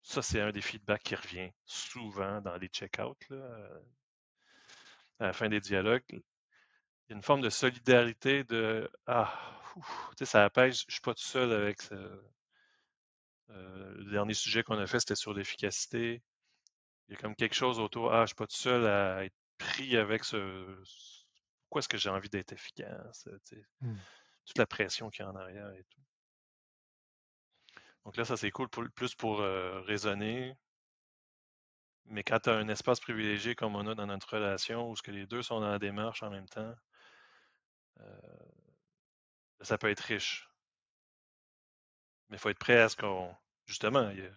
Ça, 0.04 0.22
c'est 0.22 0.42
un 0.42 0.52
des 0.52 0.62
feedbacks 0.62 1.02
qui 1.02 1.16
revient 1.16 1.50
souvent 1.66 2.40
dans 2.42 2.58
les 2.58 2.68
check-outs 2.68 3.16
à 5.24 5.28
la 5.28 5.34
fin 5.34 5.50
des 5.50 5.60
dialogues, 5.60 6.04
il 6.10 6.22
y 7.10 7.14
a 7.14 7.16
une 7.16 7.24
forme 7.24 7.42
de 7.42 7.50
solidarité 7.50 8.44
de 8.44 8.90
Ah, 9.08 9.34
tu 9.76 9.82
sais, 10.20 10.26
ça 10.26 10.44
apaise, 10.44 10.84
je 10.88 10.94
suis 10.94 11.02
pas 11.02 11.14
tout 11.14 11.24
seul 11.24 11.52
avec 11.52 11.82
ce, 11.82 11.96
euh, 13.50 13.94
le 13.96 14.12
dernier 14.12 14.34
sujet 14.34 14.64
qu'on 14.64 14.78
a 14.78 14.88
fait, 14.88 15.00
c'était 15.00 15.16
sur 15.16 15.34
l'efficacité. 15.34 16.22
Il 17.08 17.14
y 17.14 17.18
a 17.18 17.20
comme 17.20 17.36
quelque 17.36 17.56
chose 17.56 17.80
autour, 17.80 18.14
ah, 18.14 18.22
je 18.22 18.28
suis 18.28 18.36
pas 18.36 18.48
tout 18.48 18.56
seul 18.56 18.86
à 18.86 19.26
être 19.26 19.36
pris 19.58 19.98
avec 19.98 20.24
ce. 20.24 20.38
Pourquoi 21.64 21.80
est-ce 21.80 21.90
que 21.90 21.98
j'ai 21.98 22.10
envie 22.10 22.30
d'être 22.30 22.54
efficace? 22.54 23.28
Mmh. 23.82 23.96
Toute 24.46 24.58
la 24.58 24.66
pression 24.66 25.10
qu'il 25.10 25.24
y 25.24 25.28
a 25.28 25.32
en 25.32 25.36
arrière 25.36 25.70
et 25.72 25.84
tout. 25.84 26.02
Donc 28.06 28.18
là, 28.18 28.26
ça 28.26 28.36
c'est 28.36 28.52
cool 28.52 28.70
plus 28.70 29.16
pour 29.16 29.42
euh, 29.42 29.80
raisonner, 29.82 30.56
mais 32.08 32.24
quand 32.24 32.40
tu 32.40 32.50
as 32.50 32.54
un 32.54 32.68
espace 32.68 33.00
privilégié 33.00 33.56
comme 33.56 33.76
on 33.76 33.88
a 33.88 33.96
dans 33.96 34.08
notre 34.08 34.36
relation, 34.36 34.90
où 34.90 34.96
ce 34.96 35.02
que 35.02 35.12
les 35.12 35.26
deux 35.26 35.42
sont 35.42 35.60
dans 35.60 35.70
la 35.72 35.80
démarche 35.80 36.24
en 36.24 36.30
même 36.30 36.48
temps, 36.48 36.74
euh, 38.00 38.04
ça 39.62 39.78
peut 39.78 39.90
être 39.90 40.02
riche. 40.02 40.50
Mais 42.30 42.38
il 42.38 42.40
faut 42.40 42.50
être 42.50 42.60
prêt 42.60 42.80
à 42.80 42.90
ce 42.90 42.96
qu'on. 42.96 43.36
Justement, 43.66 44.10
il, 44.10 44.32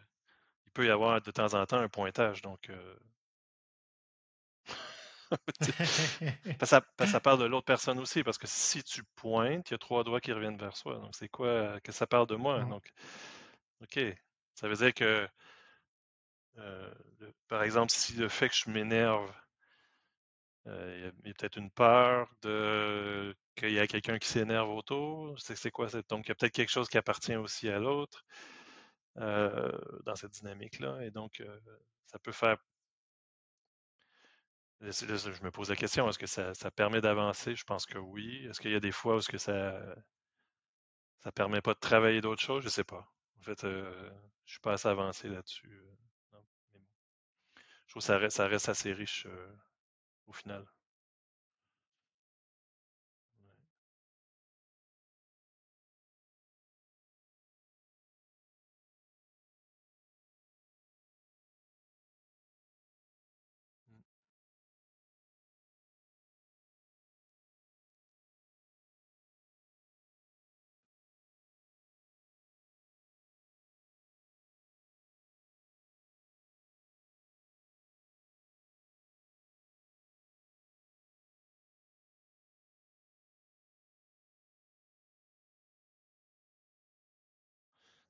peut 0.75 0.87
y 0.87 0.91
avoir 0.91 1.21
de 1.23 1.31
temps 1.31 1.55
en 1.55 1.67
temps 1.67 1.79
un 1.79 1.89
pointage. 1.89 2.43
Donc, 2.43 2.69
euh, 2.71 2.97
ça, 6.65 6.83
ça, 7.07 7.21
parle 7.21 7.41
de 7.41 7.47
l'autre 7.47 7.67
personne 7.67 7.99
aussi, 7.99 8.23
parce 8.23 8.39
que 8.39 8.47
si 8.47 8.85
tu 8.85 9.03
pointes, 9.17 9.71
il 9.71 9.75
y 9.75 9.77
a 9.77 9.79
trois 9.79 10.05
doigts 10.05 10.21
qui 10.21 10.33
reviennent 10.33 10.59
vers 10.59 10.77
soi. 10.77 10.97
Donc, 10.99 11.15
c'est 11.17 11.29
quoi 11.29 11.81
que 11.81 11.93
ça 11.93 12.07
parle 12.07 12.27
de 12.27 12.37
moi? 12.37 12.63
Donc, 12.65 12.93
OK. 13.83 13.99
Ça 14.55 14.69
veut 14.69 14.77
dire 14.77 14.95
que 14.95 15.29
euh, 16.59 16.93
par 17.49 17.63
exemple, 17.63 17.93
si 17.93 18.15
le 18.15 18.29
fait 18.29 18.49
que 18.49 18.55
je 18.55 18.71
m'énerve, 18.71 19.33
euh, 20.67 21.11
il 21.23 21.29
y 21.29 21.31
a, 21.31 21.35
peut-être 21.35 21.57
une 21.59 21.71
peur 21.71 22.29
de 22.43 23.35
qu'il 23.55 23.73
y 23.73 23.79
a 23.81 23.87
quelqu'un 23.87 24.19
qui 24.19 24.29
s'énerve 24.29 24.69
autour. 24.71 25.39
C'est 25.41 25.71
quoi? 25.71 25.87
Donc, 26.09 26.27
il 26.27 26.29
y 26.29 26.33
a 26.33 26.35
peut-être 26.35 26.53
quelque 26.55 26.71
chose 26.71 26.89
qui 26.89 26.99
appartient 26.99 27.37
aussi 27.37 27.69
à 27.69 27.79
l'autre. 27.79 28.25
euh, 29.19 29.73
dans 30.05 30.15
cette 30.17 30.33
dynamique-là. 30.33 31.03
Et 31.05 31.11
donc, 31.11 31.43
ça 32.07 32.19
peut 32.19 32.33
faire. 32.33 32.57
Je 34.81 35.43
me 35.45 35.51
pose 35.51 35.71
la 35.71 35.77
question, 35.77 36.09
est-ce 36.09 36.19
que 36.19 36.27
ça, 36.27 36.53
permet 36.71 37.01
d'avancer? 37.01 37.55
Je 37.55 37.65
pense 37.65 37.87
que 37.87 37.99
oui. 37.99 38.47
Est-ce 38.47 38.61
qu'il 38.61 38.73
y 38.73 38.75
a 38.75 38.81
des 38.81 38.93
fois 38.93 39.17
où 39.17 39.19
est-ce 39.19 39.29
que 39.29 39.39
ça 39.39 39.81
ça 41.21 41.31
permet 41.33 41.61
pas 41.61 41.75
de 41.75 41.79
travailler 41.79 42.21
d'autres 42.23 42.41
choses? 42.43 42.65
Je 42.65 42.69
sais 42.69 42.85
pas. 42.85 43.07
En 43.39 43.43
fait, 43.43 43.61
je 43.63 44.11
suis 44.47 44.61
pas 44.61 44.73
assez 44.75 44.89
avancé 44.89 45.29
là-dessus. 45.29 45.69
euh, 45.69 45.97
non. 46.33 46.45
Mais 46.73 46.81
bon. 46.81 46.87
Je 47.86 47.86
trouve 47.97 48.05
ça 48.05 48.19
reste, 48.19 48.37
ça 48.37 48.47
reste 48.47 48.69
assez 48.69 48.93
riche 48.93 49.25
euh, 49.27 49.57
au 50.29 50.33
final. 50.33 50.67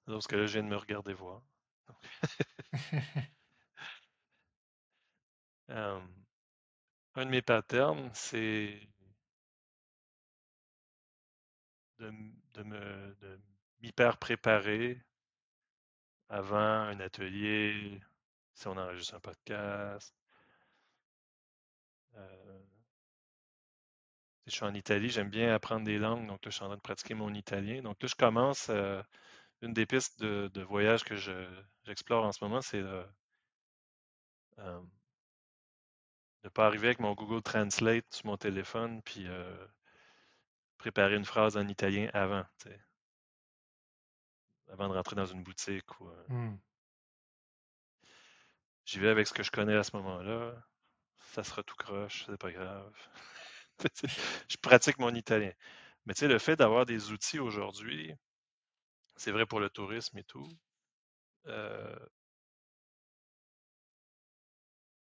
Parce 0.07 0.27
que 0.27 0.37
là, 0.37 0.47
je 0.47 0.53
viens 0.55 0.63
de 0.63 0.69
me 0.69 0.77
regarder 0.77 1.15
voir. 1.15 1.43
Euh, 5.71 6.01
un 7.17 7.25
de 7.27 7.31
mes 7.31 7.43
patterns, 7.43 8.09
c'est 8.15 8.79
de 11.99 12.11
me 12.63 13.15
de 13.21 13.39
m'hyper 13.81 14.17
préparer 14.17 14.99
avant 16.29 16.57
un 16.57 17.01
atelier, 17.01 18.01
si 18.55 18.69
on 18.69 18.77
enregistre 18.77 19.15
un 19.17 19.21
podcast. 19.21 20.15
Euh, 22.17 22.59
je 24.47 24.53
suis 24.53 24.65
en 24.65 24.75
Italie, 24.75 25.09
j'aime 25.11 25.29
bien 25.31 25.55
apprendre 25.55 25.85
des 25.85 25.99
langues, 25.99 26.27
donc 26.27 26.45
là, 26.45 26.51
je 26.51 26.57
suis 26.57 26.65
en 26.65 26.69
train 26.69 26.77
de 26.77 26.81
pratiquer 26.81 27.15
mon 27.15 27.33
italien. 27.35 27.83
Donc 27.83 28.03
là, 28.03 28.09
je 28.09 28.15
commence, 28.15 28.69
euh, 28.71 29.03
une 29.63 29.73
des 29.73 29.87
pistes 29.87 30.21
de, 30.21 30.49
de 30.53 30.63
voyage 30.63 31.05
que 31.05 31.17
je, 31.17 31.33
j'explore 31.85 32.25
en 32.25 32.33
ce 32.33 32.45
moment, 32.45 32.61
c'est 32.63 32.83
de 32.83 33.05
ne 36.45 36.49
pas 36.49 36.67
arriver 36.67 36.89
avec 36.89 37.01
mon 37.01 37.13
Google 37.15 37.43
Translate 37.43 38.07
sur 38.11 38.27
mon 38.27 38.37
téléphone, 38.37 39.03
puis 39.03 39.27
euh, 39.29 39.67
préparer 40.79 41.17
une 41.17 41.25
phrase 41.27 41.57
en 41.59 41.69
italien 41.69 42.09
avant, 42.15 42.45
avant 44.73 44.89
de 44.89 44.95
rentrer 44.95 45.17
dans 45.17 45.27
une 45.27 45.43
boutique. 45.43 46.01
Ou, 46.01 46.09
euh, 46.09 46.25
Hmm. 46.29 46.57
j'y 48.87 48.99
vais 49.01 49.09
avec 49.09 49.27
ce 49.27 49.35
que 49.35 49.43
je 49.43 49.51
connais 49.51 49.75
à 49.77 49.83
ce 49.83 49.97
moment-là. 49.97 50.55
Ça 51.35 51.45
sera 51.45 51.63
tout 51.63 51.77
croche, 51.77 52.25
c'est 52.27 52.39
pas 52.39 52.53
grave. 52.53 52.93
je 54.49 54.57
pratique 54.59 54.99
mon 54.99 55.15
italien. 55.15 55.53
Mais 56.07 56.15
tu 56.15 56.21
sais, 56.21 56.29
le 56.29 56.39
fait 56.39 56.57
d'avoir 56.57 56.87
des 56.87 57.13
outils 57.13 57.39
aujourd'hui, 57.41 58.15
c'est 59.17 59.33
vrai 59.33 59.47
pour 59.47 59.61
le 59.61 59.71
tourisme 59.71 60.19
et 60.19 60.25
tout, 60.25 60.49
euh, 61.47 61.97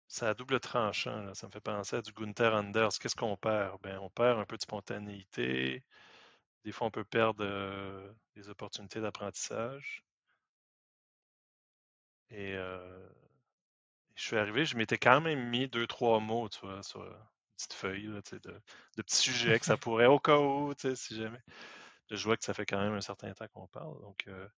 c'est 0.08 0.26
à 0.26 0.34
double 0.34 0.60
tranchant. 0.60 1.22
là. 1.22 1.34
Ça 1.34 1.46
me 1.46 1.52
fait 1.52 1.60
penser 1.60 1.96
à 1.96 2.02
du 2.02 2.12
Gunther 2.12 2.52
Anders. 2.54 2.98
Qu'est-ce 2.98 3.16
qu'on 3.16 3.36
perd? 3.38 3.80
Ben, 3.82 3.98
on 4.00 4.10
perd 4.10 4.38
un 4.38 4.44
peu 4.44 4.56
de 4.58 4.62
spontanéité. 4.62 5.84
Des 6.64 6.72
fois, 6.72 6.88
on 6.88 6.90
peut 6.92 7.04
perdre 7.04 7.44
euh, 7.44 8.12
des 8.36 8.48
opportunités 8.50 9.00
d'apprentissage. 9.00 10.04
Et 12.30 12.54
euh, 12.56 13.08
je 14.14 14.22
suis 14.22 14.36
arrivé, 14.36 14.64
je 14.64 14.76
m'étais 14.76 14.98
quand 14.98 15.20
même 15.20 15.48
mis 15.48 15.68
deux, 15.68 15.86
trois 15.86 16.20
mots, 16.20 16.48
tu 16.48 16.60
vois, 16.60 16.82
sur 16.82 17.02
une 17.04 17.12
petite 17.56 17.72
feuille, 17.72 18.06
là, 18.06 18.22
tu 18.22 18.30
sais, 18.30 18.40
de, 18.40 18.50
de 18.96 19.02
petits 19.02 19.16
sujets 19.16 19.58
que 19.58 19.66
ça 19.66 19.76
pourrait, 19.76 20.06
au 20.06 20.18
cas 20.20 20.38
où, 20.38 20.74
tu 20.74 20.88
sais, 20.90 20.96
si 20.96 21.16
jamais. 21.16 21.40
Je 22.10 22.24
vois 22.24 22.36
que 22.36 22.44
ça 22.44 22.54
fait 22.54 22.66
quand 22.66 22.78
même 22.80 22.94
un 22.94 23.00
certain 23.00 23.32
temps 23.34 23.48
qu'on 23.48 23.66
parle. 23.68 24.00
Donc, 24.02 24.24
euh, 24.28 24.48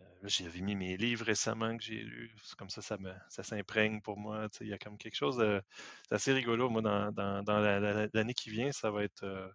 euh, 0.00 0.02
j'avais 0.24 0.60
mis 0.60 0.74
mes 0.76 0.96
livres 0.96 1.24
récemment 1.24 1.76
que 1.76 1.82
j'ai 1.82 2.00
lus. 2.02 2.34
C'est 2.42 2.56
comme 2.56 2.70
ça, 2.70 2.82
ça, 2.82 2.96
me, 2.98 3.12
ça 3.28 3.42
s'imprègne 3.42 4.00
pour 4.00 4.18
moi. 4.18 4.48
Il 4.60 4.68
y 4.68 4.72
a 4.72 4.78
comme 4.78 4.98
quelque 4.98 5.16
chose 5.16 5.36
de. 5.36 5.62
C'est 6.08 6.14
assez 6.14 6.32
rigolo. 6.32 6.70
Moi, 6.70 6.82
dans, 6.82 7.12
dans, 7.12 7.42
dans 7.42 7.58
la- 7.60 7.80
la- 7.80 8.08
l'année 8.12 8.34
qui 8.34 8.50
vient, 8.50 8.72
ça 8.72 8.90
va 8.90 9.04
être 9.04 9.24
euh, 9.24 9.48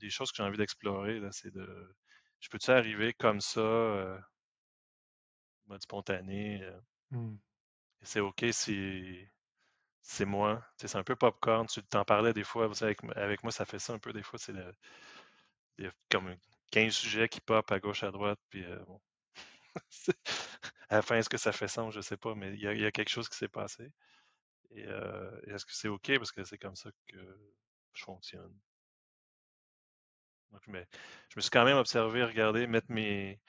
des 0.00 0.10
choses 0.10 0.30
que 0.30 0.36
j'ai 0.38 0.42
envie 0.42 0.58
d'explorer. 0.58 1.20
là, 1.20 1.28
C'est 1.32 1.52
de. 1.52 1.94
Je 2.40 2.48
peux-tu 2.48 2.70
arriver 2.70 3.12
comme 3.14 3.40
ça, 3.40 4.18
mode 5.66 5.82
spontané? 5.82 6.62
et 8.02 8.06
c'est 8.06 8.20
OK 8.20 8.44
si 8.52 9.26
c'est 10.02 10.24
moi. 10.26 10.64
C'est 10.78 10.96
un 10.96 11.04
peu 11.04 11.16
popcorn. 11.16 11.66
Tu 11.68 11.82
t'en 11.84 12.04
parlais 12.04 12.32
des 12.34 12.44
fois. 12.44 12.66
avec, 12.82 13.00
avec 13.16 13.42
moi, 13.44 13.52
ça 13.52 13.64
fait 13.66 13.78
ça 13.80 13.92
un 13.94 13.98
peu 14.00 14.12
des 14.12 14.22
fois. 14.22 14.38
C'est 14.38 14.52
le- 14.52 14.74
il 15.78 15.84
y 15.84 15.88
a 15.88 15.92
comme 16.10 16.34
15 16.72 16.94
sujets 16.94 17.28
qui 17.28 17.40
pop 17.40 17.70
à 17.70 17.80
gauche, 17.80 18.02
à 18.02 18.10
droite. 18.10 18.38
Puis 18.50 18.64
euh, 18.64 18.78
bon. 18.86 19.00
À 20.90 20.96
la 20.96 21.02
fin, 21.02 21.16
est-ce 21.16 21.30
que 21.30 21.38
ça 21.38 21.52
fait 21.52 21.68
sens? 21.68 21.94
Je 21.94 22.02
sais 22.02 22.18
pas, 22.18 22.34
mais 22.34 22.52
il 22.52 22.60
y 22.60 22.66
a, 22.68 22.74
il 22.74 22.80
y 22.80 22.84
a 22.84 22.92
quelque 22.92 23.08
chose 23.08 23.28
qui 23.28 23.36
s'est 23.38 23.48
passé. 23.48 23.90
Et 24.72 24.84
euh, 24.86 25.30
est-ce 25.46 25.64
que 25.64 25.72
c'est 25.72 25.88
OK? 25.88 26.12
Parce 26.18 26.32
que 26.32 26.44
c'est 26.44 26.58
comme 26.58 26.76
ça 26.76 26.90
que 27.08 27.18
je 27.94 28.04
fonctionne. 28.04 28.54
Donc, 30.52 30.62
mais, 30.68 30.86
je 31.30 31.36
me 31.36 31.40
suis 31.40 31.50
quand 31.50 31.64
même 31.64 31.78
observé, 31.78 32.22
regardé, 32.24 32.66
mettre 32.66 32.90
mes, 32.90 33.40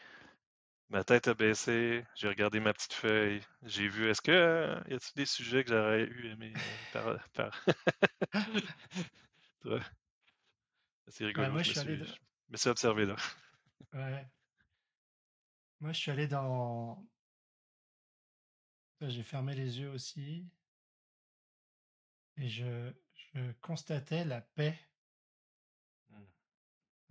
ma 0.89 1.03
tête 1.03 1.27
à 1.27 1.33
baisser. 1.33 2.05
J'ai 2.15 2.29
regardé 2.29 2.59
ma 2.61 2.73
petite 2.73 2.93
feuille. 2.93 3.41
J'ai 3.63 3.87
vu, 3.89 4.09
est-ce 4.09 4.21
que 4.21 4.31
euh, 4.31 4.75
y 4.89 4.93
a-t-il 4.93 5.15
des 5.15 5.25
sujets 5.25 5.63
que 5.63 5.71
j'aurais 5.71 6.03
eu 6.03 6.31
aimé 6.31 6.53
par, 6.93 7.17
par... 7.33 7.65
C'est 11.07 11.25
Ouais, 11.25 11.31
rigolo, 11.35 11.51
moi, 11.51 11.63
je 11.63 11.71
suis 11.71 11.79
allé. 11.79 11.97
suis, 11.97 11.97
de- 11.97 12.05
je 12.05 12.51
me 12.51 12.57
suis 12.57 12.69
observé 12.69 13.05
là. 13.05 13.15
ouais. 13.93 14.25
Moi, 15.79 15.91
je 15.93 15.99
suis 15.99 16.09
allé 16.11 16.27
dans. 16.27 17.07
J'ai 19.01 19.21
fermé 19.23 19.53
les 19.53 19.79
yeux 19.79 19.91
aussi 19.91 20.49
et 22.37 22.47
je, 22.49 22.93
je 23.33 23.51
constatais 23.61 24.23
la 24.25 24.41
paix. 24.41 24.79
Hmm. 26.09 26.23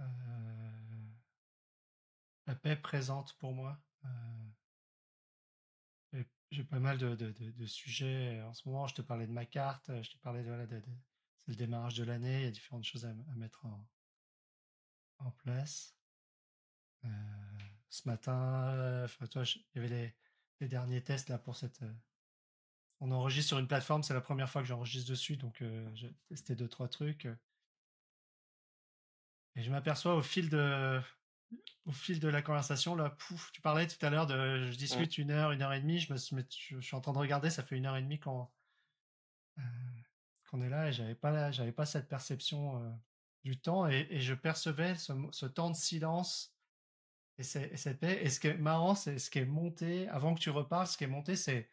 euh, 0.01 1.12
la 2.47 2.55
paix 2.55 2.77
présente 2.77 3.35
pour 3.39 3.52
moi. 3.52 3.78
Euh, 4.05 4.09
J'ai 6.51 6.64
pas 6.64 6.78
mal 6.78 6.98
de, 6.98 7.14
de- 7.16 7.32
de- 7.32 7.51
de 7.51 7.66
sujets 7.66 8.40
en 8.43 8.55
ce 8.55 8.69
moment. 8.69 8.86
Je 8.86 8.94
te 8.94 9.02
parlais 9.02 9.27
de 9.27 9.32
ma 9.32 9.47
carte, 9.47 9.90
je 10.02 10.10
te 10.10 10.19
parlais 10.19 10.43
de, 10.43 10.48
voilà, 10.48 10.66
de- 10.66 10.81
de- 10.81 10.97
c'est 11.47 11.52
le 11.52 11.56
démarrage 11.56 11.94
de 11.94 12.05
l'année. 12.05 12.40
Il 12.40 12.44
y 12.44 12.48
a 12.48 12.51
différentes 12.51 12.85
choses 12.85 13.05
à, 13.06 13.10
à 13.10 13.35
mettre 13.36 13.66
en, 13.66 13.89
en 15.19 15.31
place. 15.32 15.97
Euh, 17.05 17.09
ce 17.89 18.09
matin, 18.09 19.05
enfin, 19.05 19.27
toi, 19.27 19.44
je- 19.44 19.59
il 19.59 19.66
y 19.77 19.78
avait 19.78 19.89
les, 19.89 20.16
les 20.60 20.69
derniers 20.69 21.02
tests 21.02 21.28
là 21.28 21.39
pour 21.39 21.56
cette. 21.56 21.82
euh, 21.82 21.93
on 23.01 23.10
enregistre 23.10 23.48
sur 23.48 23.59
une 23.59 23.69
plateforme, 23.69 24.02
c'est 24.02 24.14
la 24.14 24.23
première 24.23 24.48
fois 24.48 24.62
que 24.62 24.69
j'enregistre 24.69 25.10
dessus, 25.10 25.36
donc 25.36 25.60
euh, 25.60 25.90
j'ai 25.94 26.14
testé 26.28 26.56
deux 26.56 26.69
trois 26.69 26.89
trucs. 26.89 27.28
et 29.55 29.62
je 29.62 29.70
m'aperçois 29.70 30.14
au 30.14 30.23
fil 30.23 30.48
de 30.48 31.01
au 31.86 31.93
fil 31.93 32.20
de 32.20 32.28
la 32.28 32.43
conversation 32.43 32.94
là, 32.97 33.10
pouf, 33.10 33.52
tu 33.52 33.60
parlais 33.62 33.86
tout 33.86 34.05
à 34.06 34.10
l'heure 34.10 34.27
de 34.27 34.70
je 34.73 34.77
Hmm. 34.89 35.06
discute 35.06 35.19
une 35.19 35.31
heure, 35.31 35.52
une 35.52 35.62
heure 35.62 35.73
et 35.74 35.81
demie, 35.81 36.01
je 36.01 36.12
me 36.12 36.19
je, 36.19 36.36
je 36.77 36.81
suis 36.81 36.97
en 36.97 37.01
train 37.01 37.12
de 37.12 37.19
regarder, 37.19 37.51
ça 37.51 37.62
fait 37.64 37.77
une 37.77 37.86
heure 37.86 37.97
et 37.97 38.02
demie 38.02 38.20
qu'on 38.20 38.51
euh, 39.59 39.62
qu'on 40.52 40.62
est 40.62 40.68
là 40.68 40.88
et 40.88 40.92
j'avais 40.92 41.14
pas 41.14 41.50
j'avais 41.50 41.72
pas 41.72 41.86
cette 41.86 42.08
perception 42.08 42.76
euh, 42.76 42.90
du 43.42 43.58
temps 43.58 43.88
et, 43.88 44.20
je 44.20 44.34
percevais 44.34 44.94
ce, 44.94 45.46
temps 45.46 45.70
de 45.70 45.76
silence 45.76 46.54
et, 47.38 47.42
et 47.42 47.76
cette 47.76 47.98
paix. 47.98 48.20
Et 48.22 48.28
ce 48.28 48.38
qui 48.38 48.48
est 48.48 48.58
marrant, 48.58 48.94
c'est 48.94 49.18
ce 49.18 49.30
qui 49.30 49.38
est 49.38 49.46
monté 49.46 50.08
avant 50.08 50.34
que 50.34 50.40
tu 50.40 50.50
reparles, 50.50 50.86
ce 50.86 50.96
qui 50.96 51.04
est 51.04 51.08
monté, 51.08 51.34
c'est 51.36 51.68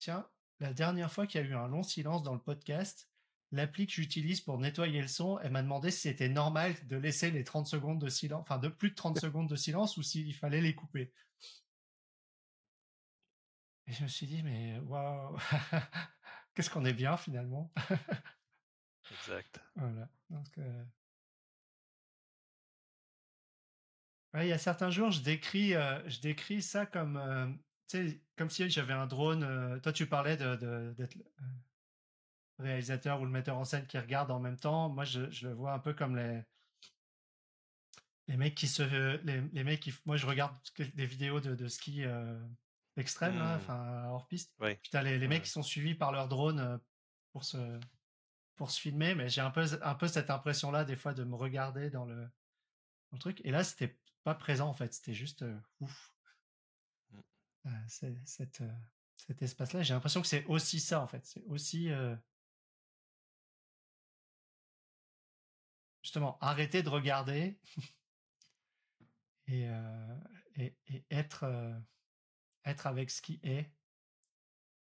tiens, 0.00 0.28
la 0.60 0.74
dernière 0.74 1.12
fois 1.12 1.26
qu'il 1.26 1.40
y 1.40 1.44
a 1.44 1.46
eu 1.46 1.54
un 1.54 1.68
long 1.68 1.82
silence 1.82 2.22
dans 2.22 2.34
le 2.34 2.40
podcast, 2.40 3.08
l'appli 3.52 3.86
que 3.86 3.92
j'utilise 3.92 4.40
pour 4.40 4.58
nettoyer 4.58 5.00
le 5.00 5.08
son, 5.08 5.38
elle 5.38 5.52
m'a 5.52 5.62
demandé 5.62 5.90
si 5.90 6.00
c'était 6.02 6.28
normal 6.28 6.74
de 6.86 6.96
laisser 6.96 7.30
les 7.30 7.44
30 7.44 7.66
secondes 7.66 8.00
de 8.00 8.08
silence, 8.08 8.42
enfin 8.42 8.58
de 8.58 8.68
plus 8.68 8.90
de 8.90 8.96
30 8.96 9.20
secondes 9.20 9.48
de 9.48 9.56
silence 9.56 9.96
ou 9.96 10.02
s'il 10.02 10.34
fallait 10.34 10.60
les 10.60 10.74
couper. 10.74 11.12
Et 13.86 13.92
je 13.92 14.02
me 14.02 14.08
suis 14.08 14.26
dit, 14.26 14.42
mais 14.42 14.78
waouh, 14.80 15.38
qu'est-ce 16.54 16.70
qu'on 16.70 16.84
est 16.84 16.94
bien 16.94 17.16
finalement? 17.16 17.72
Exact. 19.10 19.60
voilà. 19.76 20.08
Donc, 20.30 20.58
euh, 20.58 20.84
Ouais, 24.34 24.46
il 24.46 24.48
y 24.50 24.52
a 24.52 24.58
certains 24.58 24.90
jours, 24.90 25.10
je 25.12 25.22
décris, 25.22 25.74
euh, 25.74 26.06
je 26.08 26.20
décris 26.20 26.60
ça 26.60 26.86
comme, 26.86 27.16
euh, 27.16 27.48
si 28.48 28.68
j'avais 28.70 28.92
un 28.92 29.06
drone. 29.06 29.80
toi, 29.82 29.92
tu 29.92 30.06
parlais 30.08 30.36
de, 30.36 30.56
de- 30.56 30.94
d'être 30.96 31.14
le 31.14 31.24
euh, 31.24 31.44
réalisateur 32.58 33.20
ou 33.20 33.24
le 33.26 33.30
metteur 33.30 33.56
en 33.58 33.64
scène 33.64 33.86
qui 33.86 33.96
regarde 33.98 34.30
en 34.32 34.40
même 34.40 34.56
temps. 34.58 34.88
Moi, 34.88 35.04
je, 35.04 35.30
je 35.30 35.48
le 35.48 35.54
vois 35.54 35.72
un 35.72 35.78
peu 35.78 35.94
comme 35.94 36.16
les, 36.16 36.42
les 38.26 38.36
mecs 38.36 38.54
qui 38.54 38.68
se, 38.68 38.82
les, 39.24 39.40
les 39.52 39.64
mecs 39.64 39.80
qui, 39.80 39.92
moi, 40.06 40.16
je 40.16 40.26
regarde 40.26 40.56
des 40.94 41.06
vidéos 41.06 41.40
de, 41.40 41.54
de 41.54 41.68
ski 41.68 42.04
euh, 42.04 42.38
extrême, 42.96 43.36
là, 43.38 43.56
Hmm. 43.56 43.60
enfin 43.60 44.04
hors 44.08 44.26
piste. 44.28 44.54
Puis 44.58 44.90
t'as 44.90 45.02
les, 45.02 45.18
les 45.18 45.26
Ouais. 45.26 45.28
mecs 45.28 45.42
qui 45.44 45.50
sont 45.50 45.62
suivis 45.62 45.94
par 45.94 46.12
leur 46.12 46.28
drone 46.28 46.58
euh, 46.60 46.78
pour 47.32 47.44
se, 47.44 47.80
pour 48.56 48.70
se 48.70 48.80
filmer. 48.80 49.14
Mais 49.14 49.28
j'ai 49.28 49.40
un 49.40 49.50
peu, 49.50 49.64
un 49.82 49.94
peu 49.94 50.08
cette 50.08 50.30
impression-là 50.30 50.84
des 50.84 50.96
fois 50.96 51.14
de 51.14 51.24
me 51.24 51.34
regarder 51.34 51.90
dans 51.90 52.04
le, 52.04 52.16
dans 52.16 53.14
le 53.14 53.18
truc. 53.18 53.40
Et 53.44 53.50
là, 53.50 53.64
c'était 53.64 53.98
pas 54.22 54.34
présent 54.34 54.68
en 54.68 54.74
fait. 54.74 54.92
C'était 54.94 55.14
juste 55.14 55.42
euh, 55.42 55.58
ouf. 55.80 56.14
Mm. 57.10 57.20
Euh, 57.66 57.70
c'est- 57.88 58.26
cette, 58.26 58.60
euh, 58.60 58.72
cet 59.16 59.42
espace-là, 59.42 59.82
j'ai 59.82 59.94
l'impression 59.94 60.20
que 60.20 60.26
c'est 60.26 60.44
aussi 60.46 60.80
ça 60.80 61.00
en 61.00 61.06
fait. 61.06 61.24
C'est 61.24 61.42
aussi 61.44 61.90
justement 66.02 66.36
arrêter 66.40 66.82
de 66.82 66.88
regarder 66.88 67.58
et, 69.46 69.66
et, 70.56 70.76
et 70.88 71.04
être, 71.10 71.44
être 72.64 72.86
avec 72.86 73.10
ce 73.10 73.22
qui 73.22 73.40
est 73.42 73.70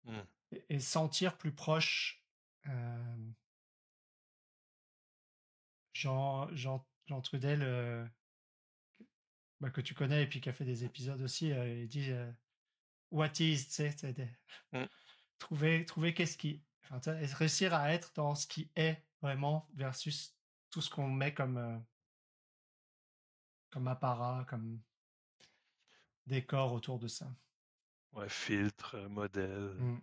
Mm. 0.04 0.18
et, 0.52 0.64
et 0.76 0.80
sentir 0.80 1.36
plus 1.36 1.52
proche 1.52 2.24
euh, 2.66 3.30
Jean, 5.92 6.48
Jean, 6.54 6.86
Jean 7.06 7.20
Trudel, 7.20 7.62
euh, 7.62 8.06
bah, 9.60 9.70
que 9.70 9.82
tu 9.82 9.94
connais 9.94 10.22
et 10.22 10.26
puis 10.26 10.40
qui 10.40 10.48
a 10.48 10.52
fait 10.54 10.64
des 10.64 10.84
épisodes 10.84 11.20
aussi, 11.20 11.52
euh, 11.52 11.82
il 11.82 11.88
dit 11.88 12.10
What 13.10 13.32
is, 13.40 13.66
tu 13.66 13.70
sais, 13.72 13.90
c'est 13.90 14.12
des- 14.14 14.36
Mm. 14.72 14.86
trouver, 15.38 15.84
trouver 15.84 16.14
qu'est-ce 16.14 16.38
qui. 16.38 16.62
Enfin, 16.90 17.00
réussir 17.34 17.74
à 17.74 17.92
être 17.92 18.12
dans 18.14 18.34
ce 18.34 18.46
qui 18.46 18.70
est 18.76 19.04
vraiment 19.20 19.68
versus 19.74 20.34
tout 20.70 20.80
ce 20.80 20.88
qu'on 20.90 21.08
met 21.10 21.34
comme, 21.34 21.84
comme 23.70 23.86
apparat, 23.88 24.44
comme 24.48 24.80
décor 26.26 26.72
autour 26.72 26.98
de 26.98 27.06
ça. 27.08 27.30
Ouais, 28.12 28.28
filtre, 28.28 28.94
euh, 28.96 29.08
modèle. 29.08 29.74
Mm. 29.78 29.98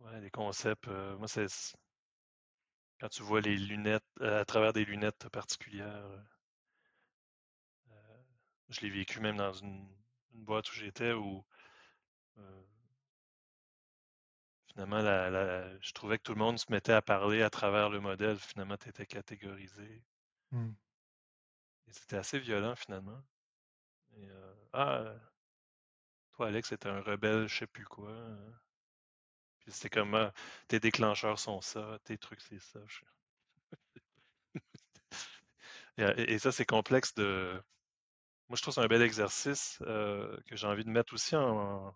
Ouais, 0.00 0.20
les 0.20 0.30
concepts. 0.30 0.88
euh, 0.88 1.16
moi, 1.16 1.28
c'est 1.28 1.46
quand 3.00 3.08
tu 3.08 3.22
vois 3.24 3.40
les 3.40 3.56
lunettes 3.56 4.04
euh, 4.20 4.40
à 4.40 4.44
travers 4.44 4.72
des 4.72 4.84
lunettes 4.84 5.28
particulières. 5.30 6.04
euh, 6.06 6.18
je 8.70 8.80
l'ai 8.80 8.88
vécu 8.90 9.20
même 9.20 9.36
dans 9.36 9.52
une, 9.52 9.86
une 10.32 10.44
boîte 10.44 10.70
où 10.70 10.74
j'étais 10.74 11.12
où 11.12 11.44
finalement, 14.72 15.02
la- 15.02 15.28
la- 15.30 15.78
je 15.80 15.92
trouvais 15.92 16.16
que 16.18 16.22
tout 16.22 16.32
le 16.32 16.38
monde 16.38 16.58
se 16.58 16.70
mettait 16.72 16.92
à 16.92 17.02
parler 17.02 17.42
à 17.42 17.50
travers 17.50 17.88
le 17.90 18.00
modèle. 18.00 18.38
Finalement, 18.38 18.76
tu 18.78 18.88
étais 18.88 19.06
catégorisé. 19.06 20.02
Mm. 20.52 20.70
Et 21.88 21.92
c'était 21.92 22.16
assez 22.16 22.38
violent 22.38 22.74
finalement. 22.74 23.22
Ah, 24.72 25.14
toi, 26.32 26.48
Alex, 26.48 26.68
c'était 26.70 26.88
un 26.88 27.00
rebelle, 27.00 27.48
je 27.48 27.58
sais 27.58 27.66
plus 27.66 27.84
quoi. 27.84 28.10
euh. 28.10 28.50
Puis 29.60 29.72
c'était 29.72 29.90
comme, 29.90 30.14
ah, 30.14 30.32
tes 30.68 30.80
déclencheurs 30.80 31.38
sont 31.38 31.60
ça, 31.60 31.98
tes 32.04 32.18
trucs, 32.18 32.40
c'est 32.40 32.58
ça. 32.60 32.80
Et, 35.98 36.38
ça, 36.38 36.52
c'est 36.52 36.64
complexe 36.64 37.14
de. 37.14 37.62
Moi, 38.48 38.56
je 38.56 38.62
trouve 38.62 38.74
c'est 38.74 38.80
un 38.80 38.88
bel 38.88 39.02
exercice 39.02 39.78
que 39.80 40.56
j'ai 40.56 40.66
envie 40.66 40.84
de 40.84 40.90
mettre 40.90 41.14
aussi 41.14 41.36
en, 41.36 41.94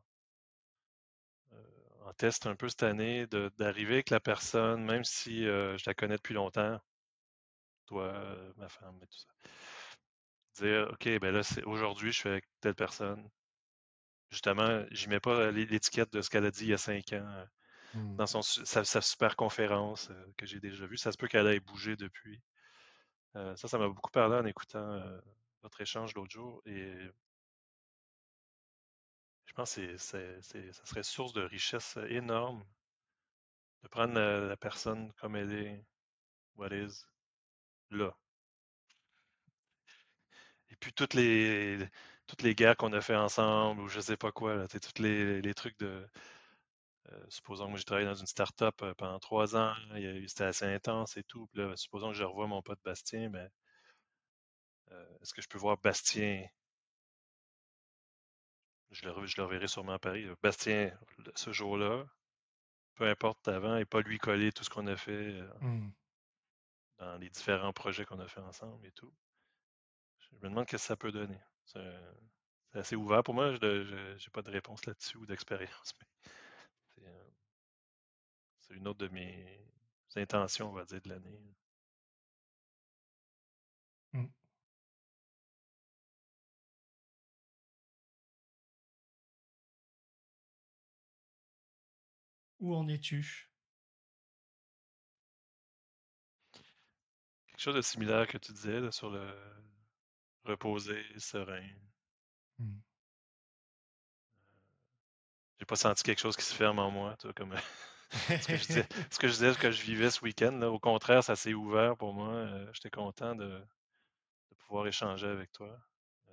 test 2.16 2.46
un 2.46 2.54
peu 2.54 2.68
cette 2.68 2.82
année, 2.84 3.26
d'arriver 3.58 3.94
avec 3.94 4.10
la 4.10 4.20
personne, 4.20 4.84
même 4.84 5.04
si 5.04 5.44
je 5.44 5.82
la 5.86 5.94
connais 5.94 6.16
depuis 6.16 6.34
longtemps, 6.34 6.80
toi, 7.86 8.12
ma 8.56 8.68
femme 8.68 8.98
et 9.02 9.06
tout 9.06 9.18
ça. 9.18 9.28
Dire, 10.56 10.88
OK, 10.92 11.06
ben 11.20 11.32
là, 11.34 11.42
c'est 11.42 11.64
aujourd'hui, 11.64 12.10
je 12.12 12.18
suis 12.20 12.28
avec 12.30 12.44
telle 12.60 12.74
personne. 12.74 13.28
Justement, 14.30 14.84
j'y 14.90 15.08
mets 15.08 15.20
pas 15.20 15.50
l'é- 15.50 15.64
l'étiquette 15.66 16.12
de 16.12 16.20
ce 16.20 16.28
qu'elle 16.30 16.44
a 16.46 16.50
dit 16.50 16.64
il 16.64 16.68
y 16.70 16.74
a 16.74 16.78
cinq 16.78 17.12
ans 17.12 17.24
euh, 17.26 17.44
Mm. 17.94 18.18
dans 18.18 18.26
son, 18.26 18.42
sa, 18.42 18.84
sa 18.84 19.00
super 19.02 19.36
conférence 19.36 20.10
euh, 20.10 20.26
que 20.38 20.46
j'ai 20.46 20.60
déjà 20.60 20.86
vue. 20.86 20.98
Ça 20.98 21.12
se 21.12 21.18
peut 21.18 21.28
qu'elle 21.28 21.46
ait 21.48 21.60
bougé 21.60 21.96
depuis. 21.96 22.42
Euh, 23.36 23.56
ça, 23.56 23.68
ça 23.68 23.78
m'a 23.78 23.88
beaucoup 23.88 24.10
parlé 24.12 24.36
en 24.36 24.46
écoutant 24.46 24.92
euh, 24.94 25.20
votre 25.62 25.80
échange 25.82 26.14
l'autre 26.14 26.32
jour. 26.32 26.62
Et 26.66 26.94
je 29.46 29.54
pense 29.54 29.76
que 29.76 29.96
c'est- 29.96 30.38
ça 30.72 30.84
serait 30.84 31.02
source 31.02 31.32
de 31.32 31.40
richesse 31.40 31.96
énorme 32.10 32.62
de 33.84 33.88
prendre 33.88 34.14
la, 34.14 34.40
la 34.40 34.56
personne 34.56 35.12
comme 35.12 35.36
elle 35.36 35.52
est, 35.52 35.86
what 36.56 36.72
is, 36.74 37.06
là. 37.90 38.16
Et 40.74 40.76
puis 40.76 40.92
toutes 40.92 41.14
les 41.14 41.78
toutes 42.26 42.42
les 42.42 42.54
guerres 42.54 42.76
qu'on 42.76 42.92
a 42.92 43.00
fait 43.00 43.16
ensemble, 43.16 43.80
ou 43.80 43.88
je 43.88 44.00
sais 44.00 44.16
pas 44.18 44.30
quoi, 44.32 44.56
là, 44.56 44.66
tous 44.68 45.00
les, 45.02 45.40
les 45.40 45.54
trucs 45.54 45.78
de. 45.78 46.06
euh, 47.12 47.24
supposons 47.30 47.70
que 47.72 47.78
j'ai 47.78 47.84
travaillé 47.84 48.06
dans 48.06 48.14
une 48.14 48.26
start-up 48.26 48.82
euh, 48.82 48.92
pendant 48.94 49.18
trois 49.18 49.56
ans, 49.56 49.74
il 49.94 50.02
y 50.02 50.06
a 50.06 50.12
eu- 50.14 50.28
c'était 50.28 50.44
assez 50.44 50.66
intense 50.66 51.16
et 51.16 51.22
tout. 51.24 51.46
Puis 51.48 51.60
là, 51.62 51.74
supposons 51.76 52.08
que 52.08 52.14
je 52.14 52.24
revois 52.24 52.46
mon 52.46 52.60
pote 52.62 52.80
Bastien, 52.84 53.30
ben, 53.30 53.48
euh, 54.92 55.18
est-ce 55.20 55.34
que 55.34 55.42
je 55.42 55.48
peux 55.48 55.58
voir 55.58 55.76
Bastien? 55.76 56.46
Je 58.92 59.06
le, 59.06 59.26
je 59.26 59.36
le 59.36 59.42
reverrai 59.42 59.68
sûrement 59.68 59.92
à 59.92 59.98
Paris. 59.98 60.26
Bastien, 60.42 60.90
ce 61.34 61.52
jour-là, 61.52 62.06
peu 62.96 63.08
importe 63.08 63.48
avant, 63.48 63.76
et 63.76 63.84
pas 63.86 64.02
lui 64.02 64.18
coller 64.18 64.52
tout 64.52 64.64
ce 64.64 64.70
qu'on 64.70 64.86
a 64.88 64.96
fait 64.96 65.12
euh, 65.12 65.48
Mm. 65.62 65.94
dans 66.98 67.16
les 67.18 67.30
différents 67.30 67.72
projets 67.72 68.04
qu'on 68.04 68.18
a 68.18 68.26
fait 68.26 68.40
ensemble 68.40 68.84
et 68.84 68.90
tout. 68.90 69.12
Je 70.40 70.46
me 70.46 70.50
demande 70.50 70.66
qu'est-ce 70.66 70.84
que 70.84 70.88
ça 70.88 70.96
peut 70.96 71.12
donner. 71.12 71.40
C'est 71.64 72.78
assez 72.78 72.96
ouvert 72.96 73.22
pour 73.22 73.34
moi. 73.34 73.54
Je 73.54 74.14
n'ai 74.14 74.30
pas 74.32 74.42
de 74.42 74.50
réponse 74.50 74.84
là-dessus 74.86 75.16
ou 75.18 75.26
d'expérience, 75.26 75.94
euh, 77.02 77.30
c'est 78.60 78.74
une 78.74 78.88
autre 78.88 78.98
de 79.00 79.08
mes 79.08 79.60
intentions, 80.16 80.70
on 80.70 80.72
va 80.72 80.84
dire, 80.84 81.00
de 81.02 81.08
l'année. 81.08 81.40
Mm. 84.14 84.28
Où 92.60 92.74
en 92.74 92.88
es-tu? 92.88 93.48
Quelque 97.46 97.60
chose 97.60 97.74
de 97.76 97.80
similaire 97.82 98.26
que 98.26 98.38
tu 98.38 98.52
disais 98.52 98.80
là, 98.80 98.90
sur 98.90 99.10
le 99.10 99.22
reposer, 100.44 101.04
serein. 101.18 101.68
Mm. 102.60 102.82
J'ai 105.58 105.66
pas 105.66 105.74
senti 105.76 106.02
quelque 106.04 106.20
chose 106.20 106.36
qui 106.36 106.44
se 106.44 106.54
ferme 106.54 106.78
en 106.78 106.90
moi, 106.92 107.16
tu 107.18 107.26
vois, 107.26 107.34
comme 107.34 107.54
ce 108.40 108.46
que 108.48 108.56
je 108.56 108.66
disais, 108.66 108.86
ce 109.10 109.18
que 109.18 109.28
je 109.28 109.32
disais 109.32 109.54
que 109.54 109.70
je 109.72 109.82
vivais 109.82 110.10
ce 110.10 110.22
week-end. 110.24 110.52
là. 110.60 110.70
Au 110.70 110.78
contraire, 110.78 111.24
ça 111.24 111.36
s'est 111.36 111.54
ouvert 111.54 111.96
pour 111.96 112.12
moi. 112.14 112.28
Euh, 112.34 112.70
J'étais 112.72 112.90
content 112.90 113.34
de, 113.34 113.46
de 113.48 113.84
pouvoir 114.66 114.86
échanger 114.88 115.28
avec 115.28 115.52
toi. 115.52 115.78
Euh, 116.30 116.32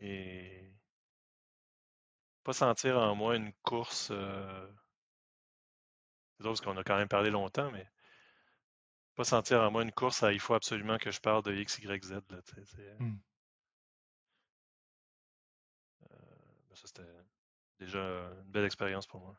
et 0.00 0.74
pas 2.42 2.52
sentir 2.54 2.96
en 2.98 3.14
moi 3.14 3.36
une 3.36 3.52
course. 3.64 4.08
euh, 4.10 4.66
C'est 6.36 6.44
drôle 6.44 6.52
parce 6.52 6.60
qu'on 6.60 6.76
a 6.76 6.84
quand 6.84 6.96
même 6.96 7.08
parlé 7.08 7.30
longtemps, 7.30 7.72
mais 7.72 7.84
pas 9.14 9.24
sentir 9.24 9.60
en 9.62 9.70
moi 9.70 9.82
une 9.82 9.92
course 9.92 10.22
à 10.22 10.32
il 10.32 10.40
faut 10.40 10.54
absolument 10.54 10.98
que 10.98 11.10
je 11.10 11.20
parle 11.20 11.42
de 11.44 11.54
X, 11.54 11.78
Y, 11.78 12.04
Z. 12.04 12.12
Là, 12.30 12.42
tu 12.42 12.54
sais, 12.54 12.64
c'est- 12.64 12.96
Mm. 13.00 13.18
ben, 16.68 16.74
ça, 16.76 16.86
c'était 16.86 17.02
déjà 17.78 17.98
une 18.00 18.50
belle 18.50 18.64
expérience 18.64 19.06
pour 19.06 19.20
moi. 19.20 19.36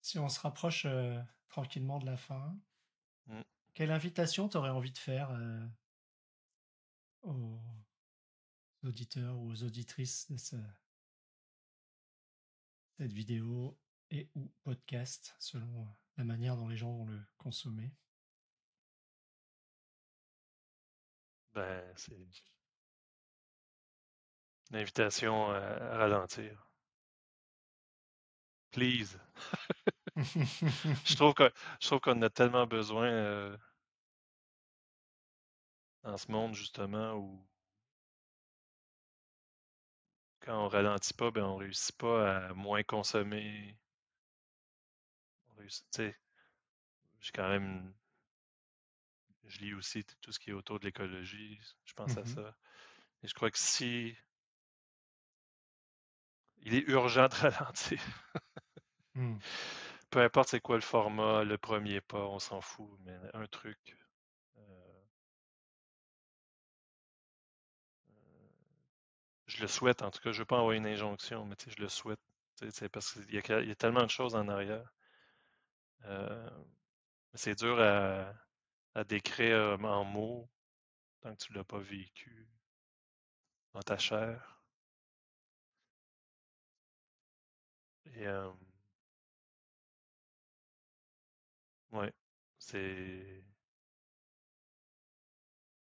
Si 0.00 0.18
on 0.18 0.28
se 0.28 0.40
rapproche 0.40 0.86
euh, 0.86 1.20
tranquillement 1.48 1.98
de 1.98 2.06
la 2.06 2.16
fin, 2.16 2.56
Mm. 3.26 3.40
quelle 3.74 3.90
invitation 3.90 4.48
tu 4.48 4.56
aurais 4.56 4.70
envie 4.70 4.92
de 4.92 4.98
faire 4.98 5.30
euh, 5.32 5.66
aux 7.22 7.58
auditeurs 8.84 9.36
ou 9.38 9.50
aux 9.50 9.62
auditrices 9.64 10.30
de 10.30 10.36
ce- 10.36 10.56
cette 12.96 13.12
vidéo 13.12 13.78
et 14.10 14.28
ou 14.34 14.50
podcast, 14.62 15.34
selon 15.38 15.82
euh, 15.82 15.86
la 16.16 16.24
manière 16.24 16.56
dont 16.56 16.68
les 16.68 16.76
gens 16.76 16.92
vont 16.92 17.06
le 17.06 17.20
consommer 17.36 17.92
Ben, 21.54 21.82
c'est 21.96 22.14
une 24.70 24.76
invitation 24.76 25.50
à, 25.50 25.58
à 25.58 25.96
ralentir. 25.98 26.68
Please. 28.70 29.18
je 30.16 31.16
trouve 31.16 31.34
que 31.34 31.50
je 31.80 31.86
trouve 31.86 32.00
qu'on 32.00 32.20
a 32.22 32.30
tellement 32.30 32.66
besoin 32.66 33.06
euh, 33.06 33.56
dans 36.04 36.16
ce 36.16 36.30
monde 36.30 36.54
justement 36.54 37.14
où 37.14 37.46
quand 40.46 40.64
on 40.64 40.68
ralentit 40.68 41.12
pas, 41.12 41.30
ben 41.30 41.44
on 41.44 41.56
réussit 41.56 41.94
pas 41.98 42.46
à 42.46 42.54
moins 42.54 42.82
consommer. 42.82 43.76
On 45.50 45.58
réussit, 45.58 45.84
tu 45.90 46.02
sais, 46.02 46.16
j'ai 47.20 47.30
quand 47.32 47.48
même 47.48 47.92
je 49.46 49.60
lis 49.60 49.72
aussi 49.72 50.04
tout 50.20 50.30
ce 50.30 50.38
qui 50.38 50.50
est 50.50 50.52
autour 50.52 50.78
de 50.78 50.84
l'écologie, 50.84 51.58
je 51.86 51.94
pense 51.94 52.18
à 52.18 52.24
Mhm. 52.24 52.26
ça. 52.26 52.54
Et 53.22 53.28
je 53.28 53.34
crois 53.34 53.50
que 53.50 53.58
si 53.58 54.16
il 56.64 56.74
est 56.74 56.86
urgent 56.88 57.28
de 57.28 57.34
ralentir, 57.48 57.98
Hmm. 59.14 59.38
peu 60.10 60.20
importe 60.20 60.48
c'est 60.48 60.60
quoi 60.60 60.74
le 60.76 60.82
format, 60.82 61.44
le 61.44 61.58
premier 61.58 62.00
pas, 62.00 62.26
on 62.26 62.38
s'en 62.40 62.60
fout, 62.60 62.90
mais 63.04 63.16
un 63.34 63.46
truc. 63.46 63.96
Je 69.56 69.62
le 69.62 69.68
souhaite, 69.68 70.02
en 70.02 70.10
tout 70.10 70.20
cas, 70.20 70.32
je 70.32 70.40
veux 70.40 70.44
pas 70.44 70.58
envoyer 70.58 70.78
une 70.78 70.86
injonction, 70.86 71.46
mais 71.46 71.56
je 71.66 71.80
le 71.80 71.88
souhaite. 71.88 72.20
c'est 72.70 72.88
parce 72.90 73.12
qu'il 73.12 73.34
y, 73.34 73.36
y 73.36 73.70
a 73.70 73.74
tellement 73.74 74.02
de 74.04 74.10
choses 74.10 74.34
en 74.36 74.48
arrière. 74.48 74.92
Euh, 76.06 76.50
c'est 77.34 77.56
dur 77.58 77.80
à, 77.80 78.34
décrire 79.04 79.56
euh, 79.56 79.76
en 79.78 80.04
mots 80.04 80.50
tant 81.22 81.34
que 81.36 81.44
tu 81.44 81.52
l'as 81.54 81.64
pas 81.64 81.80
vécu 81.80 82.48
dans 83.74 83.82
ta 83.82 83.96
chair. 83.98 84.60
Et 88.16 88.26
euh, 88.26 88.50
ouais, 91.92 92.12
c'est 92.58 93.42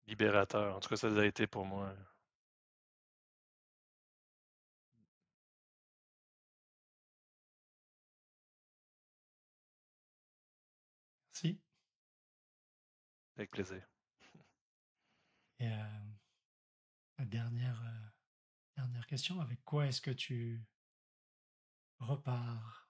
libérateur. 0.07 0.75
En 0.75 0.79
tout 0.81 0.89
cas, 0.89 0.97
ça 0.97 1.07
a 1.07 1.25
été 1.25 1.47
pour 1.47 1.65
moi. 1.65 1.93
Avec 13.39 13.51
plaisir. 13.51 13.81
Et 15.59 15.67
euh, 15.67 15.73
la 17.17 17.23
dernière, 17.23 17.81
euh, 17.81 18.09
dernière 18.75 19.07
question, 19.07 19.39
avec 19.39 19.63
quoi 19.63 19.87
est-ce 19.87 20.01
que 20.01 20.11
tu 20.11 20.61
repars? 22.01 22.89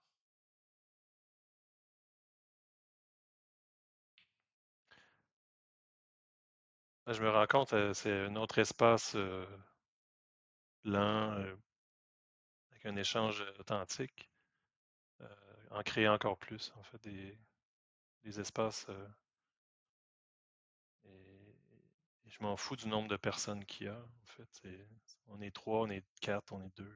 Là, 7.06 7.14
je 7.14 7.22
me 7.22 7.30
rends 7.30 7.46
compte, 7.46 7.76
c'est 7.94 8.26
un 8.26 8.36
autre 8.36 8.58
espace 8.58 9.14
euh, 9.16 9.46
lent, 10.84 11.34
euh, 11.34 11.56
avec 12.72 12.88
un 12.88 12.96
échange 12.96 13.46
authentique, 13.60 14.32
euh, 15.22 15.28
en 15.70 15.84
créer 15.84 16.08
encore 16.08 16.40
plus, 16.40 16.74
en 16.76 16.82
fait, 16.82 17.04
des, 17.04 17.38
des 18.24 18.40
espaces. 18.40 18.88
euh, 18.90 19.08
et, 21.06 21.10
et 21.10 22.12
je 22.30 22.44
m'en 22.44 22.56
fous 22.58 22.76
du 22.76 22.88
nombre 22.88 23.08
de 23.08 23.18
personnes 23.18 23.66
qu'il 23.66 23.88
y 23.88 23.90
a, 23.90 24.00
en 24.00 24.26
fait. 24.26 24.62
on 25.28 25.42
est 25.42 25.52
trois, 25.52 25.82
on 25.82 25.90
est 25.90 26.06
quatre, 26.22 26.54
on 26.54 26.62
est 26.64 26.76
deux. 26.78 26.94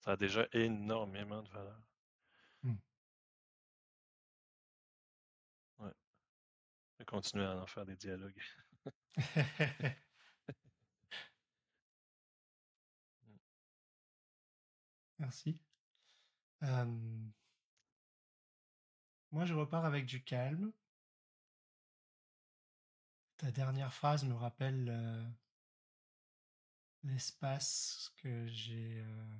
Ça 0.00 0.12
a 0.12 0.16
déjà 0.16 0.46
énormément 0.52 1.42
de 1.42 1.48
valeur. 1.48 1.82
Hmm. 2.62 2.76
Ouais. 5.78 5.92
Je 6.92 6.98
vais 6.98 7.04
continuer 7.06 7.44
à 7.44 7.56
en 7.56 7.66
faire 7.66 7.86
des 7.86 7.96
dialogues. 7.96 8.42
Merci. 15.18 15.58
Euh, 16.62 16.84
moi, 19.32 19.44
je 19.44 19.54
repars 19.54 19.84
avec 19.84 20.06
du 20.06 20.22
calme. 20.22 20.72
Ta 23.36 23.50
dernière 23.50 23.92
phrase 23.92 24.24
me 24.24 24.34
rappelle 24.34 24.88
euh, 24.88 25.28
l'espace 27.04 28.12
que 28.16 28.46
j'ai 28.46 29.00
euh, 29.00 29.36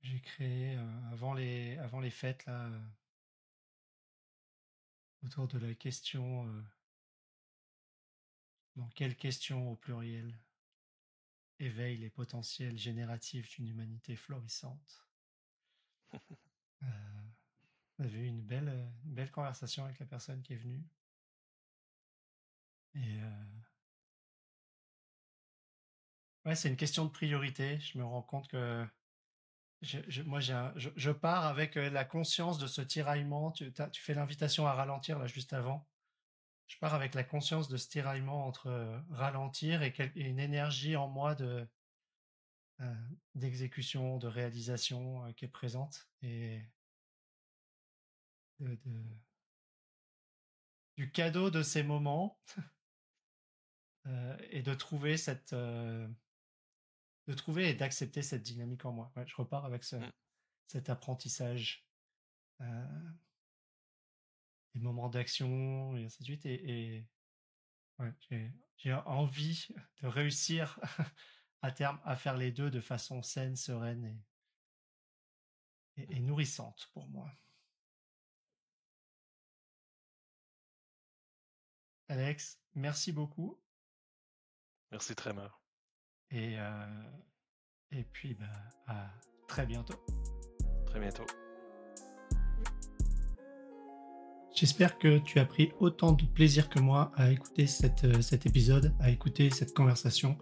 j'ai 0.00 0.20
créé 0.20 0.76
euh, 0.76 1.10
avant 1.12 1.32
les 1.34 1.78
avant 1.78 2.00
les 2.00 2.10
fêtes 2.10 2.46
là 2.46 2.68
autour 5.22 5.46
de 5.46 5.58
la 5.58 5.74
question 5.74 6.64
dans 8.74 8.88
quelle 8.88 9.16
question 9.16 9.70
au 9.70 9.76
pluriel 9.76 10.36
éveille 11.60 11.98
les 11.98 12.10
potentiels 12.10 12.78
génératifs 12.78 13.50
d'une 13.50 13.68
humanité 13.68 14.16
florissante? 14.16 15.06
On 16.82 18.04
avait 18.04 18.20
eu 18.20 18.26
une 18.26 18.40
belle, 18.40 18.68
une 19.04 19.14
belle 19.14 19.30
conversation 19.30 19.84
avec 19.84 19.98
la 19.98 20.06
personne 20.06 20.42
qui 20.42 20.54
est 20.54 20.56
venue. 20.56 20.82
Ouais, 26.44 26.54
c'est 26.54 26.68
une 26.68 26.76
question 26.76 27.04
de 27.04 27.10
priorité. 27.10 27.78
Je 27.80 27.98
me 27.98 28.04
rends 28.04 28.22
compte 28.22 28.48
que 28.48 28.86
je, 29.82 30.22
moi, 30.22 30.40
je, 30.40 31.10
pars 31.10 31.46
avec 31.46 31.74
la 31.74 32.04
conscience 32.04 32.58
de 32.58 32.66
ce 32.66 32.82
tiraillement. 32.82 33.52
Tu, 33.52 33.72
fais 33.94 34.14
l'invitation 34.14 34.66
à 34.66 34.72
ralentir 34.72 35.18
là 35.18 35.26
juste 35.26 35.52
avant. 35.52 35.86
Je 36.66 36.78
pars 36.78 36.94
avec 36.94 37.14
la 37.14 37.24
conscience 37.24 37.68
de 37.68 37.76
ce 37.76 37.88
tiraillement 37.88 38.46
entre 38.46 39.02
ralentir 39.10 39.82
et, 39.82 39.94
une 40.16 40.38
énergie 40.38 40.96
en 40.96 41.08
moi 41.08 41.34
de 41.34 41.66
d'exécution, 43.34 44.16
de 44.16 44.26
réalisation 44.26 45.30
qui 45.34 45.44
est 45.44 45.48
présente 45.48 46.08
et 46.22 46.62
du 50.96 51.10
cadeau 51.12 51.50
de 51.50 51.62
ces 51.62 51.82
moments 51.82 52.38
euh, 54.06 54.36
et 54.50 54.62
de 54.62 54.74
trouver 54.74 55.16
cette 55.16 55.52
euh, 55.52 56.08
de 57.26 57.34
trouver 57.34 57.70
et 57.70 57.74
d'accepter 57.74 58.22
cette 58.22 58.42
dynamique 58.42 58.84
en 58.84 58.92
moi. 58.92 59.12
Ouais, 59.16 59.26
je 59.26 59.36
repars 59.36 59.64
avec 59.64 59.84
ce, 59.84 59.96
Mm. 59.96 60.10
cet 60.68 60.90
apprentissage, 60.90 61.86
euh, 62.60 63.10
des 64.74 64.80
moments 64.80 65.08
d'action 65.08 65.96
et 65.96 66.04
ainsi 66.04 66.18
de 66.20 66.24
suite. 66.24 66.46
Et, 66.46 66.96
et 66.98 67.06
ouais, 67.98 68.12
j'ai, 68.28 68.52
j'ai 68.76 68.92
envie 68.94 69.68
de 70.02 70.06
réussir 70.08 70.78
à 71.62 71.70
terme 71.72 72.00
à 72.04 72.16
faire 72.16 72.36
les 72.36 72.52
deux 72.52 72.70
de 72.70 72.80
façon 72.80 73.22
saine, 73.22 73.56
sereine 73.56 74.04
et, 75.96 76.02
et, 76.02 76.16
et 76.16 76.20
nourrissante 76.20 76.90
pour 76.94 77.08
moi. 77.08 77.30
Alex, 82.08 82.60
merci 82.74 83.10
beaucoup. 83.12 83.58
Merci 84.92 85.14
Tremor. 85.14 85.60
Et, 86.32 86.58
euh, 86.58 87.02
et 87.92 88.04
puis, 88.04 88.34
bah, 88.34 88.46
à 88.88 89.10
très 89.46 89.64
bientôt. 89.64 89.94
Très 90.86 90.98
bientôt. 90.98 91.26
J'espère 94.52 94.98
que 94.98 95.18
tu 95.18 95.38
as 95.38 95.44
pris 95.44 95.72
autant 95.78 96.12
de 96.12 96.24
plaisir 96.24 96.68
que 96.68 96.80
moi 96.80 97.12
à 97.14 97.30
écouter 97.30 97.68
cette, 97.68 98.04
euh, 98.04 98.20
cet 98.20 98.46
épisode, 98.46 98.92
à 98.98 99.10
écouter 99.10 99.48
cette 99.50 99.74
conversation. 99.74 100.36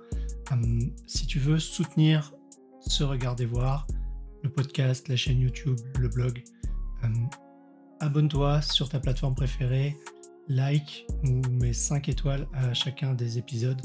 Hum, 0.50 0.94
si 1.06 1.26
tu 1.26 1.38
veux 1.38 1.58
soutenir 1.58 2.32
ce 2.80 3.04
Regardez 3.04 3.44
Voir, 3.44 3.86
le 4.42 4.50
podcast, 4.50 5.08
la 5.08 5.16
chaîne 5.16 5.40
YouTube, 5.40 5.78
le 5.98 6.08
blog, 6.08 6.42
hum, 7.02 7.28
abonne-toi 8.00 8.62
sur 8.62 8.88
ta 8.88 8.98
plateforme 8.98 9.34
préférée, 9.34 9.94
like 10.48 11.06
ou 11.24 11.42
mets 11.50 11.74
5 11.74 12.08
étoiles 12.08 12.48
à 12.54 12.72
chacun 12.72 13.12
des 13.12 13.36
épisodes, 13.36 13.82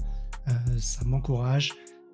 ça 0.77 1.05
m'encourage. 1.05 1.73